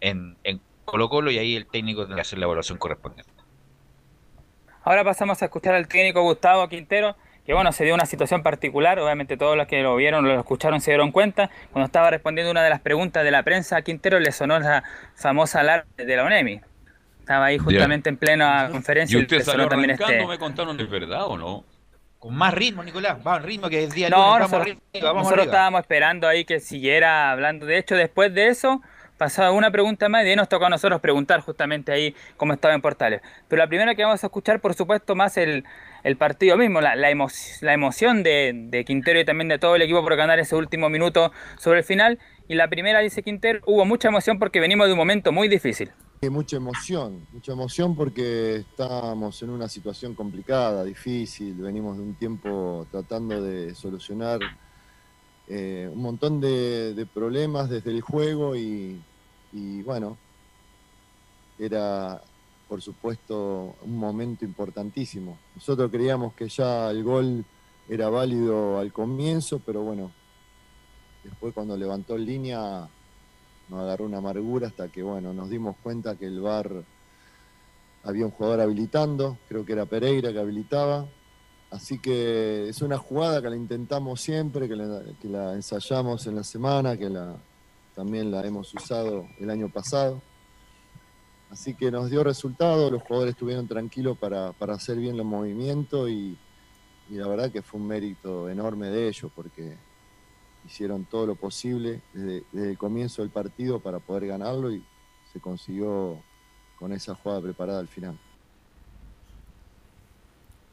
en, 0.00 0.38
en 0.42 0.64
Colo 0.84 1.08
Colo, 1.10 1.30
y 1.30 1.38
ahí 1.38 1.54
el 1.56 1.68
técnico 1.68 2.02
tiene 2.06 2.16
que 2.16 2.20
hacer 2.22 2.38
la 2.38 2.46
evaluación 2.46 2.78
correspondiente. 2.78 3.35
Ahora 4.86 5.02
pasamos 5.02 5.42
a 5.42 5.46
escuchar 5.46 5.74
al 5.74 5.88
técnico 5.88 6.22
Gustavo 6.22 6.68
Quintero, 6.68 7.16
que 7.44 7.52
bueno, 7.52 7.72
se 7.72 7.84
dio 7.84 7.92
una 7.92 8.06
situación 8.06 8.44
particular, 8.44 9.00
obviamente 9.00 9.36
todos 9.36 9.56
los 9.56 9.66
que 9.66 9.82
lo 9.82 9.96
vieron, 9.96 10.24
lo 10.24 10.38
escucharon, 10.38 10.80
se 10.80 10.92
dieron 10.92 11.10
cuenta. 11.10 11.50
Cuando 11.72 11.86
estaba 11.86 12.08
respondiendo 12.08 12.52
una 12.52 12.62
de 12.62 12.70
las 12.70 12.80
preguntas 12.82 13.24
de 13.24 13.32
la 13.32 13.42
prensa 13.42 13.78
a 13.78 13.82
Quintero, 13.82 14.20
le 14.20 14.30
sonó 14.30 14.60
la 14.60 14.84
famosa 15.16 15.58
alarma 15.58 15.90
de 15.96 16.16
la 16.16 16.22
UNEMI. 16.24 16.60
Estaba 17.18 17.46
ahí 17.46 17.58
justamente 17.58 18.10
en 18.10 18.16
plena 18.16 18.68
conferencia 18.70 19.16
¿Y 19.16 19.22
y 19.22 19.22
usted 19.24 19.40
salió 19.40 19.66
también 19.66 19.90
este... 19.90 20.24
¿Me 20.24 20.38
contaron 20.38 20.78
es 20.78 20.88
verdad 20.88 21.26
o 21.26 21.36
no? 21.36 21.64
Con 22.20 22.36
más 22.36 22.54
ritmo, 22.54 22.84
Nicolás, 22.84 23.18
va 23.26 23.34
al 23.34 23.42
ritmo 23.42 23.68
que 23.68 23.82
es 23.82 23.92
día 23.92 24.08
No, 24.08 24.18
lunes, 24.18 24.30
vamos 24.30 24.50
nosotros, 24.52 24.76
arriba, 24.92 25.08
vamos 25.08 25.22
nosotros 25.24 25.46
estábamos 25.46 25.80
esperando 25.80 26.28
ahí 26.28 26.44
que 26.44 26.60
siguiera 26.60 27.32
hablando. 27.32 27.66
De 27.66 27.76
hecho, 27.76 27.96
después 27.96 28.32
de 28.32 28.46
eso, 28.46 28.82
pasaba 29.16 29.52
una 29.52 29.70
pregunta 29.70 30.08
más 30.08 30.24
y 30.24 30.28
ahí 30.28 30.36
nos 30.36 30.48
tocó 30.48 30.66
a 30.66 30.70
nosotros 30.70 31.00
preguntar 31.00 31.40
justamente 31.40 31.92
ahí 31.92 32.14
cómo 32.36 32.52
estaba 32.52 32.74
en 32.74 32.82
Portales. 32.82 33.20
Pero 33.48 33.60
la 33.60 33.68
primera 33.68 33.94
que 33.94 34.02
vamos 34.04 34.22
a 34.22 34.26
escuchar, 34.26 34.60
por 34.60 34.74
supuesto, 34.74 35.14
más 35.14 35.36
el, 35.36 35.64
partido 36.18 36.56
mismo, 36.56 36.80
la, 36.80 36.94
la, 36.96 37.10
emo- 37.10 37.30
la 37.62 37.72
emoción 37.72 38.22
de, 38.22 38.84
Quintero 38.86 39.20
y 39.20 39.24
también 39.24 39.48
de 39.48 39.58
todo 39.58 39.76
el 39.76 39.82
equipo 39.82 40.02
por 40.02 40.16
ganar 40.16 40.38
ese 40.38 40.54
último 40.54 40.88
minuto 40.88 41.32
sobre 41.58 41.80
el 41.80 41.84
final. 41.84 42.18
Y 42.48 42.54
la 42.54 42.68
primera, 42.68 43.00
dice 43.00 43.22
Quintero, 43.22 43.60
hubo 43.66 43.84
mucha 43.84 44.08
emoción 44.08 44.38
porque 44.38 44.60
venimos 44.60 44.86
de 44.86 44.92
un 44.92 44.98
momento 44.98 45.32
muy 45.32 45.48
difícil. 45.48 45.90
Mucha 46.30 46.56
emoción, 46.56 47.26
mucha 47.30 47.52
emoción 47.52 47.94
porque 47.94 48.56
estamos 48.56 49.42
en 49.42 49.50
una 49.50 49.68
situación 49.68 50.14
complicada, 50.14 50.82
difícil, 50.82 51.54
venimos 51.54 51.98
de 51.98 52.02
un 52.02 52.14
tiempo 52.16 52.86
tratando 52.90 53.40
de 53.40 53.74
solucionar 53.74 54.40
eh, 55.48 55.88
un 55.92 56.02
montón 56.02 56.40
de, 56.40 56.94
de 56.94 57.06
problemas 57.06 57.70
desde 57.70 57.90
el 57.90 58.00
juego 58.00 58.56
y, 58.56 59.00
y 59.52 59.82
bueno, 59.82 60.16
era 61.58 62.20
por 62.68 62.82
supuesto 62.82 63.76
un 63.82 63.96
momento 63.96 64.44
importantísimo. 64.44 65.38
Nosotros 65.54 65.90
creíamos 65.90 66.34
que 66.34 66.48
ya 66.48 66.90
el 66.90 67.04
gol 67.04 67.44
era 67.88 68.08
válido 68.08 68.78
al 68.78 68.92
comienzo, 68.92 69.60
pero 69.64 69.82
bueno, 69.82 70.10
después 71.22 71.54
cuando 71.54 71.76
levantó 71.76 72.18
línea 72.18 72.88
nos 73.68 73.80
agarró 73.80 74.04
una 74.04 74.18
amargura 74.18 74.68
hasta 74.68 74.88
que, 74.88 75.02
bueno, 75.02 75.32
nos 75.32 75.50
dimos 75.50 75.76
cuenta 75.82 76.16
que 76.16 76.26
el 76.26 76.40
VAR 76.40 76.84
había 78.04 78.24
un 78.24 78.30
jugador 78.30 78.60
habilitando, 78.60 79.38
creo 79.48 79.64
que 79.64 79.72
era 79.72 79.86
Pereira 79.86 80.32
que 80.32 80.38
habilitaba. 80.38 81.06
Así 81.76 81.98
que 81.98 82.70
es 82.70 82.80
una 82.80 82.96
jugada 82.96 83.42
que 83.42 83.50
la 83.50 83.56
intentamos 83.56 84.22
siempre, 84.22 84.66
que 84.66 84.74
la, 85.28 85.52
ensayamos 85.52 86.26
en 86.26 86.36
la 86.36 86.42
semana, 86.42 86.96
que 86.96 87.10
la, 87.10 87.36
también 87.94 88.30
la 88.30 88.40
hemos 88.46 88.72
usado 88.72 89.28
el 89.38 89.50
año 89.50 89.68
pasado. 89.68 90.22
Así 91.50 91.74
que 91.74 91.90
nos 91.90 92.08
dio 92.10 92.24
resultado, 92.24 92.90
los 92.90 93.02
jugadores 93.02 93.34
estuvieron 93.34 93.68
tranquilos 93.68 94.16
para, 94.16 94.54
hacer 94.72 94.96
bien 94.96 95.18
los 95.18 95.26
movimientos 95.26 96.08
y, 96.08 96.38
la 97.10 97.28
verdad 97.28 97.52
que 97.52 97.60
fue 97.60 97.78
un 97.78 97.86
mérito 97.86 98.48
enorme 98.48 98.88
de 98.88 99.08
ellos 99.08 99.30
porque 99.36 99.76
hicieron 100.66 101.04
todo 101.04 101.26
lo 101.26 101.34
posible 101.34 102.00
desde 102.14 102.70
el 102.70 102.78
comienzo 102.78 103.20
del 103.20 103.30
partido 103.30 103.80
para 103.80 103.98
poder 103.98 104.28
ganarlo 104.28 104.72
y 104.72 104.82
se 105.30 105.40
consiguió 105.40 106.22
con 106.78 106.94
esa 106.94 107.14
jugada 107.14 107.42
preparada 107.42 107.80
al 107.80 107.88
final. 107.88 108.18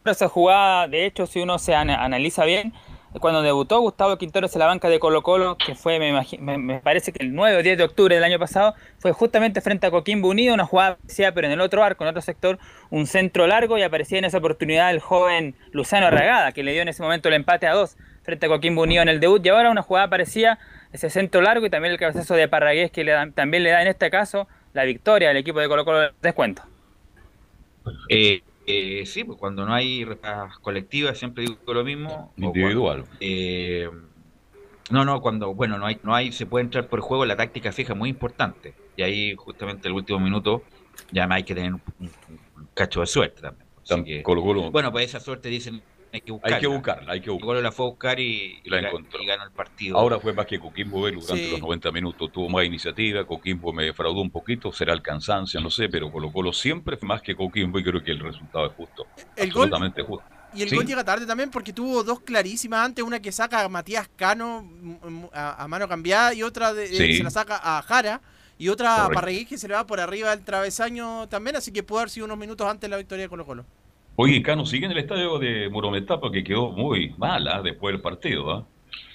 Esa 0.06 0.28
jugada, 0.28 0.88
de 0.88 1.06
hecho, 1.06 1.26
si 1.28 1.40
uno 1.42 1.58
se 1.60 1.74
ana- 1.76 2.04
analiza 2.04 2.44
bien, 2.46 2.74
cuando 3.20 3.42
debutó 3.42 3.80
Gustavo 3.80 4.18
Quinteros 4.18 4.54
en 4.56 4.60
la 4.60 4.66
banca 4.66 4.90
de 4.90 5.00
Colo 5.00 5.22
Colo, 5.22 5.56
que 5.58 5.76
fue, 5.76 6.00
me, 6.00 6.12
me- 6.40 6.58
me 6.58 6.80
parece 6.80 7.14
que 7.14 7.24
el 7.24 7.34
9 7.34 7.58
o 7.58 7.64
10 7.64 7.78
de 7.78 7.84
octubre 7.84 8.16
del 8.16 8.24
año 8.24 8.40
pasado, 8.40 8.74
fue 9.00 9.12
justamente 9.14 9.62
frente 9.62 9.86
a 9.88 9.92
Coquimbo 9.92 10.30
Unido, 10.30 10.54
una 10.54 10.66
jugada 10.66 10.98
parecía, 10.98 11.32
pero 11.34 11.48
en 11.48 11.54
el 11.54 11.62
otro 11.62 11.84
arco, 11.84 12.04
en 12.04 12.10
otro 12.10 12.22
sector, 12.22 12.58
un 12.90 13.06
centro 13.06 13.46
largo 13.48 13.78
y 13.78 13.84
aparecía 13.84 14.18
en 14.18 14.26
esa 14.26 14.40
oportunidad 14.40 14.90
el 14.92 15.00
joven 15.00 15.56
Luciano 15.72 16.08
Arragada, 16.08 16.52
que 16.52 16.64
le 16.64 16.74
dio 16.74 16.82
en 16.82 16.88
ese 16.90 17.02
momento 17.04 17.30
el 17.30 17.36
empate 17.36 17.68
a 17.68 17.74
dos 17.74 17.96
frente 18.24 18.48
a 18.48 18.50
Coquimbo 18.50 18.82
Unido 18.82 19.04
en 19.04 19.10
el 19.10 19.20
debut, 19.20 19.46
y 19.46 19.50
ahora 19.50 19.70
una 19.70 19.84
jugada 19.84 20.10
parecía 20.10 20.58
ese 20.92 21.10
centro 21.10 21.42
largo 21.42 21.66
y 21.66 21.70
también 21.70 21.92
el 21.94 22.00
cabezazo 22.00 22.34
de 22.34 22.48
Parragués, 22.48 22.90
que 22.92 23.04
le 23.04 23.12
da- 23.12 23.30
también 23.34 23.64
le 23.64 23.70
da 23.70 23.82
en 23.82 23.88
este 23.90 24.10
caso 24.10 24.48
la 24.74 24.84
victoria 24.86 25.30
al 25.30 25.38
equipo 25.38 25.60
de 25.60 25.68
Colo 25.68 25.86
Colo 25.86 26.00
de 26.00 26.10
descuento. 26.22 26.64
Eh, 28.10 28.42
eh, 28.66 29.06
sí, 29.06 29.24
pues 29.24 29.38
cuando 29.38 29.66
no 29.66 29.74
hay 29.74 30.06
repas 30.06 30.58
colectivas 30.60 31.18
siempre 31.18 31.44
digo 31.44 31.74
lo 31.74 31.84
mismo. 31.84 32.34
Individual. 32.38 33.00
cuando, 33.02 33.18
eh, 33.20 33.90
no, 34.92 35.06
no, 35.06 35.22
cuando, 35.22 35.54
bueno, 35.54 35.78
no 35.78 35.86
hay, 35.86 36.00
no 36.04 36.14
hay, 36.14 36.32
se 36.32 36.46
puede 36.46 36.66
entrar 36.66 36.88
por 36.88 37.00
juego, 37.02 37.26
la 37.26 37.36
táctica 37.36 37.72
fija 37.72 37.94
es 37.94 38.00
muy 38.00 38.10
importante. 38.10 38.74
Y 38.96 39.02
ahí 39.02 39.34
justamente 39.36 39.88
el 39.88 39.94
último 39.94 40.20
minuto 40.20 40.64
ya 41.12 41.28
hay 41.30 41.44
que 41.44 41.56
tener 41.56 41.74
un, 41.74 41.82
un- 42.00 42.12
un 42.58 42.68
cacho 42.74 43.00
de 43.02 43.08
suerte 43.08 43.42
también. 43.42 43.68
Así 43.84 44.04
que- 44.04 44.24
Colo-Colo- 44.24 44.72
Bueno, 44.72 44.92
pues 44.92 45.06
esa 45.06 45.20
suerte 45.20 45.50
dicen 45.50 45.82
hay 46.14 46.22
que 46.22 46.32
buscarla. 46.32 46.56
Hay 46.56 46.62
que 46.62 46.68
buscarla, 46.68 47.12
hay 47.14 47.22
que 47.22 47.30
buscarla. 47.32 47.48
Colo 47.48 47.62
la 47.62 47.72
fue 47.72 47.86
a 47.86 47.90
buscar 47.90 48.20
y, 48.20 48.62
Y 48.64 48.70
la 48.70 48.80
encontró. 48.80 49.22
y 49.22 49.26
ganó 49.26 49.44
el 49.44 49.52
partido. 49.52 49.98
Ahora 49.98 50.20
fue 50.20 50.32
más 50.34 50.46
que 50.46 50.60
Coquimbo 50.60 51.02
Velo 51.02 51.20
durante 51.22 51.46
Sí. 51.46 51.52
los 51.52 51.60
90 51.60 51.92
minutos. 51.92 52.32
Tuvo 52.32 52.48
más 52.50 52.64
iniciativa, 52.66 53.26
Coquimbo 53.26 53.74
me 53.74 53.86
defraudó 53.86 54.22
un 54.22 54.30
poquito, 54.32 54.72
será 54.72 54.94
el 54.94 55.02
cansancio, 55.02 55.60
no 55.60 55.70
sé, 55.70 55.90
pero 55.90 56.12
Colo 56.12 56.32
Colo 56.32 56.54
siempre 56.54 56.96
fue 56.98 57.08
más 57.08 57.22
que 57.22 57.36
Coquimbo 57.36 57.80
y 57.80 57.84
creo 57.84 58.04
que 58.04 58.12
el 58.12 58.20
resultado 58.20 58.66
es 58.68 58.74
justo. 58.74 59.08
El 59.36 59.52
gol- 59.52 59.64
absolutamente 59.64 60.04
justo. 60.04 60.26
Y 60.56 60.62
el 60.62 60.70
Sí. 60.70 60.76
gol 60.76 60.86
llega 60.86 61.04
tarde 61.04 61.26
también 61.26 61.50
porque 61.50 61.74
tuvo 61.74 62.04
dos 62.04 62.20
clarísimas 62.20 62.86
antes, 62.86 63.04
una 63.04 63.20
que 63.20 63.32
saca 63.32 63.64
a 63.64 63.70
Matías 63.70 64.08
Cano 64.16 64.62
mm, 64.62 64.92
mm, 65.10 65.26
a, 65.34 65.64
a 65.64 65.68
mano 65.68 65.88
cambiada 65.88 66.32
y 66.36 66.44
otra 66.44 66.74
de, 66.76 66.86
eh, 66.86 66.88
Sí. 66.96 67.18
se 67.18 67.24
la 67.24 67.32
saca 67.32 67.60
a 67.64 67.82
Jara 67.82 68.22
y 68.60 68.70
otra 68.70 68.94
a 68.94 68.98
Correcto. 68.98 69.16
Parragués 69.16 69.48
que 69.48 69.58
se 69.58 69.68
le 69.68 69.74
va 69.74 69.88
por 69.88 70.00
arriba 70.00 70.30
del 70.30 70.46
travesaño 70.46 71.28
también, 71.28 71.56
así 71.56 71.72
que 71.72 71.82
pudo 71.82 72.00
haber 72.00 72.12
sido 72.12 72.28
unos 72.28 72.38
minutos 72.38 72.68
antes 72.68 72.82
de 72.82 72.90
la 72.90 72.98
victoria 72.98 73.24
de 73.24 73.30
Colo 73.30 73.48
Colo. 73.48 73.66
Oye, 74.16 74.44
Cano 74.44 74.66
sigue 74.66 74.86
en 74.86 74.92
el 74.92 75.00
estadio 75.00 75.40
de 75.40 75.70
Morometá 75.70 76.20
porque 76.20 76.44
quedó 76.44 76.72
muy 76.72 77.14
mala 77.18 77.62
después 77.62 77.94
del 77.94 78.02
partido. 78.02 78.52
¿ah? 78.52 78.68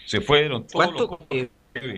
Se 0.06 0.20
fueron 0.20 0.66
todos 0.66 0.72
¿Cuánto, 0.72 1.18
los... 1.20 1.30
eh, 1.30 1.50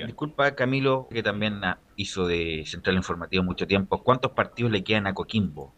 disculpa 0.07 0.55
Camilo, 0.55 1.09
que 1.11 1.23
también 1.23 1.65
ah, 1.65 1.79
hizo 1.97 2.27
de 2.27 2.65
Central 2.67 2.97
Informativo 2.97 3.43
mucho 3.43 3.67
tiempo, 3.67 4.03
¿cuántos 4.03 4.33
partidos 4.33 4.71
le 4.73 4.85
quedan 4.85 5.07
a 5.07 5.15
Coquimbo? 5.15 5.73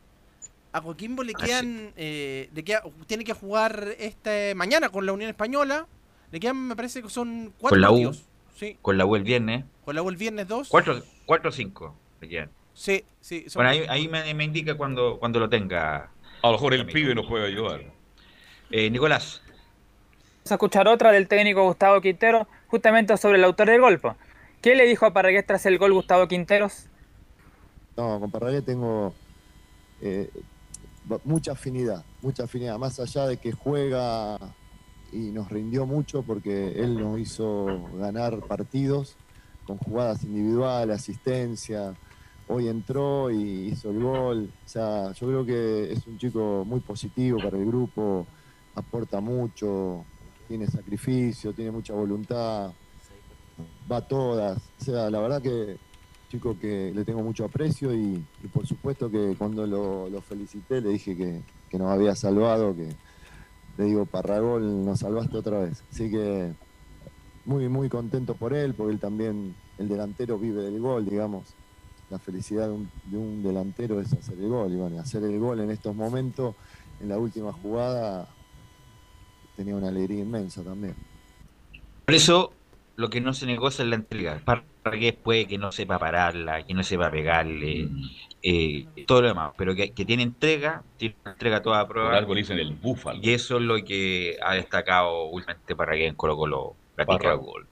A 0.73 0.81
Coquimbo 0.81 1.23
le 1.23 1.33
Ah, 1.35 1.45
quedan, 1.45 1.93
eh, 1.97 2.49
le 2.53 2.65
queda- 2.65 2.83
tiene 3.07 3.25
que 3.25 3.35
jugar 3.35 3.89
este 3.99 4.55
mañana 4.55 4.89
con 4.89 5.07
la 5.07 5.13
Unión 5.13 5.29
Española, 5.31 5.87
le 6.33 6.41
quedan 6.41 6.67
me 6.67 6.75
parece 6.75 7.03
que 7.03 7.11
son 7.11 7.53
cuatro 7.61 7.71
Con 7.77 7.81
la 7.83 7.91
U, 7.91 8.03
partidos. 8.05 8.25
Sí, 8.57 8.77
con 8.81 8.97
la 8.99 9.05
U 9.05 9.15
el 9.17 9.23
viernes, 9.23 9.65
con 9.85 9.95
la 9.95 10.03
U 10.03 10.09
el 10.09 10.17
viernes 10.17 10.49
dos. 10.49 10.69
cuatro, 10.69 11.03
cuatro 11.27 11.51
o 11.51 11.53
cinco 11.53 11.95
le 12.21 12.29
quedan. 12.29 12.51
Sí, 12.75 13.05
sí. 13.21 13.45
son 13.49 13.65
Bueno, 13.65 13.87
ahí 13.91 14.09
me, 14.09 14.33
me 14.35 14.45
indica 14.45 14.77
cuando, 14.77 15.19
cuando 15.19 15.39
lo 15.41 15.49
tenga. 15.49 16.12
A 16.43 16.49
lo 16.49 16.55
mejor 16.55 16.75
el 16.75 16.87
pibe 16.87 17.15
nos 17.15 17.27
puede 17.27 17.47
ayudar. 17.47 17.83
Eh, 18.71 18.91
Nicolás. 18.91 19.41
Vamos 19.47 20.51
a 20.51 20.55
escuchar 20.55 20.89
otra 20.89 21.13
del 21.13 21.29
técnico 21.29 21.63
Gustavo 21.63 22.01
Quintero, 22.01 22.49
justamente 22.67 23.17
sobre 23.17 23.39
el 23.39 23.45
autor 23.45 23.69
del 23.69 23.81
golpe. 23.81 24.11
¿Qué 24.61 24.75
le 24.75 24.87
dijo 24.87 25.07
a 25.07 25.13
Parragués 25.13 25.47
tras 25.47 25.65
el 25.67 25.79
gol 25.79 25.93
Gustavo 25.93 26.27
Quinteros? 26.27 26.89
No, 27.97 28.19
con 28.19 28.31
Parragués 28.33 28.65
tengo 28.65 29.15
eh, 30.01 30.31
mucha 31.25 31.53
afinidad, 31.53 32.05
mucha 32.23 32.45
afinidad, 32.45 32.77
más 32.77 32.99
allá 32.99 33.27
de 33.27 33.37
que 33.37 33.53
juega 33.53 34.37
y 35.13 35.31
nos 35.31 35.49
rindió 35.49 35.87
mucho 35.87 36.23
porque 36.23 36.73
él 36.73 36.99
nos 36.99 37.21
hizo 37.21 37.89
ganar 37.95 38.41
partidos 38.41 39.17
con 39.65 39.79
jugadas 39.79 40.25
individuales, 40.25 40.97
asistencia. 40.97 41.95
Hoy 42.49 42.69
entró 42.69 43.31
y 43.31 43.69
hizo 43.69 43.91
el 43.91 44.03
gol. 44.03 44.51
O 44.65 44.69
sea, 44.69 45.13
yo 45.13 45.27
creo 45.27 45.47
que 45.47 45.93
es 45.93 46.07
un 46.07 46.19
chico 46.19 46.65
muy 46.67 46.81
positivo 46.81 47.39
para 47.39 47.57
el 47.57 47.67
grupo, 47.67 48.27
aporta 48.75 49.21
mucho, 49.21 50.05
tiene 50.49 50.67
sacrificio, 50.67 51.53
tiene 51.53 51.71
mucha 51.71 51.95
voluntad, 51.95 52.73
va 53.91 53.97
a 53.97 54.07
todas. 54.07 54.59
O 54.81 54.85
sea, 54.85 55.11
la 55.11 55.21
verdad 55.21 55.43
que 55.43 55.77
chico 56.31 56.59
que 56.59 56.93
le 56.95 57.05
tengo 57.05 57.23
mucho 57.23 57.45
aprecio 57.45 57.95
y, 57.95 58.25
por 58.53 58.67
supuesto 58.67 59.11
que 59.11 59.35
cuando 59.37 59.67
lo, 59.67 60.09
lo 60.09 60.23
felicité 60.23 60.81
le 60.81 60.89
dije 60.89 61.15
que, 61.15 61.43
que 61.69 61.79
nos 61.79 61.91
había 61.91 62.15
salvado, 62.15 62.75
que 62.75 62.89
le 63.79 63.85
digo, 63.85 64.07
Parragol, 64.07 64.85
nos 64.85 65.01
salvaste 65.01 65.37
otra 65.37 65.59
vez. 65.61 65.83
Así 65.91 66.11
que 66.11 66.53
muy, 67.45 67.69
muy 67.69 67.89
contento 67.89 68.35
por 68.35 68.55
él, 68.55 68.75
porque 68.75 68.95
él 68.95 69.01
también, 69.01 69.55
el 69.79 69.89
delantero 69.89 70.39
vive 70.39 70.63
del 70.63 70.81
gol, 70.81 71.05
digamos. 71.05 71.55
La 72.13 72.19
felicidad 72.19 72.67
de 72.67 72.73
un, 72.73 72.91
de 73.07 73.17
un 73.17 73.43
delantero 73.43 73.99
es 73.99 74.13
hacer 74.13 74.39
el 74.39 74.47
gol, 74.47 74.71
y 74.71 74.77
bueno, 74.77 75.01
hacer 75.01 75.23
el 75.25 75.39
gol 75.39 75.61
en 75.61 75.71
estos 75.71 75.97
momentos, 75.97 76.55
en 77.01 77.09
la 77.09 77.17
última 77.17 77.55
jugada, 77.55 78.29
tenía 79.57 79.75
una 79.75 79.89
alegría 79.89 80.21
inmensa 80.21 80.63
también. 80.63 80.95
Por 82.05 82.15
eso, 82.15 82.53
lo 82.97 83.09
que 83.09 83.23
no 83.23 83.33
se 83.33 83.47
negocia 83.47 83.83
es 83.83 83.89
la 83.89 83.97
entrega. 83.97 84.43
Parragués 84.45 85.15
puede 85.15 85.47
que 85.47 85.57
no 85.57 85.73
sepa 85.73 85.99
pararla, 85.99 86.67
que 86.67 86.75
no 86.75 86.83
sepa 86.83 87.11
pegarle, 87.11 87.89
eh, 88.43 88.87
todo 89.07 89.23
lo 89.23 89.29
demás, 89.29 89.53
pero 89.57 89.75
que, 89.75 89.93
que 89.93 90.05
tiene 90.05 90.23
entrega, 90.23 90.83
tiene 90.99 91.17
una 91.23 91.33
entrega 91.33 91.57
a 91.57 91.63
toda 91.63 91.87
Por 91.87 91.95
prueba. 91.95 92.19
algo 92.19 92.35
dicen 92.35 92.59
el 92.59 92.75
búfalo. 92.75 93.21
Y 93.23 93.31
eso 93.31 93.57
es 93.57 93.63
lo 93.63 93.83
que 93.83 94.37
ha 94.45 94.55
destacado 94.55 95.29
últimamente 95.29 95.75
Parragués 95.75 96.11
en 96.11 96.15
Colo 96.15 96.37
Colo. 96.37 96.77
Gatica. 96.95 97.17
Parragol. 97.17 97.67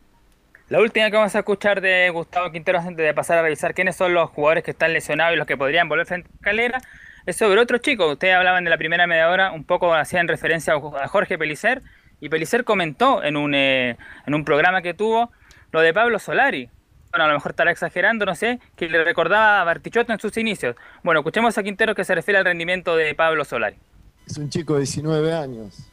La 0.70 0.80
última 0.80 1.10
que 1.10 1.16
vamos 1.16 1.34
a 1.34 1.40
escuchar 1.40 1.80
de 1.80 2.10
Gustavo 2.10 2.52
Quinteros 2.52 2.84
antes 2.84 3.04
de 3.04 3.12
pasar 3.12 3.38
a 3.38 3.42
revisar 3.42 3.74
quiénes 3.74 3.96
son 3.96 4.14
los 4.14 4.30
jugadores 4.30 4.62
que 4.62 4.70
están 4.70 4.92
lesionados 4.92 5.34
y 5.34 5.36
los 5.36 5.44
que 5.44 5.56
podrían 5.56 5.88
volver 5.88 6.06
frente 6.06 6.28
a 6.28 6.44
Calera 6.44 6.80
es 7.26 7.34
sobre 7.34 7.60
otro 7.60 7.78
chico. 7.78 8.12
Ustedes 8.12 8.36
hablaban 8.36 8.62
de 8.62 8.70
la 8.70 8.78
primera 8.78 9.08
media 9.08 9.28
hora, 9.30 9.50
un 9.50 9.64
poco 9.64 9.92
hacían 9.92 10.28
referencia 10.28 10.74
a 10.74 11.08
Jorge 11.08 11.36
Pelicer 11.38 11.82
y 12.20 12.28
Pelicer 12.28 12.62
comentó 12.62 13.24
en 13.24 13.36
un, 13.36 13.52
eh, 13.52 13.96
en 14.24 14.32
un 14.32 14.44
programa 14.44 14.80
que 14.80 14.94
tuvo 14.94 15.32
lo 15.72 15.80
de 15.80 15.92
Pablo 15.92 16.20
Solari. 16.20 16.70
Bueno, 17.10 17.24
a 17.24 17.26
lo 17.26 17.34
mejor 17.34 17.50
estará 17.50 17.72
exagerando, 17.72 18.24
no 18.24 18.36
sé, 18.36 18.60
que 18.76 18.88
le 18.88 19.02
recordaba 19.02 19.60
a 19.60 19.64
Bartichotto 19.64 20.12
en 20.12 20.20
sus 20.20 20.36
inicios. 20.36 20.76
Bueno, 21.02 21.18
escuchemos 21.18 21.58
a 21.58 21.64
Quinteros 21.64 21.96
que 21.96 22.04
se 22.04 22.14
refiere 22.14 22.38
al 22.38 22.44
rendimiento 22.44 22.94
de 22.94 23.12
Pablo 23.16 23.44
Solari. 23.44 23.76
Es 24.24 24.38
un 24.38 24.48
chico 24.48 24.74
de 24.74 24.82
19 24.82 25.34
años 25.34 25.90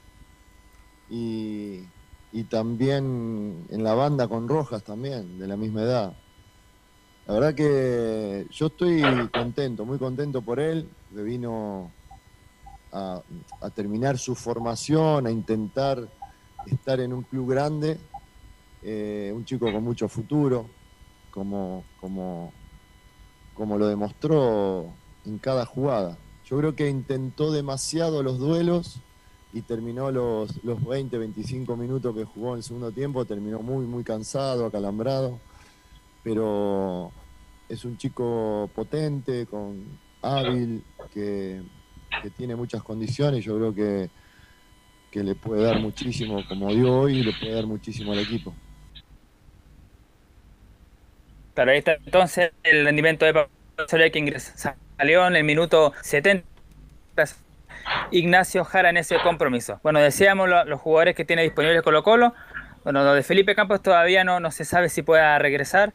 y, 1.10 1.82
y 2.32 2.44
también 2.44 3.66
en 3.70 3.84
la 3.84 3.94
banda 3.94 4.28
con 4.28 4.48
Rojas 4.48 4.84
también, 4.84 5.40
de 5.40 5.48
la 5.48 5.58
misma 5.58 5.84
edad. 5.84 6.18
La 7.26 7.34
verdad 7.34 7.56
que 7.56 8.48
yo 8.52 8.68
estoy 8.68 9.02
contento, 9.34 9.86
muy 9.86 9.98
contento 9.98 10.42
por 10.42 10.60
él, 10.60 10.90
que 11.14 11.22
vino 11.24 11.92
a, 12.92 13.22
terminar 13.76 14.18
su 14.18 14.36
formación, 14.36 15.28
a 15.28 15.32
intentar 15.32 16.08
estar 16.66 17.00
en 17.00 17.14
un 17.14 17.24
club 17.24 17.50
grande, 17.50 17.98
eh, 18.82 19.32
un 19.36 19.46
chico 19.46 19.72
con 19.72 19.84
mucho 19.84 20.08
futuro, 20.08 20.70
como, 21.32 21.84
como, 22.00 22.54
como 23.54 23.78
lo 23.78 23.88
demostró 23.88 24.94
en 25.26 25.38
cada 25.38 25.66
jugada. 25.66 26.18
Yo 26.46 26.58
creo 26.58 26.76
que 26.76 26.90
intentó 26.90 27.52
demasiado 27.52 28.24
los 28.24 28.40
duelos 28.40 29.02
y 29.54 29.62
terminó 29.62 30.12
los, 30.12 30.64
los 30.64 30.84
20, 30.86 31.18
25 31.18 31.76
minutos 31.76 32.16
que 32.16 32.26
jugó 32.26 32.52
en 32.52 32.58
el 32.58 32.64
segundo 32.64 32.92
tiempo, 32.92 33.26
terminó 33.26 33.60
muy, 33.60 33.86
muy 33.86 34.04
cansado, 34.04 34.66
acalambrado, 34.66 35.40
pero 36.24 37.12
es 37.70 37.86
un 37.86 37.98
chico 37.98 38.70
potente, 38.76 39.46
con 39.46 40.00
hábil, 40.22 40.84
que, 41.14 41.62
que 42.22 42.30
tiene 42.32 42.56
muchas 42.56 42.84
condiciones, 42.84 43.44
yo 43.44 43.56
creo 43.56 43.74
que, 43.74 44.10
que 45.12 45.24
le 45.24 45.36
puede 45.36 45.64
dar 45.64 45.80
muchísimo, 45.80 46.42
como 46.48 46.74
dio 46.74 47.00
hoy, 47.00 47.24
le 47.24 47.34
puede 47.40 47.54
dar 47.54 47.66
muchísimo 47.66 48.12
al 48.12 48.20
equipo. 48.20 48.54
Claro, 51.54 51.72
ahí 51.72 51.80
está 51.80 51.94
entonces 51.94 52.52
el 52.64 52.86
rendimiento 52.86 53.26
de 53.26 53.34
Pablo 53.34 53.50
que 54.12 54.20
ingresó, 54.20 54.52
salió 54.98 55.28
en 55.28 55.36
el 55.36 55.44
minuto 55.44 55.94
70. 56.04 56.46
Ignacio 58.12 58.64
Jara 58.64 58.90
en 58.90 58.98
ese 58.98 59.18
compromiso. 59.20 59.80
Bueno, 59.84 60.00
decíamos 60.00 60.48
lo- 60.50 60.66
los 60.66 60.80
jugadores 60.80 61.16
que 61.16 61.26
tiene 61.26 61.44
disponibles 61.44 61.82
Colo 61.82 62.04
Colo. 62.04 62.34
Bueno, 62.84 63.04
lo 63.04 63.14
de 63.14 63.24
Felipe 63.24 63.56
Campos 63.56 63.82
todavía 63.82 64.24
no, 64.24 64.40
no 64.40 64.52
se 64.52 64.64
sabe 64.66 64.90
si 64.90 65.02
pueda 65.02 65.38
regresar. 65.40 65.94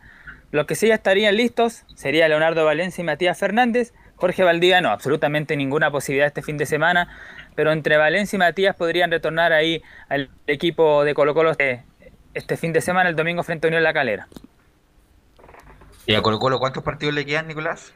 Los 0.51 0.67
que 0.67 0.75
sí 0.75 0.89
ya 0.89 0.95
estarían 0.95 1.37
listos 1.37 1.85
sería 1.95 2.29
Leonardo 2.29 2.65
Valencia 2.65 3.01
y 3.01 3.05
Matías 3.05 3.39
Fernández. 3.39 3.95
Jorge 4.17 4.45
Valdivia 4.45 4.81
no, 4.83 4.91
absolutamente 4.91 5.57
ninguna 5.57 5.91
posibilidad 5.91 6.27
este 6.27 6.43
fin 6.43 6.59
de 6.59 6.67
semana. 6.67 7.09
Pero 7.55 7.73
entre 7.73 7.97
Valencia 7.97 8.37
y 8.37 8.39
Matías 8.39 8.77
podrían 8.77 9.11
retornar 9.11 9.53
ahí 9.53 9.83
al 10.09 10.31
equipo 10.47 11.05
de 11.05 11.15
Colo 11.15 11.33
Colo 11.35 11.51
este, 11.53 11.85
este 12.35 12.57
fin 12.59 12.73
de 12.75 12.81
semana, 12.83 13.09
el 13.09 13.17
domingo 13.17 13.43
frente 13.43 13.67
a 13.67 13.69
Unión 13.69 13.83
La 13.83 13.93
Calera. 13.95 14.29
¿Y 16.07 16.15
a 16.15 16.21
Colo 16.23 16.39
Colo 16.39 16.59
cuántos 16.59 16.83
partidos 16.83 17.15
le 17.15 17.25
quedan, 17.25 17.49
Nicolás? 17.49 17.95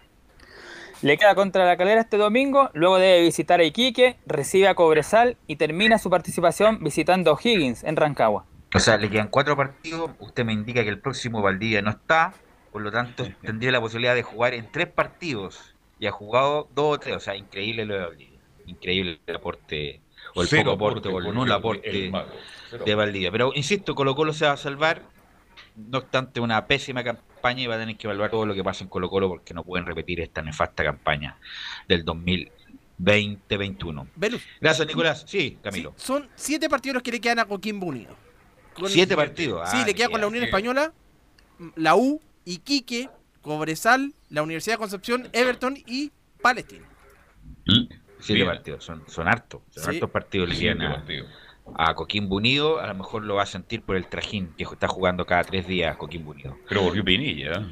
Le 1.03 1.19
queda 1.19 1.35
contra 1.35 1.67
la 1.67 1.77
calera 1.77 2.01
este 2.01 2.17
domingo, 2.17 2.71
luego 2.73 2.99
debe 2.99 3.21
visitar 3.21 3.61
a 3.61 3.65
Iquique, 3.65 4.17
recibe 4.25 4.69
a 4.69 4.75
Cobresal 4.75 5.37
y 5.47 5.57
termina 5.57 5.99
su 5.99 6.09
participación 6.09 6.83
visitando 6.83 7.31
a 7.31 7.35
O'Higgins 7.35 7.85
en 7.85 7.97
Rancagua. 7.97 8.47
O 8.75 8.81
sea, 8.81 8.97
le 8.97 9.11
quedan 9.11 9.29
cuatro 9.29 9.57
partidos. 9.57 10.11
Usted 10.19 10.45
me 10.45 10.53
indica 10.53 10.83
que 10.83 10.89
el 10.89 10.99
próximo 10.99 11.43
Valdivia 11.43 11.83
no 11.83 11.91
está. 11.91 12.33
Por 12.73 12.83
lo 12.83 12.91
tanto, 12.91 13.27
tendría 13.43 13.71
la 13.73 13.81
posibilidad 13.81 14.15
de 14.15 14.23
jugar 14.23 14.55
en 14.55 14.71
tres 14.71 14.87
partidos. 14.89 15.75
Y 15.99 16.07
ha 16.07 16.13
jugado 16.13 16.69
dos 16.75 16.97
o 16.97 16.99
tres. 16.99 17.17
O 17.17 17.21
sea, 17.21 17.37
increíble 17.37 17.85
lo 17.85 17.95
de 17.95 18.01
Valdivia. 18.01 18.41
Increíble 18.67 19.21
el 19.27 19.37
aporte. 19.37 20.01
O 20.35 20.43
el 20.43 20.49
Cero 20.49 20.73
poco 20.73 20.75
aporte, 20.75 21.09
aporte, 21.09 21.27
o 21.27 21.31
el 21.31 21.35
nulo 21.35 21.55
aporte 21.55 21.89
el 21.89 22.13
de 22.85 22.95
Valdivia. 22.95 23.31
Pero 23.31 23.53
insisto, 23.55 23.95
Colo 23.95 24.15
Colo 24.15 24.33
se 24.33 24.45
va 24.45 24.53
a 24.53 24.57
salvar. 24.57 25.03
No 25.77 25.99
obstante, 25.99 26.41
una 26.41 26.67
pésima 26.67 27.05
campaña 27.05 27.61
y 27.63 27.67
va 27.67 27.75
a 27.75 27.79
tener 27.79 27.97
que 27.97 28.07
evaluar 28.07 28.31
todo 28.31 28.47
lo 28.47 28.55
que 28.55 28.65
pasa 28.65 28.83
en 28.83 28.89
Colo 28.89 29.09
Colo 29.11 29.29
porque 29.29 29.53
no 29.55 29.63
pueden 29.63 29.87
repetir 29.87 30.21
esta 30.21 30.41
nefasta 30.43 30.83
campaña 30.83 31.37
del 31.87 32.05
2020-21. 32.99 34.09
Velus. 34.17 34.43
Gracias, 34.61 34.87
Nicolás. 34.89 35.25
Sí, 35.27 35.59
Camilo. 35.63 35.93
Son 35.97 36.29
siete 36.35 36.69
partidos 36.69 36.95
los 36.95 37.03
que 37.03 37.13
le 37.13 37.21
quedan 37.21 37.39
a 37.41 37.45
Coquimbo 37.45 37.87
Unido. 37.87 38.17
Con- 38.75 38.89
Siete 38.89 39.17
partidos. 39.17 39.69
Sí, 39.71 39.79
Ah, 39.81 39.87
le 39.87 39.95
queda 39.95 40.09
con 40.09 40.21
la 40.21 40.27
Unión. 40.27 40.45
Española, 40.45 40.93
la 41.77 41.97
U, 41.97 42.21
Iquique, 42.45 43.09
Cobresal, 43.41 44.13
la 44.31 44.43
Universidad 44.43 44.75
de 44.75 44.79
Concepción, 44.79 45.29
Everton 45.33 45.77
y 45.87 46.11
Palestino. 46.43 46.87
Siete 48.21 48.35
Bien. 48.35 48.47
partidos, 48.47 48.85
son, 48.85 49.03
son 49.09 49.29
hartos. 49.29 49.63
Son 49.71 49.85
Sí. 49.85 49.91
hartos 49.91 50.11
partidos 50.11 50.49
le 50.49 50.59
quedan 50.59 50.83
a, 50.83 50.95
partidos. 50.97 51.29
A 51.75 51.95
Coquimbo 51.95 52.37
Unido. 52.37 52.81
A 52.81 52.87
lo 52.87 52.95
mejor 52.95 53.25
lo 53.25 53.37
va 53.37 53.43
a 53.43 53.47
sentir 53.47 53.83
por 53.83 53.97
el 53.97 54.07
trajín 54.07 54.53
que 54.57 54.65
está 54.65 54.89
jugando 54.89 55.27
cada 55.27 55.45
tres 55.45 55.67
días 55.67 55.97
Coquimbo 55.97 56.31
Unido. 56.33 56.57
Pero 56.69 56.83
volvió 56.83 57.05
Pinilla. 57.05 57.67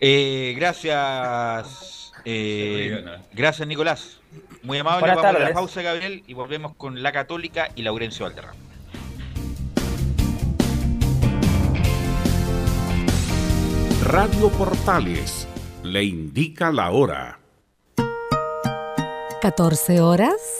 Eh, 0.00 0.54
gracias. 0.56 2.12
eh, 2.24 3.04
gracias, 3.32 3.68
Nicolás. 3.68 4.20
Muy 4.62 4.78
amable. 4.78 5.00
Buenas 5.00 5.16
Vamos 5.22 5.40
a 5.40 5.44
la 5.44 5.52
pausa, 5.52 5.82
Gabriel, 5.82 6.22
y 6.26 6.34
volvemos 6.34 6.74
con 6.74 7.02
la 7.02 7.12
Católica 7.12 7.68
y 7.74 7.82
Laurencio 7.82 8.24
Valderrama. 8.26 8.58
Radio 14.04 14.48
Portales 14.50 15.46
le 15.82 16.02
indica 16.02 16.72
la 16.72 16.90
hora. 16.90 17.38
14 19.40 20.00
horas 20.00 20.59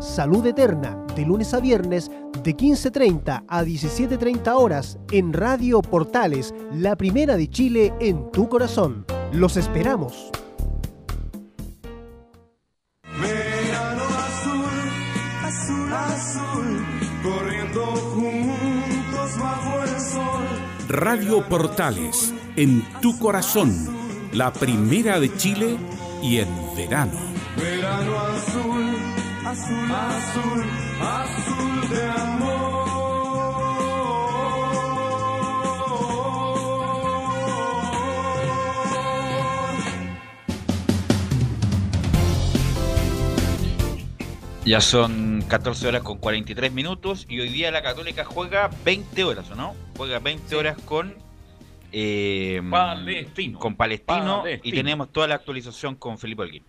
Salud 0.00 0.46
Eterna, 0.46 0.96
de 1.16 1.26
lunes 1.26 1.52
a 1.54 1.60
viernes, 1.60 2.08
de 2.44 2.56
15.30 2.56 3.44
a 3.48 3.64
17.30 3.64 4.52
horas, 4.54 4.96
en 5.10 5.32
Radio 5.32 5.82
Portales, 5.82 6.54
la 6.72 6.94
primera 6.94 7.36
de 7.36 7.50
Chile 7.50 7.92
en 7.98 8.30
tu 8.30 8.48
corazón. 8.48 9.04
Los 9.32 9.56
esperamos. 9.56 10.30
Verano 13.20 14.04
azul, 14.04 14.70
azul, 15.42 15.92
azul, 15.92 16.86
corriendo 17.24 17.86
juntos 18.14 19.38
bajo 19.40 19.82
el 19.82 20.00
sol. 20.00 20.44
Radio 20.88 21.48
Portales, 21.48 22.32
en 22.54 22.84
tu 23.00 23.18
corazón, 23.18 23.74
la 24.32 24.52
primera 24.52 25.18
de 25.18 25.34
Chile 25.36 25.76
y 26.22 26.38
en 26.38 26.48
verano. 26.76 27.18
Verano 27.56 28.18
azul, 28.20 28.94
azul, 29.48 29.90
azul, 29.90 30.64
azul 31.00 31.88
de 31.88 32.02
amor. 32.04 32.88
Ya 44.66 44.82
son 44.82 45.42
14 45.48 45.88
horas 45.88 46.02
con 46.02 46.18
43 46.18 46.70
minutos 46.72 47.24
y 47.26 47.40
hoy 47.40 47.48
día 47.48 47.70
la 47.70 47.82
Católica 47.82 48.26
juega 48.26 48.68
20 48.84 49.24
horas, 49.24 49.50
¿o 49.50 49.54
no? 49.54 49.74
Juega 49.96 50.18
20 50.18 50.54
horas 50.56 50.76
con 50.84 51.14
eh, 51.90 52.60
Palestino. 52.70 53.58
con 53.58 53.76
Palestino, 53.76 54.40
y 54.40 54.42
Palestino. 54.42 54.74
tenemos 54.74 55.10
toda 55.10 55.26
la 55.26 55.36
actualización 55.36 55.94
con 55.94 56.18
Felipe 56.18 56.42
Holguín. 56.42 56.64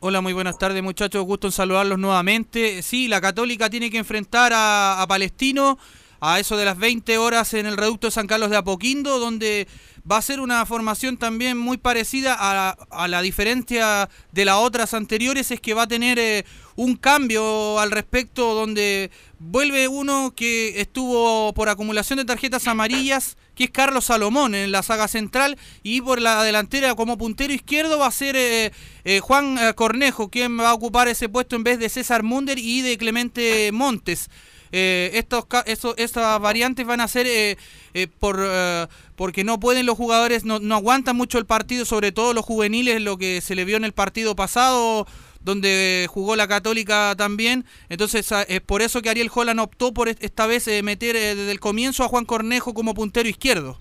Hola, 0.00 0.20
muy 0.20 0.32
buenas 0.32 0.56
tardes 0.58 0.80
muchachos, 0.80 1.24
gusto 1.24 1.48
en 1.48 1.52
saludarlos 1.52 1.98
nuevamente. 1.98 2.82
Sí, 2.82 3.08
la 3.08 3.20
Católica 3.20 3.68
tiene 3.68 3.90
que 3.90 3.98
enfrentar 3.98 4.52
a, 4.52 5.02
a 5.02 5.08
Palestino 5.08 5.76
a 6.20 6.38
eso 6.40 6.56
de 6.56 6.64
las 6.64 6.78
20 6.78 7.18
horas 7.18 7.54
en 7.54 7.66
el 7.66 7.76
reducto 7.76 8.06
de 8.06 8.12
San 8.12 8.26
Carlos 8.26 8.50
de 8.50 8.56
Apoquindo, 8.56 9.18
donde 9.18 9.68
va 10.10 10.16
a 10.16 10.22
ser 10.22 10.40
una 10.40 10.64
formación 10.66 11.16
también 11.16 11.58
muy 11.58 11.76
parecida 11.76 12.36
a, 12.38 12.70
a 12.90 13.08
la 13.08 13.22
diferencia 13.22 14.08
de 14.32 14.44
las 14.44 14.56
otras 14.56 14.94
anteriores, 14.94 15.50
es 15.50 15.60
que 15.60 15.74
va 15.74 15.82
a 15.82 15.88
tener 15.88 16.18
eh, 16.18 16.44
un 16.78 16.94
cambio 16.94 17.80
al 17.80 17.90
respecto, 17.90 18.54
donde 18.54 19.10
vuelve 19.40 19.88
uno 19.88 20.32
que 20.34 20.80
estuvo 20.80 21.52
por 21.52 21.68
acumulación 21.68 22.18
de 22.18 22.24
tarjetas 22.24 22.68
amarillas, 22.68 23.36
que 23.56 23.64
es 23.64 23.70
Carlos 23.70 24.04
Salomón 24.04 24.54
en 24.54 24.70
la 24.70 24.84
saga 24.84 25.08
central, 25.08 25.58
y 25.82 26.00
por 26.00 26.20
la 26.20 26.44
delantera 26.44 26.94
como 26.94 27.18
puntero 27.18 27.52
izquierdo 27.52 27.98
va 27.98 28.06
a 28.06 28.12
ser 28.12 28.36
eh, 28.36 28.72
eh, 29.04 29.18
Juan 29.18 29.58
eh, 29.58 29.74
Cornejo, 29.74 30.28
quien 30.30 30.56
va 30.56 30.70
a 30.70 30.74
ocupar 30.74 31.08
ese 31.08 31.28
puesto 31.28 31.56
en 31.56 31.64
vez 31.64 31.80
de 31.80 31.88
César 31.88 32.22
Munder 32.22 32.60
y 32.60 32.82
de 32.82 32.96
Clemente 32.96 33.72
Montes. 33.72 34.30
Eh, 34.72 35.10
estos, 35.14 35.46
ca- 35.46 35.64
eso- 35.66 35.94
estas 35.96 36.40
variantes 36.40 36.86
van 36.86 37.00
a 37.00 37.08
ser 37.08 37.26
eh, 37.26 37.56
eh, 37.94 38.06
por 38.06 38.38
eh, 38.40 38.86
porque 39.16 39.44
no 39.44 39.58
pueden 39.58 39.86
los 39.86 39.96
jugadores, 39.96 40.44
no, 40.44 40.58
no 40.60 40.74
aguantan 40.74 41.16
mucho 41.16 41.38
el 41.38 41.46
partido, 41.46 41.84
sobre 41.84 42.12
todo 42.12 42.34
los 42.34 42.44
juveniles, 42.44 43.00
lo 43.00 43.16
que 43.18 43.40
se 43.40 43.54
le 43.54 43.64
vio 43.64 43.76
en 43.76 43.84
el 43.84 43.92
partido 43.92 44.36
pasado, 44.36 45.06
donde 45.40 46.06
jugó 46.10 46.36
la 46.36 46.46
Católica 46.48 47.14
también. 47.16 47.64
Entonces 47.88 48.30
a- 48.32 48.42
es 48.42 48.60
por 48.60 48.82
eso 48.82 49.02
que 49.02 49.10
Ariel 49.10 49.30
Holland 49.34 49.60
optó 49.60 49.92
por 49.94 50.08
est- 50.08 50.22
esta 50.22 50.46
vez 50.46 50.68
eh, 50.68 50.82
meter 50.82 51.16
eh, 51.16 51.34
desde 51.34 51.52
el 51.52 51.60
comienzo 51.60 52.04
a 52.04 52.08
Juan 52.08 52.24
Cornejo 52.24 52.74
como 52.74 52.94
puntero 52.94 53.28
izquierdo. 53.28 53.78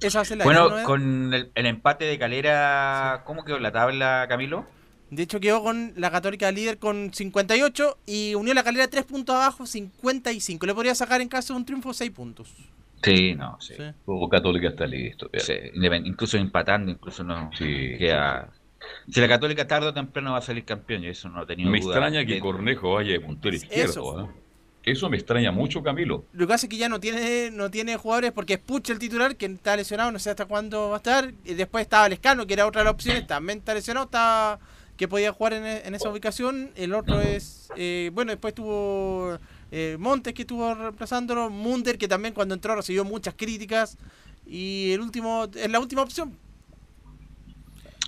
Esa 0.00 0.22
la 0.36 0.44
Bueno, 0.44 0.70
con 0.84 1.32
el, 1.32 1.50
el 1.54 1.66
empate 1.66 2.04
de 2.04 2.18
Calera, 2.18 3.22
¿cómo 3.24 3.44
quedó 3.44 3.58
la 3.58 3.72
tabla, 3.72 4.26
Camilo? 4.28 4.66
De 5.14 5.22
hecho, 5.22 5.40
quedó 5.40 5.62
con 5.62 5.92
la 5.96 6.10
Católica 6.10 6.50
líder 6.50 6.78
con 6.78 7.12
58 7.12 7.98
y 8.06 8.34
unió 8.34 8.54
la 8.54 8.62
calera 8.64 8.88
3 8.88 9.04
puntos 9.04 9.34
abajo, 9.36 9.66
55. 9.66 10.66
Le 10.66 10.74
podría 10.74 10.94
sacar 10.94 11.20
en 11.20 11.28
caso 11.28 11.52
de 11.54 11.58
un 11.58 11.64
triunfo 11.66 11.92
6 11.94 12.10
puntos. 12.10 12.52
Sí, 13.02 13.34
no, 13.34 13.58
sí. 13.60 13.74
Como 14.06 14.28
Católica 14.28 14.68
está 14.68 14.86
listo. 14.86 15.28
Sí, 15.38 15.52
incluso 16.04 16.36
empatando, 16.38 16.90
incluso 16.90 17.22
no 17.22 17.50
queda... 17.56 18.50
Si 19.10 19.20
la 19.20 19.28
Católica 19.28 19.66
tarde 19.66 19.88
o 19.88 19.94
temprano 19.94 20.32
va 20.32 20.38
a 20.38 20.42
salir 20.42 20.64
campeón, 20.64 21.04
y 21.04 21.08
eso 21.08 21.28
no 21.28 21.46
tenido 21.46 21.70
Me 21.70 21.80
duda. 21.80 21.92
extraña 21.94 22.24
que 22.26 22.34
De- 22.34 22.40
Cornejo 22.40 22.94
vaya 22.94 23.12
de 23.12 23.20
puntero 23.20 23.56
izquierdo. 23.56 23.90
Eso. 23.90 24.18
¿ah? 24.18 24.28
Eso 24.82 25.08
me 25.08 25.16
extraña 25.16 25.50
mucho, 25.50 25.82
Camilo. 25.82 26.26
Lo 26.34 26.40
que 26.46 26.48
pasa 26.52 26.66
es 26.66 26.70
que 26.70 26.76
ya 26.76 26.90
no 26.90 27.00
tiene, 27.00 27.50
no 27.50 27.70
tiene 27.70 27.96
jugadores 27.96 28.32
porque 28.32 28.54
es 28.54 28.58
Puch 28.58 28.90
el 28.90 28.98
titular, 28.98 29.36
que 29.36 29.46
está 29.46 29.74
lesionado, 29.76 30.12
no 30.12 30.18
sé 30.18 30.28
hasta 30.28 30.44
cuándo 30.44 30.90
va 30.90 30.96
a 30.96 30.98
estar. 30.98 31.32
Y 31.46 31.54
después 31.54 31.80
estaba 31.82 32.06
Lescano, 32.10 32.46
que 32.46 32.52
era 32.52 32.66
otra 32.66 32.82
de 32.82 32.84
las 32.84 32.92
opciones, 32.94 33.26
también 33.26 33.60
está 33.60 33.72
lesionado, 33.72 34.04
está, 34.04 34.58
que 34.96 35.08
podía 35.08 35.32
jugar 35.32 35.54
en, 35.54 35.64
en 35.64 35.94
esa 35.94 36.08
ubicación. 36.08 36.70
El 36.76 36.94
otro 36.94 37.20
es, 37.20 37.68
eh, 37.76 38.10
bueno, 38.12 38.30
después 38.32 38.54
tuvo 38.54 39.38
eh, 39.70 39.96
Montes 39.98 40.34
que 40.34 40.42
estuvo 40.42 40.74
reemplazándolo, 40.74 41.50
Munder 41.50 41.98
que 41.98 42.08
también 42.08 42.34
cuando 42.34 42.54
entró 42.54 42.74
recibió 42.76 43.04
muchas 43.04 43.34
críticas. 43.34 43.98
Y 44.46 44.92
el 44.92 45.00
último, 45.00 45.48
es 45.54 45.70
la 45.70 45.80
última 45.80 46.02
opción. 46.02 46.36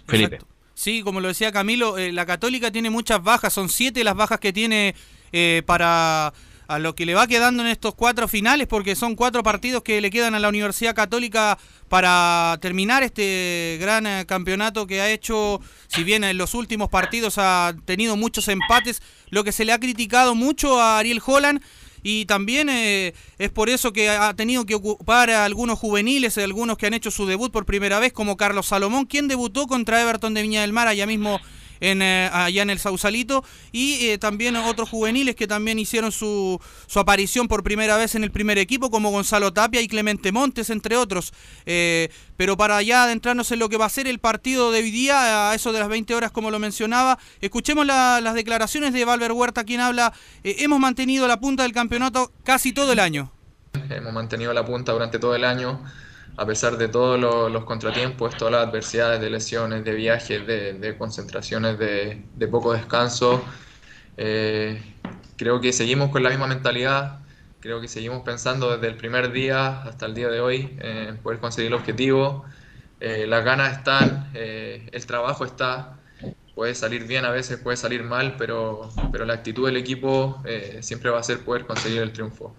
Felipe. 0.07 0.39
Sí, 0.75 1.03
como 1.03 1.21
lo 1.21 1.29
decía 1.29 1.51
Camilo, 1.53 1.97
eh, 1.97 2.13
la 2.13 2.27
Católica 2.27 2.71
tiene 2.71 2.91
muchas 2.91 3.23
bajas, 3.23 3.53
son 3.53 3.71
siete 3.71 4.05
las 4.05 4.15
bajas 4.15 4.39
que 4.39 4.53
tiene 4.53 4.95
eh, 5.33 5.63
para 5.65 6.35
a 6.69 6.79
lo 6.79 6.95
que 6.95 7.07
le 7.07 7.15
va 7.15 7.27
quedando 7.27 7.63
en 7.63 7.69
estos 7.69 7.95
cuatro 7.95 8.29
finales, 8.29 8.67
porque 8.67 8.97
son 8.97 9.15
cuatro 9.15 9.43
partidos 9.43 9.83
que 9.83 10.01
le 10.01 10.11
quedan 10.11 10.35
a 10.35 10.41
la 10.41 10.49
Universidad 10.49 10.95
Católica 10.95 11.59
para 11.89 12.59
terminar 12.61 13.03
este 13.03 13.79
gran 13.81 14.07
eh, 14.07 14.25
campeonato 14.27 14.87
que 14.87 15.01
ha 15.01 15.11
hecho, 15.11 15.61
si 15.89 16.03
bien 16.05 16.25
en 16.25 16.37
los 16.37 16.55
últimos 16.55 16.89
partidos 16.89 17.39
ha 17.39 17.75
tenido 17.85 18.17
muchos 18.17 18.49
empates, 18.49 19.03
lo 19.31 19.45
que 19.45 19.53
se 19.53 19.65
le 19.65 19.73
ha 19.73 19.79
criticado 19.79 20.35
mucho 20.35 20.81
a 20.81 20.99
Ariel 20.99 21.23
Holland. 21.25 21.63
Y 22.03 22.27
también 22.27 22.69
eh, 22.69 23.15
es 23.37 23.51
por 23.51 23.69
eso 23.69 23.93
que 23.93 24.09
ha 24.09 24.33
tenido 24.35 24.65
que 24.65 24.77
ocupar 24.77 25.29
a 25.31 25.45
algunos 25.45 25.77
juveniles, 25.77 26.39
algunos 26.39 26.79
que 26.79 26.87
han 26.87 26.95
hecho 26.95 27.11
su 27.11 27.27
debut 27.27 27.51
por 27.51 27.67
primera 27.67 27.99
vez, 27.99 28.13
como 28.13 28.37
Carlos 28.37 28.67
Salomón, 28.67 29.07
quien 29.07 29.27
debutó 29.27 29.67
contra 29.67 30.01
Everton 30.01 30.33
de 30.33 30.43
Viña 30.43 30.61
del 30.61 30.73
Mar 30.73 30.87
allá 30.87 31.05
mismo 31.05 31.41
en, 31.81 32.03
eh, 32.03 32.31
allá 32.33 32.63
en 32.63 32.71
el 32.71 32.79
Sausalito, 32.79 33.45
y 33.73 34.07
eh, 34.09 34.19
también 34.19 34.57
otros 34.57 34.89
juveniles 34.89 35.35
que 35.37 35.47
también 35.47 35.79
hicieron 35.79 36.13
su, 36.13 36.61
su 36.87 36.99
aparición 36.99 37.49
por 37.49 37.63
primera 37.63 37.97
vez 37.97 38.15
en 38.15 38.25
el 38.25 38.31
primer 38.31 38.59
equipo, 38.59 38.91
como 38.91 39.11
Gonzalo 39.11 39.53
Tapia 39.53 39.81
y 39.81 39.89
Clemente 39.89 40.33
Montes, 40.33 40.71
entre 40.71 40.97
otros. 40.97 41.33
Eh, 41.67 42.09
pero 42.37 42.57
para 42.57 42.83
ya 42.83 43.05
adentrarnos 43.05 43.51
en 43.53 43.59
lo 43.59 43.69
que 43.69 43.77
va 43.77 43.87
a 43.87 43.91
ser 43.91 44.07
el 44.07 44.19
partido 44.19 44.71
de 44.73 44.81
hoy 44.81 44.91
día, 44.91 45.51
a 45.51 45.55
eso 45.55 45.73
de 45.73 45.81
las 45.81 45.89
20 45.89 46.15
horas, 46.15 46.31
como 46.33 46.51
lo 46.51 46.59
mencionaba, 46.59 47.19
escuchemos 47.41 47.87
la- 47.87 48.21
las 48.21 48.35
declaraciones 48.35 48.93
de 48.93 49.05
Valver 49.05 49.33
Huerta, 49.33 49.65
quien 49.65 49.81
habla, 49.81 50.13
eh, 50.45 50.57
hemos 50.61 50.79
mantenido 50.81 51.27
la 51.29 51.41
punta 51.41 51.63
del 51.63 51.73
campeonato 51.73 52.33
casi 52.45 52.73
todo 52.73 52.93
el 52.93 53.01
año. 53.01 53.33
Hemos 53.91 54.13
mantenido 54.13 54.53
la 54.55 54.65
punta 54.65 54.93
durante 54.93 55.19
todo 55.19 55.35
el 55.35 55.45
año, 55.45 55.83
a 56.37 56.47
pesar 56.47 56.77
de 56.77 56.89
todos 56.89 57.19
los, 57.19 57.65
contratiempos, 57.65 58.37
todas 58.37 58.53
las 58.53 58.69
adversidades 58.69 59.21
de 59.21 59.31
lesiones, 59.31 59.85
de 59.85 59.95
viajes, 59.95 60.47
de, 60.47 60.95
concentraciones, 60.99 61.79
de, 61.79 62.49
poco 62.51 62.75
descanso. 62.75 63.43
Eh, 64.19 64.81
creo 65.37 65.61
que 65.61 65.73
seguimos 65.73 66.11
con 66.11 66.23
la 66.23 66.31
misma 66.31 66.47
mentalidad, 66.47 67.21
creo 67.61 67.81
que 67.81 67.89
seguimos 67.89 68.23
pensando 68.23 68.71
desde 68.71 68.89
el 68.89 68.97
primer 68.97 69.33
día 69.33 69.83
hasta 69.83 70.07
el 70.07 70.15
día 70.15 70.29
de 70.29 70.41
hoy 70.41 70.77
en 70.81 71.17
poder 71.19 71.41
conseguir 71.41 71.69
el 71.69 71.75
objetivo. 71.75 72.45
Eh, 73.01 73.27
las 73.27 73.45
ganas 73.45 73.79
están, 73.79 74.31
eh, 74.35 74.89
el 74.93 75.07
trabajo 75.07 75.45
está, 75.45 75.99
puede 76.55 76.75
salir 76.75 77.07
bien 77.07 77.25
a 77.25 77.31
veces, 77.31 77.59
puede 77.59 77.79
salir 77.79 78.03
mal, 78.03 78.37
pero, 78.37 78.91
pero 79.11 79.25
la 79.25 79.35
actitud 79.35 79.67
del 79.67 79.77
equipo 79.77 80.43
siempre 80.81 81.11
va 81.11 81.21
a 81.21 81.23
ser 81.23 81.41
poder 81.41 81.67
conseguir 81.67 82.03
el 82.03 82.13
triunfo. 82.13 82.55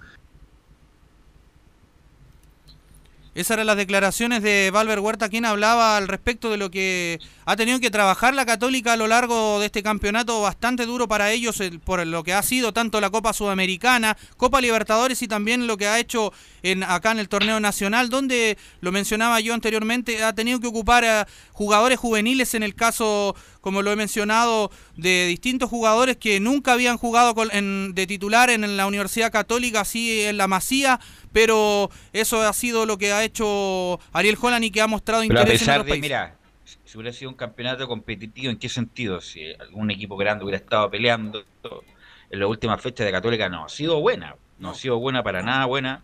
Esas 3.38 3.52
eran 3.52 3.68
las 3.68 3.78
declaraciones 3.78 4.42
de 4.42 4.72
Valver 4.74 5.00
Huerta, 5.00 5.30
quien 5.30 5.46
hablaba 5.46 5.96
al 5.96 6.08
respecto 6.08 6.50
de 6.50 6.58
lo 6.58 6.72
que 6.72 7.20
ha 7.46 7.56
tenido 7.56 7.80
que 7.80 7.92
trabajar 7.92 8.34
la 8.34 8.48
Católica 8.48 8.94
a 8.94 8.98
lo 8.98 9.06
largo 9.06 9.60
de 9.60 9.68
este 9.68 9.84
campeonato 9.84 10.42
bastante 10.42 10.88
duro 10.88 11.08
para 11.08 11.32
ellos, 11.32 11.60
el- 11.60 11.80
por 11.80 12.04
lo 12.08 12.24
que 12.24 12.34
ha 12.34 12.42
sido 12.42 12.74
tanto 12.74 13.00
la 13.00 13.12
Copa 13.12 13.34
Sudamericana, 13.34 14.18
Copa 14.38 14.60
Libertadores 14.60 15.22
y 15.22 15.28
también 15.28 15.68
lo 15.68 15.78
que 15.78 15.86
ha 15.88 16.00
hecho 16.00 16.34
en, 16.64 16.82
acá 16.82 17.12
en 17.12 17.20
el 17.20 17.30
torneo 17.30 17.60
nacional, 17.60 18.10
donde, 18.10 18.58
lo 18.82 18.92
mencionaba 18.92 19.40
yo 19.40 19.54
anteriormente, 19.54 20.24
ha 20.24 20.34
tenido 20.34 20.60
que 20.60 20.66
ocupar 20.66 21.06
a 21.06 21.28
jugadores 21.52 22.00
juveniles 22.00 22.56
en 22.56 22.64
el 22.64 22.74
caso, 22.74 23.36
como 23.62 23.82
lo 23.82 23.92
he 23.92 23.96
mencionado, 23.96 24.72
de 24.96 25.26
distintos 25.28 25.70
jugadores 25.70 26.18
que 26.18 26.40
nunca 26.40 26.74
habían 26.74 26.98
jugado 26.98 27.36
con- 27.36 27.50
en- 27.52 27.94
de 27.96 28.08
titular 28.08 28.50
en 28.50 28.78
la 28.78 28.88
Universidad 28.88 29.32
Católica, 29.32 29.82
así 29.82 30.22
en 30.22 30.38
la 30.38 30.48
Masía, 30.48 31.00
pero 31.32 31.90
eso 32.14 32.42
ha 32.42 32.54
sido 32.54 32.86
lo 32.86 32.98
que 32.98 33.12
ha 33.14 33.24
hecho 33.24 34.00
Ariel 34.14 34.38
Holland 34.42 34.66
y 34.66 34.72
que 34.72 34.82
ha 34.82 34.88
mostrado 34.88 35.22
Pero 35.28 35.40
a 35.40 35.42
interés 35.44 35.62
en 35.62 35.66
pesar 35.66 35.76
otros 35.82 35.86
de, 35.86 35.92
países. 35.92 36.02
mira, 36.10 36.38
si 36.86 36.98
hubiera 36.98 37.14
sido 37.14 37.30
un 37.32 37.38
campeonato 37.38 37.88
competitivo, 37.88 38.50
¿en 38.52 38.58
qué 38.58 38.70
sentido? 38.70 39.22
Si 39.22 39.42
algún 39.60 39.92
equipo 39.92 40.18
grande 40.18 40.44
hubiera 40.44 40.58
estado 40.58 40.90
peleando 40.90 41.44
en 42.30 42.40
las 42.40 42.50
últimas 42.50 42.82
fechas 42.82 43.06
de 43.06 43.12
Católica, 43.12 43.48
no 43.50 43.66
ha 43.66 43.70
sido 43.70 44.00
buena, 44.02 44.36
no 44.60 44.72
ha 44.72 44.76
sido 44.76 44.98
buena 45.00 45.24
para 45.24 45.42
nada 45.44 45.66
buena. 45.66 46.04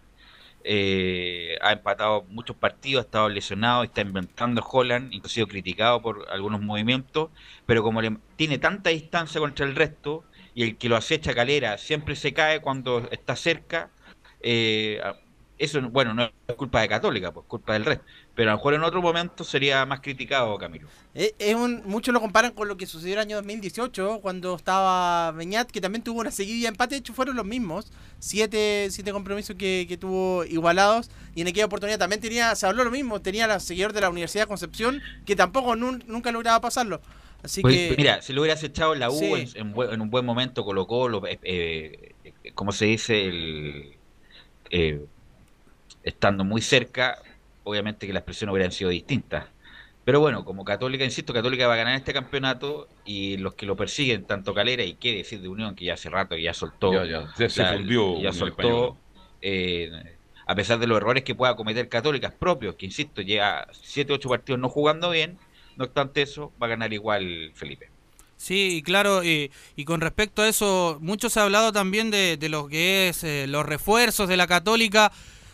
Eh, 0.65 1.57
ha 1.61 1.73
empatado 1.73 2.23
muchos 2.29 2.55
partidos, 2.55 3.03
ha 3.03 3.05
estado 3.05 3.29
lesionado, 3.29 3.83
está 3.83 4.01
inventando 4.01 4.65
Holland, 4.69 5.11
sido 5.27 5.47
criticado 5.47 6.01
por 6.01 6.25
algunos 6.31 6.61
movimientos, 6.61 7.31
pero 7.65 7.83
como 7.83 8.01
le, 8.01 8.17
tiene 8.37 8.57
tanta 8.59 8.89
distancia 8.89 9.41
contra 9.41 9.65
el 9.65 9.75
resto 9.75 10.23
y 10.55 10.63
el 10.63 10.77
que 10.77 10.89
lo 10.89 10.95
acecha 10.95 11.33
Calera 11.35 11.77
siempre 11.77 12.15
se 12.15 12.33
cae 12.33 12.61
cuando 12.61 13.09
está 13.11 13.35
cerca, 13.35 13.91
eh, 14.41 15.01
eso, 15.57 15.81
bueno, 15.89 16.13
no 16.13 16.23
es 16.47 16.55
culpa 16.55 16.81
de 16.81 16.89
Católica, 16.89 17.31
pues 17.31 17.45
culpa 17.47 17.73
del 17.73 17.85
resto. 17.85 18.05
Pero 18.35 18.49
a 18.49 18.53
lo 18.53 18.57
mejor 18.57 18.73
en 18.73 18.83
otro 18.83 19.01
momento 19.01 19.43
sería 19.43 19.85
más 19.85 19.99
criticado, 20.01 20.57
Camilo. 20.57 20.87
Es, 21.13 21.35
es 21.37 21.53
un, 21.53 21.83
muchos 21.85 22.11
lo 22.13 22.19
comparan 22.19 22.51
con 22.51 22.67
lo 22.67 22.77
que 22.77 22.87
sucedió 22.87 23.13
el 23.13 23.19
año 23.19 23.35
2018, 23.35 24.19
cuando 24.21 24.55
estaba 24.55 25.31
Beñat, 25.33 25.69
que 25.69 25.79
también 25.79 26.03
tuvo 26.03 26.21
una 26.21 26.31
seguidilla 26.31 26.63
de 26.63 26.69
empate, 26.69 26.95
de 26.95 26.99
hecho 26.99 27.13
fueron 27.13 27.35
los 27.35 27.45
mismos, 27.45 27.91
siete, 28.17 28.87
siete 28.89 29.11
compromisos 29.11 29.55
que, 29.55 29.85
que 29.87 29.97
tuvo 29.97 30.45
igualados, 30.45 31.11
y 31.35 31.41
en 31.41 31.47
aquella 31.49 31.67
oportunidad 31.67 31.99
también 31.99 32.21
tenía, 32.21 32.55
se 32.55 32.65
habló 32.65 32.83
lo 32.83 32.89
mismo, 32.89 33.21
tenía 33.21 33.45
la 33.45 33.59
seguidor 33.59 33.93
de 33.93 34.01
la 34.01 34.09
Universidad 34.09 34.43
de 34.45 34.47
Concepción, 34.47 35.01
que 35.25 35.35
tampoco 35.35 35.75
nun- 35.75 36.03
nunca 36.07 36.31
lograba 36.31 36.59
pasarlo. 36.59 37.01
Así 37.43 37.61
Pues, 37.61 37.75
que... 37.75 37.95
Mira, 37.97 38.21
si 38.23 38.33
lo 38.33 38.41
hubieras 38.41 38.63
echado 38.63 38.93
en 38.95 38.99
la 39.01 39.11
U 39.11 39.19
Sí. 39.19 39.31
en, 39.55 39.75
en 39.77 39.93
en 39.93 40.01
un 40.01 40.09
buen 40.09 40.25
momento, 40.25 40.63
colocó, 40.63 41.07
lo, 41.07 41.27
eh, 41.27 41.37
eh, 41.43 42.13
como 42.55 42.71
se 42.71 42.85
dice, 42.85 43.25
el, 43.25 43.93
eh, 44.71 45.05
estando 46.03 46.43
muy 46.43 46.61
cerca, 46.61 47.21
obviamente 47.63 48.07
que 48.07 48.13
las 48.13 48.23
presiones 48.23 48.53
hubieran 48.53 48.71
sido 48.71 48.89
distintas. 48.89 49.45
Pero 50.05 50.19
bueno, 50.19 50.43
como 50.43 50.65
Católica, 50.65 51.05
insisto, 51.05 51.33
Católica 51.33 51.67
va 51.67 51.75
a 51.75 51.77
ganar 51.77 51.95
este 51.95 52.13
campeonato 52.13 52.89
y 53.05 53.37
los 53.37 53.53
que 53.55 53.65
lo 53.65 53.75
persiguen, 53.77 54.25
tanto 54.25 54.53
Calera 54.53 54.83
y 54.83 54.95
qué 54.95 55.15
decir 55.15 55.41
de 55.41 55.47
Unión, 55.47 55.75
que 55.75 55.85
ya 55.85 55.93
hace 55.93 56.09
rato 56.09 56.35
ya 56.35 56.53
soltó, 56.53 56.91
Ya, 56.91 57.05
ya, 57.05 57.33
ya 57.37 57.49
se 57.49 57.65
fundió 57.65 58.13
ya 58.21 58.31
Unión 58.31 58.33
soltó, 58.33 58.97
eh, 59.41 59.91
a 60.45 60.55
pesar 60.55 60.79
de 60.79 60.87
los 60.87 60.97
errores 60.97 61.23
que 61.23 61.35
pueda 61.35 61.55
cometer 61.55 61.87
Católicas 61.87 62.33
propios, 62.33 62.75
que 62.75 62.85
insisto, 62.85 63.21
lleva 63.21 63.67
7 63.71 64.11
8 64.13 64.29
partidos 64.29 64.59
no 64.59 64.67
jugando 64.69 65.09
bien, 65.09 65.37
no 65.77 65.85
obstante 65.85 66.21
eso, 66.21 66.51
va 66.61 66.67
a 66.67 66.71
ganar 66.71 66.91
igual 66.91 67.51
Felipe. 67.55 67.89
Sí, 68.35 68.81
claro, 68.85 69.23
y, 69.23 69.51
y 69.77 69.85
con 69.85 70.01
respecto 70.01 70.41
a 70.41 70.49
eso, 70.49 70.97
mucho 70.99 71.29
se 71.29 71.39
ha 71.39 71.43
hablado 71.43 71.71
también 71.71 72.11
de, 72.11 72.35
de 72.35 72.49
lo 72.49 72.67
que 72.67 73.07
es 73.07 73.23
eh, 73.23 73.45
los 73.47 73.65
refuerzos 73.65 74.27
de 74.27 74.35
la 74.35 74.47
Católica. 74.47 75.13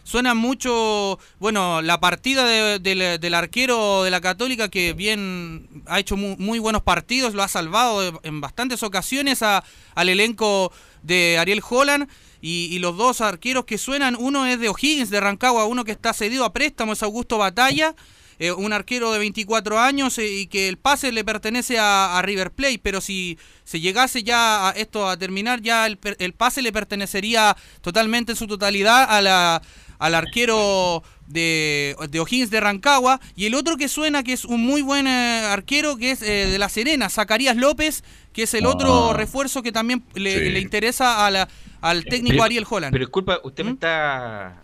Suena 0.10 0.34
mucho, 0.34 1.19
bueno, 1.38 1.84
la 1.84 1.99
partida 1.99 2.44
de- 2.44 2.80
del- 2.80 3.34
arquero 3.36 4.02
de 4.02 4.10
la 4.10 4.22
Católica 4.22 4.68
que 4.68 4.94
bien 4.94 5.84
ha 5.86 5.99
hecho 5.99 6.18
mu- 6.18 6.36
muy, 6.40 6.57
buenos 6.57 6.81
partidos, 6.81 7.36
lo 7.36 7.44
ha 7.44 7.48
salvado 7.48 8.19
en 8.23 8.41
bastantes 8.41 8.81
ocasiones 8.81 9.44
a- 9.44 9.64
al 9.94 10.10
elenco 10.10 10.72
de 11.03 11.38
Ariel 11.38 11.61
Holland. 11.69 12.10
Y, 12.41 12.80
los 12.80 12.98
dos 12.98 13.22
arqueros 13.22 13.65
que 13.65 13.77
suenan, 13.77 14.15
uno 14.18 14.48
es 14.48 14.60
de 14.60 14.69
O'Higgins, 14.69 15.11
de 15.11 15.19
Rancagua, 15.19 15.65
uno 15.65 15.84
que 15.86 15.91
está 15.91 16.11
cedido 16.14 16.44
a 16.44 16.53
préstamo, 16.53 16.94
es 16.94 17.03
Augusto 17.03 17.38
Batalla, 17.38 17.94
eh, 18.40 18.52
un 18.53 18.72
arquero 18.73 19.11
de 19.11 19.19
24 19.19 19.77
años 19.77 20.18
eh, 20.18 20.26
y 20.27 20.48
que 20.48 20.69
el 20.69 20.77
pase 20.77 21.11
le 21.11 21.23
pertenece 21.26 21.77
a, 21.77 22.19
River 22.23 22.49
Plate, 22.52 22.80
pero 22.81 23.02
si 23.02 23.38
se 23.65 23.81
llegase 23.81 24.23
ya 24.23 24.69
a 24.69 24.72
esto 24.72 25.07
a 25.07 25.18
terminar, 25.18 25.61
ya 25.61 25.86
el, 25.86 25.99
el 26.18 26.34
pase 26.34 26.61
le 26.61 26.72
pertenecería 26.72 27.56
totalmente 27.81 28.31
en 28.31 28.38
su 28.38 28.48
totalidad 28.48 29.03
a 29.07 29.22
la, 29.22 29.61
al 29.99 30.15
arquero 30.15 31.03
de, 31.27 31.95
de 32.09 32.19
O'Higgins 32.19 32.49
de 32.49 32.59
Rancagua. 32.59 33.19
Y 33.35 33.45
el 33.45 33.53
otro 33.53 33.77
que 33.77 33.88
suena, 33.88 34.23
que 34.23 34.34
es 34.34 34.45
un 34.45 34.65
muy 34.65 34.81
buen 34.81 35.05
eh, 35.07 35.41
arquero, 35.45 35.97
que 35.97 36.11
es 36.11 36.21
eh, 36.23 36.47
de 36.47 36.57
La 36.57 36.69
Serena, 36.69 37.09
Zacarías 37.09 37.55
López, 37.55 38.03
que 38.34 38.43
es 38.43 38.53
el 38.55 38.65
otro 38.65 39.11
Ah. 39.11 39.13
refuerzo 39.13 39.61
que 39.61 39.71
también 39.71 40.03
le, 40.15 40.34
Sí. 40.39 40.49
le 40.49 40.59
interesa 40.59 41.26
a 41.27 41.31
la- 41.31 41.47
al 41.81 42.03
técnico 42.05 42.34
Pero- 42.34 42.43
Ariel 42.43 42.65
Holland. 42.69 42.91
Pero 42.91 43.05
disculpa, 43.05 43.39
usted 43.43 43.63
¿Mm? 43.63 43.67
me 43.67 43.73
está, 43.73 44.63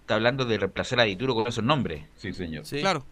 está 0.00 0.14
hablando 0.14 0.44
de 0.44 0.58
reemplazar 0.58 1.00
a 1.00 1.04
Dituro 1.04 1.34
con 1.34 1.46
esos 1.48 1.64
nombres. 1.64 2.04
Sí, 2.16 2.32
señor. 2.32 2.64
Claro. 2.64 3.04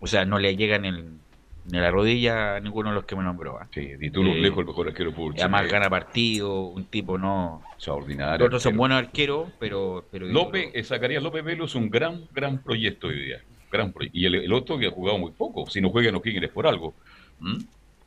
O 0.00 0.06
sea, 0.06 0.24
no 0.24 0.38
le 0.38 0.56
llegan 0.56 0.84
en, 0.86 1.20
ni 1.66 1.78
la 1.78 1.90
rodilla 1.90 2.56
a 2.56 2.60
ninguno 2.60 2.90
de 2.90 2.94
los 2.94 3.04
que 3.04 3.16
me 3.16 3.22
nombró. 3.22 3.58
¿ah? 3.58 3.68
Sí, 3.72 3.96
Dituro 3.96 4.30
Eh, 4.30 4.40
lejos 4.40 4.60
el 4.60 4.66
mejor 4.66 4.88
arquero 4.88 5.14
por 5.14 5.36
y 5.36 5.40
Además 5.40 5.70
gana 5.70 5.90
partido, 5.90 6.62
un 6.62 6.84
tipo 6.86 7.18
no... 7.18 7.62
Extraordinario. 7.74 8.38
Los 8.38 8.46
otros 8.46 8.62
son 8.62 8.76
buenos 8.76 8.98
arqueros, 8.98 9.50
pero... 9.58 10.04
pero 10.10 10.26
López, 10.26 10.70
eh, 10.74 10.82
Zacarías 10.84 11.22
López 11.22 11.44
Velo 11.44 11.64
es 11.64 11.74
un 11.74 11.90
gran, 11.90 12.26
gran 12.32 12.62
proyecto 12.62 13.08
hoy 13.08 13.24
día. 13.24 13.40
Gran 13.70 13.94
Y 14.12 14.26
el, 14.26 14.36
el 14.36 14.52
otro 14.52 14.78
que 14.78 14.86
ha 14.86 14.90
jugado 14.90 15.18
muy 15.18 15.32
poco. 15.32 15.68
Si 15.70 15.80
no 15.80 15.90
juega 15.90 16.08
en 16.08 16.16
O'Higgins 16.16 16.44
es 16.44 16.50
por 16.50 16.66
algo. 16.66 16.94
¿Mm? 17.38 17.58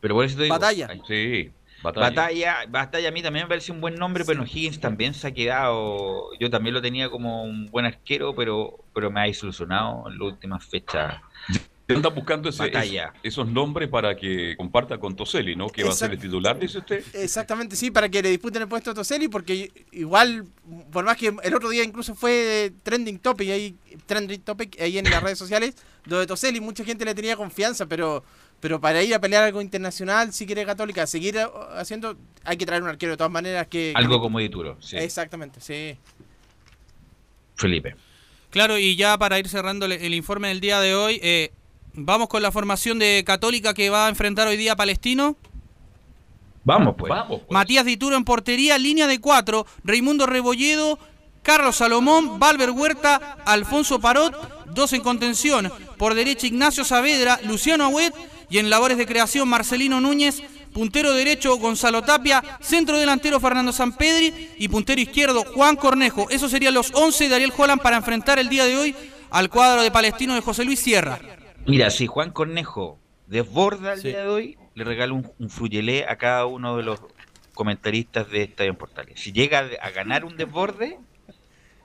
Pero 0.01 0.15
por 0.15 0.25
eso 0.25 0.37
te 0.37 0.43
digo... 0.43 0.55
Batalla. 0.55 0.89
Sí, 1.07 1.49
batalla. 1.81 2.09
Batalla, 2.09 2.55
Batalla 2.67 3.09
a 3.09 3.11
mí 3.11 3.21
también 3.21 3.45
me 3.45 3.49
parece 3.49 3.71
un 3.71 3.79
buen 3.79 3.95
nombre, 3.95 4.25
pero 4.25 4.43
Higgins 4.43 4.79
también 4.79 5.13
se 5.13 5.27
ha 5.27 5.31
quedado. 5.31 6.29
Yo 6.39 6.49
también 6.49 6.73
lo 6.73 6.81
tenía 6.81 7.09
como 7.09 7.43
un 7.43 7.67
buen 7.67 7.85
arquero, 7.85 8.35
pero, 8.35 8.79
pero 8.93 9.09
me 9.09 9.21
ha 9.21 9.23
desilusionado 9.23 10.03
en 10.07 10.19
las 10.19 10.27
últimas 10.33 10.65
fechas. 10.65 11.21
Anda 11.89 12.09
buscando 12.09 12.47
ese- 12.49 12.67
es- 12.67 12.93
esos 13.23 13.47
nombres 13.47 13.89
para 13.89 14.15
que 14.15 14.55
comparta 14.55 14.97
con 14.97 15.15
Toselli, 15.17 15.55
¿no? 15.55 15.67
Que 15.67 15.83
va 15.83 15.89
a 15.89 15.93
ser 15.93 16.11
el 16.11 16.19
titular, 16.19 16.57
dice 16.57 16.77
usted. 16.77 17.03
Exactamente, 17.13 17.75
sí, 17.75 17.91
para 17.91 18.07
que 18.07 18.21
le 18.21 18.29
disputen 18.29 18.61
el 18.61 18.67
puesto 18.69 18.91
a 18.91 18.93
Toselli, 18.93 19.27
porque 19.27 19.69
igual, 19.91 20.45
por 20.91 21.03
más 21.03 21.17
que 21.17 21.33
el 21.43 21.53
otro 21.55 21.69
día 21.69 21.83
incluso 21.83 22.15
fue 22.15 22.71
trending 22.83 23.19
topic 23.19 23.49
ahí, 23.49 23.75
trending 24.05 24.41
topic 24.41 24.79
ahí 24.79 24.97
en 24.97 25.03
las 25.09 25.21
redes 25.21 25.37
sociales, 25.37 25.75
lo 26.05 26.19
de 26.19 26.25
Toselli, 26.27 26.61
mucha 26.61 26.85
gente 26.85 27.03
le 27.03 27.13
tenía 27.13 27.35
confianza, 27.35 27.85
pero 27.85 28.23
pero 28.61 28.79
para 28.79 29.03
ir 29.03 29.13
a 29.13 29.19
pelear 29.19 29.43
algo 29.43 29.61
internacional, 29.61 30.31
si 30.31 30.45
quiere 30.45 30.65
Católica 30.65 31.05
seguir 31.05 31.37
haciendo, 31.75 32.17
hay 32.45 32.55
que 32.55 32.65
traer 32.65 32.81
un 32.81 32.87
arquero 32.87 33.11
de 33.11 33.17
todas 33.17 33.29
maneras 33.31 33.67
que... 33.67 33.91
Algo 33.93 34.15
que- 34.15 34.21
como 34.21 34.39
Dituro, 34.39 34.77
sí. 34.79 34.95
Exactamente, 34.95 35.59
sí. 35.59 35.97
Felipe. 37.55 37.95
Claro, 38.51 38.77
y 38.77 38.95
ya 38.95 39.17
para 39.17 39.37
ir 39.37 39.49
cerrando 39.49 39.85
el, 39.85 39.91
el 39.93 40.13
informe 40.13 40.47
del 40.47 40.61
día 40.61 40.79
de 40.79 40.95
hoy, 40.95 41.19
eh, 41.21 41.51
vamos 41.93 42.27
con 42.27 42.41
la 42.41 42.51
formación 42.51 42.99
de 42.99 43.23
Católica 43.25 43.73
que 43.73 43.89
va 43.89 44.07
a 44.07 44.09
enfrentar 44.09 44.47
hoy 44.47 44.57
día 44.57 44.73
a 44.73 44.75
Palestino. 44.75 45.37
Vamos, 46.63 46.95
pues. 46.97 47.09
Vamos, 47.09 47.39
pues. 47.39 47.51
Matías 47.51 47.85
Dituro 47.85 48.15
en 48.15 48.23
portería, 48.23 48.77
línea 48.77 49.07
de 49.07 49.19
cuatro, 49.19 49.65
Raimundo 49.83 50.25
Rebolledo, 50.25 50.97
Carlos 51.41 51.77
Salomón, 51.77 52.39
Valver 52.39 52.71
Huerta, 52.71 53.37
Alfonso 53.45 53.99
Parot, 53.99 54.65
dos 54.73 54.93
en 54.93 55.01
contención. 55.01 55.71
Por 55.97 56.13
derecha 56.13 56.47
Ignacio 56.47 56.83
Saavedra, 56.83 57.39
Luciano 57.43 57.85
Agüet 57.85 58.13
y 58.49 58.59
en 58.59 58.69
labores 58.69 58.97
de 58.97 59.05
creación 59.05 59.47
Marcelino 59.49 59.99
Núñez, 59.99 60.41
puntero 60.73 61.11
derecho 61.13 61.57
Gonzalo 61.57 62.01
Tapia, 62.01 62.41
centro 62.61 62.97
delantero 62.97 63.39
Fernando 63.39 63.73
Sampedri 63.73 64.51
y 64.57 64.67
puntero 64.69 65.01
izquierdo 65.01 65.43
Juan 65.43 65.75
Cornejo. 65.75 66.29
Esos 66.29 66.49
serían 66.49 66.73
los 66.73 66.91
11 66.93 67.27
de 67.27 67.35
Ariel 67.35 67.53
Holland 67.55 67.81
para 67.81 67.97
enfrentar 67.97 68.39
el 68.39 68.49
día 68.49 68.65
de 68.65 68.77
hoy 68.77 68.95
al 69.29 69.49
cuadro 69.49 69.81
de 69.81 69.91
Palestino 69.91 70.33
de 70.33 70.41
José 70.41 70.63
Luis 70.63 70.79
Sierra. 70.79 71.19
Mira, 71.65 71.89
si 71.89 72.07
Juan 72.07 72.31
Cornejo 72.31 72.99
desborda 73.27 73.93
el 73.93 74.01
día 74.01 74.23
de 74.23 74.27
hoy, 74.27 74.57
le 74.75 74.83
regalo 74.83 75.15
un, 75.15 75.31
un 75.39 75.49
fruyelé 75.49 76.05
a 76.07 76.17
cada 76.17 76.45
uno 76.45 76.77
de 76.77 76.83
los 76.83 76.99
comentaristas 77.53 78.29
de 78.29 78.43
Estadio 78.43 78.77
Portales. 78.77 79.19
Si 79.19 79.31
llega 79.31 79.59
a, 79.81 79.89
ganar 79.91 80.25
un 80.25 80.35
desborde, 80.35 80.99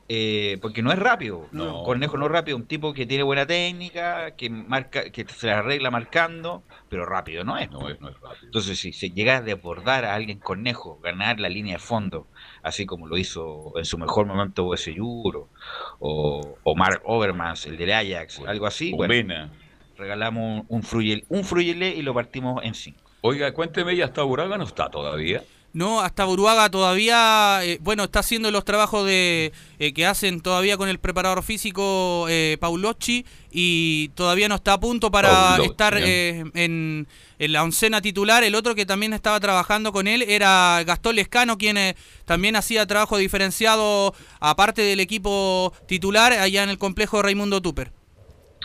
eh, 0.09 0.59
porque 0.63 0.83
no 0.83 0.91
es 0.91 0.99
rápido. 0.99 1.47
No. 1.53 1.85
Cornejo 1.85 2.17
no 2.17 2.27
es 2.27 2.33
rápido, 2.33 2.57
un 2.57 2.67
tipo 2.67 2.93
que 2.95 3.07
tiene 3.07 3.23
buena 3.23 3.47
técnica, 3.47 4.33
que 4.33 4.49
marca, 4.51 5.11
que 5.11 5.27
se 5.29 5.47
la 5.47 5.59
arregla 5.59 5.91
marcando, 5.91 6.63
pero 6.89 7.05
rápido 7.05 7.45
no 7.45 7.59
es. 7.59 7.71
No 7.71 7.89
es, 7.89 8.01
no 8.01 8.09
es 8.09 8.19
rápido. 8.19 8.47
Entonces, 8.47 8.79
si 8.81 8.93
se 8.93 9.11
llega 9.11 9.37
a 9.37 9.43
desbordar 9.43 10.05
a 10.05 10.15
alguien 10.15 10.39
Cornejo, 10.39 10.99
ganar 11.01 11.39
la 11.39 11.49
línea 11.49 11.75
de 11.75 11.79
fondo, 11.79 12.27
así 12.63 12.87
como 12.87 13.07
lo 13.07 13.17
hizo 13.19 13.75
en 13.77 13.85
su 13.85 13.99
mejor 13.99 14.27
momento 14.27 14.65
Wes 14.65 14.87
Yuro 14.87 15.51
o, 15.99 16.57
o 16.65 16.75
Mark 16.75 17.03
Overmans, 17.05 17.67
el 17.67 17.77
del 17.77 17.93
Ajax, 17.93 18.41
algo 18.47 18.67
así, 18.67 18.93
bueno. 18.93 19.51
Regalamos 19.99 20.65
un, 20.69 20.77
un, 20.77 20.83
fruyel, 20.83 21.25
un 21.29 21.45
fruyelé 21.45 21.91
y 21.97 22.03
lo 22.03 22.15
partimos 22.15 22.65
en 22.65 22.75
cinco. 22.75 23.01
Oiga, 23.21 23.53
cuénteme, 23.53 23.97
¿ya 23.97 24.07
hasta 24.07 24.25
Uraga 24.25 24.57
no 24.57 24.65
está 24.65 24.89
todavía? 24.89 25.43
No, 25.75 26.01
hasta 26.01 26.25
Buruaga 26.25 26.71
todavía, 26.71 27.61
eh, 27.63 27.79
bueno, 27.83 28.05
está 28.05 28.21
haciendo 28.21 28.51
los 28.51 28.65
trabajos 28.65 29.05
de 29.05 29.53
eh, 29.79 29.93
que 29.93 30.07
hacen 30.07 30.41
todavía 30.41 30.79
con 30.79 30.89
el 30.89 30.99
preparador 30.99 31.43
físico 31.43 32.25
eh, 32.31 32.57
Paulocci 32.59 33.27
y 33.53 34.09
todavía 34.15 34.49
no 34.49 34.55
está 34.55 34.73
a 34.73 34.81
punto 34.81 35.11
para 35.11 35.59
estar 35.63 35.99
eh, 35.99 36.43
en, 36.55 37.07
en 37.39 37.53
la 37.53 37.63
oncena 37.63 38.01
titular. 38.01 38.45
El 38.45 38.55
otro 38.55 38.75
que 38.75 38.87
también 38.87 39.13
estaba 39.13 39.39
trabajando 39.41 39.93
con 39.93 40.09
él 40.09 40.23
era 40.23 40.83
Gastón 40.87 41.17
Lescano, 41.17 41.59
quien 41.59 41.77
eh, 41.77 41.97
también 42.25 42.57
hacía 42.57 42.87
trabajo 42.87 43.19
diferenciado 43.19 44.15
aparte 44.41 44.81
del 44.81 45.01
equipo 45.01 45.75
titular 45.87 46.33
allá 46.33 46.63
en 46.63 46.71
el 46.71 46.79
complejo 46.79 47.21
Raimundo 47.21 47.61
Tupper. 47.61 47.98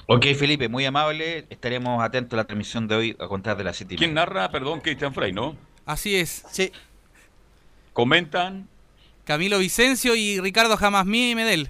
Ok, 0.05 0.25
Felipe, 0.37 0.67
muy 0.67 0.85
amable. 0.85 1.45
Estaremos 1.49 2.03
atentos 2.03 2.33
a 2.33 2.37
la 2.37 2.43
transmisión 2.45 2.87
de 2.87 2.95
hoy 2.95 3.15
a 3.19 3.27
contar 3.27 3.55
de 3.57 3.63
la 3.63 3.73
City. 3.73 3.95
¿Quién 3.95 4.13
narra? 4.13 4.49
Perdón, 4.51 4.81
Christian 4.81 5.13
Frey, 5.13 5.31
¿no? 5.31 5.55
Así 5.85 6.15
es. 6.15 6.45
Sí. 6.51 6.71
Comentan. 7.93 8.67
Camilo 9.23 9.59
Vicencio 9.59 10.15
y 10.15 10.39
Ricardo 10.41 10.75
Jamasmí 10.75 11.31
y 11.31 11.35
Medel. 11.35 11.69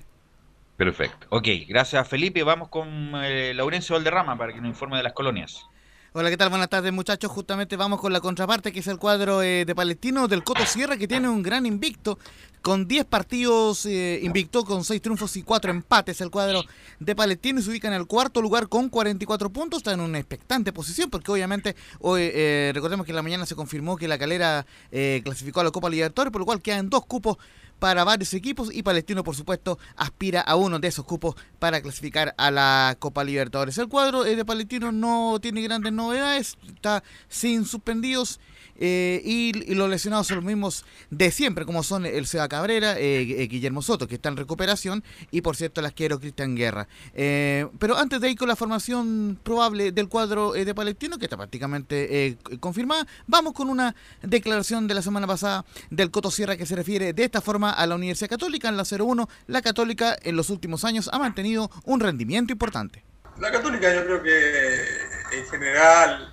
Perfecto. 0.77 1.27
Ok, 1.29 1.47
gracias 1.67 2.07
Felipe. 2.07 2.41
Vamos 2.43 2.69
con 2.69 3.11
eh, 3.23 3.53
Laurencio 3.53 3.95
Valderrama 3.95 4.37
para 4.37 4.53
que 4.53 4.59
nos 4.59 4.69
informe 4.69 4.97
de 4.97 5.03
las 5.03 5.13
colonias. 5.13 5.67
Hola, 6.15 6.29
¿qué 6.29 6.37
tal? 6.37 6.49
Buenas 6.49 6.69
tardes, 6.69 6.93
muchachos. 6.93 7.31
Justamente 7.31 7.75
vamos 7.75 7.99
con 7.99 8.13
la 8.13 8.21
contraparte, 8.21 8.71
que 8.71 8.81
es 8.81 8.87
el 8.87 8.99
cuadro 8.99 9.41
eh, 9.41 9.65
de 9.65 9.73
Palestino 9.73 10.27
del 10.27 10.43
Coto 10.43 10.63
Sierra, 10.63 10.95
que 10.95 11.07
tiene 11.07 11.27
un 11.27 11.41
gran 11.41 11.65
invicto. 11.65 12.19
Con 12.61 12.87
10 12.87 13.05
partidos 13.05 13.87
eh, 13.87 14.19
invicto, 14.21 14.63
con 14.63 14.83
6 14.83 15.01
triunfos 15.01 15.35
y 15.37 15.41
4 15.41 15.71
empates. 15.71 16.21
El 16.21 16.29
cuadro 16.29 16.65
de 16.99 17.15
Palestino 17.15 17.63
se 17.63 17.71
ubica 17.71 17.87
en 17.87 17.95
el 17.95 18.05
cuarto 18.05 18.43
lugar 18.43 18.69
con 18.69 18.89
44 18.89 19.49
puntos. 19.49 19.79
Está 19.79 19.93
en 19.93 20.01
una 20.01 20.19
expectante 20.19 20.71
posición, 20.71 21.09
porque 21.09 21.31
obviamente 21.31 21.75
hoy, 21.99 22.29
eh, 22.31 22.71
recordemos 22.75 23.07
que 23.07 23.11
en 23.11 23.15
la 23.15 23.23
mañana 23.23 23.47
se 23.47 23.55
confirmó 23.55 23.97
que 23.97 24.07
la 24.07 24.19
calera 24.19 24.67
eh, 24.91 25.21
clasificó 25.23 25.61
a 25.61 25.63
la 25.63 25.71
Copa 25.71 25.89
Libertadores, 25.89 26.31
por 26.31 26.41
lo 26.41 26.45
cual 26.45 26.61
quedan 26.61 26.91
dos 26.91 27.07
cupos 27.07 27.37
para 27.79 28.03
varios 28.03 28.33
equipos 28.33 28.69
y 28.73 28.83
Palestino, 28.83 29.23
por 29.23 29.35
supuesto, 29.35 29.77
aspira 29.95 30.41
a 30.41 30.55
uno 30.55 30.79
de 30.79 30.87
esos 30.87 31.05
cupos 31.05 31.35
para 31.59 31.81
clasificar 31.81 32.33
a 32.37 32.51
la 32.51 32.95
Copa 32.99 33.23
Libertadores. 33.23 33.77
El 33.77 33.87
cuadro 33.87 34.25
eh, 34.25 34.35
de 34.35 34.45
Palestino 34.45 34.91
no 34.91 35.39
tiene 35.41 35.61
grandes 35.61 35.93
novedades, 35.93 36.57
está 36.67 37.03
sin 37.27 37.65
suspendidos. 37.65 38.39
Eh, 38.85 39.21
y, 39.23 39.53
los 39.75 39.89
lesionados 39.89 40.27
son 40.27 40.35
los 40.35 40.45
mismos 40.45 40.83
de 41.09 41.31
siempre, 41.31 41.65
como 41.65 41.83
son 41.83 42.05
el 42.05 42.27
Seba 42.27 42.49
Cabrera, 42.49 42.99
eh, 42.99 43.21
eh, 43.21 43.47
Guillermo 43.47 43.81
Soto, 43.81 44.09
que 44.09 44.15
está 44.15 44.27
en 44.27 44.35
recuperación, 44.35 45.05
y 45.31 45.39
por 45.39 45.55
cierto 45.55 45.79
el 45.79 45.85
asquero 45.85 46.19
Cristian 46.19 46.53
Guerra. 46.53 46.89
Pero 47.13 47.97
antes 47.97 48.19
de 48.19 48.29
ir 48.29 48.37
con 48.37 48.49
la 48.49 48.57
formación 48.57 49.39
probable 49.41 49.93
del 49.93 50.09
cuadro 50.09 50.51
de 50.51 50.75
Palestino, 50.75 51.17
que 51.17 51.27
está 51.27 51.37
prácticamente 51.37 52.37
confirmada, 52.59 53.07
vamos 53.25 53.53
con 53.53 53.69
una 53.69 53.95
declaración 54.21 54.85
de 54.85 54.95
la 54.95 55.01
semana 55.01 55.27
pasada 55.27 55.63
del 55.89 56.11
Coto 56.11 56.29
Sierra 56.29 56.57
que 56.57 56.65
se 56.65 56.75
refiere 56.75 57.13
de 57.13 57.23
esta 57.23 57.39
forma 57.39 57.71
a 57.71 57.87
la 57.87 57.95
Universidad 57.95 58.31
Católica. 58.31 58.67
En 58.67 58.75
la 58.75 58.83
01, 58.83 59.29
la 59.47 59.61
Católica 59.61 60.17
en 60.23 60.35
los 60.35 60.49
últimos 60.49 60.83
años 60.83 61.09
ha 61.13 61.19
mantenido 61.19 61.71
un 61.85 62.01
rendimiento 62.01 62.51
importante. 62.51 63.05
La 63.39 63.49
Católica 63.49 63.95
yo 63.95 64.03
creo 64.03 64.21
que 64.21 65.39
en 65.39 65.45
general, 65.47 66.32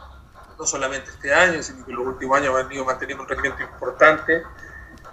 no 0.61 0.66
solamente 0.66 1.11
este 1.11 1.32
año, 1.32 1.62
sino 1.62 1.87
que 1.87 1.93
los 1.93 2.07
últimos 2.07 2.39
años 2.39 2.55
ha 2.55 2.62
venido 2.62 2.85
manteniendo 2.85 3.23
un 3.23 3.28
rendimiento 3.28 3.62
importante. 3.62 4.43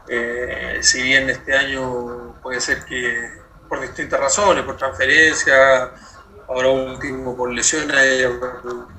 Eh, 0.10 0.80
si 0.82 1.02
bien 1.02 1.30
este 1.30 1.56
año 1.56 2.36
puede 2.42 2.60
ser 2.60 2.84
que 2.84 3.32
por 3.70 3.80
distintas 3.80 4.20
razones, 4.20 4.64
por 4.66 4.76
transferencia, 4.76 5.92
ahora 6.50 6.68
último 6.68 7.36
por 7.36 7.52
lesiones, 7.52 8.30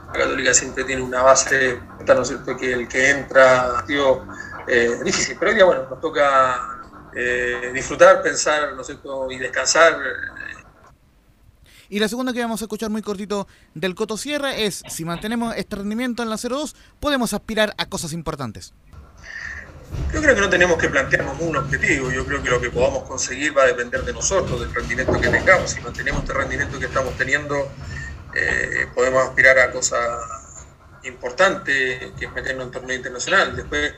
La 0.07 0.13
Católica 0.13 0.55
siempre 0.55 0.85
tiene 0.85 1.03
una 1.03 1.23
base, 1.23 1.81
¿no 2.07 2.23
es 2.23 2.29
cierto?, 2.29 2.57
que 2.57 2.73
el 2.73 2.89
que 2.89 3.11
entra, 3.11 3.85
tío, 3.87 4.27
eh, 4.67 4.99
difícil. 5.05 5.37
Pero 5.39 5.53
día, 5.53 5.65
bueno, 5.67 5.87
nos 5.89 6.01
toca 6.01 6.81
eh, 7.15 7.71
disfrutar, 7.75 8.23
pensar, 8.23 8.73
¿no 8.73 8.81
es 8.81 8.87
cierto?, 8.87 9.31
y 9.31 9.39
descansar. 9.39 9.99
Y 11.89 11.99
la 12.01 12.09
segunda 12.09 12.33
que 12.33 12.41
vamos 12.41 12.61
a 12.61 12.65
escuchar 12.65 12.91
muy 12.91 13.03
cortito 13.03 13.49
del 13.75 13.95
Coto 13.95 14.17
Sierra 14.17 14.55
es, 14.57 14.83
si 14.89 15.05
mantenemos 15.05 15.55
este 15.57 15.77
rendimiento 15.77 16.23
en 16.23 16.29
la 16.29 16.37
0-2, 16.37 16.75
podemos 17.01 17.33
aspirar 17.33 17.75
a 17.79 17.87
cosas 17.87 18.13
importantes. 18.13 18.75
Yo 20.13 20.21
creo 20.21 20.35
que 20.35 20.41
no 20.43 20.51
tenemos 20.51 20.77
que 20.77 20.91
plantearnos 20.91 21.41
un 21.41 21.57
objetivo, 21.57 22.11
yo 22.11 22.27
creo 22.27 22.43
que 22.43 22.51
lo 22.51 22.61
que 22.61 22.71
podamos 22.71 23.05
conseguir 23.05 23.57
va 23.57 23.63
a 23.63 23.67
depender 23.67 24.05
de 24.05 24.13
nosotros, 24.13 24.61
del 24.61 24.75
rendimiento 24.75 25.19
que 25.19 25.29
tengamos. 25.29 25.71
Si 25.71 25.81
mantenemos 25.81 26.23
este 26.23 26.35
rendimiento 26.35 26.79
que 26.79 26.87
estamos 26.87 27.17
teniendo, 27.17 27.71
eh, 28.35 28.87
podemos 28.95 29.27
aspirar 29.27 29.59
a 29.59 29.71
cosas 29.73 30.01
importantes, 31.05 32.13
que 32.19 32.27
es 32.27 32.33
meternos 32.33 32.67
en 32.67 32.73
torneo 32.73 32.97
internacional. 32.97 33.57
Después 33.57 33.95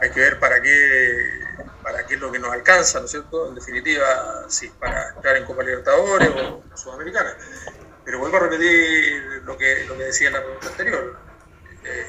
hay 0.00 0.10
que 0.10 0.20
ver 0.20 0.38
para 0.38 0.60
qué, 0.60 1.40
para 1.82 2.06
qué 2.06 2.14
es 2.14 2.20
lo 2.20 2.30
que 2.32 2.38
nos 2.38 2.52
alcanza, 2.52 2.98
¿no 2.98 3.06
es 3.06 3.10
cierto? 3.10 3.48
En 3.48 3.54
definitiva, 3.54 4.44
es 4.48 4.70
para 4.78 5.10
entrar 5.10 5.36
en 5.36 5.44
Copa 5.44 5.62
Libertadores 5.62 6.28
o 6.30 6.62
Sudamericana. 6.76 7.36
Pero 8.04 8.18
vuelvo 8.18 8.36
a 8.36 8.40
repetir 8.40 9.42
lo 9.44 9.56
que, 9.56 9.84
lo 9.86 9.96
que 9.96 10.04
decía 10.04 10.28
en 10.28 10.34
la 10.34 10.42
pregunta 10.42 10.68
anterior. 10.68 11.16
Eh, 11.84 12.06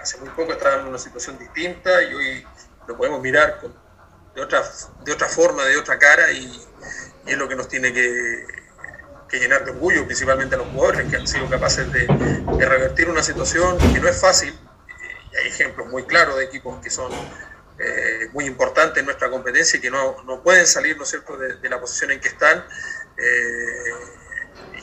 hace 0.00 0.18
muy 0.18 0.28
poco 0.30 0.52
estaba 0.52 0.80
en 0.80 0.88
una 0.88 0.98
situación 0.98 1.38
distinta 1.38 2.02
y 2.02 2.14
hoy 2.14 2.46
lo 2.86 2.96
podemos 2.96 3.20
mirar 3.20 3.58
con- 3.60 3.74
de, 4.34 4.42
otra, 4.42 4.62
de 5.04 5.12
otra 5.12 5.28
forma, 5.28 5.64
de 5.64 5.76
otra 5.76 5.98
cara 5.98 6.30
y, 6.30 6.64
es 7.26 7.36
lo 7.36 7.46
que 7.46 7.56
nos 7.56 7.68
tiene 7.68 7.92
que, 7.92 8.46
que 9.28 9.38
llenar 9.38 9.62
de 9.64 9.72
orgullo, 9.72 10.06
principalmente 10.06 10.54
a 10.54 10.58
los 10.58 10.68
jugadores 10.68 11.10
que 11.10 11.16
han 11.16 11.26
sido 11.26 11.46
capaces 11.50 11.92
de 11.92 12.06
revertir 12.66 13.10
una 13.10 13.22
situación 13.22 13.76
que 13.92 14.00
no 14.00 14.08
es 14.08 14.18
fácil. 14.18 14.58
Y 15.32 15.36
hay 15.36 15.48
ejemplos 15.48 15.86
muy 15.88 16.04
claros 16.04 16.36
de 16.36 16.44
equipos 16.44 16.80
que 16.82 16.90
son 16.90 17.12
eh, 17.78 18.28
muy 18.32 18.46
importantes 18.46 18.98
en 18.98 19.06
nuestra 19.06 19.30
competencia 19.30 19.78
y 19.78 19.80
que 19.80 19.90
no, 19.90 20.22
no 20.24 20.42
pueden 20.42 20.66
salir, 20.66 20.96
¿no 20.96 21.04
es 21.04 21.10
cierto?, 21.10 21.36
de, 21.36 21.56
de 21.56 21.68
la 21.68 21.80
posición 21.80 22.10
en 22.12 22.20
que 22.20 22.28
están. 22.28 22.64
eh, 23.18 23.92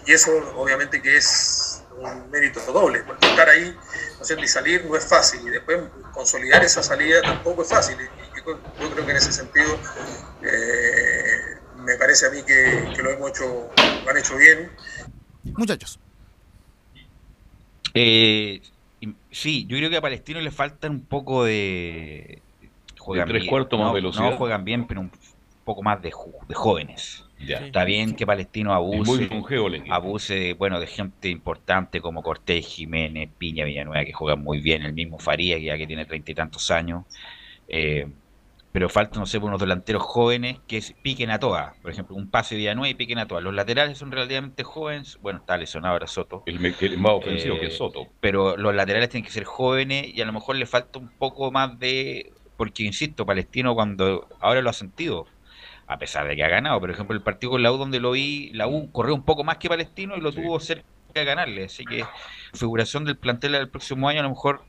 y 0.07 0.13
eso 0.13 0.31
obviamente 0.55 1.01
que 1.01 1.17
es 1.17 1.84
un 1.97 2.30
mérito 2.30 2.59
doble, 2.72 3.01
porque 3.03 3.27
estar 3.27 3.49
ahí 3.49 3.72
¿no 4.17 4.22
es 4.22 4.27
cierto? 4.27 4.43
y 4.43 4.47
salir 4.47 4.85
no 4.85 4.95
es 4.95 5.05
fácil, 5.05 5.41
y 5.47 5.49
después 5.49 5.80
consolidar 6.13 6.63
esa 6.63 6.84
salida 6.84 7.22
tampoco 7.22 7.63
es 7.63 7.69
fácil. 7.69 7.97
Y, 7.99 8.03
y 8.03 8.43
yo, 8.45 8.59
yo 8.80 8.91
creo 8.91 9.05
que 9.05 9.11
en 9.11 9.17
ese 9.17 9.31
sentido 9.31 9.80
eh, 10.43 11.57
me 11.77 11.95
parece 11.95 12.27
a 12.27 12.30
mí 12.30 12.43
que, 12.43 12.91
que 12.95 13.01
lo 13.01 13.11
hemos 13.11 13.31
hecho, 13.31 13.72
lo 14.03 14.09
han 14.11 14.17
hecho 14.17 14.35
bien. 14.38 14.72
Muchachos. 15.43 15.99
Eh, 17.93 18.61
sí, 19.36 19.66
yo 19.68 19.78
creo 19.78 19.90
que 19.90 19.98
a 19.98 20.02
Palestino 20.02 20.40
le 20.41 20.52
faltan 20.52 20.91
un 20.91 21.06
poco 21.06 21.44
de. 21.44 22.41
De 23.07 23.26
tres 23.26 23.45
cuartos 23.48 23.78
más 23.78 23.90
no, 23.90 23.94
velocidad. 23.94 24.32
No 24.32 24.38
juegan 24.38 24.66
bien, 24.66 24.88
pero 24.88 25.02
un 25.02 25.12
poco 25.64 25.84
más 25.84 26.02
de, 26.02 26.12
de 26.48 26.56
jóvenes. 26.56 27.24
Ya. 27.40 27.57
Está 27.57 27.84
bien 27.84 28.16
que 28.16 28.26
Palestino 28.26 28.74
abuse, 28.74 29.30
abuse 29.90 30.34
de, 30.34 30.53
bueno, 30.53 30.80
de 30.80 30.88
gente 30.88 31.30
importante 31.30 32.02
como 32.02 32.24
Cortés, 32.24 32.66
Jiménez, 32.66 33.30
Piña, 33.38 33.66
Villanueva, 33.66 34.06
que 34.06 34.14
juegan 34.14 34.41
muy 34.41 34.60
bien, 34.60 34.84
el 34.84 34.94
mismo 34.94 35.20
Faría, 35.20 35.57
que 35.57 35.66
ya 35.66 35.78
que 35.78 35.86
tiene 35.86 36.06
treinta 36.06 36.32
y 36.32 36.36
tantos 36.36 36.72
años. 36.72 37.03
Eh, 37.68 38.07
pero 38.76 38.89
falta, 38.89 39.18
no 39.22 39.26
sé, 39.26 39.38
unos 39.38 39.61
delanteros 39.61 40.03
jóvenes 40.03 40.60
que 40.68 40.84
piquen 41.02 41.31
a 41.31 41.39
todas. 41.39 41.77
Por 41.77 41.91
ejemplo, 41.91 42.14
un 42.14 42.30
pase 42.30 42.56
de 42.56 42.60
Villanueva 42.60 42.89
y 42.89 42.93
piquen 42.93 43.19
a 43.19 43.26
todas. 43.26 43.41
Los 43.41 43.53
laterales 43.53 43.97
son 43.97 44.11
relativamente 44.11 44.65
jóvenes. 44.65 45.18
Bueno, 45.22 45.39
está 45.39 45.56
lesionado 45.56 45.93
ahora 45.93 46.07
Soto. 46.07 46.43
El, 46.45 46.60
más 46.60 47.14
ofensivo 47.14 47.56
Eh, 47.56 47.60
que 47.61 47.65
es 47.68 47.77
Soto. 47.77 48.07
Pero 48.19 48.57
los 48.57 48.76
laterales 48.76 49.07
tienen 49.07 49.26
que 49.26 49.31
ser 49.31 49.45
jóvenes 49.45 50.14
y 50.14 50.19
a 50.19 50.26
lo 50.26 50.34
mejor 50.34 50.57
le 50.57 50.65
falta 50.65 50.99
un 50.99 51.07
poco 51.07 51.53
más 51.53 51.80
de... 51.80 52.34
Porque, 52.57 52.84
insisto, 52.84 53.26
Palestino 53.26 53.76
cuando 53.76 54.27
ahora 54.41 54.61
lo 54.61 54.69
ha 54.69 54.73
sentido, 54.73 55.26
a 55.88 55.97
pesar 55.97 56.27
de 56.27 56.35
que 56.35 56.43
ha 56.43 56.49
ganado. 56.49 56.77
Por 56.81 56.91
ejemplo, 56.91 57.15
el 57.15 57.23
partido 57.23 57.52
con 57.52 57.64
la 57.64 57.72
U 57.72 57.77
donde 57.77 58.02
lo 58.02 58.11
vi, 58.11 58.49
la 58.52 58.68
U 58.68 58.91
corrió 58.91 59.15
un 59.15 59.23
poco 59.23 59.45
más 59.45 59.56
que 59.56 59.69
Palestino 59.69 60.18
y 60.18 60.19
lo 60.19 60.34
tuvo 60.34 60.60
cerca 60.60 60.84
de 61.14 61.23
ganarle. 61.23 61.64
Así 61.64 61.85
que 61.85 62.03
figuración 62.53 63.06
del 63.06 63.15
plantel 63.15 63.53
del 63.53 63.69
próximo 63.69 64.10
año, 64.10 64.19
a 64.19 64.23
lo 64.23 64.31
mejor 64.31 64.64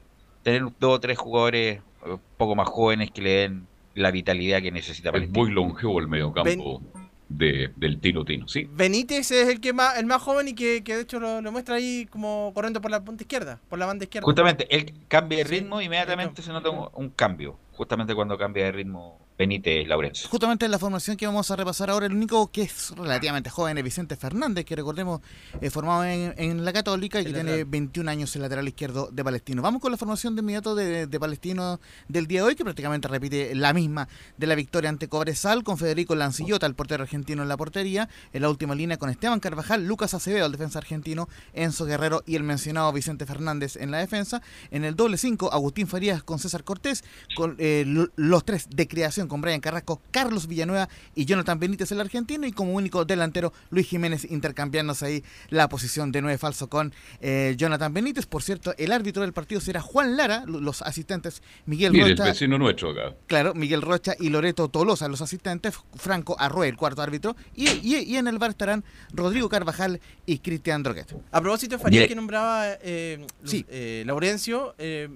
tener 0.44 0.62
dos 0.78 0.94
o 0.94 1.00
tres 1.00 1.18
jugadores 1.18 1.80
eh, 2.04 2.10
un 2.12 2.20
poco 2.36 2.54
más 2.54 2.68
jóvenes 2.68 3.10
que 3.10 3.20
le 3.20 3.30
den 3.30 3.66
la 3.96 4.10
vitalidad 4.10 4.62
que 4.62 4.70
necesita 4.70 5.10
Es 5.10 5.30
muy 5.30 5.50
longevo 5.50 5.98
el 5.98 6.06
mediocampo 6.06 6.82
de, 7.28 7.72
del 7.76 7.98
Tino 7.98 8.24
Tino, 8.24 8.46
¿sí? 8.46 8.68
Benítez 8.70 9.30
es 9.32 9.48
el 9.48 9.60
que 9.60 9.72
más, 9.72 9.98
el 9.98 10.06
más 10.06 10.22
joven 10.22 10.48
y 10.48 10.54
que, 10.54 10.84
que 10.84 10.94
de 10.94 11.02
hecho 11.02 11.18
lo, 11.18 11.40
lo 11.40 11.50
muestra 11.50 11.76
ahí 11.76 12.06
como 12.10 12.52
corriendo 12.54 12.80
por 12.80 12.90
la 12.90 13.02
punta 13.02 13.24
izquierda, 13.24 13.58
por 13.68 13.78
la 13.78 13.86
banda 13.86 14.04
izquierda. 14.04 14.24
Justamente, 14.24 14.66
él 14.74 14.94
cambia 15.08 15.38
de 15.38 15.44
ritmo, 15.44 15.80
inmediatamente 15.80 16.42
se 16.42 16.52
nota 16.52 16.70
un, 16.70 16.88
un 16.92 17.10
cambio. 17.10 17.56
Justamente 17.72 18.14
cuando 18.14 18.38
cambia 18.38 18.66
de 18.66 18.72
ritmo 18.72 19.25
Benítez 19.38 19.86
Laurencio. 19.86 20.28
Justamente 20.30 20.64
en 20.64 20.70
la 20.70 20.78
formación 20.78 21.16
que 21.16 21.26
vamos 21.26 21.50
a 21.50 21.56
repasar 21.56 21.90
ahora, 21.90 22.06
el 22.06 22.12
único 22.12 22.50
que 22.50 22.62
es 22.62 22.90
relativamente 22.96 23.50
joven 23.50 23.76
es 23.76 23.84
Vicente 23.84 24.16
Fernández, 24.16 24.64
que 24.64 24.74
recordemos 24.74 25.20
eh, 25.60 25.68
formado 25.70 26.04
en, 26.04 26.34
en 26.38 26.64
la 26.64 26.72
Católica 26.72 27.20
y 27.20 27.24
que 27.24 27.32
tiene 27.32 27.50
lateral. 27.50 27.64
21 27.70 28.10
años 28.10 28.34
el 28.36 28.42
lateral 28.42 28.66
izquierdo 28.66 29.10
de 29.12 29.22
Palestino. 29.22 29.60
Vamos 29.60 29.82
con 29.82 29.90
la 29.92 29.98
formación 29.98 30.34
de 30.36 30.40
inmediato 30.40 30.74
de, 30.74 31.06
de 31.06 31.20
Palestino 31.20 31.80
del 32.08 32.26
día 32.26 32.40
de 32.40 32.46
hoy, 32.48 32.54
que 32.56 32.64
prácticamente 32.64 33.08
repite 33.08 33.54
la 33.54 33.74
misma 33.74 34.08
de 34.38 34.46
la 34.46 34.54
victoria 34.54 34.88
ante 34.88 35.08
Cobresal, 35.08 35.64
con 35.64 35.76
Federico 35.76 36.14
Lancillota, 36.14 36.64
el 36.66 36.74
portero 36.74 37.02
argentino 37.02 37.42
en 37.42 37.48
la 37.48 37.56
portería, 37.58 38.08
en 38.32 38.40
la 38.42 38.48
última 38.48 38.74
línea 38.74 38.96
con 38.96 39.10
Esteban 39.10 39.40
Carvajal, 39.40 39.86
Lucas 39.86 40.14
Acevedo, 40.14 40.46
el 40.46 40.52
defensa 40.52 40.78
argentino, 40.78 41.28
Enzo 41.52 41.84
Guerrero 41.84 42.22
y 42.26 42.36
el 42.36 42.42
mencionado 42.42 42.90
Vicente 42.92 43.26
Fernández 43.26 43.76
en 43.76 43.90
la 43.90 43.98
defensa. 43.98 44.40
En 44.70 44.84
el 44.84 44.96
doble 44.96 45.18
5, 45.18 45.52
Agustín 45.52 45.86
Farías 45.88 46.22
con 46.22 46.38
César 46.38 46.64
Cortés, 46.64 47.04
con 47.36 47.56
eh, 47.58 47.84
lo- 47.86 48.08
los 48.16 48.44
tres 48.44 48.68
de 48.70 48.88
creación 48.88 49.25
con 49.28 49.40
Brian 49.40 49.60
Carrasco, 49.60 50.00
Carlos 50.10 50.46
Villanueva 50.46 50.88
y 51.14 51.24
Jonathan 51.24 51.58
Benítez 51.58 51.92
el 51.92 52.00
argentino 52.00 52.46
y 52.46 52.52
como 52.52 52.72
único 52.72 53.04
delantero 53.04 53.52
Luis 53.70 53.86
Jiménez 53.88 54.24
intercambiándose 54.30 55.06
ahí 55.06 55.24
la 55.50 55.68
posición 55.68 56.12
de 56.12 56.22
nueve 56.22 56.38
falso 56.38 56.68
con 56.68 56.92
eh, 57.20 57.54
Jonathan 57.56 57.92
Benítez. 57.92 58.26
Por 58.26 58.42
cierto, 58.42 58.74
el 58.78 58.92
árbitro 58.92 59.22
del 59.22 59.32
partido 59.32 59.60
será 59.60 59.80
Juan 59.80 60.16
Lara, 60.16 60.44
lo- 60.46 60.60
los 60.60 60.82
asistentes 60.82 61.42
Miguel 61.66 61.92
Mire, 61.92 62.04
el 62.06 62.10
Rocha. 62.16 62.24
vecino 62.30 62.58
nuestro 62.58 62.90
acá. 62.90 63.14
Claro, 63.26 63.54
Miguel 63.54 63.82
Rocha 63.82 64.14
y 64.18 64.28
Loreto 64.30 64.68
Tolosa, 64.68 65.08
los 65.08 65.20
asistentes, 65.22 65.74
Franco 65.94 66.36
Arrué, 66.38 66.68
el 66.68 66.76
cuarto 66.76 67.02
árbitro, 67.02 67.36
y, 67.54 67.68
y- 67.68 67.96
y 68.04 68.16
en 68.16 68.28
el 68.28 68.38
bar 68.38 68.50
estarán 68.50 68.84
Rodrigo 69.12 69.48
Carvajal 69.48 70.00
y 70.26 70.38
Cristian 70.38 70.82
Droguet. 70.82 71.14
A 71.32 71.40
propósito 71.40 71.76
de 71.76 71.82
Faría 71.82 72.06
que 72.08 72.14
nombraba 72.14 72.66
eh, 72.82 73.26
Sí. 73.44 73.64
eh, 73.68 74.02
Laurencio, 74.06 74.74
eh, 74.78 75.08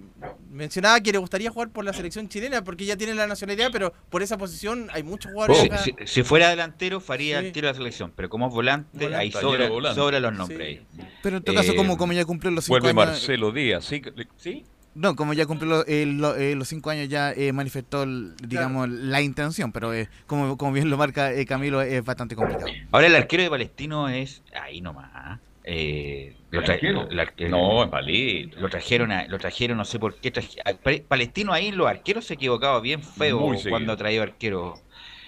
mencionaba 0.51 1.01
que 1.01 1.13
le 1.13 1.19
gustaría 1.19 1.51
jugar 1.51 1.71
por 1.71 1.85
la 1.85 1.93
selección 1.93 2.29
chilena 2.29 2.63
porque 2.65 2.85
ya 2.85 2.97
tiene 2.97 3.15
la 3.15 3.27
nacionalidad, 3.27 3.71
pero 3.73 3.93
por 4.09 4.23
esa 4.23 4.39
posición 4.39 4.89
hay 4.93 5.03
muchos 5.03 5.33
jugadores 5.33 5.59
Si, 5.63 5.67
acá. 5.67 5.79
si- 5.79 5.95
si 6.07 6.23
fuera 6.23 6.49
delantero, 6.49 7.01
faría 7.01 7.41
Sí. 7.41 7.47
el 7.47 7.53
tiro 7.53 7.67
de 7.69 7.73
la 7.73 7.77
selección. 7.77 8.13
Pero 8.17 8.29
como 8.31 8.49
es 8.49 8.53
volante, 8.55 8.89
Volante. 8.93 9.17
ahí 9.17 9.31
sobra, 9.33 9.69
volante. 9.69 10.01
sobra 10.01 10.21
los 10.21 10.33
nombres. 10.33 10.61
ahí. 10.61 10.87
Pero 11.23 11.37
en 11.39 11.43
todo 11.43 11.57
caso, 11.57 11.73
Eh, 11.73 11.77
como, 11.77 11.97
como 11.99 12.13
ya 12.13 12.25
cumplió 12.25 12.51
los 12.51 12.65
cinco 12.65 12.75
Vuelve 12.81 12.89
años... 12.89 13.13
Marcelo 13.13 13.53
Díaz, 13.53 13.85
¿sí? 13.85 14.03
¿Sí? 14.37 14.65
No, 14.93 15.15
como 15.15 15.33
ya 15.35 15.47
cumplió 15.47 15.87
eh, 15.87 16.05
lo- 16.05 16.35
eh, 16.35 16.57
los 16.57 16.67
cinco 16.67 16.91
años, 16.91 17.09
ya 17.09 17.33
eh, 17.33 17.53
manifestó, 17.53 18.03
el- 18.03 18.35
digamos, 18.47 18.89
la 18.89 19.21
intención, 19.23 19.71
pero 19.71 19.95
eh, 19.95 20.09
como, 20.27 20.57
como 20.59 20.73
bien 20.73 20.91
lo 20.91 20.97
marca 20.97 21.33
eh, 21.33 21.47
Camilo, 21.47 21.81
es 21.81 22.05
bastante 22.05 22.35
complicado. 22.35 22.67
Ahora 22.91 23.07
el 23.07 23.15
arquero 23.15 23.45
de 23.45 23.51
Palestino 23.51 24.09
es 24.09 24.43
ahí 24.61 24.81
nomás. 24.81 25.39
Eh, 25.73 26.35
lo 26.51 26.61
¿El 26.61 26.67
tra- 26.67 26.73
arquero? 26.75 27.09
el 27.09 27.21
ar- 27.21 27.35
el- 27.37 27.51
No, 27.53 27.85
es 27.85 27.91
malito. 27.93 28.61
Lo 28.61 28.69
trajeron, 28.69 29.13
a- 29.13 29.27
lo 29.29 29.39
trajeron, 29.39 29.77
no 29.79 29.85
sé 29.85 30.01
por 30.01 30.19
qué. 30.21 30.33
traje- 30.33 30.61
a- 30.65 30.75
Pa- 30.75 31.07
Palestino 31.09 31.53
ahí, 31.53 31.71
los 31.71 31.87
arqueros 31.87 32.25
se 32.25 32.35
equivocaba 32.35 32.81
bien 32.81 33.03
feo 33.05 33.39
Muy 33.39 33.63
cuando 33.63 33.93
ha 33.93 33.97
traído 33.97 34.25
arquero 34.25 34.75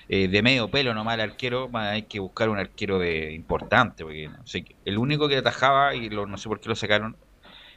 eh, 0.09 0.27
de 0.29 0.43
medio 0.43 0.69
pelo 0.69 0.95
nomás 0.95 1.15
el 1.15 1.21
arquero. 1.21 1.71
Hay 1.75 2.03
que 2.09 2.19
buscar 2.19 2.49
un 2.49 2.59
arquero 2.59 2.99
de 2.99 3.33
importante, 3.33 4.03
porque 4.03 4.29
no 4.29 4.45
sé, 4.45 4.65
el 4.85 4.99
único 4.99 5.29
que 5.29 5.37
atajaba, 5.37 5.95
y 5.95 6.11
lo- 6.11 6.27
no 6.27 6.37
sé 6.37 6.49
por 6.49 6.61
qué 6.61 6.69
lo 6.69 6.75
sacaron, 6.75 7.17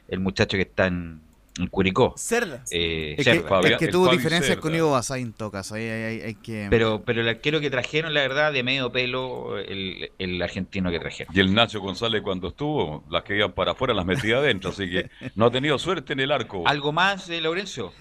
el 0.08 0.20
muchacho 0.20 0.56
que 0.56 0.62
está 0.62 0.86
en 0.88 1.25
Curicó. 1.70 2.14
Cerda. 2.16 2.62
Eh, 2.70 3.14
Es 3.18 3.24
que, 3.24 3.30
es 3.64 3.76
que 3.78 3.88
tuvo 3.88 4.08
diferencias 4.10 4.46
Cerda. 4.48 4.60
con 4.60 4.74
Ivo 4.74 4.90
Basay 4.90 5.22
en 5.22 5.32
todo 5.32 5.50
caso. 5.50 5.74
Ahí, 5.74 5.84
ahí- 5.88 6.02
ahí 6.02 6.20
hay 6.22 6.34
que... 6.34 6.66
Pero, 6.70 7.02
pero 7.04 7.22
el 7.22 7.28
arquero 7.28 7.60
que 7.60 7.70
trajeron, 7.70 8.12
la 8.12 8.20
verdad, 8.20 8.52
de 8.52 8.62
medio 8.62 8.92
pelo, 8.92 9.58
el, 9.58 10.10
el 10.18 10.42
argentino 10.42 10.90
que 10.90 10.98
trajeron. 11.00 11.34
Y 11.34 11.40
el 11.40 11.54
Nacho 11.54 11.80
González 11.80 12.22
cuando 12.22 12.48
estuvo, 12.48 13.04
las 13.10 13.22
que 13.22 13.36
iban 13.36 13.52
para 13.52 13.72
afuera 13.72 13.94
las 13.94 14.04
metía 14.04 14.36
adentro, 14.38 14.70
así 14.70 14.88
que 14.90 15.08
no 15.34 15.46
ha 15.46 15.50
tenido 15.50 15.78
suerte 15.78 16.12
en 16.12 16.20
el 16.20 16.30
arco. 16.32 16.62
¿Algo 16.66 16.92
más, 16.92 17.28
eh, 17.30 17.40
Laurencio? 17.40 17.92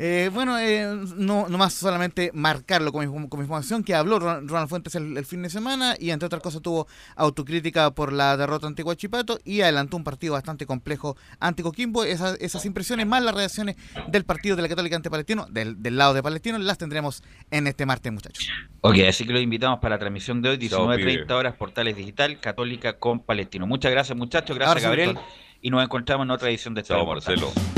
Eh, 0.00 0.30
bueno, 0.32 0.58
eh, 0.60 0.86
no, 1.16 1.48
no 1.48 1.58
más 1.58 1.74
solamente 1.74 2.30
marcarlo 2.32 2.92
con, 2.92 3.00
mi- 3.04 3.28
con 3.28 3.40
mi 3.40 3.44
información 3.44 3.82
que 3.82 3.94
habló 3.96 4.20
Ron- 4.20 4.46
Ronald 4.48 4.68
Fuentes 4.68 4.94
el, 4.94 5.16
el 5.16 5.24
fin 5.26 5.42
de 5.42 5.50
semana 5.50 5.96
y 5.98 6.10
entre 6.10 6.26
otras 6.26 6.40
cosas 6.40 6.62
tuvo 6.62 6.86
autocrítica 7.16 7.90
por 7.90 8.12
la 8.12 8.36
derrota 8.36 8.68
ante 8.68 8.82
Huachipato 8.84 9.40
y 9.44 9.60
adelantó 9.62 9.96
un 9.96 10.04
partido 10.04 10.34
bastante 10.34 10.66
complejo 10.66 11.16
ante 11.40 11.62
Coquimbo. 11.64 12.04
Esa- 12.04 12.36
esas 12.36 12.64
impresiones 12.64 13.06
más 13.08 13.22
las 13.22 13.34
reacciones 13.34 13.76
del 14.06 14.24
partido 14.24 14.54
de 14.54 14.62
la 14.62 14.68
Católica 14.68 14.94
ante 14.96 15.10
Palestino, 15.10 15.46
del, 15.50 15.82
del 15.82 15.96
lado 15.96 16.14
de 16.14 16.22
Palestino, 16.22 16.58
las 16.58 16.78
tendremos 16.78 17.22
en 17.50 17.66
este 17.66 17.84
martes, 17.84 18.12
muchachos. 18.12 18.48
Ok, 18.82 18.98
así 19.08 19.26
que 19.26 19.32
los 19.32 19.42
invitamos 19.42 19.80
para 19.80 19.96
la 19.96 19.98
transmisión 19.98 20.40
de 20.42 20.50
hoy, 20.50 20.68
Chao, 20.68 20.86
19.30 20.88 20.96
pibe. 21.24 21.34
horas, 21.34 21.56
Portales 21.56 21.96
Digital, 21.96 22.38
Católica 22.40 22.98
con 22.98 23.18
Palestino. 23.20 23.66
Muchas 23.66 23.90
gracias, 23.90 24.16
muchachos. 24.16 24.56
Gracias, 24.56 24.82
Gabriel. 24.84 25.18
y 25.60 25.70
nos 25.70 25.82
encontramos 25.82 26.24
en 26.24 26.30
otra 26.30 26.48
edición 26.50 26.72
de 26.74 26.84
Chao, 26.84 26.98
Estadio 26.98 27.14
Portales. 27.14 27.42
Marcelo. 27.56 27.77